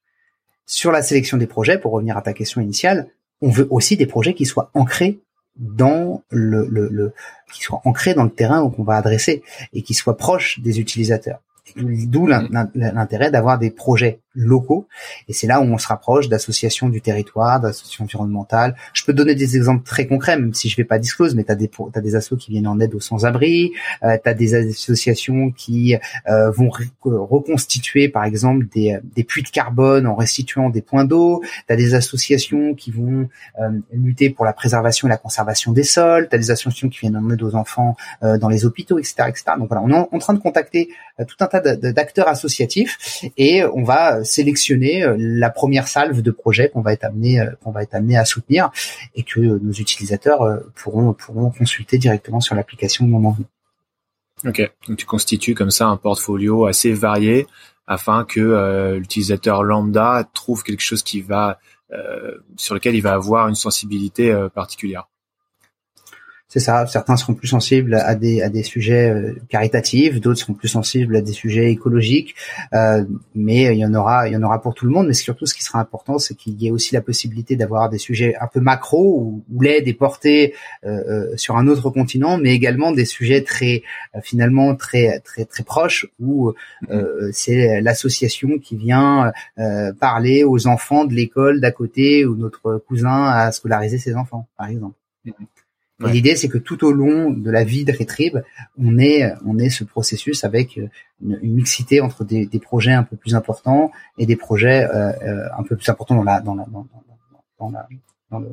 sur 0.66 0.92
la 0.92 1.02
sélection 1.02 1.38
des 1.38 1.48
projets, 1.48 1.78
pour 1.78 1.92
revenir 1.92 2.16
à 2.18 2.22
ta 2.22 2.34
question 2.34 2.62
initiale, 2.62 3.08
on 3.42 3.50
veut 3.50 3.68
aussi 3.70 3.98
des 3.98 4.06
projets 4.06 4.34
qui 4.34 4.46
soient 4.46 4.72
ancrés 4.74 5.20
dans 5.58 6.24
le, 6.30 6.68
le, 6.70 6.90
le 6.90 7.14
qui 7.54 7.62
soient 7.62 7.82
ancrés 7.86 8.14
dans 8.14 8.24
le 8.24 8.30
terrain 8.30 8.70
qu'on 8.70 8.84
va 8.84 8.96
adresser 8.96 9.44
et 9.74 9.82
qui 9.82 9.94
soient 9.94 10.18
proches 10.18 10.60
des 10.60 10.80
utilisateurs. 10.80 11.42
D'où 11.76 12.28
l'intérêt 12.28 13.32
d'avoir 13.32 13.58
des 13.60 13.72
projets 13.72 14.20
locaux. 14.36 14.88
Et 15.28 15.34
c'est 15.34 15.48
là 15.48 15.62
où 15.62 15.64
on 15.64 15.78
se 15.78 15.88
rapproche 15.88 16.30
d'associations 16.30 16.90
du 16.90 17.02
territoire, 17.02 17.60
d'associations 17.60 18.04
environnementales. 18.04 18.76
Je 18.94 19.04
peux 19.04 19.14
donner 19.14 19.36
des 19.36 19.56
exemples 19.56 19.84
très 19.84 20.08
concrets, 20.08 20.38
même 20.38 20.54
si 20.54 20.70
je 20.70 20.76
vais 20.76 20.84
pas 20.84 21.00
disclose, 21.00 21.36
mais 21.36 21.44
tu 21.44 21.52
as 21.52 21.56
des, 21.56 21.70
as 21.94 22.02
des 22.02 22.16
assos 22.16 22.38
qui 22.38 22.52
viennent 22.52 22.68
en 22.68 22.80
aide 22.80 22.94
aux 22.94 23.00
sans-abri, 23.00 23.72
euh, 24.04 24.18
tu 24.22 24.30
as 24.30 24.34
des 24.34 24.56
associations 24.56 25.52
qui 25.52 25.96
euh, 26.28 26.52
vont 26.52 26.70
reconstituer, 27.04 28.10
par 28.10 28.26
exemple, 28.26 28.68
des, 28.74 28.98
des, 29.16 29.24
puits 29.24 29.44
de 29.44 29.50
carbone 29.50 30.08
en 30.08 30.16
restituant 30.16 30.70
des 30.70 30.82
points 30.82 31.06
d'eau, 31.06 31.42
tu 31.68 31.74
as 31.74 31.76
des 31.76 31.94
associations 31.94 32.74
qui 32.74 32.92
vont 32.92 33.30
euh, 33.60 33.70
lutter 33.92 34.30
pour 34.30 34.46
la 34.46 34.54
préservation 34.54 35.08
et 35.08 35.12
la 35.12 35.18
conservation 35.18 35.72
des 35.72 35.84
sols, 35.84 36.28
tu 36.30 36.36
as 36.36 36.40
des 36.40 36.52
associations 36.52 36.90
qui 36.90 37.00
viennent 37.00 37.18
en 37.18 37.30
aide 37.30 37.42
aux 37.42 37.56
enfants 37.56 37.96
euh, 38.24 38.38
dans 38.38 38.50
les 38.50 38.66
hôpitaux, 38.66 39.00
etc., 39.00 39.16
etc. 39.28 39.44
Donc 39.58 39.70
voilà, 39.70 39.84
on 39.84 39.90
est 39.90 40.16
en 40.16 40.20
train 40.20 40.34
de 40.34 40.40
contacter 40.40 40.90
tout 41.28 41.38
un 41.40 41.48
tas 41.48 41.62
d'acteurs 41.62 42.28
associatifs 42.28 43.24
et 43.38 43.64
on 43.64 43.84
va 43.84 44.25
sélectionner 44.26 45.04
euh, 45.04 45.16
la 45.18 45.50
première 45.50 45.88
salve 45.88 46.22
de 46.22 46.32
projets 46.32 46.70
qu'on 46.70 46.82
va 46.82 46.94
être 46.94 47.04
amené 47.04 47.40
euh, 47.40 47.52
qu'on 47.64 47.72
va 47.72 47.84
être 47.84 47.96
à 47.96 48.26
soutenir 48.26 48.70
et 49.16 49.24
que 49.24 49.40
nos 49.40 49.72
utilisateurs 49.72 50.42
euh, 50.42 50.60
pourront 50.76 51.14
pourront 51.14 51.52
consulter 51.52 51.98
directement 51.98 52.40
sur 52.40 52.56
l'application 52.56 53.06
au 53.06 53.08
moment 53.08 53.32
venu. 53.32 53.46
Ok, 54.46 54.70
donc 54.88 54.98
tu 54.98 55.06
constitues 55.06 55.56
comme 55.56 55.72
ça 55.72 55.88
un 55.88 55.98
portfolio 55.98 56.66
assez 56.66 56.94
varié 56.94 57.48
afin 57.88 58.26
que 58.26 58.96
l'utilisateur 58.98 59.64
lambda 59.64 60.28
trouve 60.34 60.64
quelque 60.64 60.82
chose 60.82 61.04
qui 61.04 61.22
va 61.22 61.60
sur 62.58 62.74
lequel 62.74 62.96
il 62.96 63.02
va 63.02 63.14
avoir 63.14 63.48
une 63.48 63.56
sensibilité 63.56 64.36
particulière 64.54 65.08
c'est 66.48 66.60
ça. 66.60 66.86
Certains 66.86 67.18
seront 67.18 67.34
plus 67.34 67.48
sensibles 67.48 67.96
à 67.96 68.14
des 68.14 68.42
à 68.44 68.50
des 68.50 68.62
sujets 68.62 69.10
euh, 69.10 69.36
caritatifs, 69.50 70.22
d'autres 70.22 70.40
seront 70.40 70.54
plus 70.54 70.68
sensibles 70.68 71.16
à 71.16 71.22
des 71.22 71.34
sujets 71.34 71.72
écologiques. 71.72 72.36
Euh, 72.74 73.04
mais 73.34 73.76
il 73.76 73.80
y 73.80 73.86
en 73.86 73.94
aura 73.96 74.28
il 74.28 74.34
y 74.34 74.38
en 74.38 74.44
aura 74.44 74.62
pour 74.62 74.76
tout 74.76 74.86
le 74.86 74.92
monde. 74.92 75.08
Mais 75.08 75.14
surtout, 75.14 75.48
ce 75.48 75.56
qui 75.56 75.64
sera 75.64 75.80
important, 75.80 76.20
c'est 76.20 76.36
qu'il 76.36 76.62
y 76.62 76.68
ait 76.68 76.72
aussi 76.72 76.94
la 76.94 77.02
possibilité 77.02 77.56
d'avoir 77.56 77.90
des 77.90 77.98
sujets 77.98 78.36
un 78.40 78.48
peu 78.48 78.60
macro 78.60 79.42
où, 79.50 79.62
l'aide 79.62 79.88
est 79.88 79.94
portée 79.94 80.54
euh, 80.86 81.36
sur 81.36 81.58
un 81.58 81.68
autre 81.68 81.90
continent, 81.90 82.38
mais 82.38 82.54
également 82.54 82.92
des 82.92 83.06
sujets 83.06 83.42
très 83.42 83.82
finalement 84.22 84.76
très 84.76 85.20
très 85.22 85.46
très 85.46 85.64
proches 85.64 86.06
où 86.20 86.54
c'est 87.32 87.82
l'association 87.82 88.60
qui 88.60 88.78
vient 88.78 89.34
parler 90.00 90.44
aux 90.44 90.68
enfants 90.68 91.06
de 91.06 91.14
l'école 91.14 91.60
d'à 91.60 91.72
côté 91.72 92.26
où 92.26 92.36
notre 92.36 92.84
cousin 92.88 93.26
a 93.26 93.52
scolarisé 93.52 93.98
ses 93.98 94.16
enfants, 94.16 94.48
par 94.58 94.70
exemple. 94.70 94.96
Mm-hmm. 95.26 95.55
L'idée, 96.00 96.36
c'est 96.36 96.50
que 96.50 96.58
tout 96.58 96.84
au 96.84 96.92
long 96.92 97.32
de 97.32 97.50
la 97.50 97.64
vie 97.64 97.86
de 97.86 97.94
Retrib, 97.94 98.40
on 98.78 98.98
est, 98.98 99.34
on 99.46 99.58
est 99.58 99.70
ce 99.70 99.86
processus 99.86 100.44
avec 100.44 100.76
une, 100.76 100.90
mixité 101.42 102.02
entre 102.02 102.26
des, 102.26 102.46
des, 102.46 102.60
projets 102.60 102.92
un 102.92 103.04
peu 103.04 103.16
plus 103.16 103.34
importants 103.34 103.92
et 104.18 104.26
des 104.26 104.36
projets 104.36 104.84
euh, 104.84 105.12
euh, 105.24 105.48
un 105.58 105.64
peu 105.64 105.78
plus 105.78 105.88
importants 105.88 106.16
dans 106.16 106.24
la, 106.24 106.42
dans 106.42 106.54
la, 106.54 106.66
dans, 106.66 106.86
dans, 107.60 107.70
la, 107.70 107.88
dans 108.30 108.40
le, 108.40 108.50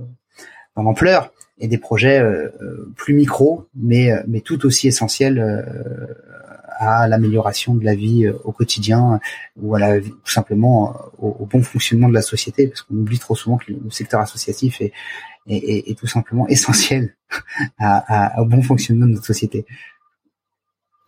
dans 0.76 0.82
l'ampleur 0.84 1.32
et 1.58 1.66
des 1.66 1.78
projets 1.78 2.20
euh, 2.20 2.92
plus 2.94 3.14
micro, 3.14 3.66
mais 3.74 4.12
mais 4.28 4.40
tout 4.40 4.64
aussi 4.64 4.86
essentiels 4.86 5.40
à 6.78 7.08
l'amélioration 7.08 7.74
de 7.74 7.84
la 7.84 7.94
vie 7.94 8.28
au 8.28 8.52
quotidien 8.52 9.20
ou 9.56 9.74
à 9.74 9.78
la 9.78 10.00
tout 10.00 10.12
simplement 10.24 10.96
au, 11.18 11.28
au, 11.40 11.46
bon 11.46 11.62
fonctionnement 11.62 12.08
de 12.08 12.14
la 12.14 12.22
société, 12.22 12.68
parce 12.68 12.82
qu'on 12.82 12.94
oublie 12.94 13.18
trop 13.18 13.34
souvent 13.34 13.56
que 13.56 13.72
le 13.72 13.90
secteur 13.90 14.20
associatif 14.20 14.80
est 14.80 14.92
est, 15.46 15.98
tout 15.98 16.06
simplement 16.06 16.46
essentiel 16.48 17.16
à, 17.78 18.40
au 18.40 18.44
bon 18.44 18.62
fonctionnement 18.62 19.06
de 19.06 19.12
notre 19.12 19.26
société. 19.26 19.66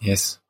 Yes. 0.02 0.40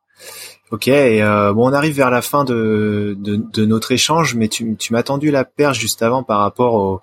Ok, 0.74 0.88
et 0.88 1.22
euh, 1.22 1.52
bon, 1.52 1.70
on 1.70 1.72
arrive 1.72 1.94
vers 1.94 2.10
la 2.10 2.20
fin 2.20 2.42
de, 2.42 3.16
de, 3.16 3.64
notre 3.64 3.92
échange, 3.92 4.34
mais 4.34 4.48
tu, 4.48 4.74
tu 4.74 4.92
m'as 4.92 5.04
tendu 5.04 5.30
la 5.30 5.44
perche 5.44 5.78
juste 5.78 6.02
avant 6.02 6.24
par 6.24 6.40
rapport 6.40 6.74
au, 6.74 7.00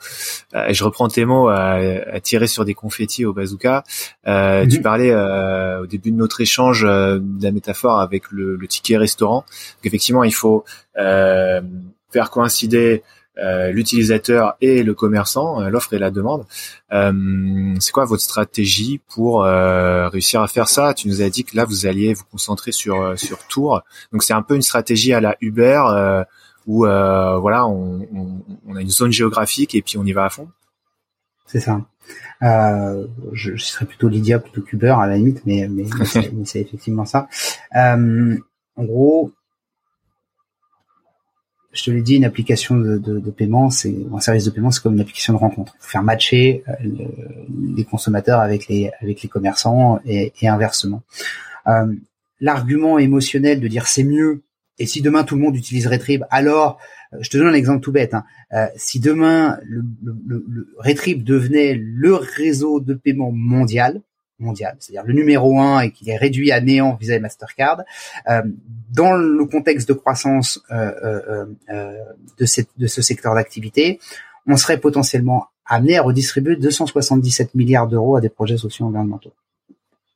euh, 0.54 0.74
je 0.74 0.84
reprends 0.84 1.08
tes 1.08 1.24
mots, 1.24 1.48
à, 1.48 1.78
à, 2.12 2.20
tirer 2.20 2.48
sur 2.48 2.66
des 2.66 2.74
confettis 2.74 3.24
au 3.24 3.32
bazooka. 3.32 3.86
Euh, 4.28 4.68
Tu 4.68 4.80
mhm. 4.80 4.84
parlais 4.84 5.12
euh, 5.12 5.84
au 5.84 5.86
début 5.86 6.12
de 6.12 6.18
notre 6.18 6.42
échange 6.42 6.82
de 6.82 7.24
la 7.42 7.52
métaphore 7.52 8.02
avec 8.02 8.30
le, 8.30 8.58
le 8.58 8.68
ticket 8.68 8.98
restaurant. 8.98 9.46
Donc 9.46 9.86
effectivement, 9.86 10.26
il 10.26 10.34
faut 10.34 10.66
faire 12.12 12.30
coïncider 12.30 13.04
euh, 13.04 13.21
l'utilisateur 13.38 14.56
et 14.62 14.84
le 14.84 14.94
commerçant, 14.94 15.62
euh, 15.62 15.70
l'offre 15.70 15.94
et 15.94 16.00
la 16.00 16.12
demande. 16.12 16.46
Euh, 16.92 17.76
c'est 17.80 17.92
quoi 17.92 18.06
votre 18.06 18.22
stratégie 18.22 19.00
pour 19.10 19.44
réussir 19.44 20.42
à 20.42 20.48
faire 20.48 20.70
ça? 20.70 20.94
Tu 20.94 21.08
nous 21.08 21.22
as 21.22 21.30
dit 21.30 21.44
que 21.44 21.56
là 21.56 21.66
vous 21.66 21.86
alliez 21.86 22.14
vous 22.14 22.26
concentrer 22.32 22.72
sur 22.72 23.18
sur 23.18 23.40
Tours, 23.48 23.82
donc 24.12 24.24
c'est 24.24 24.34
un 24.34 24.42
peu 24.42 24.56
une 24.56 24.62
stratégie 24.62 25.14
à 25.14 25.22
la 25.22 25.36
Uber 25.42 25.82
où 26.68 26.80
voilà 26.86 27.68
on, 27.68 28.44
on, 28.68 28.76
a 28.76 28.82
une 28.82 28.90
zone 28.90 29.12
géographique 29.12 29.76
et 29.76 29.82
puis 29.82 29.98
on 29.98 30.06
y 30.06 30.12
va 30.12 30.26
à 30.26 30.30
fond? 30.30 30.50
C'est 31.46 31.60
ça. 31.60 31.82
Euh, 32.44 33.08
je, 33.34 33.56
je, 33.56 33.66
serais 33.66 33.86
plutôt 33.86 34.08
Lydia 34.08 34.40
plutôt 34.40 34.62
qu'Uber 34.62 34.96
à 35.00 35.08
la 35.08 35.18
limite, 35.18 35.42
mais 35.46 35.68
mais, 35.70 35.84
mais 36.34 36.46
c'est 36.46 36.62
effectivement 36.62 37.06
ça. 37.06 37.28
Euh, 37.76 38.38
en 38.76 38.84
gros, 38.84 39.32
je 41.74 41.84
te 41.84 41.92
l'ai 41.92 42.02
dit, 42.02 42.16
une 42.16 42.26
application 42.26 42.76
de, 42.76 42.98
de, 42.98 43.20
de 43.20 43.32
paiement, 43.32 43.70
c'est 43.70 43.96
un 44.14 44.20
service 44.20 44.46
de 44.46 44.50
paiement, 44.50 44.72
c'est 44.72 44.82
comme 44.82 44.94
une 44.94 45.02
application 45.02 45.34
de 45.34 45.38
rencontre. 45.38 45.74
Il 45.80 45.84
faut 45.84 45.90
faire 45.90 46.04
matcher 46.04 46.64
euh, 46.68 46.74
les 47.76 47.84
consommateurs 47.86 48.40
avec 48.40 48.68
les 48.68 48.92
avec 49.02 49.22
les 49.22 49.30
commerçants 49.30 50.00
et, 50.06 50.34
et 50.42 50.48
inversement. 50.48 51.04
Euh, 51.68 51.94
L'argument 52.44 52.98
émotionnel 52.98 53.60
de 53.60 53.68
dire 53.68 53.86
c'est 53.86 54.04
mieux 54.04 54.42
et 54.80 54.88
si 54.88 55.04
demain 55.04 55.24
tout 55.24 55.36
le 55.36 55.42
monde 55.42 55.56
utilise 55.56 55.86
Retrib, 55.86 56.24
alors 56.32 56.80
euh, 57.14 57.18
je 57.22 57.30
te 57.30 57.38
donne 57.38 57.48
un 57.48 57.54
exemple 57.54 57.82
tout 57.82 57.92
bête. 57.92 58.16
Hein, 58.16 58.26
euh, 58.54 58.66
si 58.76 59.00
demain 59.00 59.60
le, 59.64 59.84
le, 60.04 60.44
le 60.50 60.68
Retrib 60.80 61.24
devenait 61.24 61.76
le 61.76 62.16
réseau 62.16 62.80
de 62.80 62.96
paiement 62.96 63.32
mondial, 63.32 64.02
mondial, 64.42 64.76
c'est-à-dire 64.80 65.04
le 65.06 65.14
numéro 65.14 65.60
un 65.60 65.82
et 65.82 65.92
qu'il 65.92 66.10
est 66.10 66.18
réduit 66.18 66.52
à 66.52 66.62
néant 66.62 66.98
et 67.02 67.20
Mastercard, 67.20 67.82
euh, 68.30 68.42
dans 68.92 69.14
le 69.14 69.46
contexte 69.46 69.88
de 69.88 69.94
croissance 69.94 70.62
euh, 70.72 70.92
euh, 71.04 71.46
euh, 71.70 72.04
de, 72.38 72.46
cette, 72.46 72.70
de 72.78 72.88
ce 72.88 73.02
secteur 73.02 73.36
d'activité, 73.36 74.00
on 74.48 74.58
serait 74.58 74.80
potentiellement 74.80 75.48
amené 75.66 75.98
à 75.98 76.02
redistribuer 76.02 76.56
277 76.56 77.56
milliards 77.56 77.88
d'euros 77.88 78.18
à 78.18 78.22
des 78.22 78.30
projets 78.30 78.58
sociaux 78.58 78.88
environnementaux. 78.88 79.34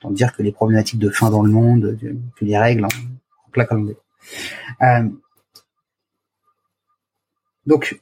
Tant 0.02 0.12
dire 0.12 0.36
que 0.36 0.44
les 0.44 0.52
problématiques 0.52 1.00
de 1.00 1.10
faim 1.10 1.30
dans 1.30 1.44
le 1.44 1.52
monde, 1.52 1.98
que 2.36 2.46
les 2.46 2.58
règles 2.58 2.86
en, 2.86 2.88
en 2.88 3.50
plaque 3.52 3.72
euh, 4.82 5.10
donc, 7.66 8.00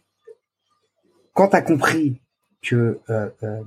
quand 1.33 1.49
tu 1.49 1.55
as 1.55 1.61
compris 1.61 2.21
que 2.61 2.99
euh, 3.09 3.29
euh, 3.43 3.61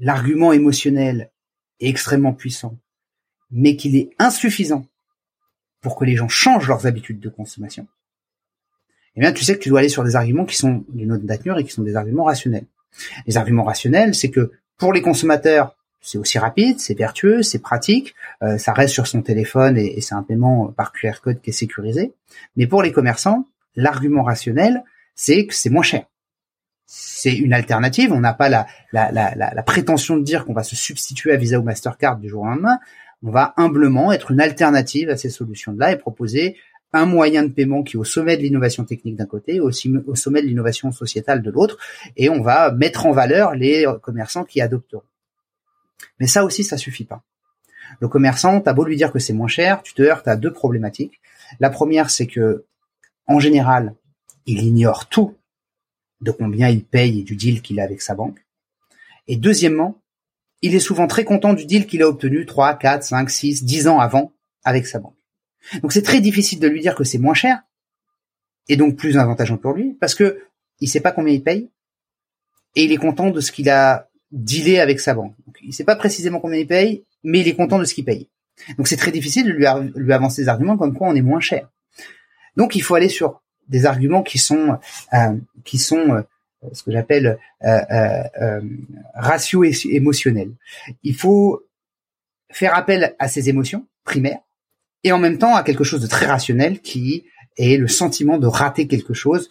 l'argument 0.00 0.52
émotionnel 0.52 1.30
est 1.78 1.88
extrêmement 1.88 2.32
puissant, 2.32 2.76
mais 3.50 3.76
qu'il 3.76 3.96
est 3.96 4.10
insuffisant 4.18 4.86
pour 5.80 5.96
que 5.96 6.04
les 6.04 6.16
gens 6.16 6.28
changent 6.28 6.68
leurs 6.68 6.86
habitudes 6.86 7.20
de 7.20 7.28
consommation, 7.28 7.86
eh 9.16 9.20
bien, 9.20 9.32
tu 9.32 9.44
sais 9.44 9.54
que 9.54 9.62
tu 9.62 9.68
dois 9.68 9.80
aller 9.80 9.88
sur 9.88 10.04
des 10.04 10.16
arguments 10.16 10.44
qui 10.44 10.56
sont 10.56 10.84
d'une 10.88 11.12
autre 11.12 11.24
nature 11.24 11.58
et 11.58 11.64
qui 11.64 11.72
sont 11.72 11.82
des 11.82 11.96
arguments 11.96 12.24
rationnels. 12.24 12.66
Les 13.26 13.36
arguments 13.36 13.64
rationnels, 13.64 14.14
c'est 14.14 14.30
que 14.30 14.52
pour 14.78 14.92
les 14.92 15.02
consommateurs, 15.02 15.76
c'est 16.00 16.16
aussi 16.16 16.38
rapide, 16.38 16.80
c'est 16.80 16.94
vertueux, 16.94 17.42
c'est 17.42 17.58
pratique, 17.58 18.14
euh, 18.42 18.56
ça 18.56 18.72
reste 18.72 18.94
sur 18.94 19.06
son 19.06 19.20
téléphone 19.20 19.76
et, 19.76 19.98
et 19.98 20.00
c'est 20.00 20.14
un 20.14 20.22
paiement 20.22 20.68
par 20.68 20.92
QR 20.92 21.20
code 21.22 21.40
qui 21.42 21.50
est 21.50 21.54
sécurisé. 21.54 22.14
Mais 22.56 22.66
pour 22.66 22.82
les 22.82 22.92
commerçants, 22.92 23.46
l'argument 23.76 24.22
rationnel, 24.22 24.82
c'est 25.14 25.46
que 25.46 25.54
c'est 25.54 25.70
moins 25.70 25.82
cher 25.82 26.04
c'est 26.92 27.36
une 27.36 27.52
alternative. 27.52 28.10
On 28.12 28.18
n'a 28.18 28.34
pas 28.34 28.48
la, 28.48 28.66
la, 28.92 29.62
prétention 29.62 30.16
de 30.16 30.24
dire 30.24 30.44
qu'on 30.44 30.54
va 30.54 30.64
se 30.64 30.74
substituer 30.74 31.32
à 31.32 31.36
Visa 31.36 31.60
ou 31.60 31.62
Mastercard 31.62 32.16
du 32.16 32.28
jour 32.28 32.42
au 32.42 32.46
lendemain. 32.46 32.80
On 33.22 33.30
va 33.30 33.54
humblement 33.56 34.10
être 34.10 34.32
une 34.32 34.40
alternative 34.40 35.08
à 35.08 35.16
ces 35.16 35.30
solutions-là 35.30 35.92
et 35.92 35.96
proposer 35.96 36.56
un 36.92 37.06
moyen 37.06 37.44
de 37.44 37.52
paiement 37.52 37.84
qui 37.84 37.96
est 37.96 38.00
au 38.00 38.02
sommet 38.02 38.36
de 38.36 38.42
l'innovation 38.42 38.84
technique 38.84 39.14
d'un 39.14 39.26
côté, 39.26 39.60
aussi 39.60 39.88
au 40.08 40.16
sommet 40.16 40.42
de 40.42 40.48
l'innovation 40.48 40.90
sociétale 40.90 41.42
de 41.42 41.50
l'autre, 41.52 41.78
et 42.16 42.28
on 42.28 42.42
va 42.42 42.72
mettre 42.72 43.06
en 43.06 43.12
valeur 43.12 43.54
les 43.54 43.86
commerçants 44.02 44.42
qui 44.42 44.60
adopteront. 44.60 45.04
Mais 46.18 46.26
ça 46.26 46.44
aussi, 46.44 46.64
ça 46.64 46.76
suffit 46.76 47.04
pas. 47.04 47.22
Le 48.00 48.08
commerçant, 48.08 48.60
t'as 48.60 48.72
beau 48.72 48.84
lui 48.84 48.96
dire 48.96 49.12
que 49.12 49.20
c'est 49.20 49.32
moins 49.32 49.46
cher, 49.46 49.84
tu 49.84 49.94
te 49.94 50.02
heurtes 50.02 50.26
à 50.26 50.34
deux 50.34 50.52
problématiques. 50.52 51.20
La 51.60 51.70
première, 51.70 52.10
c'est 52.10 52.26
que, 52.26 52.64
en 53.28 53.38
général, 53.38 53.94
il 54.46 54.64
ignore 54.64 55.08
tout 55.08 55.36
de 56.20 56.30
combien 56.30 56.68
il 56.68 56.84
paye 56.84 57.20
et 57.20 57.22
du 57.22 57.36
deal 57.36 57.62
qu'il 57.62 57.80
a 57.80 57.84
avec 57.84 58.02
sa 58.02 58.14
banque. 58.14 58.44
Et 59.26 59.36
deuxièmement, 59.36 60.00
il 60.62 60.74
est 60.74 60.80
souvent 60.80 61.06
très 61.06 61.24
content 61.24 61.54
du 61.54 61.64
deal 61.64 61.86
qu'il 61.86 62.02
a 62.02 62.08
obtenu 62.08 62.44
3, 62.46 62.74
4, 62.74 63.02
5, 63.02 63.30
6, 63.30 63.64
10 63.64 63.88
ans 63.88 64.00
avant 64.00 64.32
avec 64.64 64.86
sa 64.86 64.98
banque. 64.98 65.16
Donc 65.82 65.92
c'est 65.92 66.02
très 66.02 66.20
difficile 66.20 66.60
de 66.60 66.68
lui 66.68 66.80
dire 66.80 66.94
que 66.94 67.04
c'est 67.04 67.18
moins 67.18 67.34
cher 67.34 67.62
et 68.68 68.76
donc 68.76 68.96
plus 68.96 69.16
avantageux 69.16 69.56
pour 69.56 69.72
lui 69.72 69.94
parce 69.94 70.14
que 70.14 70.40
il 70.80 70.88
sait 70.88 71.00
pas 71.00 71.12
combien 71.12 71.34
il 71.34 71.42
paye 71.42 71.70
et 72.76 72.84
il 72.84 72.92
est 72.92 72.96
content 72.96 73.30
de 73.30 73.40
ce 73.40 73.52
qu'il 73.52 73.68
a 73.68 74.08
dealé 74.30 74.78
avec 74.78 75.00
sa 75.00 75.14
banque. 75.14 75.34
Donc, 75.46 75.56
il 75.62 75.74
sait 75.74 75.84
pas 75.84 75.96
précisément 75.96 76.40
combien 76.40 76.60
il 76.60 76.66
paye, 76.66 77.04
mais 77.24 77.40
il 77.40 77.48
est 77.48 77.56
content 77.56 77.78
de 77.78 77.84
ce 77.84 77.94
qu'il 77.94 78.04
paye. 78.04 78.28
Donc 78.76 78.88
c'est 78.88 78.96
très 78.96 79.10
difficile 79.10 79.46
de 79.46 79.52
lui, 79.52 79.66
lui 79.94 80.12
avancer 80.12 80.42
des 80.42 80.48
arguments 80.48 80.76
comme 80.76 80.96
quoi 80.96 81.08
on 81.08 81.14
est 81.14 81.22
moins 81.22 81.40
cher. 81.40 81.68
Donc 82.56 82.74
il 82.76 82.82
faut 82.82 82.94
aller 82.94 83.08
sur 83.08 83.42
des 83.70 83.86
arguments 83.86 84.22
qui 84.22 84.38
sont 84.38 84.78
euh, 85.14 85.36
qui 85.64 85.78
sont 85.78 86.10
euh, 86.10 86.22
ce 86.72 86.82
que 86.82 86.92
j'appelle 86.92 87.38
euh, 87.64 88.60
ratio 89.14 89.64
émotionnel. 89.64 90.50
Il 91.02 91.14
faut 91.14 91.64
faire 92.52 92.74
appel 92.74 93.14
à 93.18 93.28
ces 93.28 93.48
émotions 93.48 93.86
primaires 94.04 94.40
et 95.04 95.12
en 95.12 95.18
même 95.18 95.38
temps 95.38 95.54
à 95.54 95.62
quelque 95.62 95.84
chose 95.84 96.02
de 96.02 96.06
très 96.06 96.26
rationnel 96.26 96.80
qui 96.80 97.24
est 97.56 97.78
le 97.78 97.88
sentiment 97.88 98.36
de 98.36 98.46
rater 98.46 98.86
quelque 98.86 99.14
chose 99.14 99.48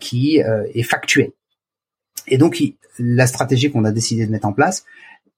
qui 0.00 0.36
est 0.38 0.82
factuel. 0.82 1.30
Et 2.26 2.36
donc 2.36 2.62
la 2.98 3.26
stratégie 3.26 3.70
qu'on 3.70 3.84
a 3.86 3.92
décidé 3.92 4.26
de 4.26 4.30
mettre 4.30 4.46
en 4.46 4.52
place, 4.52 4.84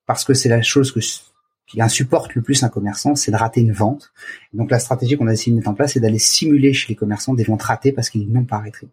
parce 0.06 0.24
que 0.24 0.34
c'est 0.34 0.48
la 0.48 0.62
chose 0.62 0.90
que 0.90 1.00
qui 1.72 1.80
insupporte 1.80 2.34
le 2.34 2.42
plus 2.42 2.62
un 2.64 2.68
commerçant, 2.68 3.14
c'est 3.14 3.30
de 3.30 3.36
rater 3.36 3.62
une 3.62 3.72
vente. 3.72 4.12
Donc 4.52 4.70
la 4.70 4.78
stratégie 4.78 5.16
qu'on 5.16 5.26
a 5.26 5.30
décidé 5.30 5.52
de 5.52 5.56
mettre 5.56 5.70
en 5.70 5.74
place, 5.74 5.94
c'est 5.94 6.00
d'aller 6.00 6.18
simuler 6.18 6.74
chez 6.74 6.90
les 6.90 6.96
commerçants 6.96 7.32
des 7.32 7.44
ventes 7.44 7.62
ratées 7.62 7.92
parce 7.92 8.10
qu'ils 8.10 8.30
n'ont 8.30 8.44
pas 8.44 8.56
arrêté. 8.56 8.88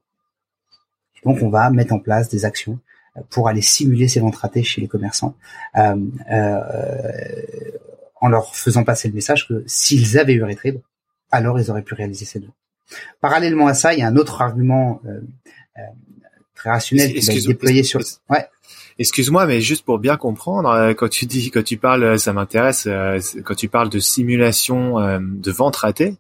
donc 1.26 1.40
on 1.42 1.50
va 1.50 1.70
mettre 1.72 1.94
en 1.94 2.00
place 2.00 2.30
des 2.30 2.46
actions 2.46 2.80
euh, 3.18 3.22
pour 3.30 3.50
aller 3.50 3.62
simuler 3.62 4.08
ces 4.08 4.22
ventes 4.22 4.38
ratées 4.38 4.64
chez 4.64 4.80
les 4.80 4.88
commerçants, 4.88 5.36
euh, 5.76 5.98
euh, 6.32 7.02
en 8.22 8.30
leur 8.30 8.56
faisant 8.56 8.86
passer 8.86 9.10
le 9.10 9.14
message 9.14 9.46
que 9.46 9.62
s'ils 9.68 10.18
avaient 10.18 10.36
eu 10.36 10.44
Retrib, 10.44 10.80
alors 11.32 11.60
ils 11.60 11.70
auraient 11.70 11.82
pu 11.82 11.96
réaliser 11.96 12.24
cette 12.24 12.46
vente. 12.46 12.56
Parallèlement 13.20 13.68
à 13.68 13.74
ça, 13.74 13.94
il 13.94 14.00
y 14.00 14.04
a 14.04 14.08
un 14.08 14.16
autre 14.16 14.42
argument 14.42 15.02
très 16.60 16.70
rationnel 16.70 17.14
qui 17.14 17.26
va 17.26 17.34
être 17.34 17.48
déployé 17.48 17.84
sur. 17.84 18.00
Ouais. 18.30 18.46
Excuse-moi, 19.00 19.46
mais 19.46 19.62
juste 19.62 19.86
pour 19.86 19.98
bien 19.98 20.18
comprendre, 20.18 20.70
euh, 20.70 20.94
quand 20.94 21.08
tu 21.08 21.26
dis, 21.26 21.52
quand 21.52 21.64
tu 21.64 21.78
parles, 21.78 22.04
euh, 22.04 22.18
ça 22.18 22.34
m'intéresse, 22.34 22.84
euh, 22.86 23.18
quand 23.46 23.56
tu 23.56 23.70
parles 23.70 23.90
de 23.90 24.00
simulation 24.00 24.96
de 25.20 25.52
vente 25.52 25.78
ratée, 25.78 26.16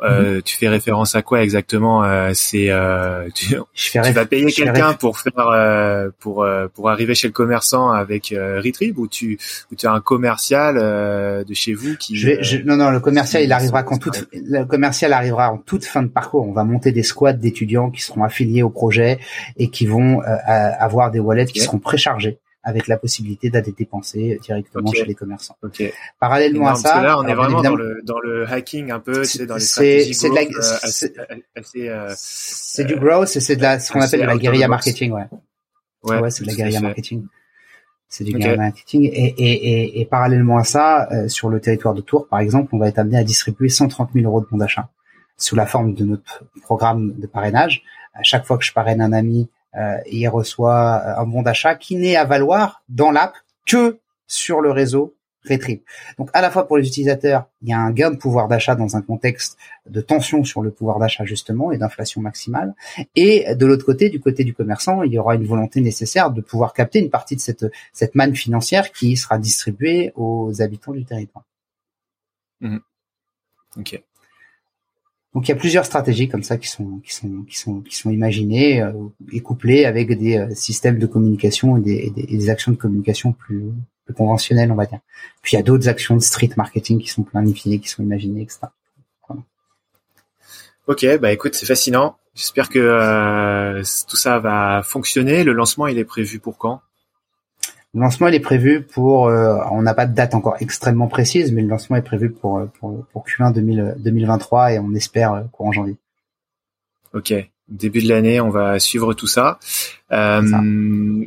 euh, 0.00 0.40
tu 0.44 0.56
fais 0.56 0.68
référence 0.68 1.16
à 1.16 1.22
quoi 1.22 1.42
exactement 1.42 2.04
euh, 2.04 2.30
C'est 2.32 2.70
euh, 2.70 3.28
tu, 3.34 3.56
tu 3.74 3.98
vas 3.98 4.26
payer 4.26 4.50
quelqu'un 4.52 4.94
pour 4.94 5.18
faire 5.18 6.10
pour 6.20 6.46
pour 6.74 6.90
arriver 6.90 7.14
chez 7.14 7.26
le 7.26 7.32
commerçant 7.32 7.90
avec 7.90 8.34
Retrib 8.36 8.98
ou 8.98 9.08
tu 9.08 9.38
ou 9.72 9.74
tu 9.74 9.86
as 9.86 9.92
un 9.92 10.00
commercial 10.00 10.76
de 11.44 11.54
chez 11.54 11.74
vous 11.74 11.96
qui 11.96 12.16
je 12.16 12.42
je, 12.42 12.58
non 12.58 12.76
non 12.76 12.90
le 12.90 13.00
commercial 13.00 13.42
il 13.42 13.52
arrivera 13.52 13.82
quand 13.82 13.98
toute 13.98 14.28
le 14.32 14.64
commercial 14.64 15.12
arrivera 15.12 15.50
en 15.50 15.58
toute 15.58 15.84
fin 15.84 16.02
de 16.02 16.08
parcours. 16.08 16.46
On 16.46 16.52
va 16.52 16.64
monter 16.64 16.92
des 16.92 17.02
squads 17.02 17.32
d'étudiants 17.32 17.90
qui 17.90 18.02
seront 18.02 18.22
affiliés 18.22 18.62
au 18.62 18.70
projet 18.70 19.18
et 19.56 19.70
qui 19.70 19.86
vont 19.86 20.20
avoir 20.20 21.10
des 21.10 21.18
wallets 21.18 21.46
qui 21.46 21.60
seront 21.60 21.78
préchargés 21.78 22.38
avec 22.68 22.86
la 22.86 22.98
possibilité 22.98 23.48
d'aller 23.48 23.72
dépenser 23.72 24.38
directement 24.42 24.92
chez 24.92 25.06
les 25.06 25.14
commerçants. 25.14 25.56
Okay. 25.62 25.94
Parallèlement 26.20 26.68
à 26.68 26.74
ça, 26.74 27.00
là, 27.00 27.18
on 27.18 27.26
est 27.26 27.34
vraiment 27.34 27.62
dans 27.62 27.74
le, 27.74 28.02
dans 28.04 28.20
le 28.20 28.46
hacking 28.46 28.90
un 28.90 29.00
peu, 29.00 29.24
c'est 29.24 29.46
dans 29.46 29.54
les 29.54 29.60
stratégies 29.62 30.12
c'est 30.12 30.28
c'est 32.14 32.84
du 32.84 32.96
growth, 32.96 33.28
c'est 33.28 33.56
de 33.56 33.62
la 33.62 33.80
ce 33.80 33.90
qu'on 33.90 34.02
appelle 34.02 34.20
de 34.20 34.26
la 34.26 34.36
guérilla 34.36 34.68
marketing, 34.68 35.12
ouais. 35.12 35.24
Ouais, 36.02 36.20
ouais 36.20 36.30
c'est 36.30 36.44
de 36.44 36.48
la 36.48 36.54
guérilla 36.54 36.80
marketing. 36.80 37.26
C'est 38.10 38.24
du 38.24 38.36
okay. 38.36 38.56
marketing. 38.56 39.04
Et, 39.04 39.08
et, 39.08 39.52
et, 39.52 40.00
et, 40.00 40.04
parallèlement 40.04 40.58
à 40.58 40.64
ça, 40.64 41.08
euh, 41.10 41.28
sur 41.28 41.48
le 41.48 41.60
territoire 41.60 41.94
de 41.94 42.02
Tours, 42.02 42.28
par 42.28 42.40
exemple, 42.40 42.74
on 42.74 42.78
va 42.78 42.88
être 42.88 42.98
amené 42.98 43.16
à 43.16 43.24
distribuer 43.24 43.70
130 43.70 44.10
000 44.14 44.26
euros 44.26 44.42
de 44.42 44.46
bons 44.46 44.58
d'achat 44.58 44.90
sous 45.36 45.56
la 45.56 45.64
forme 45.64 45.94
de 45.94 46.04
notre 46.04 46.44
programme 46.62 47.14
de 47.18 47.26
parrainage. 47.26 47.82
À 48.14 48.22
chaque 48.22 48.44
fois 48.44 48.58
que 48.58 48.64
je 48.64 48.72
parraine 48.72 49.00
un 49.00 49.12
ami, 49.12 49.48
euh, 49.48 49.57
il 50.10 50.26
reçoit 50.28 51.02
euh, 51.04 51.20
un 51.20 51.26
bon 51.26 51.42
d'achat 51.42 51.74
qui 51.74 51.96
n'est 51.96 52.16
à 52.16 52.24
valoir 52.24 52.82
dans 52.88 53.10
l'app 53.10 53.34
que 53.66 53.98
sur 54.26 54.60
le 54.60 54.70
réseau 54.70 55.14
Retrip. 55.48 55.84
Donc 56.18 56.30
à 56.32 56.42
la 56.42 56.50
fois 56.50 56.66
pour 56.66 56.76
les 56.76 56.86
utilisateurs, 56.86 57.46
il 57.62 57.68
y 57.68 57.72
a 57.72 57.78
un 57.78 57.90
gain 57.92 58.10
de 58.10 58.16
pouvoir 58.16 58.48
d'achat 58.48 58.74
dans 58.74 58.96
un 58.96 59.02
contexte 59.02 59.56
de 59.88 60.00
tension 60.00 60.44
sur 60.44 60.62
le 60.62 60.70
pouvoir 60.70 60.98
d'achat 60.98 61.24
justement 61.24 61.70
et 61.70 61.78
d'inflation 61.78 62.20
maximale. 62.20 62.74
Et 63.14 63.54
de 63.54 63.66
l'autre 63.66 63.86
côté, 63.86 64.10
du 64.10 64.20
côté 64.20 64.44
du 64.44 64.52
commerçant, 64.52 65.02
il 65.02 65.12
y 65.12 65.18
aura 65.18 65.36
une 65.36 65.46
volonté 65.46 65.80
nécessaire 65.80 66.30
de 66.32 66.40
pouvoir 66.40 66.72
capter 66.72 66.98
une 66.98 67.10
partie 67.10 67.36
de 67.36 67.40
cette, 67.40 67.66
cette 67.92 68.14
manne 68.14 68.34
financière 68.34 68.92
qui 68.92 69.16
sera 69.16 69.38
distribuée 69.38 70.12
aux 70.16 70.60
habitants 70.60 70.92
du 70.92 71.04
territoire. 71.04 71.44
Mmh. 72.60 72.78
Donc 75.34 75.46
il 75.46 75.50
y 75.50 75.54
a 75.54 75.56
plusieurs 75.56 75.84
stratégies 75.84 76.28
comme 76.28 76.42
ça 76.42 76.56
qui 76.56 76.68
sont 76.68 77.00
qui 77.04 77.14
sont 77.14 77.42
qui 77.42 77.58
sont 77.58 77.80
qui 77.80 77.96
sont 77.96 78.10
imaginées 78.10 78.80
euh, 78.80 78.92
et 79.32 79.40
couplées 79.40 79.84
avec 79.84 80.16
des 80.18 80.38
euh, 80.38 80.54
systèmes 80.54 80.98
de 80.98 81.06
communication 81.06 81.76
et 81.76 81.80
des, 81.80 82.12
et 82.16 82.36
des, 82.36 82.50
actions 82.50 82.72
de 82.72 82.76
communication 82.76 83.32
plus 83.32 83.70
conventionnel, 84.16 84.72
on 84.72 84.74
va 84.74 84.86
dire. 84.86 85.00
Puis 85.42 85.52
il 85.52 85.56
y 85.56 85.60
a 85.60 85.62
d'autres 85.62 85.88
actions 85.88 86.16
de 86.16 86.22
street 86.22 86.50
marketing 86.56 86.98
qui 86.98 87.08
sont 87.08 87.24
planifiées, 87.24 87.78
qui 87.78 87.88
sont 87.88 88.02
imaginées, 88.02 88.42
etc. 88.42 88.68
Ok, 90.88 91.04
bah 91.20 91.30
écoute, 91.32 91.54
c'est 91.54 91.66
fascinant. 91.66 92.16
J'espère 92.34 92.70
que 92.70 92.78
euh, 92.78 93.82
tout 94.08 94.16
ça 94.16 94.38
va 94.38 94.82
fonctionner. 94.82 95.44
Le 95.44 95.52
lancement, 95.52 95.86
il 95.86 95.98
est 95.98 96.04
prévu 96.04 96.38
pour 96.38 96.56
quand? 96.56 96.80
Le 97.98 98.04
lancement, 98.04 98.28
il 98.28 98.34
est 98.36 98.40
prévu 98.40 98.82
pour. 98.82 99.26
Euh, 99.26 99.58
on 99.72 99.82
n'a 99.82 99.92
pas 99.92 100.06
de 100.06 100.14
date 100.14 100.34
encore 100.34 100.54
extrêmement 100.60 101.08
précise, 101.08 101.50
mais 101.52 101.62
le 101.62 101.68
lancement 101.68 101.96
est 101.96 102.02
prévu 102.02 102.30
pour 102.30 102.64
pour, 102.78 103.04
pour 103.06 103.24
Q1 103.26 103.52
2023 103.52 104.74
et 104.74 104.78
on 104.78 104.94
espère 104.94 105.44
courant 105.50 105.72
janvier. 105.72 105.96
Ok, 107.12 107.34
début 107.68 108.00
de 108.00 108.08
l'année, 108.08 108.40
on 108.40 108.50
va 108.50 108.78
suivre 108.78 109.14
tout 109.14 109.26
ça. 109.26 109.58
Euh, 110.12 111.24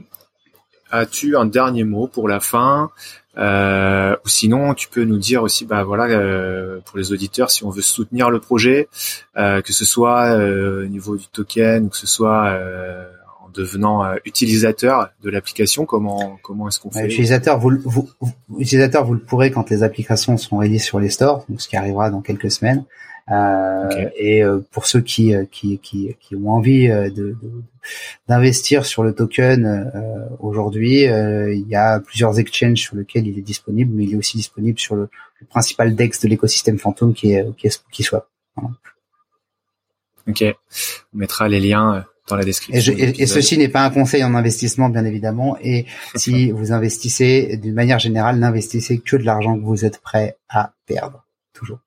As-tu 0.92 1.38
un 1.38 1.46
dernier 1.46 1.84
mot 1.84 2.08
pour 2.08 2.30
la 2.30 2.40
fin? 2.40 2.90
Euh, 3.38 4.16
ou 4.26 4.30
sinon, 4.30 4.74
tu 4.74 4.90
peux 4.90 5.04
nous 5.04 5.18
dire 5.18 5.42
aussi, 5.44 5.66
bah 5.66 5.84
voilà, 5.84 6.06
euh, 6.06 6.80
pour 6.86 6.98
les 6.98 7.14
auditeurs, 7.14 7.50
si 7.50 7.64
on 7.64 7.70
veut 7.70 7.82
soutenir 7.82 8.30
le 8.30 8.40
projet, 8.40 8.90
euh, 9.38 9.62
que 9.62 9.72
ce 9.72 9.86
soit 9.86 10.36
au 10.36 10.86
niveau 10.88 11.18
du 11.18 11.28
token 11.28 11.86
ou 11.86 11.90
que 11.90 11.98
ce 11.98 12.08
soit 12.08 12.58
en 13.52 13.62
devenant 13.62 14.16
utilisateur 14.26 15.10
de 15.22 15.30
l'application, 15.30 15.86
comment 15.86 16.38
comment 16.42 16.68
est-ce 16.68 16.80
qu'on 16.80 16.90
bah, 16.90 17.02
fait? 17.02 17.08
Utilisateur, 17.08 17.60
vous, 17.60 17.72
vous, 17.84 18.10
utilisateur, 18.58 19.06
vous 19.06 19.14
le 19.14 19.20
pourrez 19.20 19.52
quand 19.52 19.70
les 19.70 19.84
applications 19.84 20.38
seront 20.38 20.58
ready 20.58 20.80
sur 20.80 21.00
les 21.00 21.10
stores, 21.10 21.46
donc 21.50 21.62
ce 21.62 21.68
qui 21.68 21.76
arrivera 21.76 22.10
dans 22.10 22.22
quelques 22.22 22.52
semaines. 22.52 22.86
Euh, 23.30 24.10
et 24.18 24.44
euh, 24.44 24.60
pour 24.72 24.86
ceux 24.86 25.02
qui, 25.02 25.34
euh, 25.34 25.46
qui, 25.50 25.78
qui, 25.78 26.16
qui 26.20 26.36
ont 26.36 26.50
envie 26.50 26.88
de, 26.88 27.36
d'investir 28.28 28.86
sur 28.86 29.04
le 29.04 29.14
token 29.14 29.92
aujourd'hui, 30.40 31.04
il 31.04 31.68
y 31.68 31.76
a 31.76 32.00
plusieurs 32.00 32.40
exchanges 32.40 32.80
sur 32.80 32.96
lesquels 32.96 33.28
il 33.28 33.38
est 33.38 33.44
disponible, 33.44 33.94
mais 33.96 34.06
il 34.06 34.14
est 34.14 34.18
aussi 34.18 34.38
disponible 34.38 34.80
sur 34.80 34.96
le, 34.96 35.10
principal 35.50 35.96
DEX 35.96 36.22
de 36.22 36.28
l'écosystème 36.28 36.78
Phantom 36.78 37.16
qui 37.16 37.34
est 37.34 37.56
qui, 37.56 37.66
est, 37.66 37.84
qui 37.92 38.04
soit. 38.04 38.30
Ok, 40.28 40.44
on 41.14 41.18
mettra 41.18 41.48
les 41.48 41.60
liens 41.60 42.06
dans 42.28 42.36
la 42.36 42.44
description. 42.44 42.94
Et, 42.98 43.22
et, 43.22 43.28
ceci 43.28 43.58
n'est 43.58 43.70
pas 43.70 43.84
un 43.84 43.90
conseil 43.90 44.24
en 44.24 44.34
investissement, 44.36 44.90
bien 44.90 45.06
évidemment. 45.06 45.58
Et 45.62 45.86
si 46.16 46.52
vous 46.52 46.72
investissez, 46.72 47.58
d'une 47.58 47.74
manière 47.74 48.00
générale, 48.00 48.38
n'investissez 48.38 49.00
que 49.00 49.18
de 49.18 49.24
l'argent 49.24 49.58
que 49.58 49.64
vous 49.64 49.86
êtes 49.86 50.00
prêt 50.00 50.38
à 50.50 50.74
perdre, 50.86 51.26
toujours. 51.54 51.80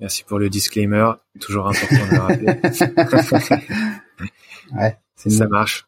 Merci 0.00 0.24
pour 0.24 0.38
le 0.38 0.50
disclaimer, 0.50 1.12
toujours 1.40 1.68
important 1.68 2.06
de 2.06 2.10
le 2.10 2.20
rappeler. 2.20 3.66
ouais, 4.76 4.96
ça 5.16 5.46
marche. 5.46 5.86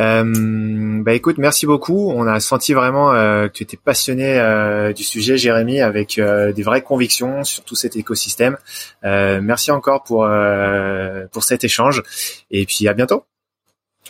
Euh, 0.00 1.02
bah 1.02 1.12
écoute, 1.12 1.38
merci 1.38 1.66
beaucoup. 1.66 2.10
On 2.10 2.26
a 2.26 2.40
senti 2.40 2.72
vraiment 2.72 3.12
euh, 3.12 3.48
que 3.48 3.52
tu 3.52 3.62
étais 3.62 3.76
passionné 3.76 4.38
euh, 4.38 4.92
du 4.92 5.04
sujet, 5.04 5.36
Jérémy, 5.36 5.80
avec 5.80 6.18
euh, 6.18 6.52
des 6.52 6.62
vraies 6.62 6.82
convictions 6.82 7.44
sur 7.44 7.64
tout 7.64 7.74
cet 7.76 7.96
écosystème. 7.96 8.56
Euh, 9.04 9.40
merci 9.42 9.70
encore 9.70 10.02
pour 10.02 10.28
pour 11.32 11.44
cet 11.44 11.64
échange 11.64 12.02
et 12.50 12.64
puis 12.64 12.88
à 12.88 12.94
bientôt. 12.94 13.24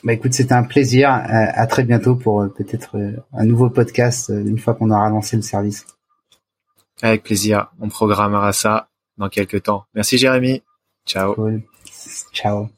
Bah 0.05 0.13
écoute, 0.13 0.33
c'était 0.33 0.55
un 0.55 0.63
plaisir. 0.63 1.11
à 1.11 1.67
très 1.67 1.83
bientôt 1.83 2.15
pour 2.15 2.47
peut-être 2.57 2.97
un 3.33 3.45
nouveau 3.45 3.69
podcast 3.69 4.31
une 4.31 4.59
fois 4.59 4.75
qu'on 4.75 4.91
aura 4.91 5.11
lancé 5.11 5.37
le 5.37 5.43
service. 5.43 5.85
Avec 7.03 7.25
plaisir. 7.25 7.71
On 7.81 7.89
programmera 7.89 8.53
ça 8.53 8.89
dans 9.19 9.29
quelques 9.29 9.65
temps. 9.65 9.85
Merci 9.95 10.19
Jérémy. 10.19 10.63
Ciao. 11.07 11.35
Ciao. 12.33 12.71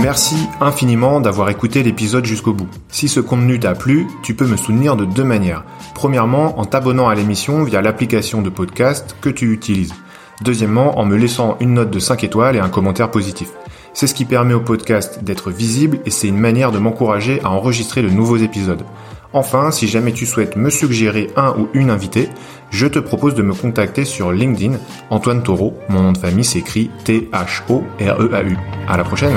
Merci 0.00 0.36
infiniment 0.60 1.20
d'avoir 1.20 1.48
écouté 1.48 1.82
l'épisode 1.82 2.24
jusqu'au 2.24 2.52
bout. 2.52 2.68
Si 2.88 3.08
ce 3.08 3.18
contenu 3.18 3.58
t'a 3.58 3.74
plu, 3.74 4.06
tu 4.22 4.34
peux 4.34 4.46
me 4.46 4.56
soutenir 4.56 4.94
de 4.94 5.04
deux 5.04 5.24
manières. 5.24 5.64
Premièrement, 5.94 6.60
en 6.60 6.64
t'abonnant 6.64 7.08
à 7.08 7.14
l'émission 7.14 7.64
via 7.64 7.82
l'application 7.82 8.42
de 8.42 8.50
podcast 8.50 9.16
que 9.20 9.30
tu 9.30 9.52
utilises. 9.52 9.94
Deuxièmement, 10.42 10.98
en 10.98 11.04
me 11.04 11.16
laissant 11.16 11.56
une 11.60 11.74
note 11.74 11.90
de 11.90 11.98
5 11.98 12.22
étoiles 12.24 12.56
et 12.56 12.60
un 12.60 12.68
commentaire 12.68 13.10
positif. 13.10 13.48
C'est 13.94 14.06
ce 14.06 14.14
qui 14.14 14.26
permet 14.26 14.52
au 14.52 14.60
podcast 14.60 15.24
d'être 15.24 15.50
visible 15.50 16.00
et 16.04 16.10
c'est 16.10 16.28
une 16.28 16.38
manière 16.38 16.70
de 16.70 16.78
m'encourager 16.78 17.40
à 17.42 17.50
enregistrer 17.50 18.02
de 18.02 18.10
nouveaux 18.10 18.36
épisodes. 18.36 18.84
Enfin, 19.32 19.70
si 19.70 19.88
jamais 19.88 20.12
tu 20.12 20.26
souhaites 20.26 20.56
me 20.56 20.70
suggérer 20.70 21.30
un 21.36 21.54
ou 21.58 21.68
une 21.74 21.90
invitée, 21.90 22.28
je 22.70 22.86
te 22.86 22.98
propose 22.98 23.34
de 23.34 23.42
me 23.42 23.54
contacter 23.54 24.04
sur 24.04 24.32
LinkedIn, 24.32 24.78
Antoine 25.10 25.42
Taureau, 25.42 25.74
mon 25.88 26.02
nom 26.02 26.12
de 26.12 26.18
famille 26.18 26.44
s'écrit 26.44 26.90
T-H-O-R-E-A-U. 27.04 28.56
À 28.88 28.96
la 28.96 29.04
prochaine! 29.04 29.36